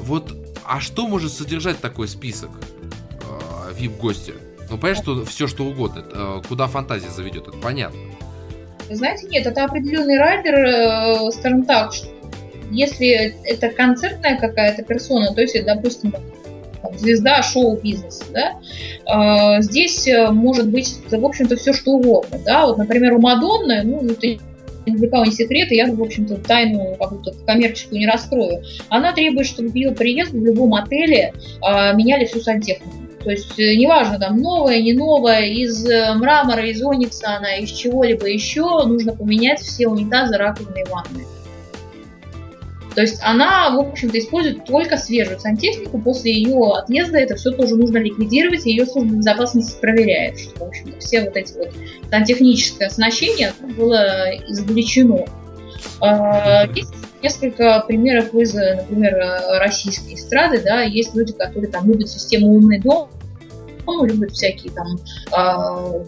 Вот, 0.00 0.34
а 0.64 0.80
что 0.80 1.06
может 1.06 1.32
содержать 1.32 1.80
такой 1.80 2.08
список 2.08 2.50
э, 2.50 3.72
VIP-гостя? 3.78 4.32
Ну, 4.70 4.78
понятно, 4.78 5.02
что 5.02 5.24
все 5.24 5.46
что 5.46 5.64
угодно, 5.64 6.04
э, 6.10 6.42
куда 6.48 6.66
фантазия 6.66 7.10
заведет, 7.10 7.48
это 7.48 7.56
понятно. 7.58 8.00
Знаете, 8.90 9.28
нет, 9.28 9.46
это 9.46 9.64
определенный 9.64 10.18
райдер, 10.18 10.54
э, 10.54 11.30
скажем 11.30 11.64
так, 11.64 11.92
если 12.70 13.36
это 13.44 13.68
концертная 13.68 14.38
какая-то 14.38 14.82
персона, 14.82 15.32
то 15.34 15.40
есть, 15.40 15.56
допустим, 15.64 16.14
звезда 16.96 17.42
шоу-бизнеса, 17.42 18.24
да, 18.32 18.52
а, 19.06 19.60
здесь 19.62 20.06
э, 20.06 20.30
может 20.30 20.68
быть, 20.68 20.96
в 21.10 21.24
общем-то, 21.24 21.56
все 21.56 21.72
что 21.72 21.92
угодно, 21.92 22.38
да, 22.44 22.66
вот, 22.66 22.78
например, 22.78 23.14
у 23.14 23.20
Мадонны, 23.20 23.82
ну, 23.82 24.04
это 24.04 24.38
для 24.86 25.08
кого 25.08 25.24
не 25.24 25.32
секрет, 25.32 25.72
и 25.72 25.76
я, 25.76 25.90
в 25.90 26.00
общем-то, 26.00 26.36
тайну 26.36 26.94
какую-то 26.98 27.32
коммерческую 27.46 28.00
не 28.00 28.06
раскрою. 28.06 28.62
Она 28.90 29.12
требует, 29.12 29.46
чтобы 29.46 29.70
ее 29.72 29.92
приезд 29.92 30.32
в 30.32 30.44
любом 30.44 30.74
отеле 30.74 31.32
а, 31.62 31.94
меняли 31.94 32.26
всю 32.26 32.40
сантехнику. 32.40 33.04
То 33.24 33.30
есть 33.30 33.58
э, 33.58 33.74
неважно, 33.76 34.18
там 34.18 34.36
новая, 34.36 34.82
не 34.82 34.92
новая, 34.92 35.46
из 35.46 35.88
э, 35.88 36.12
мрамора, 36.14 36.66
из 36.66 36.82
оникса 36.82 37.38
она, 37.38 37.56
из 37.56 37.70
чего-либо 37.70 38.26
еще, 38.26 38.84
нужно 38.84 39.16
поменять 39.16 39.60
все 39.60 39.88
унитазы, 39.88 40.36
раковины 40.36 40.80
и 40.80 40.90
ванны. 40.90 41.24
То 42.94 43.00
есть 43.00 43.18
она, 43.22 43.70
в 43.70 43.80
общем-то, 43.80 44.18
использует 44.18 44.64
только 44.64 44.96
свежую 44.96 45.40
сантехнику. 45.40 45.98
После 45.98 46.32
ее 46.32 46.72
отъезда 46.74 47.18
это 47.18 47.34
все 47.34 47.50
тоже 47.50 47.76
нужно 47.76 47.98
ликвидировать, 47.98 48.66
и 48.66 48.70
ее 48.70 48.86
служба 48.86 49.16
безопасности 49.16 49.78
проверяет, 49.80 50.38
что, 50.38 50.64
в 50.64 50.68
общем-то, 50.68 50.98
все 51.00 51.22
вот 51.24 51.36
эти 51.36 51.52
вот 51.54 51.72
сантехническое 52.10 52.88
оснащение 52.88 53.52
было 53.76 54.30
извлечено. 54.48 55.24
А, 56.00 56.66
есть 56.74 56.92
несколько 57.22 57.82
примеров 57.86 58.34
из, 58.34 58.54
например, 58.54 59.18
российской 59.58 60.14
эстрады, 60.14 60.62
да, 60.62 60.82
есть 60.82 61.14
люди, 61.14 61.32
которые 61.32 61.70
там 61.70 61.88
любят 61.88 62.08
систему 62.08 62.54
умный 62.54 62.80
дом, 62.80 63.08
любят 64.02 64.32
всякие 64.32 64.72
там 64.72 64.98
а, 65.32 66.04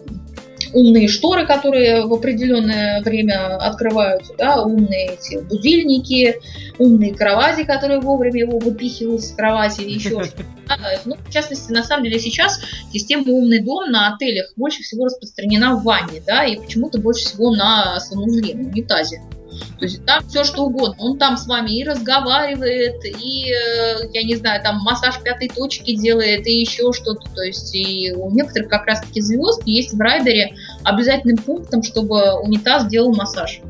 умные 0.73 1.07
шторы, 1.07 1.45
которые 1.45 2.05
в 2.05 2.13
определенное 2.13 3.01
время 3.01 3.57
открываются, 3.57 4.33
да, 4.37 4.63
умные 4.63 5.13
эти 5.13 5.37
будильники, 5.37 6.39
умные 6.77 7.13
кровати, 7.13 7.63
которые 7.63 7.99
вовремя 7.99 8.41
его 8.41 8.59
выпихивают 8.59 9.23
с 9.23 9.31
кровати 9.31 9.81
или 9.81 9.93
еще 9.93 10.09
что-то. 10.09 10.43
Ну, 11.05 11.15
в 11.15 11.31
частности, 11.31 11.71
на 11.71 11.81
самом 11.81 12.03
деле 12.03 12.19
сейчас 12.19 12.59
система 12.91 13.31
умный 13.31 13.59
дом 13.59 13.89
на 13.89 14.13
отелях 14.13 14.51
больше 14.57 14.83
всего 14.83 15.05
распространена 15.05 15.75
в 15.77 15.83
ванне, 15.83 16.21
да, 16.25 16.43
и 16.43 16.57
почему-то 16.57 16.99
больше 16.99 17.25
всего 17.25 17.55
на 17.55 17.97
санузле, 18.01 18.53
на 18.53 18.67
унитазе. 18.67 19.21
То 19.79 19.85
есть 19.85 20.05
там 20.05 20.27
все 20.27 20.43
что 20.43 20.63
угодно. 20.63 20.95
Он 20.99 21.17
там 21.17 21.37
с 21.37 21.47
вами 21.47 21.71
и 21.71 21.83
разговаривает, 21.83 23.03
и, 23.05 23.51
э, 23.51 24.09
я 24.13 24.23
не 24.23 24.35
знаю, 24.35 24.61
там 24.63 24.77
массаж 24.79 25.21
пятой 25.21 25.49
точки 25.49 25.95
делает, 25.95 26.47
и 26.47 26.59
еще 26.59 26.91
что-то. 26.93 27.29
То 27.33 27.41
есть 27.43 27.73
и 27.75 28.13
у 28.15 28.31
некоторых 28.31 28.69
как 28.69 28.85
раз-таки 28.85 29.21
звезд 29.21 29.61
есть 29.65 29.93
в 29.93 29.99
райдере 29.99 30.55
обязательным 30.83 31.37
пунктом, 31.37 31.83
чтобы 31.83 32.39
унитаз 32.39 32.87
делал 32.87 33.13
массаж. 33.13 33.61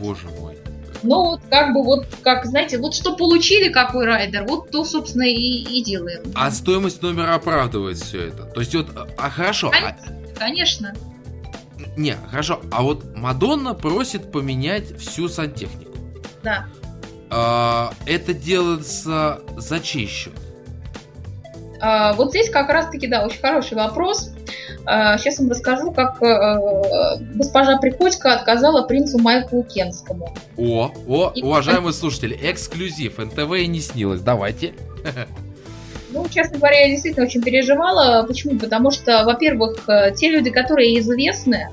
Боже 0.00 0.28
мой. 0.40 0.54
Ну, 1.02 1.22
вот 1.22 1.40
как 1.50 1.74
бы 1.74 1.84
вот, 1.84 2.06
как, 2.22 2.46
знаете, 2.46 2.78
вот 2.78 2.94
что 2.94 3.14
получили, 3.14 3.68
какой 3.68 4.06
райдер, 4.06 4.44
вот 4.46 4.70
то, 4.70 4.84
собственно, 4.84 5.24
и, 5.24 5.34
и 5.34 5.84
делаем. 5.84 6.22
А 6.34 6.50
стоимость 6.50 7.02
номера 7.02 7.34
оправдывает 7.34 7.98
все 7.98 8.28
это? 8.28 8.44
То 8.44 8.60
есть 8.60 8.74
вот, 8.74 8.88
а 9.18 9.30
хорошо. 9.30 9.70
Конечно. 9.70 9.94
А... 10.34 10.38
конечно. 10.38 10.94
Не, 11.96 12.16
хорошо. 12.30 12.60
А 12.72 12.82
вот 12.82 13.16
Мадонна 13.16 13.74
просит 13.74 14.32
поменять 14.32 14.96
всю 14.98 15.28
сантехнику. 15.28 15.92
Да. 16.42 16.66
А, 17.30 17.92
это 18.06 18.34
делается 18.34 19.40
за 19.56 19.80
чей 19.80 20.06
счет? 20.06 20.34
А, 21.80 22.12
вот 22.14 22.30
здесь 22.30 22.50
как 22.50 22.68
раз-таки, 22.68 23.06
да, 23.06 23.24
очень 23.24 23.40
хороший 23.40 23.76
вопрос. 23.76 24.30
А, 24.86 25.18
сейчас 25.18 25.38
вам 25.38 25.50
расскажу, 25.50 25.92
как 25.92 26.22
а, 26.22 27.16
госпожа 27.34 27.78
Приходько 27.78 28.34
отказала 28.34 28.86
принцу 28.86 29.18
Майклу 29.18 29.62
Кенскому. 29.62 30.34
О, 30.56 30.92
о, 31.06 31.32
и... 31.34 31.42
уважаемые 31.42 31.92
слушатели, 31.92 32.38
эксклюзив, 32.40 33.18
НТВ 33.18 33.52
и 33.54 33.66
не 33.66 33.80
снилось, 33.80 34.20
давайте. 34.20 34.74
Ну, 36.14 36.28
честно 36.28 36.58
говоря, 36.58 36.82
я 36.82 36.90
действительно 36.90 37.26
очень 37.26 37.42
переживала. 37.42 38.24
Почему? 38.24 38.56
Потому 38.56 38.92
что, 38.92 39.24
во-первых, 39.24 39.88
э, 39.88 40.14
те 40.14 40.30
люди, 40.30 40.48
которые 40.50 40.96
известны, 41.00 41.70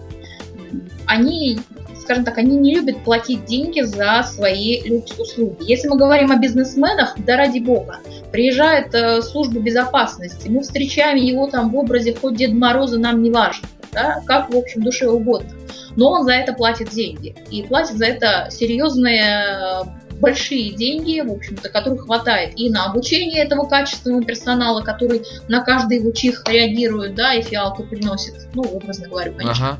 они, 1.07 1.60
скажем 1.99 2.23
так, 2.23 2.38
они 2.38 2.57
не 2.57 2.76
любят 2.76 3.03
платить 3.03 3.45
деньги 3.45 3.81
за 3.81 4.23
свои 4.23 4.81
услуги. 5.18 5.57
Если 5.61 5.88
мы 5.88 5.98
говорим 5.98 6.31
о 6.31 6.38
бизнесменах, 6.38 7.15
да 7.18 7.38
ради 7.38 7.60
бога, 7.60 7.99
приезжает 8.31 8.93
э, 8.93 9.22
служба 9.22 9.60
безопасности, 9.60 10.48
мы 10.49 10.61
встречаем 10.61 11.18
его 11.18 11.48
там 11.48 11.69
в 11.69 11.76
образе 11.76 12.15
хоть 12.19 12.35
Деда 12.35 12.56
Мороза, 12.56 12.99
нам 12.99 13.22
не 13.22 13.31
важно, 13.31 13.68
да, 13.91 14.22
как, 14.26 14.53
в 14.53 14.57
общем, 14.57 14.84
душе 14.84 15.07
угодно. 15.07 15.52
Но 15.95 16.11
он 16.11 16.23
за 16.23 16.34
это 16.34 16.53
платит 16.53 16.89
деньги. 16.89 17.35
И 17.49 17.64
платит 17.64 17.98
за 17.98 18.06
это 18.06 18.48
серьезные 18.49 19.84
большие 20.22 20.72
деньги, 20.73 21.19
в 21.19 21.31
общем-то, 21.31 21.69
которых 21.69 22.03
хватает 22.03 22.53
и 22.56 22.69
на 22.69 22.85
обучение 22.85 23.43
этого 23.43 23.68
качественного 23.68 24.23
персонала, 24.23 24.81
который 24.81 25.23
на 25.48 25.64
каждый 25.64 25.98
его 25.98 26.11
чих 26.11 26.43
реагирует, 26.48 27.15
да, 27.15 27.34
и 27.34 27.41
фиалку 27.41 27.84
приносит, 27.84 28.35
ну, 28.53 28.61
образно 28.61 29.10
говорю, 29.10 29.34
конечно. 29.34 29.72
Ага. 29.72 29.77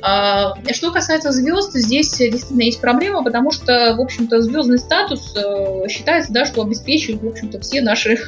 А, 0.00 0.54
что 0.72 0.92
касается 0.92 1.32
звезд, 1.32 1.72
здесь 1.74 2.16
действительно 2.16 2.62
есть 2.62 2.80
проблема, 2.80 3.24
потому 3.24 3.50
что, 3.50 3.94
в 3.96 4.00
общем-то, 4.00 4.40
звездный 4.42 4.78
статус 4.78 5.34
э, 5.36 5.88
считается, 5.88 6.32
да, 6.32 6.44
что 6.44 6.62
обеспечивает, 6.62 7.22
в 7.22 7.28
общем-то, 7.28 7.60
все 7.60 7.82
наши 7.82 8.18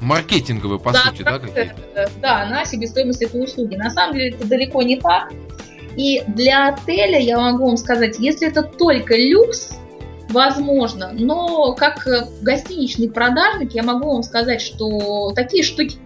маркетинговые, 0.00 0.80
по 0.80 0.92
да, 0.92 1.00
сути, 1.00 1.22
да, 1.22 1.38
какие-то? 1.38 2.10
Да, 2.22 2.46
на 2.46 2.64
себестоимость 2.64 3.22
этой 3.22 3.44
услуги. 3.44 3.76
На 3.76 3.90
самом 3.90 4.14
деле 4.14 4.30
это 4.30 4.46
далеко 4.46 4.82
не 4.82 4.98
так. 4.98 5.30
И 5.96 6.22
для 6.28 6.68
отеля 6.68 7.18
я 7.18 7.38
могу 7.38 7.66
вам 7.66 7.76
сказать, 7.76 8.18
если 8.18 8.48
это 8.48 8.62
только 8.62 9.16
люкс, 9.16 9.76
возможно, 10.30 11.10
но 11.12 11.74
как 11.74 12.06
гостиничный 12.40 13.10
продажник 13.10 13.72
я 13.72 13.82
могу 13.82 14.12
вам 14.12 14.22
сказать, 14.22 14.60
что 14.62 15.32
такие 15.34 15.64
штуки 15.64 15.96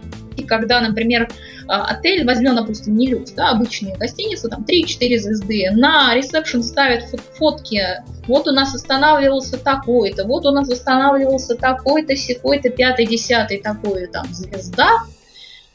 когда, 0.43 0.81
например, 0.81 1.28
а, 1.69 1.86
отель, 1.86 2.27
возьмем, 2.27 2.56
допустим, 2.56 2.97
не 2.97 3.09
люкс, 3.09 3.32
да, 3.32 3.51
обычные 3.51 3.97
гостиницы, 3.97 4.48
там 4.48 4.65
3-4 4.65 5.19
звезды, 5.19 5.70
на 5.73 6.15
ресепшн 6.15 6.62
ставят 6.62 7.05
фотки, 7.39 7.82
вот 8.27 8.48
у 8.48 8.52
нас 8.52 8.74
останавливался 8.74 9.59
такой-то, 9.59 10.24
вот 10.24 10.47
у 10.47 10.51
нас 10.51 10.69
останавливался 10.70 11.55
такой-то, 11.55 12.16
секой-то, 12.16 12.70
пятый, 12.70 13.06
десятый, 13.06 13.61
такой 13.61 14.06
там 14.06 14.27
звезда, 14.32 14.89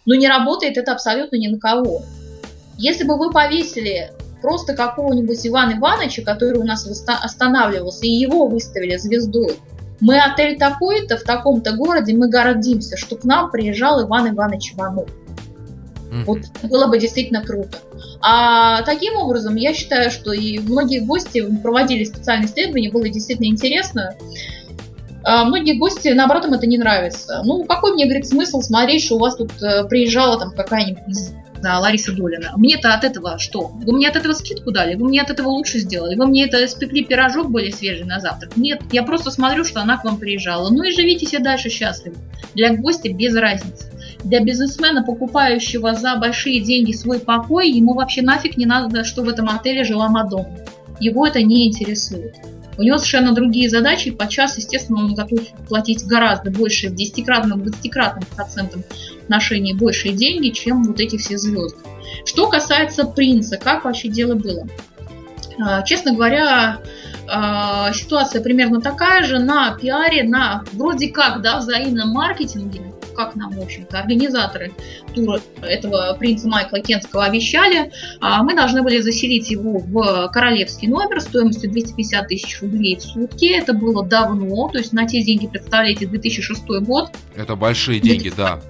но 0.05 0.15
не 0.15 0.27
работает 0.27 0.77
это 0.77 0.91
абсолютно 0.91 1.37
ни 1.37 1.47
на 1.47 1.59
кого. 1.59 2.03
Если 2.77 3.03
бы 3.03 3.17
вы 3.17 3.31
повесили 3.31 4.11
просто 4.41 4.73
какого-нибудь 4.73 5.45
Ивана 5.45 5.77
Ивановича, 5.77 6.23
который 6.23 6.59
у 6.59 6.63
нас 6.63 6.87
останавливался, 7.05 8.05
и 8.05 8.09
его 8.09 8.47
выставили 8.47 8.95
звездой, 8.97 9.57
мы 10.01 10.19
отель 10.19 10.57
такой-то 10.57 11.17
в 11.17 11.23
таком-то 11.23 11.73
городе, 11.73 12.15
мы 12.15 12.29
гордимся, 12.29 12.97
что 12.97 13.15
к 13.15 13.23
нам 13.23 13.51
приезжал 13.51 14.05
Иван 14.05 14.29
Иванович 14.29 14.73
Иванов. 14.73 15.09
Mm-hmm. 16.09 16.23
Вот 16.25 16.39
было 16.63 16.87
бы 16.87 16.97
действительно 16.97 17.43
круто. 17.43 17.77
А 18.21 18.81
таким 18.83 19.15
образом, 19.17 19.55
я 19.55 19.73
считаю, 19.73 20.09
что 20.09 20.31
и 20.31 20.57
многие 20.59 20.99
гости 20.99 21.45
проводили 21.61 22.03
специальные 22.03 22.47
исследования, 22.47 22.91
было 22.91 23.07
действительно 23.07 23.45
интересно. 23.45 24.15
А 25.23 25.43
многие 25.43 25.77
гости, 25.77 26.07
наоборот, 26.09 26.45
им 26.45 26.53
это 26.53 26.65
не 26.65 26.77
нравится. 26.77 27.41
Ну, 27.43 27.65
какой 27.65 27.93
мне, 27.93 28.05
говорит, 28.05 28.27
смысл 28.27 28.61
смотреть, 28.61 29.03
что 29.03 29.17
у 29.17 29.19
вас 29.19 29.35
тут 29.35 29.51
э, 29.61 29.83
приезжала 29.83 30.39
там 30.39 30.51
какая-нибудь 30.51 31.03
Лариса 31.63 32.13
Долина. 32.13 32.53
Мне-то 32.55 32.93
от 32.93 33.03
этого 33.03 33.37
что? 33.37 33.67
Вы 33.67 33.93
мне 33.93 34.09
от 34.09 34.15
этого 34.15 34.33
скидку 34.33 34.71
дали? 34.71 34.95
Вы 34.95 35.07
мне 35.07 35.21
от 35.21 35.29
этого 35.29 35.49
лучше 35.49 35.79
сделали? 35.79 36.15
Вы 36.15 36.27
мне 36.27 36.45
это 36.45 36.65
спекли 36.67 37.03
пирожок 37.03 37.49
более 37.49 37.71
свежий 37.71 38.05
на 38.05 38.19
завтрак? 38.19 38.57
Нет, 38.57 38.81
я 38.91 39.03
просто 39.03 39.31
смотрю, 39.31 39.63
что 39.63 39.81
она 39.81 39.97
к 39.97 40.05
вам 40.05 40.17
приезжала. 40.17 40.69
Ну 40.69 40.83
и 40.83 40.91
живите 40.91 41.25
себе 41.25 41.43
дальше 41.43 41.69
счастливо. 41.69 42.15
Для 42.55 42.75
гостя 42.75 43.11
без 43.13 43.35
разницы. 43.35 43.91
Для 44.23 44.41
бизнесмена, 44.41 45.03
покупающего 45.03 45.93
за 45.93 46.15
большие 46.15 46.61
деньги 46.61 46.91
свой 46.91 47.19
покой, 47.19 47.69
ему 47.69 47.93
вообще 47.93 48.21
нафиг 48.21 48.57
не 48.57 48.65
надо, 48.65 49.03
что 49.03 49.23
в 49.23 49.29
этом 49.29 49.49
отеле 49.49 49.83
жила 49.83 50.09
Мадонна. 50.09 50.57
Его 50.99 51.25
это 51.25 51.41
не 51.41 51.67
интересует. 51.67 52.35
У 52.79 52.81
него 52.81 52.97
совершенно 52.97 53.33
другие 53.33 53.69
задачи, 53.69 54.07
и 54.07 54.11
подчас, 54.11 54.57
естественно, 54.57 54.99
он 54.99 55.13
готов 55.13 55.41
платить 55.67 56.05
гораздо 56.05 56.49
больше, 56.49 56.87
в 56.87 56.95
десятикратном, 56.95 57.61
двадцатикратном 57.61 58.23
процентном 58.33 58.85
отношении 59.23 59.73
большие 59.73 60.13
деньги, 60.13 60.51
чем 60.51 60.85
вот 60.85 60.97
эти 61.01 61.17
все 61.17 61.37
звезды. 61.37 61.77
Что 62.23 62.47
касается 62.47 63.03
принца, 63.03 63.57
как 63.57 63.83
вообще 63.83 64.07
дело 64.07 64.35
было? 64.35 64.65
А, 65.61 65.81
честно 65.81 66.13
говоря, 66.13 66.79
а, 67.27 67.91
ситуация 67.91 68.41
примерно 68.41 68.79
такая 68.79 69.25
же 69.25 69.39
на 69.39 69.71
пиаре, 69.71 70.23
на 70.23 70.63
вроде 70.71 71.09
как, 71.09 71.41
да, 71.41 71.59
взаимном 71.59 72.11
маркетинге, 72.11 72.93
как 73.19 73.35
нам, 73.35 73.51
в 73.51 73.61
общем-то, 73.61 73.99
организаторы 73.99 74.71
тура 75.13 75.41
этого 75.61 76.15
принца 76.17 76.47
Майкла 76.47 76.79
Кенского 76.79 77.25
обещали, 77.25 77.91
а 78.21 78.41
мы 78.43 78.55
должны 78.55 78.81
были 78.81 79.01
заселить 79.01 79.51
его 79.51 79.79
в 79.79 80.29
королевский 80.31 80.87
номер 80.87 81.19
стоимостью 81.19 81.69
250 81.69 82.27
тысяч 82.29 82.61
рублей 82.61 82.95
в 82.95 83.01
сутки. 83.01 83.47
Это 83.47 83.73
было 83.73 84.05
давно, 84.05 84.69
то 84.69 84.77
есть 84.77 84.93
на 84.93 85.05
те 85.05 85.21
деньги, 85.21 85.47
представляете, 85.47 86.07
2006 86.07 86.63
год. 86.85 87.09
Это 87.35 87.57
большие 87.57 87.99
деньги, 87.99 88.31
да. 88.35 88.61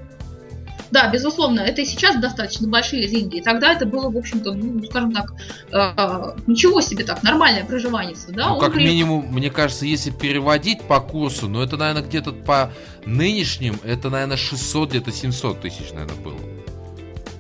Да, 0.92 1.10
безусловно, 1.10 1.60
это 1.60 1.82
и 1.82 1.86
сейчас 1.86 2.18
достаточно 2.18 2.68
большие 2.68 3.08
деньги. 3.08 3.38
И 3.38 3.42
тогда 3.42 3.74
это 3.74 3.86
было, 3.86 4.10
в 4.10 4.18
общем-то, 4.18 4.54
ну, 4.54 4.84
скажем 4.86 5.12
так, 5.12 5.34
э, 5.72 6.36
ничего 6.48 6.82
себе 6.82 7.04
так, 7.04 7.22
нормальное 7.24 7.64
проживание. 7.64 8.16
Да? 8.30 8.50
Ну, 8.50 8.60
как 8.60 8.74
при... 8.74 8.86
минимум, 8.86 9.28
мне 9.32 9.50
кажется, 9.50 9.86
если 9.86 10.10
переводить 10.10 10.82
по 10.84 11.00
курсу, 11.00 11.48
ну, 11.48 11.62
это, 11.62 11.78
наверное, 11.78 12.04
где-то 12.04 12.32
по 12.32 12.72
нынешним, 13.06 13.80
это, 13.84 14.10
наверное, 14.10 14.38
600, 14.38 14.90
где-то 14.90 15.12
700 15.12 15.62
тысяч, 15.62 15.92
наверное, 15.94 16.18
было. 16.18 16.40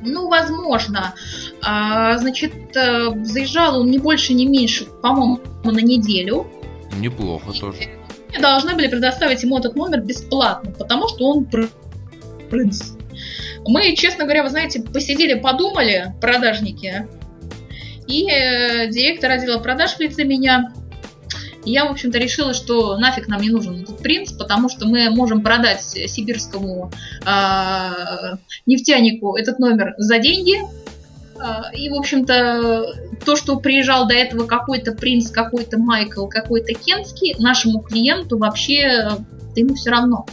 Ну, 0.01 0.29
возможно. 0.29 1.13
А, 1.61 2.17
значит, 2.17 2.53
э, 2.75 3.09
заезжал 3.23 3.81
он 3.81 3.91
не 3.91 3.97
больше, 3.97 4.33
не 4.33 4.45
меньше, 4.45 4.85
по-моему, 4.85 5.39
на 5.63 5.79
неделю. 5.79 6.47
Неплохо 6.97 7.51
и 7.51 7.59
тоже. 7.59 7.89
Должны 8.39 8.75
были 8.75 8.87
предоставить 8.87 9.43
ему 9.43 9.57
этот 9.57 9.75
номер 9.75 10.01
бесплатно, 10.01 10.71
потому 10.71 11.07
что 11.09 11.25
он 11.29 11.47
принц. 12.49 12.93
Мы, 13.65 13.95
честно 13.95 14.23
говоря, 14.23 14.43
вы 14.43 14.49
знаете, 14.49 14.81
посидели, 14.81 15.35
подумали, 15.35 16.13
продажники, 16.21 17.07
и 18.07 18.27
э, 18.29 18.89
директор 18.89 19.31
отдела 19.31 19.59
продаж 19.59 19.95
в 19.95 19.99
лице 19.99 20.23
меня 20.23 20.73
я, 21.65 21.85
в 21.85 21.91
общем-то, 21.91 22.17
решила, 22.17 22.53
что 22.53 22.97
нафиг 22.97 23.27
нам 23.27 23.41
не 23.41 23.49
нужен 23.49 23.83
этот 23.83 23.99
принц, 23.99 24.31
потому 24.31 24.69
что 24.69 24.87
мы 24.87 25.09
можем 25.09 25.41
продать 25.41 25.81
сибирскому 25.81 26.91
э, 27.25 28.35
нефтянику 28.65 29.35
этот 29.35 29.59
номер 29.59 29.93
за 29.97 30.19
деньги. 30.19 30.55
Э, 31.35 31.75
и, 31.75 31.89
в 31.89 31.95
общем-то, 31.95 32.95
то, 33.25 33.35
что 33.35 33.59
приезжал 33.59 34.07
до 34.07 34.15
этого 34.15 34.47
какой-то 34.47 34.93
принц, 34.93 35.29
какой-то 35.29 35.77
Майкл, 35.77 36.27
какой-то 36.27 36.73
Кенский, 36.73 37.35
нашему 37.37 37.81
клиенту 37.81 38.37
вообще 38.37 39.17
да 39.55 39.61
ему 39.61 39.75
все 39.75 39.89
равно. 39.89 40.25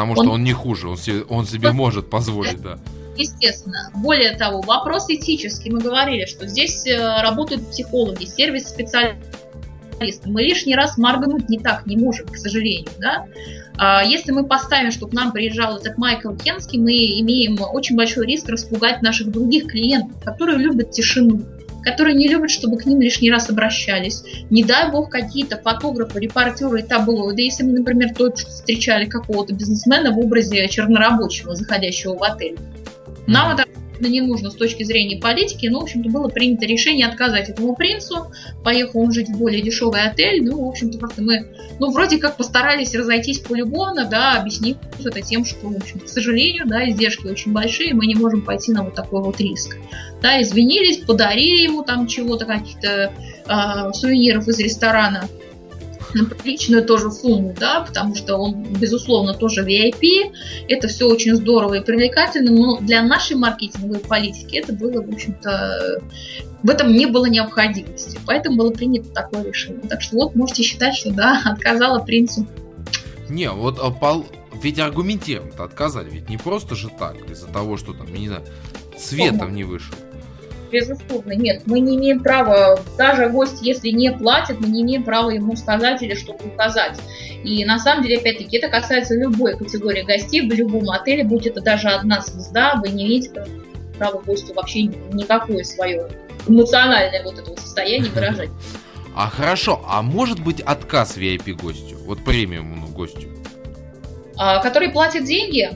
Потому 0.00 0.14
что 0.14 0.22
он, 0.24 0.28
он 0.40 0.44
не 0.44 0.52
хуже, 0.52 0.88
он 0.88 0.96
себе, 0.96 1.22
он 1.22 1.46
себе 1.46 1.72
может 1.72 2.10
позволить, 2.10 2.60
да. 2.60 2.78
Естественно. 3.16 3.90
Более 3.94 4.36
того, 4.36 4.60
вопрос 4.60 5.06
этический. 5.08 5.70
Мы 5.70 5.80
говорили, 5.80 6.26
что 6.26 6.46
здесь 6.46 6.86
э, 6.86 7.22
работают 7.22 7.70
психологи, 7.70 8.24
сервис 8.26 8.68
специалисты. 8.68 9.18
Мы 10.26 10.42
лишний 10.42 10.74
раз 10.74 10.98
моргнуть 10.98 11.48
не 11.48 11.58
так 11.58 11.86
не 11.86 11.96
можем, 11.96 12.26
к 12.26 12.36
сожалению. 12.36 12.90
Да? 12.98 13.24
А 13.78 14.04
если 14.04 14.32
мы 14.32 14.44
поставим, 14.46 14.90
что 14.90 15.06
к 15.06 15.14
нам 15.14 15.32
приезжал 15.32 15.78
этот 15.78 15.96
Майкл 15.96 16.34
Кенский, 16.34 16.78
мы 16.78 16.92
имеем 17.20 17.56
очень 17.60 17.96
большой 17.96 18.26
риск 18.26 18.48
распугать 18.50 19.00
наших 19.00 19.30
других 19.30 19.68
клиентов, 19.68 20.22
которые 20.22 20.58
любят 20.58 20.90
тишину 20.90 21.40
которые 21.86 22.16
не 22.16 22.26
любят, 22.26 22.50
чтобы 22.50 22.78
к 22.78 22.84
ним 22.84 23.00
лишний 23.00 23.30
раз 23.30 23.48
обращались. 23.48 24.24
Не 24.50 24.64
дай 24.64 24.90
бог 24.90 25.08
какие-то 25.08 25.56
фотографы, 25.56 26.18
репортеры 26.18 26.80
и 26.80 26.82
таблоиды, 26.82 27.42
если 27.42 27.62
мы, 27.62 27.74
например, 27.74 28.12
только 28.12 28.38
встречали 28.38 29.04
какого-то 29.04 29.54
бизнесмена 29.54 30.10
в 30.10 30.18
образе 30.18 30.68
чернорабочего, 30.68 31.54
заходящего 31.54 32.16
в 32.16 32.24
отель. 32.24 32.58
Нам 33.28 33.54
это 33.54 33.66
не 34.00 34.20
нужно 34.20 34.50
с 34.50 34.54
точки 34.54 34.82
зрения 34.82 35.18
политики, 35.18 35.66
но, 35.66 35.80
в 35.80 35.84
общем-то, 35.84 36.10
было 36.10 36.28
принято 36.28 36.66
решение 36.66 37.06
отказать 37.06 37.48
этому 37.48 37.74
принцу. 37.74 38.26
Поехал 38.64 39.00
он 39.00 39.12
жить 39.12 39.28
в 39.28 39.38
более 39.38 39.62
дешевый 39.62 40.02
отель. 40.02 40.44
Ну, 40.44 40.64
в 40.64 40.68
общем-то, 40.68 40.98
как-то 40.98 41.22
мы, 41.22 41.48
ну, 41.78 41.90
вроде 41.90 42.18
как 42.18 42.36
постарались 42.36 42.94
разойтись 42.94 43.38
полюбовно, 43.38 44.06
да, 44.06 44.40
объяснив 44.40 44.76
это 45.04 45.20
тем, 45.20 45.44
что, 45.44 45.68
в 45.68 45.76
общем 45.76 46.00
к 46.00 46.08
сожалению, 46.08 46.66
да, 46.66 46.88
издержки 46.88 47.26
очень 47.26 47.52
большие, 47.52 47.94
мы 47.94 48.06
не 48.06 48.14
можем 48.14 48.42
пойти 48.42 48.72
на 48.72 48.82
вот 48.82 48.94
такой 48.94 49.22
вот 49.22 49.40
риск. 49.40 49.76
Да, 50.22 50.40
извинились, 50.40 50.98
подарили 50.98 51.62
ему 51.62 51.82
там 51.82 52.06
чего-то, 52.06 52.46
каких-то 52.46 53.12
э, 53.46 53.92
сувениров 53.92 54.48
из 54.48 54.58
ресторана 54.58 55.28
на 56.14 56.24
приличную 56.24 56.84
тоже 56.84 57.10
сумму, 57.10 57.54
да, 57.58 57.80
потому 57.80 58.14
что 58.14 58.36
он, 58.36 58.62
безусловно, 58.62 59.34
тоже 59.34 59.64
VIP. 59.64 60.32
Это 60.68 60.88
все 60.88 61.06
очень 61.06 61.34
здорово 61.34 61.74
и 61.74 61.80
привлекательно, 61.80 62.52
но 62.52 62.78
для 62.78 63.02
нашей 63.02 63.36
маркетинговой 63.36 64.00
политики 64.00 64.56
это 64.56 64.72
было, 64.72 65.02
в 65.02 65.08
общем-то, 65.08 66.02
в 66.62 66.70
этом 66.70 66.92
не 66.92 67.06
было 67.06 67.26
необходимости. 67.26 68.18
Поэтому 68.26 68.56
было 68.56 68.70
принято 68.70 69.10
такое 69.10 69.44
решение. 69.44 69.82
Так 69.88 70.02
что 70.02 70.16
вот 70.16 70.34
можете 70.34 70.62
считать, 70.62 70.96
что 70.96 71.10
да, 71.10 71.42
отказала 71.44 72.00
принцу. 72.00 72.46
Не, 73.28 73.50
вот 73.50 73.78
а, 73.80 73.90
пол... 73.90 74.26
ведь 74.62 74.78
аргументированно 74.78 75.64
отказали, 75.64 76.10
ведь 76.10 76.28
не 76.28 76.36
просто 76.36 76.74
же 76.74 76.88
так, 76.88 77.16
из-за 77.30 77.48
того, 77.48 77.76
что 77.76 77.92
там, 77.92 78.12
не 78.12 78.28
знаю, 78.28 78.44
цветом 78.96 79.54
не 79.54 79.64
вышел. 79.64 79.94
Безусловно, 80.76 81.32
нет. 81.32 81.62
Мы 81.64 81.80
не 81.80 81.96
имеем 81.96 82.20
права, 82.22 82.78
даже 82.98 83.30
гость, 83.30 83.62
если 83.62 83.88
не 83.88 84.12
платит, 84.12 84.60
мы 84.60 84.68
не 84.68 84.82
имеем 84.82 85.04
права 85.04 85.30
ему 85.30 85.56
сказать 85.56 86.02
или 86.02 86.14
что-то 86.14 86.44
указать. 86.44 87.00
И 87.42 87.64
на 87.64 87.78
самом 87.78 88.02
деле, 88.02 88.18
опять-таки, 88.18 88.58
это 88.58 88.68
касается 88.68 89.14
любой 89.14 89.56
категории 89.56 90.02
гостей 90.02 90.46
в 90.46 90.52
любом 90.52 90.90
отеле, 90.90 91.24
будь 91.24 91.46
это 91.46 91.62
даже 91.62 91.88
одна 91.88 92.20
звезда, 92.20 92.74
вы 92.74 92.90
не 92.90 93.06
имеете 93.06 93.30
права 93.96 94.20
гостю 94.20 94.52
вообще 94.52 94.82
никакое 94.82 95.64
свое 95.64 96.10
эмоциональное 96.46 97.24
вот 97.24 97.38
это 97.38 97.58
состояние 97.58 98.10
выражать. 98.14 98.50
А 99.14 99.30
хорошо, 99.30 99.82
а 99.88 100.02
может 100.02 100.40
быть 100.40 100.60
отказ 100.60 101.16
VIP 101.16 101.54
гостю, 101.54 101.96
вот 102.04 102.22
премиумному 102.22 102.88
гостю? 102.88 103.30
А, 104.36 104.58
который 104.62 104.90
платит 104.90 105.24
деньги? 105.24 105.70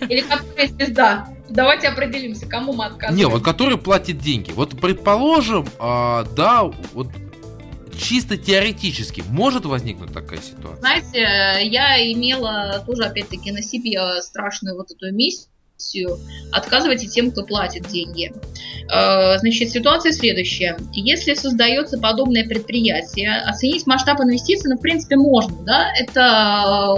Или 0.10 0.20
который 0.20 0.66
звезда? 0.66 1.26
Давайте 1.48 1.88
определимся, 1.88 2.46
кому 2.46 2.72
мы 2.72 2.86
отказываем. 2.86 3.16
Не, 3.16 3.26
вот 3.26 3.42
который 3.42 3.78
платит 3.78 4.18
деньги. 4.18 4.52
Вот 4.52 4.80
предположим, 4.80 5.66
а, 5.78 6.24
да, 6.36 6.62
вот 6.62 7.08
чисто 7.98 8.36
теоретически 8.36 9.22
может 9.28 9.64
возникнуть 9.64 10.12
такая 10.12 10.40
ситуация? 10.40 10.80
Знаете, 10.80 11.68
я 11.68 12.12
имела 12.12 12.82
тоже, 12.86 13.04
опять-таки, 13.04 13.52
на 13.52 13.62
себе 13.62 14.20
страшную 14.22 14.76
вот 14.76 14.90
эту 14.90 15.12
миссию 15.12 15.50
отказывайте 16.52 17.06
тем, 17.06 17.30
кто 17.30 17.42
платит 17.42 17.88
деньги. 17.88 18.32
Э, 18.92 19.38
значит, 19.38 19.70
ситуация 19.70 20.12
следующая. 20.12 20.76
Если 20.92 21.34
создается 21.34 21.98
подобное 21.98 22.46
предприятие, 22.46 23.38
оценить 23.40 23.86
масштаб 23.86 24.20
инвестиций, 24.20 24.70
ну, 24.70 24.78
в 24.78 24.80
принципе, 24.80 25.16
можно, 25.16 25.56
да, 25.64 25.92
это 25.98 26.94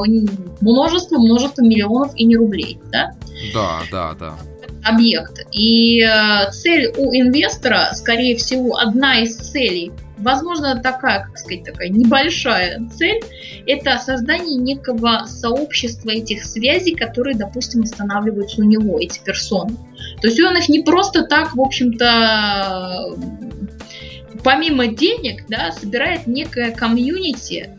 множество, 0.61 1.19
множество 1.19 1.63
миллионов 1.63 2.13
и 2.15 2.25
не 2.25 2.37
рублей, 2.37 2.79
да? 2.91 3.13
Да, 3.53 3.81
да, 3.91 4.15
да. 4.19 4.39
Объект. 4.85 5.47
И 5.53 6.01
э, 6.03 6.51
цель 6.53 6.93
у 6.97 7.13
инвестора, 7.15 7.91
скорее 7.95 8.37
всего, 8.37 8.77
одна 8.77 9.21
из 9.21 9.37
целей– 9.37 9.93
возможно, 10.19 10.81
такая, 10.81 11.25
как 11.25 11.39
сказать, 11.39 11.65
такая 11.65 11.89
небольшая 11.89 12.89
цель, 12.97 13.21
это 13.67 13.99
создание 13.99 14.57
некого 14.57 15.25
сообщества 15.27 16.11
этих 16.11 16.45
связей, 16.45 16.95
которые, 16.95 17.37
допустим, 17.37 17.83
останавливаются 17.83 18.61
у 18.61 18.65
него, 18.65 18.99
эти 18.99 19.21
персоны. 19.21 19.77
То 20.21 20.29
есть 20.29 20.41
он 20.41 20.57
их 20.57 20.69
не 20.69 20.83
просто 20.83 21.25
так, 21.25 21.55
в 21.55 21.61
общем-то, 21.61 23.17
помимо 24.43 24.87
денег, 24.89 25.45
да, 25.49 25.73
собирает 25.73 26.27
некое 26.27 26.71
комьюнити, 26.71 27.71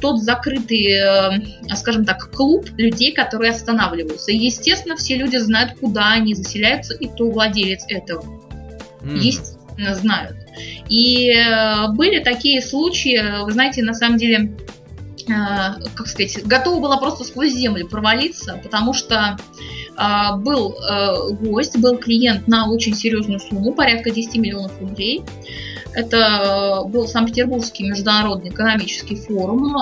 тот 0.00 0.22
закрытый, 0.22 0.92
э, 0.92 1.74
скажем 1.74 2.04
так, 2.04 2.30
клуб 2.30 2.66
людей, 2.76 3.12
которые 3.12 3.52
останавливаются. 3.52 4.30
И, 4.30 4.36
естественно, 4.36 4.96
все 4.96 5.16
люди 5.16 5.36
знают, 5.36 5.78
куда 5.80 6.12
они 6.12 6.34
заселяются 6.34 6.94
и 6.94 7.08
кто 7.08 7.30
владелец 7.30 7.84
этого. 7.88 8.22
Mm. 9.02 9.18
Естественно, 9.18 9.94
знают. 9.94 10.36
И 10.88 11.30
э, 11.30 11.88
были 11.92 12.20
такие 12.20 12.60
случаи, 12.60 13.42
вы 13.44 13.52
знаете, 13.52 13.82
на 13.82 13.94
самом 13.94 14.18
деле, 14.18 14.56
э, 15.28 15.32
как 15.94 16.06
сказать, 16.06 16.44
готова 16.44 16.80
была 16.80 16.96
просто 16.98 17.24
сквозь 17.24 17.52
землю 17.52 17.86
провалиться, 17.88 18.60
потому 18.62 18.94
что 18.94 19.36
э, 19.96 20.36
был 20.38 20.76
гость, 21.40 21.78
был 21.78 21.98
клиент 21.98 22.46
на 22.48 22.70
очень 22.70 22.94
серьезную 22.94 23.40
сумму, 23.40 23.72
порядка 23.72 24.10
10 24.10 24.36
миллионов 24.36 24.72
рублей. 24.80 25.22
Это 25.94 26.82
был 26.86 27.08
Санкт-Петербургский 27.08 27.84
международный 27.88 28.50
экономический 28.50 29.16
форум. 29.16 29.76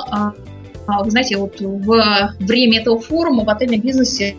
Вы 0.87 1.11
знаете, 1.11 1.39
вот 1.39 1.59
в 1.59 2.35
время 2.39 2.81
этого 2.81 3.01
форума 3.01 3.45
в 3.45 3.49
отельном 3.49 3.81
бизнесе 3.81 4.37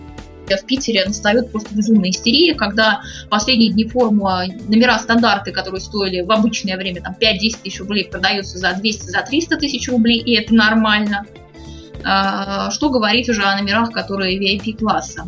в 0.49 0.65
Питере 0.65 1.05
настает 1.05 1.51
просто 1.51 1.73
безумная 1.73 2.09
истерия, 2.09 2.53
когда 2.53 3.01
последние 3.29 3.71
дни 3.71 3.87
форума 3.87 4.45
номера 4.67 4.99
стандарты, 4.99 5.51
которые 5.51 5.81
стоили 5.81 6.21
в 6.21 6.31
обычное 6.31 6.77
время 6.77 7.01
там 7.01 7.15
5-10 7.19 7.63
тысяч 7.63 7.79
рублей, 7.79 8.07
продаются 8.09 8.57
за 8.57 8.73
200, 8.73 9.05
за 9.05 9.21
300 9.21 9.57
тысяч 9.57 9.89
рублей, 9.89 10.19
и 10.19 10.35
это 10.35 10.53
нормально. 10.53 11.25
А, 12.07 12.69
что 12.69 12.89
говорить 12.89 13.27
уже 13.29 13.43
о 13.43 13.57
номерах, 13.57 13.91
которые 13.91 14.37
VIP-класса. 14.37 15.25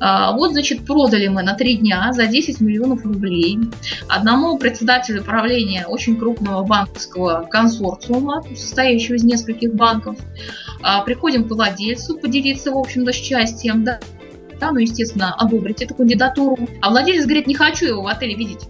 А, 0.00 0.32
вот, 0.32 0.50
значит, 0.50 0.84
продали 0.84 1.28
мы 1.28 1.42
на 1.42 1.54
три 1.54 1.76
дня 1.76 2.12
за 2.12 2.26
10 2.26 2.60
миллионов 2.60 3.04
рублей 3.04 3.58
одному 4.08 4.58
председателю 4.58 5.22
правления 5.22 5.86
очень 5.86 6.16
крупного 6.16 6.64
банковского 6.64 7.46
консорциума, 7.48 8.42
состоящего 8.56 9.14
из 9.14 9.22
нескольких 9.22 9.74
банков. 9.74 10.16
А, 10.82 11.02
приходим 11.02 11.44
к 11.44 11.52
владельцу 11.52 12.18
поделиться, 12.18 12.72
в 12.72 12.78
общем-то, 12.78 13.12
счастьем, 13.12 13.84
да, 13.84 14.00
да, 14.60 14.72
ну, 14.72 14.78
естественно, 14.78 15.34
одобрить 15.34 15.82
эту 15.82 15.94
кандидатуру. 15.94 16.68
А 16.80 16.90
владелец 16.90 17.24
говорит, 17.24 17.46
не 17.46 17.54
хочу 17.54 17.86
его 17.86 18.02
в 18.02 18.06
отеле 18.06 18.34
видеть. 18.34 18.68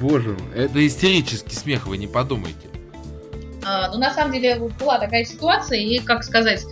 Боже 0.00 0.30
мой, 0.30 0.64
это 0.64 0.86
истерический 0.86 1.54
смех, 1.54 1.86
вы 1.86 1.98
не 1.98 2.06
подумайте. 2.06 2.68
А, 3.64 3.90
ну, 3.92 3.98
на 3.98 4.12
самом 4.14 4.32
деле, 4.32 4.70
была 4.80 4.98
такая 4.98 5.24
ситуация, 5.24 5.78
и, 5.78 5.98
как 5.98 6.24
сказать, 6.24 6.64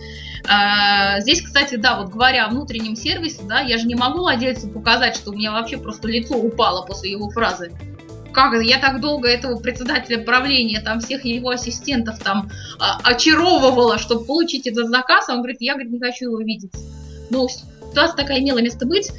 а, 0.47 1.19
здесь, 1.19 1.41
кстати, 1.41 1.75
да, 1.75 1.97
вот 1.99 2.09
говоря 2.09 2.45
о 2.45 2.49
внутреннем 2.49 2.95
сервисе, 2.95 3.41
да, 3.43 3.59
я 3.59 3.77
же 3.77 3.85
не 3.85 3.95
могу 3.95 4.19
владельцу 4.19 4.67
показать, 4.67 5.15
что 5.15 5.31
у 5.31 5.35
меня 5.35 5.51
вообще 5.51 5.77
просто 5.77 6.07
лицо 6.07 6.35
упало 6.35 6.85
после 6.85 7.11
его 7.11 7.29
фразы 7.29 7.71
как 8.39 8.63
я 8.63 8.79
так 8.79 9.01
долго 9.01 9.27
этого 9.27 9.59
председателя 9.59 10.19
правления, 10.19 10.79
там 10.79 11.01
всех 11.01 11.25
его 11.25 11.49
ассистентов 11.49 12.19
там 12.19 12.49
а, 12.79 12.99
очаровывала, 13.03 13.97
чтобы 13.97 14.25
получить 14.25 14.65
этот 14.67 14.87
заказ, 14.87 15.27
а 15.27 15.33
он 15.33 15.39
говорит, 15.39 15.57
я 15.61 15.73
говорит, 15.73 15.91
не 15.91 15.99
хочу 15.99 16.25
его 16.25 16.39
видеть. 16.39 16.71
Ну, 17.29 17.47
ситуация 17.49 18.15
такая 18.15 18.39
имела 18.39 18.61
место 18.61 18.85
быть. 18.85 19.11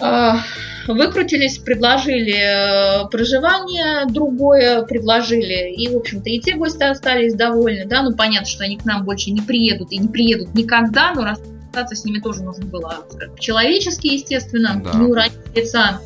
А, 0.00 0.40
выкрутились, 0.86 1.58
предложили 1.58 3.04
э, 3.04 3.08
проживание 3.08 4.06
другое, 4.06 4.82
предложили, 4.82 5.74
и, 5.74 5.88
в 5.88 5.96
общем-то, 5.96 6.30
и 6.30 6.38
те 6.38 6.54
гости 6.54 6.82
остались 6.82 7.34
довольны, 7.34 7.84
да, 7.86 8.02
ну, 8.02 8.14
понятно, 8.14 8.46
что 8.46 8.64
они 8.64 8.76
к 8.76 8.84
нам 8.84 9.04
больше 9.04 9.30
не 9.30 9.40
приедут 9.40 9.90
и 9.92 9.98
не 9.98 10.08
приедут 10.08 10.54
никогда, 10.54 11.12
но 11.14 11.24
расстаться 11.24 11.96
с 11.96 12.04
ними 12.04 12.20
тоже 12.20 12.42
нужно 12.42 12.66
было 12.66 13.06
по-человечески, 13.34 14.06
естественно, 14.06 14.80
да. 14.82 14.98
не 14.98 15.06
уронить 15.06 15.32
лица 15.54 16.00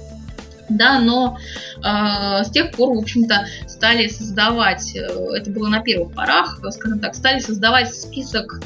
да, 0.76 1.00
но 1.00 1.38
э, 1.78 2.44
с 2.44 2.50
тех 2.50 2.72
пор, 2.72 2.94
в 2.94 2.98
общем-то, 2.98 3.46
стали 3.66 4.08
создавать, 4.08 4.94
э, 4.94 5.00
это 5.34 5.50
было 5.50 5.68
на 5.68 5.80
первых 5.80 6.14
порах, 6.14 6.60
скажем 6.70 6.98
так, 7.00 7.14
стали 7.14 7.40
создавать 7.40 7.94
список 7.94 8.60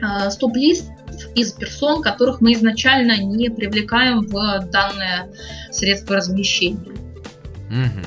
э, 0.00 0.30
стоп-лист 0.30 0.86
из 1.34 1.52
персон, 1.52 2.02
которых 2.02 2.40
мы 2.40 2.52
изначально 2.54 3.16
не 3.18 3.50
привлекаем 3.50 4.20
в 4.20 4.66
данное 4.70 5.28
средство 5.70 6.16
размещения. 6.16 6.92
Угу. 7.70 8.06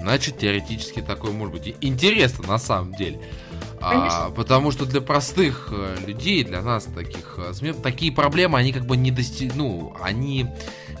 Значит, 0.00 0.38
теоретически 0.38 1.00
такое 1.00 1.32
может 1.32 1.54
быть. 1.54 1.76
Интересно, 1.80 2.46
на 2.46 2.58
самом 2.58 2.94
деле. 2.94 3.20
А, 3.82 4.30
потому 4.30 4.72
что 4.72 4.84
для 4.84 5.00
простых 5.00 5.68
э, 5.72 5.96
людей, 6.06 6.44
для 6.44 6.60
нас 6.60 6.84
таких 6.84 7.38
СМИ, 7.52 7.72
такие 7.82 8.12
проблемы, 8.12 8.58
они 8.58 8.72
как 8.72 8.84
бы 8.84 8.96
не 8.96 9.10
достиг... 9.10 9.54
ну, 9.54 9.96
они 10.02 10.46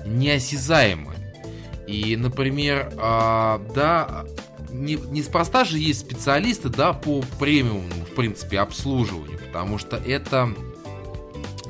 неосязаемы. 0.04 1.14
И, 1.86 2.16
например, 2.16 2.92
а, 2.96 3.60
да, 3.74 4.24
не, 4.70 4.94
неспроста 4.94 5.64
же 5.64 5.78
есть 5.78 6.00
специалисты, 6.00 6.68
да, 6.68 6.92
по 6.92 7.22
премиуму, 7.38 7.90
в 8.10 8.14
принципе, 8.14 8.60
обслуживанию, 8.60 9.38
потому 9.38 9.78
что 9.78 9.96
это 9.96 10.54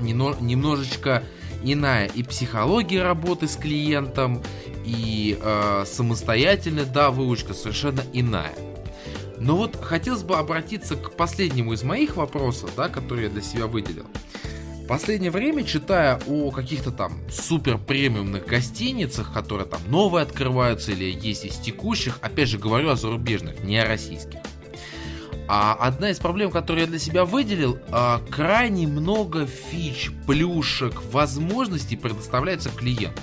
немножечко 0.01 1.23
иная 1.63 2.07
и 2.07 2.23
психология 2.23 3.03
работы 3.03 3.49
с 3.49 3.57
клиентом, 3.57 4.43
и 4.85 5.39
э, 5.41 5.85
самостоятельная, 5.87 6.87
да, 6.87 7.11
выучка 7.11 7.55
совершенно 7.55 8.03
иная. 8.13 8.55
Но 9.39 9.57
вот 9.57 9.77
хотелось 9.77 10.23
бы 10.23 10.37
обратиться 10.37 10.97
к 10.97 11.17
последнему 11.17 11.73
из 11.73 11.83
моих 11.83 12.17
вопросов, 12.17 12.71
да, 12.77 12.89
которые 12.89 13.27
я 13.27 13.31
для 13.31 13.43
себя 13.43 13.67
выделил 13.67 14.07
последнее 14.91 15.31
время, 15.31 15.63
читая 15.63 16.19
о 16.27 16.51
каких-то 16.51 16.91
там 16.91 17.13
супер 17.31 17.79
премиумных 17.79 18.45
гостиницах, 18.45 19.33
которые 19.33 19.69
там 19.69 19.81
новые 19.87 20.25
открываются 20.25 20.91
или 20.91 21.05
есть 21.05 21.45
из 21.45 21.59
текущих, 21.59 22.19
опять 22.23 22.49
же 22.49 22.59
говорю 22.59 22.91
о 22.91 22.97
зарубежных, 22.97 23.63
не 23.63 23.79
о 23.79 23.87
российских. 23.87 24.41
А 25.47 25.75
одна 25.75 26.11
из 26.11 26.19
проблем, 26.19 26.51
которую 26.51 26.87
я 26.87 26.91
для 26.91 26.99
себя 26.99 27.25
выделил, 27.25 27.79
а, 27.93 28.21
крайне 28.31 28.89
много 28.89 29.47
фич, 29.47 30.11
плюшек, 30.27 31.01
возможностей 31.13 31.95
предоставляется 31.95 32.71
клиенту. 32.71 33.23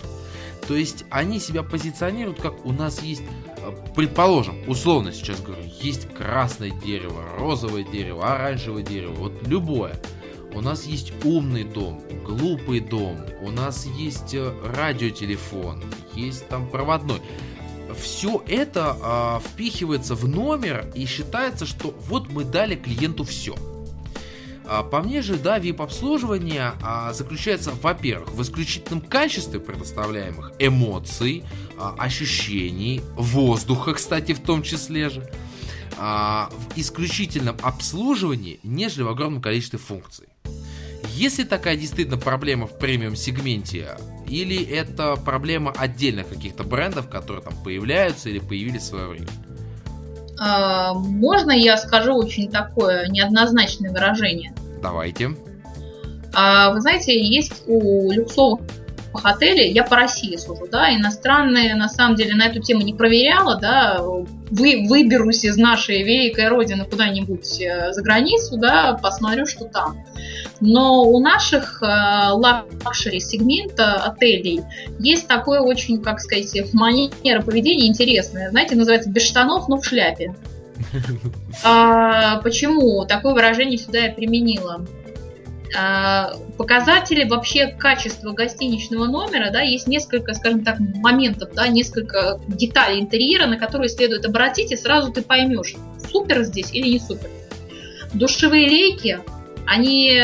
То 0.69 0.75
есть 0.77 1.03
они 1.09 1.37
себя 1.37 1.63
позиционируют 1.63 2.41
как 2.41 2.65
у 2.65 2.71
нас 2.71 3.03
есть, 3.03 3.23
а, 3.57 3.75
предположим, 3.93 4.55
условно 4.69 5.11
сейчас 5.11 5.41
говорю, 5.41 5.63
есть 5.81 6.07
красное 6.13 6.69
дерево, 6.69 7.23
розовое 7.37 7.83
дерево, 7.83 8.33
оранжевое 8.33 8.83
дерево, 8.83 9.15
вот 9.15 9.45
любое– 9.45 9.99
у 10.57 10.61
нас 10.61 10.85
есть 10.85 11.13
умный 11.23 11.63
дом, 11.63 12.01
глупый 12.25 12.79
дом, 12.79 13.17
у 13.41 13.51
нас 13.51 13.85
есть 13.85 14.33
э, 14.33 14.51
радиотелефон, 14.75 15.83
есть 16.15 16.47
там 16.47 16.67
проводной. 16.67 17.21
Все 17.95 18.43
это 18.47 18.97
а, 19.01 19.39
впихивается 19.39 20.13
в 20.13 20.27
номер 20.27 20.91
и 20.93 21.05
считается, 21.05 21.65
что 21.65 21.95
вот 22.07 22.29
мы 22.29 22.43
дали 22.43 22.75
клиенту 22.75 23.23
все. 23.23 23.55
А, 24.67 24.83
по 24.83 25.01
мне 25.01 25.21
же, 25.21 25.37
да, 25.37 25.57
VIP-обслуживание 25.59 26.73
а, 26.81 27.13
заключается, 27.13 27.71
во-первых, 27.81 28.31
в 28.31 28.41
исключительном 28.41 29.01
качестве 29.01 29.59
предоставляемых 29.59 30.51
эмоций, 30.59 31.43
а, 31.79 31.95
ощущений, 31.97 33.01
воздуха, 33.15 33.93
кстати, 33.93 34.33
в 34.33 34.39
том 34.39 34.61
числе 34.63 35.09
же, 35.09 35.29
в 35.97 36.51
исключительном 36.75 37.57
обслуживании, 37.63 38.59
нежели 38.61 39.01
в 39.01 39.07
огромном 39.07 39.41
количестве 39.41 39.79
функций. 39.79 40.27
Есть 41.13 41.39
ли 41.39 41.45
такая 41.45 41.75
действительно 41.75 42.17
проблема 42.17 42.67
в 42.67 42.77
премиум 42.77 43.15
сегменте? 43.15 43.97
Или 44.27 44.63
это 44.63 45.15
проблема 45.15 45.73
отдельных 45.75 46.29
каких-то 46.29 46.63
брендов, 46.63 47.09
которые 47.09 47.43
там 47.43 47.53
появляются 47.63 48.29
или 48.29 48.39
появились 48.39 48.81
в 48.81 48.85
свое 48.85 49.07
время? 49.07 49.27
А, 50.39 50.93
можно 50.93 51.51
я 51.51 51.77
скажу 51.77 52.13
очень 52.13 52.51
такое 52.51 53.07
неоднозначное 53.07 53.91
выражение? 53.91 54.53
Давайте. 54.81 55.35
А, 56.33 56.71
вы 56.71 56.81
знаете, 56.81 57.19
есть 57.19 57.63
у 57.67 58.11
люксовых 58.11 58.61
отелей, 59.23 59.71
я 59.71 59.83
по 59.83 59.95
России 59.95 60.35
сужу, 60.35 60.67
да, 60.71 60.95
иностранные, 60.95 61.75
на 61.75 61.89
самом 61.89 62.15
деле, 62.15 62.35
на 62.35 62.47
эту 62.47 62.61
тему 62.61 62.81
не 62.81 62.93
проверяла, 62.93 63.57
да, 63.57 63.99
вы, 64.01 64.85
выберусь 64.87 65.43
из 65.43 65.57
нашей 65.57 66.03
великой 66.03 66.47
родины 66.47 66.85
куда-нибудь 66.85 67.61
э, 67.61 67.93
за 67.93 68.01
границу, 68.01 68.57
да, 68.57 68.97
посмотрю, 69.01 69.45
что 69.45 69.65
там. 69.65 70.03
Но 70.59 71.03
у 71.03 71.19
наших 71.19 71.81
э, 71.81 71.85
luxury 71.85 73.19
сегмента 73.19 73.95
отелей 73.95 74.61
есть 74.99 75.27
такое 75.27 75.61
очень, 75.61 76.01
как 76.01 76.19
сказать, 76.19 76.73
манера 76.73 77.41
поведения 77.41 77.87
интересное. 77.87 78.49
Знаете, 78.49 78.75
называется 78.75 79.09
без 79.09 79.23
штанов, 79.23 79.67
но 79.67 79.77
в 79.77 79.85
шляпе. 79.85 80.33
А, 81.63 82.39
почему 82.41 83.03
такое 83.05 83.33
выражение 83.33 83.79
сюда 83.79 83.99
я 83.99 84.11
применила? 84.11 84.85
А, 85.75 86.33
показатели 86.57 87.27
вообще 87.27 87.67
качества 87.67 88.31
гостиничного 88.31 89.05
номера, 89.05 89.51
да, 89.51 89.61
есть 89.61 89.87
несколько, 89.87 90.33
скажем 90.33 90.63
так, 90.63 90.79
моментов, 90.79 91.49
да, 91.53 91.67
несколько 91.67 92.39
деталей 92.47 93.01
интерьера, 93.01 93.47
на 93.47 93.57
которые 93.57 93.89
следует 93.89 94.25
обратить, 94.25 94.71
и 94.71 94.77
сразу 94.77 95.11
ты 95.11 95.21
поймешь, 95.21 95.75
супер 96.11 96.43
здесь 96.43 96.71
или 96.73 96.87
не 96.87 96.99
супер. 96.99 97.29
Душевые 98.13 98.69
лейки, 98.69 99.19
они 99.65 100.11
э, 100.11 100.21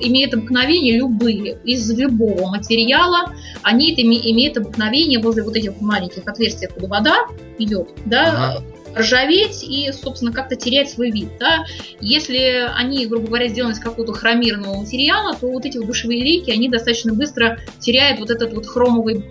имеют 0.00 0.34
обыкновение 0.34 0.98
любые, 0.98 1.58
из 1.64 1.88
любого 1.92 2.48
материала, 2.50 3.32
они 3.62 3.92
имеют 3.92 4.56
обыкновение 4.56 5.20
возле 5.20 5.44
вот 5.44 5.54
этих 5.54 5.80
маленьких 5.80 6.26
отверстий, 6.26 6.66
откуда 6.66 6.88
вода 6.88 7.16
идет, 7.58 7.88
да, 8.04 8.56
ага 8.56 8.64
ржаветь 8.96 9.62
и, 9.62 9.90
собственно, 9.92 10.32
как-то 10.32 10.56
терять 10.56 10.90
свой 10.90 11.10
вид. 11.10 11.28
Да? 11.38 11.64
Если 12.00 12.68
они, 12.74 13.06
грубо 13.06 13.26
говоря, 13.26 13.48
сделаны 13.48 13.72
из 13.72 13.78
какого-то 13.78 14.12
хромированного 14.12 14.80
материала, 14.80 15.34
то 15.34 15.48
вот 15.48 15.64
эти 15.64 15.78
вот 15.78 15.86
душевые 15.86 16.22
лейки, 16.22 16.50
они 16.50 16.68
достаточно 16.68 17.12
быстро 17.12 17.58
теряют 17.78 18.18
вот 18.18 18.30
этот 18.30 18.52
вот 18.52 18.66
хромовый 18.66 19.24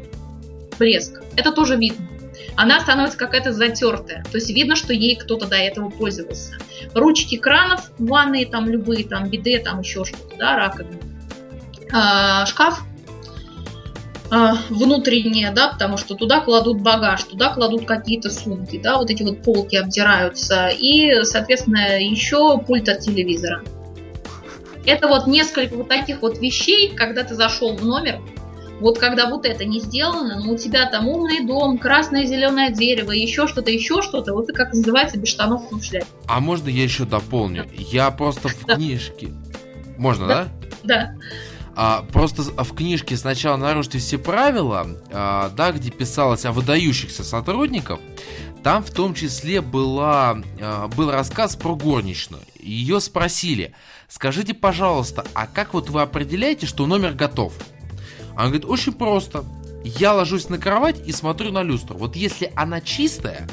блеск. 0.77 1.21
Это 1.35 1.51
тоже 1.51 1.75
видно. 1.75 2.07
Она 2.55 2.79
становится 2.79 3.17
какая-то 3.17 3.51
затертая. 3.51 4.23
То 4.23 4.37
есть 4.37 4.49
видно, 4.49 4.75
что 4.75 4.93
ей 4.93 5.15
кто-то 5.15 5.47
до 5.47 5.57
этого 5.57 5.89
пользовался. 5.89 6.53
Ручки 6.93 7.37
кранов, 7.37 7.91
ванные 7.97 8.45
там 8.45 8.69
любые, 8.69 9.05
там 9.05 9.29
биде, 9.29 9.59
там 9.59 9.81
еще 9.81 10.05
что-то, 10.05 10.37
да, 10.37 10.55
раковины. 10.55 10.99
А, 11.91 12.45
шкаф 12.45 12.83
внутреннее, 14.69 15.51
да, 15.51 15.69
потому 15.69 15.97
что 15.97 16.15
туда 16.15 16.39
кладут 16.41 16.81
багаж, 16.81 17.23
туда 17.23 17.53
кладут 17.53 17.85
какие-то 17.85 18.29
сумки, 18.29 18.79
да, 18.81 18.97
вот 18.97 19.09
эти 19.09 19.23
вот 19.23 19.43
полки 19.43 19.75
обдираются, 19.75 20.69
и, 20.69 21.23
соответственно, 21.23 22.01
еще 22.01 22.57
пульт 22.57 22.89
от 22.89 23.01
телевизора. 23.01 23.63
Это 24.85 25.07
вот 25.07 25.27
несколько 25.27 25.75
вот 25.75 25.89
таких 25.89 26.21
вот 26.21 26.39
вещей, 26.39 26.89
когда 26.95 27.23
ты 27.23 27.35
зашел 27.35 27.75
в 27.75 27.85
номер, 27.85 28.19
вот 28.79 28.99
когда 28.99 29.27
вот 29.29 29.45
это 29.45 29.63
не 29.65 29.79
сделано, 29.79 30.41
но 30.43 30.53
у 30.53 30.57
тебя 30.57 30.89
там 30.89 31.07
умный 31.07 31.45
дом, 31.45 31.77
красное 31.77 32.25
зеленое 32.25 32.71
дерево, 32.71 33.11
еще 33.11 33.47
что-то, 33.47 33.71
еще 33.71 34.01
что-то, 34.01 34.33
вот 34.33 34.45
это 34.45 34.53
как 34.53 34.73
называется 34.73 35.17
без 35.17 35.29
штанов 35.29 35.71
в 35.71 35.83
шляпе. 35.83 36.05
А 36.27 36.39
можно 36.39 36.67
я 36.67 36.83
еще 36.83 37.05
дополню? 37.05 37.65
Я 37.73 38.11
просто 38.11 38.49
в 38.49 38.65
книжке. 38.65 39.29
Можно, 39.97 40.27
да? 40.27 40.47
Да. 40.83 41.15
А, 41.75 42.03
просто 42.03 42.43
в 42.43 42.73
книжке 42.73 43.17
сначала 43.17 43.57
нарушите 43.57 43.99
все 43.99 44.17
правила, 44.17 44.87
а, 45.11 45.49
да, 45.49 45.73
где 45.73 45.91
писалось 45.91 46.45
о 46.45 46.53
выдающихся 46.53 47.23
сотрудниках, 47.23 47.99
там 48.63 48.81
в 48.81 48.89
том 48.91 49.13
числе 49.13 49.59
была, 49.61 50.41
а, 50.61 50.87
был 50.87 51.11
рассказ 51.11 51.57
про 51.57 51.75
горничную. 51.75 52.41
Ее 52.59 53.01
спросили, 53.01 53.73
скажите, 54.07 54.53
пожалуйста, 54.53 55.25
а 55.33 55.47
как 55.47 55.73
вот 55.73 55.89
вы 55.89 56.01
определяете, 56.01 56.65
что 56.65 56.87
номер 56.87 57.13
готов? 57.13 57.53
Она 58.35 58.45
говорит, 58.45 58.65
очень 58.65 58.93
просто. 58.93 59.43
Я 59.83 60.13
ложусь 60.13 60.49
на 60.49 60.57
кровать 60.57 61.05
и 61.05 61.11
смотрю 61.11 61.51
на 61.51 61.61
люстру. 61.61 61.97
Вот 61.97 62.15
если 62.15 62.51
она 62.55 62.81
чистая, 62.81 63.47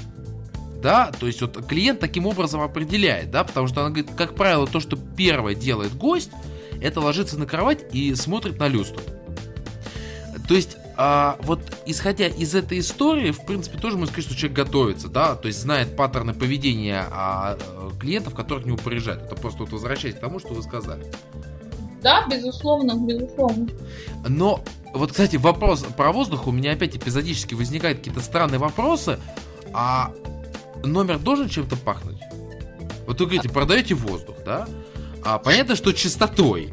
да, 0.80 1.12
то 1.18 1.26
есть 1.26 1.40
вот 1.40 1.66
клиент 1.66 2.00
таким 2.00 2.26
образом 2.26 2.60
определяет, 2.60 3.30
да, 3.30 3.44
потому 3.44 3.66
что 3.66 3.80
она 3.80 3.90
говорит, 3.90 4.10
как 4.16 4.34
правило, 4.34 4.66
то, 4.66 4.80
что 4.80 4.96
первое 4.96 5.54
делает 5.54 5.94
гость, 5.94 6.30
это 6.82 7.00
ложится 7.00 7.38
на 7.38 7.46
кровать 7.46 7.84
и 7.92 8.14
смотрит 8.14 8.58
на 8.58 8.68
люстру. 8.68 9.02
То 10.48 10.54
есть, 10.54 10.76
а, 10.96 11.38
вот 11.42 11.60
исходя 11.86 12.26
из 12.26 12.54
этой 12.54 12.80
истории, 12.80 13.30
в 13.30 13.44
принципе, 13.46 13.78
тоже 13.78 13.96
можно 13.96 14.12
сказать, 14.12 14.30
что 14.30 14.38
человек 14.38 14.56
готовится, 14.56 15.08
да, 15.08 15.34
то 15.34 15.48
есть 15.48 15.60
знает 15.60 15.96
паттерны 15.96 16.34
поведения 16.34 17.06
а, 17.10 17.58
клиентов, 17.98 18.34
которых 18.34 18.66
не 18.66 18.76
приезжают. 18.76 19.22
Это 19.22 19.36
просто 19.36 19.60
вот 19.60 19.72
возвращаясь 19.72 20.16
к 20.16 20.20
тому, 20.20 20.38
что 20.38 20.48
вы 20.48 20.62
сказали. 20.62 21.06
Да, 22.02 22.26
безусловно, 22.28 22.96
безусловно. 22.96 23.68
Но 24.28 24.62
вот, 24.92 25.12
кстати, 25.12 25.36
вопрос 25.36 25.84
про 25.96 26.12
воздух 26.12 26.46
у 26.46 26.50
меня 26.50 26.72
опять 26.72 26.96
эпизодически 26.96 27.54
возникают 27.54 27.98
какие-то 27.98 28.20
странные 28.20 28.58
вопросы. 28.58 29.18
А 29.72 30.12
номер 30.84 31.18
должен 31.18 31.48
чем-то 31.48 31.76
пахнуть? 31.76 32.20
Вот 33.06 33.20
вы 33.20 33.26
говорите, 33.26 33.48
продаете 33.48 33.94
воздух, 33.94 34.36
да? 34.44 34.68
А, 35.24 35.38
понятно, 35.38 35.76
что 35.76 35.92
чистотой. 35.92 36.70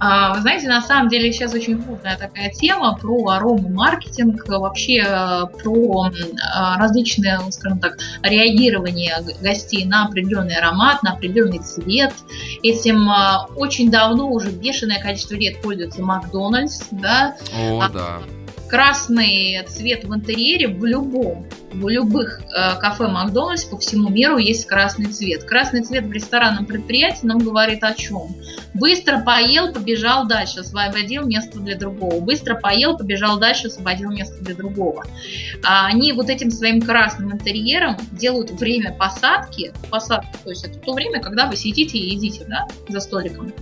А, 0.00 0.34
вы 0.34 0.42
знаете, 0.42 0.68
на 0.68 0.80
самом 0.80 1.08
деле 1.08 1.32
сейчас 1.32 1.52
очень 1.54 1.76
модная 1.76 2.16
такая 2.16 2.50
тема 2.50 2.96
про 2.96 3.30
арому 3.30 3.68
маркетинг, 3.68 4.46
вообще 4.46 5.04
э, 5.04 5.46
про 5.60 6.10
а, 6.54 6.78
различные, 6.78 7.40
скажем 7.50 7.80
так, 7.80 7.98
реагирование 8.22 9.16
гостей 9.40 9.84
на 9.84 10.06
определенный 10.06 10.54
аромат, 10.54 11.02
на 11.02 11.14
определенный 11.14 11.58
цвет. 11.58 12.14
Этим 12.62 13.10
а, 13.10 13.48
очень 13.56 13.90
давно 13.90 14.30
уже 14.30 14.50
бешеное 14.50 15.00
количество 15.00 15.34
лет 15.34 15.60
пользуется 15.62 16.00
Макдональдс, 16.02 16.84
да. 16.92 17.34
О, 17.56 17.88
да 17.88 18.20
красный 18.68 19.64
цвет 19.66 20.04
в 20.04 20.14
интерьере 20.14 20.68
в 20.68 20.84
любом, 20.84 21.46
в 21.72 21.88
любых 21.88 22.40
э, 22.40 22.78
кафе 22.80 23.08
Макдональдс 23.08 23.64
по 23.64 23.78
всему 23.78 24.08
миру 24.08 24.38
есть 24.38 24.66
красный 24.66 25.06
цвет. 25.06 25.44
Красный 25.44 25.82
цвет 25.82 26.04
в 26.04 26.12
ресторанном 26.12 26.66
предприятии 26.66 27.26
нам 27.26 27.38
говорит 27.38 27.82
о 27.82 27.94
чем? 27.94 28.36
Быстро 28.74 29.20
поел, 29.20 29.72
побежал 29.72 30.26
дальше, 30.26 30.60
освободил 30.60 31.26
место 31.26 31.58
для 31.58 31.76
другого. 31.76 32.20
Быстро 32.20 32.54
поел, 32.54 32.96
побежал 32.96 33.38
дальше, 33.38 33.68
освободил 33.68 34.10
место 34.10 34.42
для 34.42 34.54
другого. 34.54 35.04
А 35.64 35.86
они 35.86 36.12
вот 36.12 36.28
этим 36.28 36.50
своим 36.50 36.80
красным 36.80 37.32
интерьером 37.32 37.96
делают 38.12 38.50
время 38.52 38.92
посадки, 38.92 39.72
посадки, 39.90 40.36
то 40.44 40.50
есть 40.50 40.64
это 40.64 40.78
то 40.78 40.92
время, 40.92 41.20
когда 41.20 41.46
вы 41.46 41.56
сидите 41.56 41.98
и 41.98 42.14
едите, 42.14 42.44
да, 42.48 42.66
за 42.88 43.00
столиком. 43.00 43.52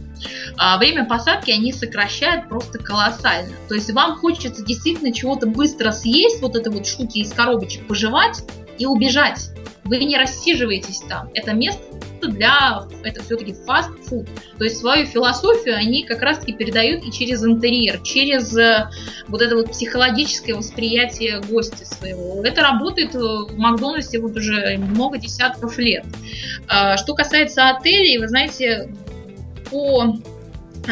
А 0.57 0.78
время 0.78 1.05
посадки 1.05 1.51
они 1.51 1.73
сокращают 1.73 2.49
просто 2.49 2.78
колоссально. 2.78 3.53
То 3.69 3.74
есть 3.74 3.91
вам 3.93 4.16
хочется 4.16 4.65
действительно 4.65 4.95
чего-то 5.12 5.47
быстро 5.47 5.93
съесть, 5.93 6.40
вот 6.40 6.56
это 6.56 6.70
вот 6.70 6.86
штуки 6.86 7.18
из 7.18 7.32
коробочек 7.32 7.86
пожевать 7.86 8.43
и 8.78 8.86
убежать. 8.86 9.51
Вы 9.85 9.98
не 9.98 10.18
рассиживаетесь 10.18 11.01
там. 11.09 11.31
Это 11.35 11.52
место 11.52 11.82
для, 12.23 12.82
это 13.05 13.23
все-таки 13.23 13.55
фастфуд. 13.55 14.27
То 14.59 14.64
есть 14.64 14.78
свою 14.78 15.06
философию 15.06 15.77
они 15.77 16.02
как 16.05 16.23
раз-таки 16.23 16.52
передают 16.52 17.05
и 17.05 17.12
через 17.12 17.44
интерьер, 17.44 18.01
через 18.02 18.56
э, 18.56 18.90
вот 19.28 19.43
это 19.43 19.55
вот 19.55 19.70
психологическое 19.70 20.55
восприятие 20.55 21.40
гостя 21.40 21.85
своего. 21.86 22.43
Это 22.44 22.62
работает 22.62 23.14
в 23.14 23.56
Макдональдсе 23.56 24.18
вот 24.18 24.36
уже 24.36 24.77
много 24.78 25.18
десятков 25.18 25.78
лет. 25.78 26.05
А, 26.68 26.97
что 26.97 27.14
касается 27.14 27.68
отелей, 27.68 28.18
вы 28.18 28.28
знаете, 28.28 28.90
по 29.70 30.16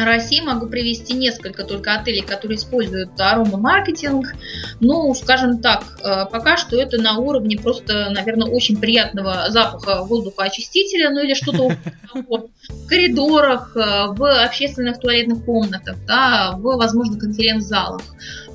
России 0.03 0.41
могу 0.41 0.67
привести 0.67 1.13
несколько 1.13 1.63
только 1.63 1.95
отелей, 1.95 2.21
которые 2.21 2.57
используют 2.57 3.19
аромамаркетинг. 3.19 4.33
Ну, 4.79 5.13
скажем 5.13 5.61
так, 5.61 5.83
э, 6.03 6.25
пока 6.31 6.57
что 6.57 6.79
это 6.79 7.01
на 7.01 7.17
уровне 7.17 7.57
просто, 7.57 8.09
наверное, 8.09 8.47
очень 8.47 8.77
приятного 8.77 9.45
запаха 9.49 10.03
воздухоочистителя, 10.03 11.11
ну 11.11 11.23
или 11.23 11.33
что-то 11.33 11.77
в 12.13 12.87
коридорах, 12.87 13.75
э, 13.75 14.07
в 14.09 14.43
общественных 14.43 14.99
туалетных 14.99 15.45
комнатах, 15.45 15.95
да, 16.05 16.53
в, 16.57 16.63
возможно, 16.63 17.19
конференц-залах. 17.19 18.01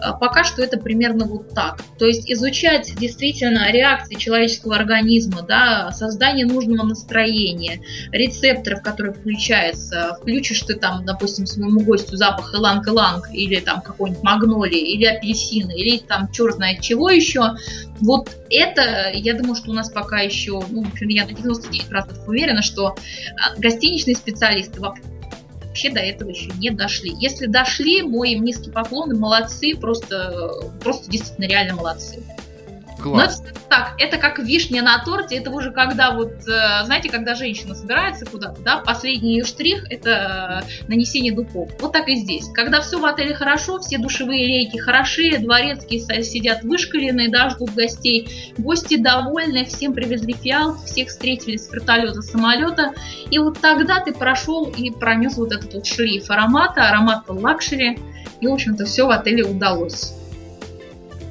Э, 0.03 0.13
пока 0.19 0.45
что 0.45 0.63
это 0.63 0.79
примерно 0.79 1.27
вот 1.27 1.55
так. 1.55 1.83
То 1.99 2.07
есть 2.07 2.31
изучать 2.31 2.95
действительно 2.97 3.71
реакции 3.71 4.15
человеческого 4.15 4.77
организма, 4.77 5.43
да, 5.43 5.91
создание 5.93 6.47
нужного 6.47 6.87
настроения, 6.87 7.81
рецепторов, 8.13 8.83
которые 8.83 9.15
включаются. 9.15 10.17
Включишь 10.21 10.63
ты 10.63 10.75
там, 10.75 11.05
допустим, 11.05 11.47
своему 11.47 11.81
гостю 11.81 12.17
запах 12.17 12.55
иланг-иланг 12.55 13.29
или 13.33 13.61
там 13.61 13.83
какой-нибудь 13.83 14.23
магнолии, 14.23 14.93
или 14.95 15.05
апельсины, 15.05 15.73
или 15.73 15.99
там 15.99 16.31
черт 16.33 16.57
знает 16.57 16.81
чего 16.81 17.11
еще. 17.11 17.55
Вот 18.01 18.31
это, 18.51 19.11
я 19.13 19.35
думаю, 19.35 19.57
что 19.57 19.71
у 19.71 19.75
нас 19.75 19.91
пока 19.91 20.21
еще, 20.21 20.63
ну, 20.71 20.85
я 21.01 21.27
на 21.27 21.31
99% 21.31 22.27
уверена, 22.27 22.63
что 22.63 22.89
а, 22.89 23.59
гостиничные 23.59 24.17
специалисты 24.17 24.81
вообще 25.71 25.91
до 25.91 26.01
этого 26.01 26.31
еще 26.31 26.51
не 26.59 26.71
дошли. 26.71 27.15
Если 27.19 27.47
дошли, 27.47 28.03
мой 28.03 28.33
им 28.33 28.45
низкий 28.45 28.71
поклон, 28.71 29.19
молодцы, 29.19 29.77
просто, 29.77 30.51
просто 30.81 31.11
действительно 31.11 31.47
реально 31.47 31.77
молодцы. 31.77 32.23
Класс. 33.03 33.41
Но 33.41 33.61
так, 33.69 33.95
это 33.99 34.19
как 34.19 34.39
вишня 34.39 34.83
на 34.83 35.03
торте, 35.05 35.37
это 35.37 35.51
уже 35.51 35.71
когда 35.71 36.13
вот, 36.13 36.33
э, 36.47 36.85
знаете, 36.85 37.09
когда 37.09 37.35
женщина 37.35 37.75
собирается 37.75 38.27
куда-то, 38.27 38.61
да, 38.63 38.79
последний 38.79 39.35
ее 39.37 39.45
штрих 39.45 39.87
это 39.91 40.65
э, 40.67 40.89
нанесение 40.89 41.33
духов. 41.33 41.71
Вот 41.81 41.93
так 41.93 42.09
и 42.09 42.17
здесь. 42.17 42.47
Когда 42.53 42.81
все 42.81 42.99
в 42.99 43.05
отеле 43.05 43.35
хорошо, 43.35 43.79
все 43.79 43.99
душевые 43.99 44.47
рейки 44.47 44.77
хороши, 44.77 45.39
дворецкие 45.39 46.01
сидят 46.23 46.63
вышкаленные, 46.63 47.31
да, 47.31 47.51
ждут 47.51 47.75
гостей, 47.75 48.53
гости 48.59 48.97
довольны, 48.97 49.65
всем 49.65 49.95
привезли 49.95 50.35
фиал, 50.35 50.77
всех 50.85 51.09
встретили 51.09 51.57
с 51.57 51.71
вертолета, 51.73 52.23
самолета, 52.23 52.93
и 53.31 53.39
вот 53.39 53.61
тогда 53.61 54.01
ты 54.01 54.13
прошел 54.13 54.67
и 54.67 54.91
пронес 54.91 55.37
вот 55.37 55.53
этот 55.53 55.73
вот 55.75 55.87
шлейф 55.87 56.31
аромата, 56.31 56.89
аромат 56.89 57.25
luxury, 57.29 57.99
и, 58.41 58.47
в 58.47 58.53
общем-то, 58.53 58.85
все 58.85 59.07
в 59.07 59.11
отеле 59.11 59.45
удалось. 59.45 60.15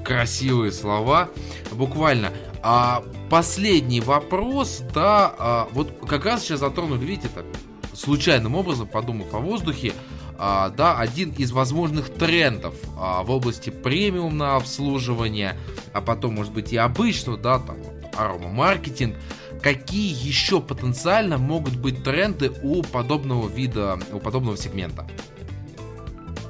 Красивые 0.04 0.72
слова 0.72 1.30
буквально. 1.76 2.32
А 2.62 3.04
последний 3.30 4.02
вопрос, 4.02 4.82
да, 4.94 5.34
а, 5.38 5.68
вот 5.72 5.92
как 6.08 6.26
раз 6.26 6.44
сейчас 6.44 6.60
затронули, 6.60 7.06
видите, 7.06 7.30
так, 7.34 7.46
случайным 7.94 8.56
образом, 8.56 8.88
подумав 8.88 9.34
о 9.34 9.40
воздухе, 9.40 9.94
а, 10.38 10.70
да, 10.70 10.98
один 10.98 11.32
из 11.32 11.52
возможных 11.52 12.10
трендов 12.10 12.74
а, 12.98 13.24
в 13.24 13.32
области 13.32 13.70
премиумного 13.70 14.56
обслуживания, 14.56 15.58
а 15.94 16.02
потом, 16.02 16.36
может 16.36 16.54
быть, 16.54 16.72
и 16.74 16.78
обычного, 16.78 17.38
да, 17.38 17.60
там, 17.60 17.78
аромамаркетинг, 18.16 19.16
какие 19.62 20.14
еще 20.28 20.62
потенциально 20.62 21.38
могут 21.38 21.76
быть 21.76 22.04
тренды 22.04 22.52
у 22.64 22.84
подобного 22.84 23.50
вида, 23.50 24.00
у 24.12 24.20
подобного 24.20 24.58
сегмента? 24.58 25.08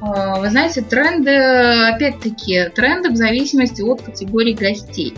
А, 0.02 0.40
вы 0.40 0.50
знаете, 0.50 0.82
тренды, 0.82 1.36
опять-таки, 1.36 2.70
тренды 2.70 3.10
в 3.10 3.16
зависимости 3.16 3.82
от 3.82 4.02
категории 4.02 4.54
гостей. 4.54 5.14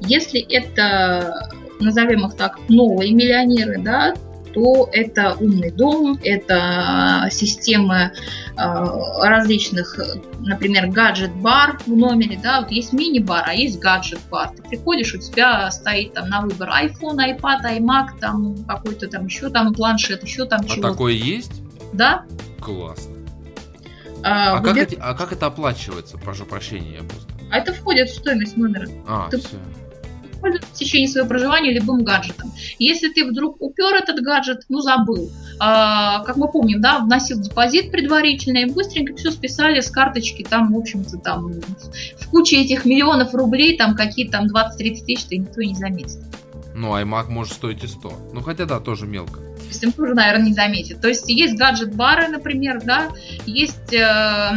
Если 0.00 0.40
это, 0.40 1.50
назовем 1.80 2.26
их 2.26 2.36
так, 2.36 2.58
новые 2.68 3.12
миллионеры, 3.12 3.80
да, 3.80 4.14
то 4.54 4.88
это 4.92 5.36
умный 5.38 5.70
дом, 5.70 6.18
это 6.22 7.28
системы 7.30 8.12
э, 8.56 8.62
различных, 9.22 9.98
например, 10.40 10.88
гаджет-бар 10.88 11.78
в 11.86 11.94
номере, 11.94 12.38
да, 12.42 12.62
вот 12.62 12.70
есть 12.70 12.92
мини-бар, 12.92 13.44
а 13.46 13.54
есть 13.54 13.78
гаджет-бар. 13.78 14.50
Ты 14.56 14.62
приходишь, 14.62 15.14
у 15.14 15.18
тебя 15.18 15.70
стоит 15.70 16.14
там 16.14 16.28
на 16.28 16.40
выбор 16.40 16.70
iPhone, 16.70 17.18
iPad, 17.18 17.78
iMac, 17.78 18.18
там 18.20 18.56
какой-то 18.66 19.08
там 19.08 19.26
еще 19.26 19.50
там 19.50 19.74
планшет, 19.74 20.22
еще 20.24 20.44
там 20.46 20.60
а 20.62 20.64
чего-то. 20.64 20.92
такое 20.92 21.12
есть? 21.12 21.62
Да. 21.92 22.24
Классно. 22.60 23.17
А, 24.22 24.56
а, 24.56 24.60
выбер... 24.60 24.74
как, 24.74 24.82
эти, 24.82 24.98
а 25.00 25.14
как 25.14 25.32
это 25.32 25.46
оплачивается? 25.46 26.18
Прошу 26.18 26.44
прощения, 26.44 26.96
я 26.96 27.02
просто. 27.02 27.32
А 27.50 27.58
это 27.58 27.72
входит 27.72 28.08
в 28.08 28.14
стоимость 28.14 28.56
номера. 28.56 28.86
А, 29.06 29.28
ты 29.30 29.38
все. 29.38 29.56
в 30.42 30.72
течение 30.74 31.08
своего 31.08 31.28
проживания 31.28 31.72
любым 31.72 32.04
гаджетом. 32.04 32.52
Если 32.78 33.08
ты 33.08 33.24
вдруг 33.24 33.60
упер 33.60 33.94
этот 33.94 34.20
гаджет, 34.20 34.64
ну 34.68 34.80
забыл. 34.80 35.30
А, 35.60 36.22
как 36.24 36.36
мы 36.36 36.50
помним, 36.50 36.80
да, 36.80 36.98
вносил 36.98 37.40
депозит 37.40 37.90
предварительный, 37.90 38.66
быстренько 38.66 39.14
все 39.16 39.30
списали 39.30 39.80
с 39.80 39.90
карточки, 39.90 40.44
там, 40.48 40.72
в 40.72 40.78
общем-то, 40.78 41.18
там 41.18 41.52
в 42.18 42.28
куче 42.28 42.62
этих 42.62 42.84
миллионов 42.84 43.34
рублей, 43.34 43.76
там 43.76 43.94
какие-то 43.94 44.38
там 44.38 44.46
20-30 44.46 45.04
тысяч, 45.04 45.24
ты 45.24 45.38
никто 45.38 45.62
не 45.62 45.74
заметит. 45.74 46.18
Ну, 46.78 46.96
iMac 46.96 47.28
может 47.28 47.54
стоить 47.54 47.82
и 47.82 47.88
100. 47.88 48.12
Ну, 48.32 48.40
хотя 48.40 48.64
да, 48.64 48.78
тоже 48.80 49.06
мелко 49.06 49.40
им 49.82 49.92
тоже, 49.92 50.14
наверное, 50.14 50.46
не 50.46 50.54
заметит. 50.54 51.00
То 51.00 51.08
есть 51.08 51.28
есть 51.28 51.56
гаджет-бары, 51.56 52.28
например, 52.28 52.80
да, 52.82 53.08
есть 53.46 53.92
э, 53.92 54.50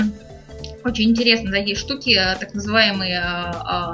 очень 0.84 1.10
интересные 1.10 1.52
такие 1.54 1.76
штуки, 1.76 2.20
так 2.40 2.54
называемые 2.54 3.22
э, 3.22 3.94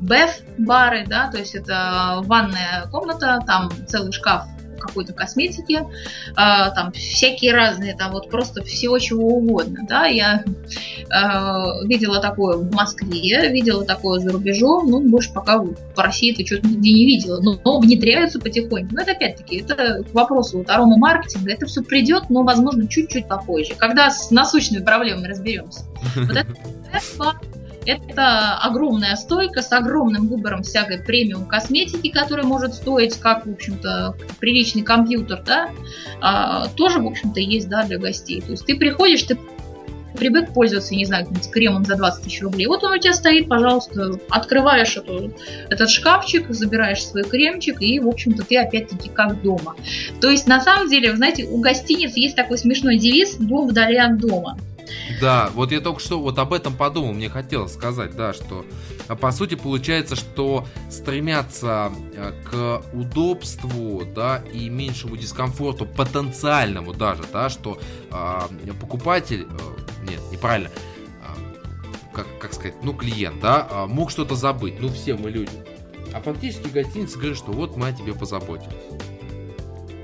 беф-бары, 0.00 1.06
да, 1.06 1.30
то 1.30 1.38
есть 1.38 1.54
это 1.54 2.20
ванная 2.24 2.86
комната, 2.90 3.40
там 3.46 3.70
целый 3.86 4.12
шкаф 4.12 4.46
какой-то 4.88 5.12
косметики, 5.12 5.74
э, 5.76 6.34
там 6.34 6.92
всякие 6.92 7.54
разные, 7.54 7.94
там 7.96 8.12
вот 8.12 8.30
просто 8.30 8.64
всего 8.64 8.98
чего 8.98 9.28
угодно, 9.28 9.80
да, 9.88 10.06
я 10.06 10.42
э, 10.44 11.86
видела 11.86 12.20
такое 12.20 12.56
в 12.56 12.72
Москве, 12.72 13.48
видела 13.50 13.84
такое 13.84 14.20
за 14.20 14.30
рубежом, 14.30 14.90
ну, 14.90 15.00
больше 15.00 15.32
пока 15.32 15.62
по 15.94 16.02
России 16.02 16.32
это 16.32 16.44
что-то 16.46 16.66
нигде 16.68 16.92
не 16.92 17.06
видела, 17.06 17.40
но, 17.40 17.58
но 17.64 17.78
внедряются 17.78 18.40
потихоньку, 18.40 18.94
но 18.94 19.02
это 19.02 19.12
опять-таки, 19.12 19.60
это 19.60 20.02
к 20.04 20.14
вопросу 20.14 20.58
вот 20.58 20.70
арома 20.70 20.96
маркетинга, 20.96 21.52
это 21.52 21.66
все 21.66 21.82
придет, 21.82 22.30
но, 22.30 22.42
возможно, 22.42 22.88
чуть-чуть 22.88 23.28
попозже, 23.28 23.74
когда 23.76 24.10
с 24.10 24.30
насущными 24.30 24.82
проблемами 24.82 25.28
разберемся. 25.28 25.84
Вот 26.16 26.36
это 26.36 26.46
это 27.88 28.58
огромная 28.58 29.16
стойка 29.16 29.62
с 29.62 29.72
огромным 29.72 30.28
выбором 30.28 30.62
всякой 30.62 30.98
премиум 30.98 31.46
косметики, 31.46 32.10
которая 32.10 32.44
может 32.44 32.74
стоить, 32.74 33.18
как, 33.18 33.46
в 33.46 33.50
общем-то, 33.50 34.14
приличный 34.38 34.82
компьютер, 34.82 35.42
да, 35.44 35.70
а, 36.20 36.68
тоже, 36.68 37.00
в 37.00 37.06
общем-то, 37.06 37.40
есть, 37.40 37.68
да, 37.68 37.84
для 37.84 37.98
гостей. 37.98 38.42
То 38.42 38.50
есть 38.52 38.66
ты 38.66 38.76
приходишь, 38.76 39.22
ты 39.22 39.38
привык 40.18 40.52
пользоваться, 40.52 40.94
не 40.94 41.04
знаю, 41.04 41.28
кремом 41.50 41.84
за 41.84 41.96
20 41.96 42.24
тысяч 42.24 42.42
рублей. 42.42 42.66
Вот 42.66 42.84
он 42.84 42.92
у 42.92 42.98
тебя 42.98 43.14
стоит, 43.14 43.48
пожалуйста, 43.48 44.18
открываешь 44.28 44.96
эту, 44.96 45.32
этот 45.70 45.88
шкафчик, 45.88 46.50
забираешь 46.50 47.06
свой 47.06 47.24
кремчик, 47.24 47.80
и, 47.80 48.00
в 48.00 48.08
общем-то, 48.08 48.44
ты 48.44 48.58
опять-таки 48.58 49.08
как 49.08 49.40
дома. 49.42 49.76
То 50.20 50.30
есть, 50.30 50.46
на 50.46 50.60
самом 50.60 50.88
деле, 50.88 51.12
вы 51.12 51.16
знаете, 51.16 51.44
у 51.44 51.58
гостиниц 51.60 52.16
есть 52.16 52.36
такой 52.36 52.58
смешной 52.58 52.98
девиз 52.98 53.36
«Дом 53.36 53.68
вдали 53.68 53.96
от 53.96 54.18
дома». 54.18 54.58
Да, 55.20 55.50
вот 55.54 55.72
я 55.72 55.80
только 55.80 56.00
что 56.00 56.20
вот 56.20 56.38
об 56.38 56.52
этом 56.52 56.74
подумал, 56.76 57.12
мне 57.12 57.28
хотелось 57.28 57.74
сказать, 57.74 58.14
да, 58.16 58.32
что 58.32 58.64
а, 59.08 59.16
по 59.16 59.32
сути 59.32 59.54
получается, 59.54 60.16
что 60.16 60.66
стремятся 60.90 61.90
а, 62.16 62.34
к 62.44 62.94
удобству, 62.94 64.04
да, 64.04 64.42
и 64.52 64.68
меньшему 64.68 65.16
дискомфорту, 65.16 65.86
потенциальному 65.86 66.92
даже, 66.92 67.24
да, 67.32 67.48
что 67.48 67.80
э, 68.10 68.72
покупатель, 68.80 69.46
э, 69.48 70.08
нет, 70.08 70.20
неправильно, 70.30 70.68
э, 70.68 72.12
как, 72.12 72.26
как 72.38 72.52
сказать, 72.52 72.76
ну, 72.82 72.92
клиент, 72.92 73.40
да, 73.40 73.86
мог 73.88 74.10
что-то 74.10 74.34
забыть, 74.34 74.80
ну, 74.80 74.88
все 74.88 75.14
мы 75.14 75.30
люди. 75.30 75.52
А 76.12 76.20
фактически 76.20 76.68
гостиница 76.68 77.18
говорит, 77.18 77.36
что 77.36 77.52
вот 77.52 77.76
мы 77.76 77.88
о 77.88 77.92
тебе 77.92 78.14
позаботились. 78.14 78.72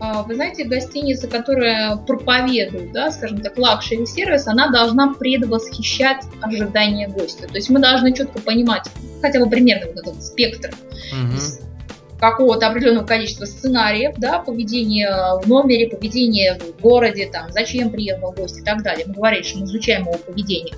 А, 0.04 0.22
вы 0.22 0.34
знаете, 0.34 0.64
гостиница, 0.64 1.28
которая 1.28 1.96
проповедует, 1.96 2.92
да, 2.92 3.10
скажем 3.10 3.40
так, 3.40 3.56
luxury 3.56 4.04
сервис, 4.04 4.46
она 4.46 4.68
должна 4.68 5.14
предвосхищать 5.14 6.24
ожидания 6.42 7.08
гостя. 7.08 7.46
То 7.46 7.54
есть 7.54 7.70
мы 7.70 7.80
должны 7.80 8.12
четко 8.12 8.38
понимать 8.40 8.84
хотя 9.22 9.40
бы 9.40 9.48
примерно 9.48 9.86
вот 9.86 10.06
этот 10.06 10.22
спектр 10.22 10.74
угу. 11.12 12.18
какого-то 12.20 12.66
определенного 12.66 13.06
количества 13.06 13.46
сценариев, 13.46 14.14
да, 14.18 14.40
поведение 14.40 15.08
в 15.42 15.48
номере, 15.48 15.88
поведение 15.88 16.58
в 16.58 16.82
городе, 16.82 17.30
там, 17.32 17.50
зачем 17.50 17.90
приехал 17.90 18.32
гость 18.32 18.58
и 18.58 18.62
так 18.62 18.82
далее. 18.82 19.06
Мы 19.06 19.14
говорили, 19.14 19.42
что 19.42 19.60
мы 19.60 19.64
изучаем 19.64 20.02
его 20.02 20.18
поведение. 20.18 20.74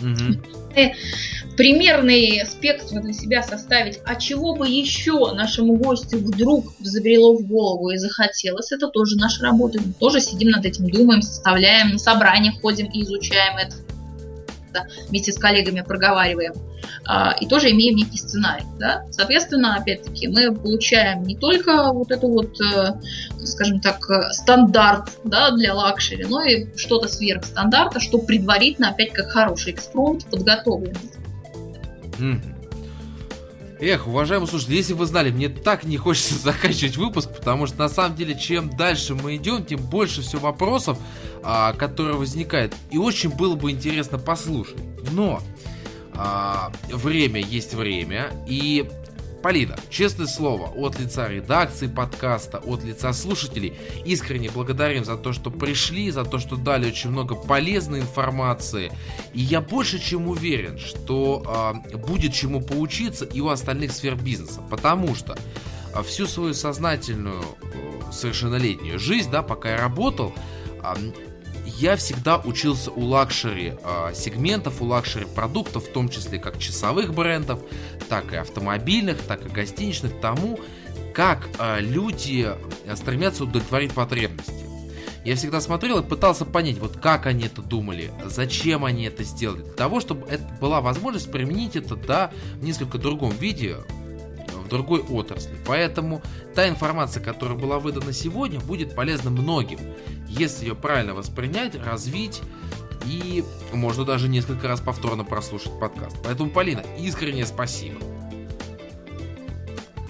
Угу 0.00 0.57
примерный 1.56 2.46
спектр 2.46 3.00
для 3.00 3.12
себя 3.12 3.42
составить, 3.42 3.98
а 4.04 4.14
чего 4.14 4.54
бы 4.54 4.68
еще 4.68 5.32
нашему 5.32 5.74
гостю 5.74 6.18
вдруг 6.18 6.72
забрело 6.78 7.36
в 7.36 7.46
голову 7.46 7.90
и 7.90 7.98
захотелось, 7.98 8.70
это 8.70 8.88
тоже 8.88 9.16
наша 9.16 9.42
работа. 9.42 9.80
Мы 9.84 9.92
тоже 9.92 10.20
сидим 10.20 10.50
над 10.50 10.64
этим, 10.64 10.88
думаем, 10.88 11.20
составляем, 11.20 11.90
на 11.90 11.98
собраниях 11.98 12.60
ходим 12.60 12.86
и 12.86 13.02
изучаем 13.02 13.56
это 13.56 13.74
вместе 15.08 15.32
с 15.32 15.38
коллегами 15.38 15.82
проговариваем. 15.82 16.54
А, 17.04 17.34
и 17.40 17.46
тоже 17.46 17.70
имеем 17.70 17.96
некий 17.96 18.18
сценарий. 18.18 18.64
Да? 18.78 19.04
Соответственно, 19.10 19.76
опять-таки, 19.76 20.28
мы 20.28 20.54
получаем 20.54 21.22
не 21.24 21.36
только 21.36 21.92
вот 21.92 22.10
эту 22.10 22.28
вот, 22.28 22.60
э, 22.60 22.94
скажем 23.44 23.80
так, 23.80 23.98
стандарт 24.32 25.18
да, 25.24 25.50
для 25.50 25.74
luxury, 25.74 26.24
но 26.24 26.42
и 26.42 26.66
что-то 26.76 27.08
сверх 27.08 27.44
стандарта, 27.44 28.00
что 28.00 28.18
предварительно, 28.18 28.90
опять 28.90 29.12
как 29.12 29.30
хороший 29.30 29.72
экспромт 29.72 30.26
подготовлен. 30.26 30.96
Эх, 33.80 34.08
уважаемые 34.08 34.48
слушатели, 34.48 34.76
если 34.76 34.92
вы 34.92 35.06
знали, 35.06 35.30
мне 35.30 35.48
так 35.48 35.84
не 35.84 35.96
хочется 35.96 36.34
заканчивать 36.42 36.96
выпуск, 36.96 37.30
потому 37.36 37.66
что 37.66 37.78
на 37.78 37.88
самом 37.88 38.16
деле, 38.16 38.38
чем 38.38 38.70
дальше 38.70 39.14
мы 39.14 39.36
идем, 39.36 39.64
тем 39.64 39.80
больше 39.80 40.22
всего 40.22 40.42
вопросов, 40.42 40.98
а, 41.42 41.72
которые 41.74 42.16
возникают. 42.16 42.74
И 42.90 42.98
очень 42.98 43.30
было 43.30 43.54
бы 43.54 43.70
интересно 43.70 44.18
послушать. 44.18 44.76
Но 45.12 45.40
а, 46.14 46.72
время 46.88 47.40
есть 47.40 47.74
время, 47.74 48.30
и 48.48 48.90
Полина, 49.42 49.76
честное 49.88 50.26
слово, 50.26 50.66
от 50.66 50.98
лица 50.98 51.28
редакции 51.28 51.86
подкаста, 51.86 52.58
от 52.58 52.82
лица 52.82 53.12
слушателей, 53.12 53.74
искренне 54.04 54.50
благодарим 54.50 55.04
за 55.04 55.16
то, 55.16 55.32
что 55.32 55.50
пришли, 55.50 56.10
за 56.10 56.24
то, 56.24 56.38
что 56.38 56.56
дали 56.56 56.88
очень 56.88 57.10
много 57.10 57.36
полезной 57.36 58.00
информации. 58.00 58.90
И 59.32 59.40
я 59.40 59.60
больше 59.60 60.00
чем 60.00 60.26
уверен, 60.26 60.78
что 60.78 61.82
э, 61.92 61.96
будет 61.96 62.32
чему 62.32 62.60
поучиться 62.60 63.24
и 63.24 63.40
у 63.40 63.48
остальных 63.48 63.92
сфер 63.92 64.16
бизнеса, 64.16 64.60
потому 64.68 65.14
что 65.14 65.36
э, 65.94 66.02
всю 66.02 66.26
свою 66.26 66.52
сознательную 66.52 67.42
э, 67.42 68.12
совершеннолетнюю 68.12 68.98
жизнь, 68.98 69.30
да, 69.30 69.42
пока 69.42 69.70
я 69.70 69.78
работал, 69.78 70.34
я 71.78 71.96
всегда 71.96 72.38
учился 72.38 72.90
у 72.90 73.04
luxury 73.04 73.74
э, 73.80 74.12
сегментов, 74.14 74.82
у 74.82 74.84
luxury 74.84 75.26
продуктов, 75.26 75.84
в 75.84 75.92
том 75.92 76.08
числе 76.08 76.38
как 76.38 76.58
часовых 76.58 77.14
брендов, 77.14 77.60
так 78.08 78.32
и 78.32 78.36
автомобильных, 78.36 79.18
так 79.22 79.46
и 79.46 79.48
гостиничных, 79.48 80.20
тому, 80.20 80.58
как 81.14 81.48
э, 81.58 81.80
люди 81.80 82.50
стремятся 82.96 83.44
удовлетворить 83.44 83.92
потребности. 83.92 84.66
Я 85.24 85.36
всегда 85.36 85.60
смотрел 85.60 86.00
и 86.00 86.02
пытался 86.02 86.44
понять, 86.44 86.78
вот 86.78 86.96
как 86.96 87.26
они 87.26 87.44
это 87.44 87.62
думали, 87.62 88.10
зачем 88.24 88.84
они 88.84 89.04
это 89.04 89.22
сделали, 89.22 89.62
для 89.62 89.72
того, 89.72 90.00
чтобы 90.00 90.26
это 90.26 90.44
была 90.60 90.80
возможность 90.80 91.30
применить 91.30 91.76
это 91.76 91.94
да, 91.94 92.32
в 92.54 92.64
несколько 92.64 92.98
другом 92.98 93.30
виде, 93.30 93.76
другой 94.68 95.00
отрасли. 95.00 95.56
Поэтому 95.66 96.22
та 96.54 96.68
информация, 96.68 97.22
которая 97.22 97.58
была 97.58 97.78
выдана 97.78 98.12
сегодня, 98.12 98.60
будет 98.60 98.94
полезна 98.94 99.30
многим, 99.30 99.78
если 100.28 100.66
ее 100.66 100.74
правильно 100.74 101.14
воспринять, 101.14 101.74
развить 101.74 102.42
и 103.06 103.44
можно 103.72 104.04
даже 104.04 104.28
несколько 104.28 104.68
раз 104.68 104.80
повторно 104.80 105.24
прослушать 105.24 105.78
подкаст. 105.80 106.16
Поэтому, 106.22 106.50
Полина, 106.50 106.82
искреннее 106.98 107.46
спасибо. 107.46 107.98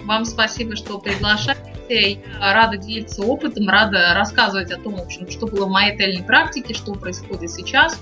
Вам 0.03 0.25
спасибо, 0.25 0.75
что 0.75 0.99
приглашаете. 1.89 2.21
Я 2.39 2.53
рада 2.53 2.77
делиться 2.77 3.23
опытом, 3.23 3.67
рада 3.67 4.13
рассказывать 4.15 4.71
о 4.71 4.77
том, 4.77 4.95
в 4.95 5.01
общем, 5.01 5.29
что 5.29 5.47
было 5.47 5.65
в 5.65 5.69
моей 5.69 5.97
тельной 5.97 6.23
практике, 6.23 6.73
что 6.73 6.93
происходит 6.93 7.51
сейчас. 7.51 7.99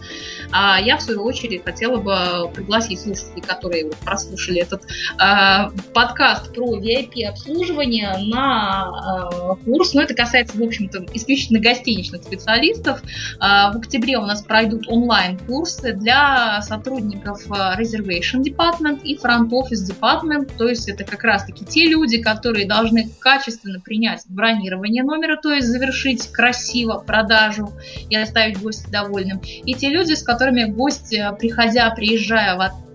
А 0.52 0.80
я, 0.80 0.98
в 0.98 1.02
свою 1.02 1.24
очередь, 1.24 1.64
хотела 1.64 1.98
бы 1.98 2.52
пригласить 2.54 3.02
слушателей, 3.02 3.42
которые 3.42 3.92
прослушали 4.06 4.62
этот 4.62 4.84
э, 4.84 5.70
подкаст 5.94 6.54
про 6.54 6.78
VIP-обслуживание 6.80 8.18
на 8.30 9.58
э, 9.60 9.66
курс. 9.66 9.94
Но 9.94 10.02
ну, 10.02 10.06
это 10.06 10.14
касается, 10.14 10.58
в 10.58 10.62
общем-то, 10.62 11.06
исключительно 11.14 11.60
гостиничных 11.60 12.24
специалистов. 12.24 13.02
Э, 13.36 13.72
в 13.74 13.78
октябре 13.78 14.18
у 14.18 14.26
нас 14.26 14.42
пройдут 14.42 14.88
онлайн-курсы 14.88 15.94
для 15.94 16.62
сотрудников 16.62 17.48
Reservation 17.48 18.42
Department 18.44 19.02
и 19.04 19.18
Front 19.18 19.50
Office 19.50 19.86
Department. 19.88 20.52
То 20.58 20.68
есть 20.68 20.88
это 20.88 21.04
как 21.04 21.24
раз-таки 21.24 21.66
те 21.66 21.88
люди, 21.88 22.22
которые 22.22 22.68
должны 22.68 23.10
качественно 23.20 23.77
нужно 23.78 23.82
принять 23.84 24.24
бронирование 24.28 25.04
номера, 25.04 25.38
то 25.38 25.54
есть 25.54 25.68
завершить 25.68 26.32
красиво 26.32 27.04
продажу 27.06 27.72
и 28.10 28.16
оставить 28.16 28.60
гостя 28.62 28.90
довольным. 28.92 29.40
И 29.40 29.74
те 29.74 29.90
люди, 29.90 30.14
с 30.14 30.24
которыми 30.24 30.66
гость, 30.66 31.14
э, 31.14 31.32
приходя, 31.38 31.90
приезжая 31.92 32.56
в 32.56 32.62
отель, 32.62 32.87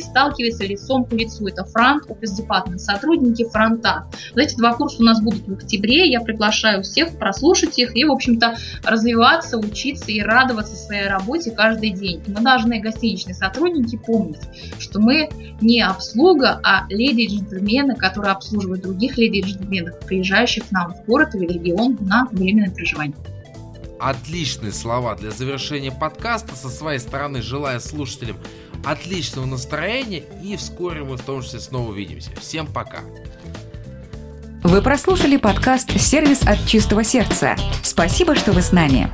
сталкивается 0.00 0.64
лицом 0.64 1.04
к 1.04 1.12
лицу. 1.12 1.46
Это 1.46 1.64
фронт, 1.64 2.04
офис 2.08 2.32
департмент, 2.32 2.80
сотрудники 2.80 3.48
фронта. 3.48 4.06
Вот 4.30 4.40
эти 4.40 4.56
два 4.56 4.74
курса 4.74 4.96
у 5.00 5.04
нас 5.04 5.20
будут 5.20 5.46
в 5.46 5.52
октябре. 5.52 6.10
Я 6.10 6.20
приглашаю 6.20 6.82
всех 6.82 7.18
прослушать 7.18 7.78
их 7.78 7.96
и, 7.96 8.04
в 8.04 8.12
общем-то, 8.12 8.56
развиваться, 8.84 9.58
учиться 9.58 10.10
и 10.10 10.20
радоваться 10.20 10.76
своей 10.76 11.08
работе 11.08 11.50
каждый 11.50 11.90
день. 11.90 12.22
И 12.26 12.30
мы 12.30 12.40
должны, 12.40 12.80
гостиничные 12.80 13.34
сотрудники, 13.34 13.96
помнить, 13.96 14.40
что 14.78 15.00
мы 15.00 15.28
не 15.60 15.80
обслуга, 15.82 16.60
а 16.62 16.86
леди 16.88 17.22
и 17.22 17.28
джентльмены, 17.28 17.96
которые 17.96 18.32
обслуживают 18.32 18.82
других 18.82 19.16
леди 19.18 19.38
и 19.38 19.42
джентльменов, 19.42 19.98
приезжающих 20.00 20.68
к 20.68 20.72
нам 20.72 20.94
в 20.94 21.04
город 21.06 21.34
или 21.34 21.46
регион 21.46 21.98
на 22.00 22.28
временное 22.30 22.70
проживание. 22.70 23.16
Отличные 23.98 24.72
слова 24.72 25.14
для 25.14 25.30
завершения 25.30 25.90
подкаста. 25.92 26.56
Со 26.56 26.68
своей 26.68 26.98
стороны 26.98 27.40
желаю 27.40 27.80
слушателям 27.80 28.36
отличного 28.84 29.46
настроения 29.46 30.22
и 30.42 30.56
вскоре 30.56 31.02
мы 31.02 31.16
в 31.16 31.22
том 31.22 31.42
числе 31.42 31.60
снова 31.60 31.90
увидимся. 31.90 32.30
Всем 32.40 32.66
пока! 32.66 33.00
Вы 34.62 34.80
прослушали 34.80 35.36
подкаст 35.36 35.90
«Сервис 36.00 36.42
от 36.42 36.66
чистого 36.66 37.04
сердца». 37.04 37.54
Спасибо, 37.82 38.34
что 38.34 38.52
вы 38.52 38.62
с 38.62 38.72
нами. 38.72 39.10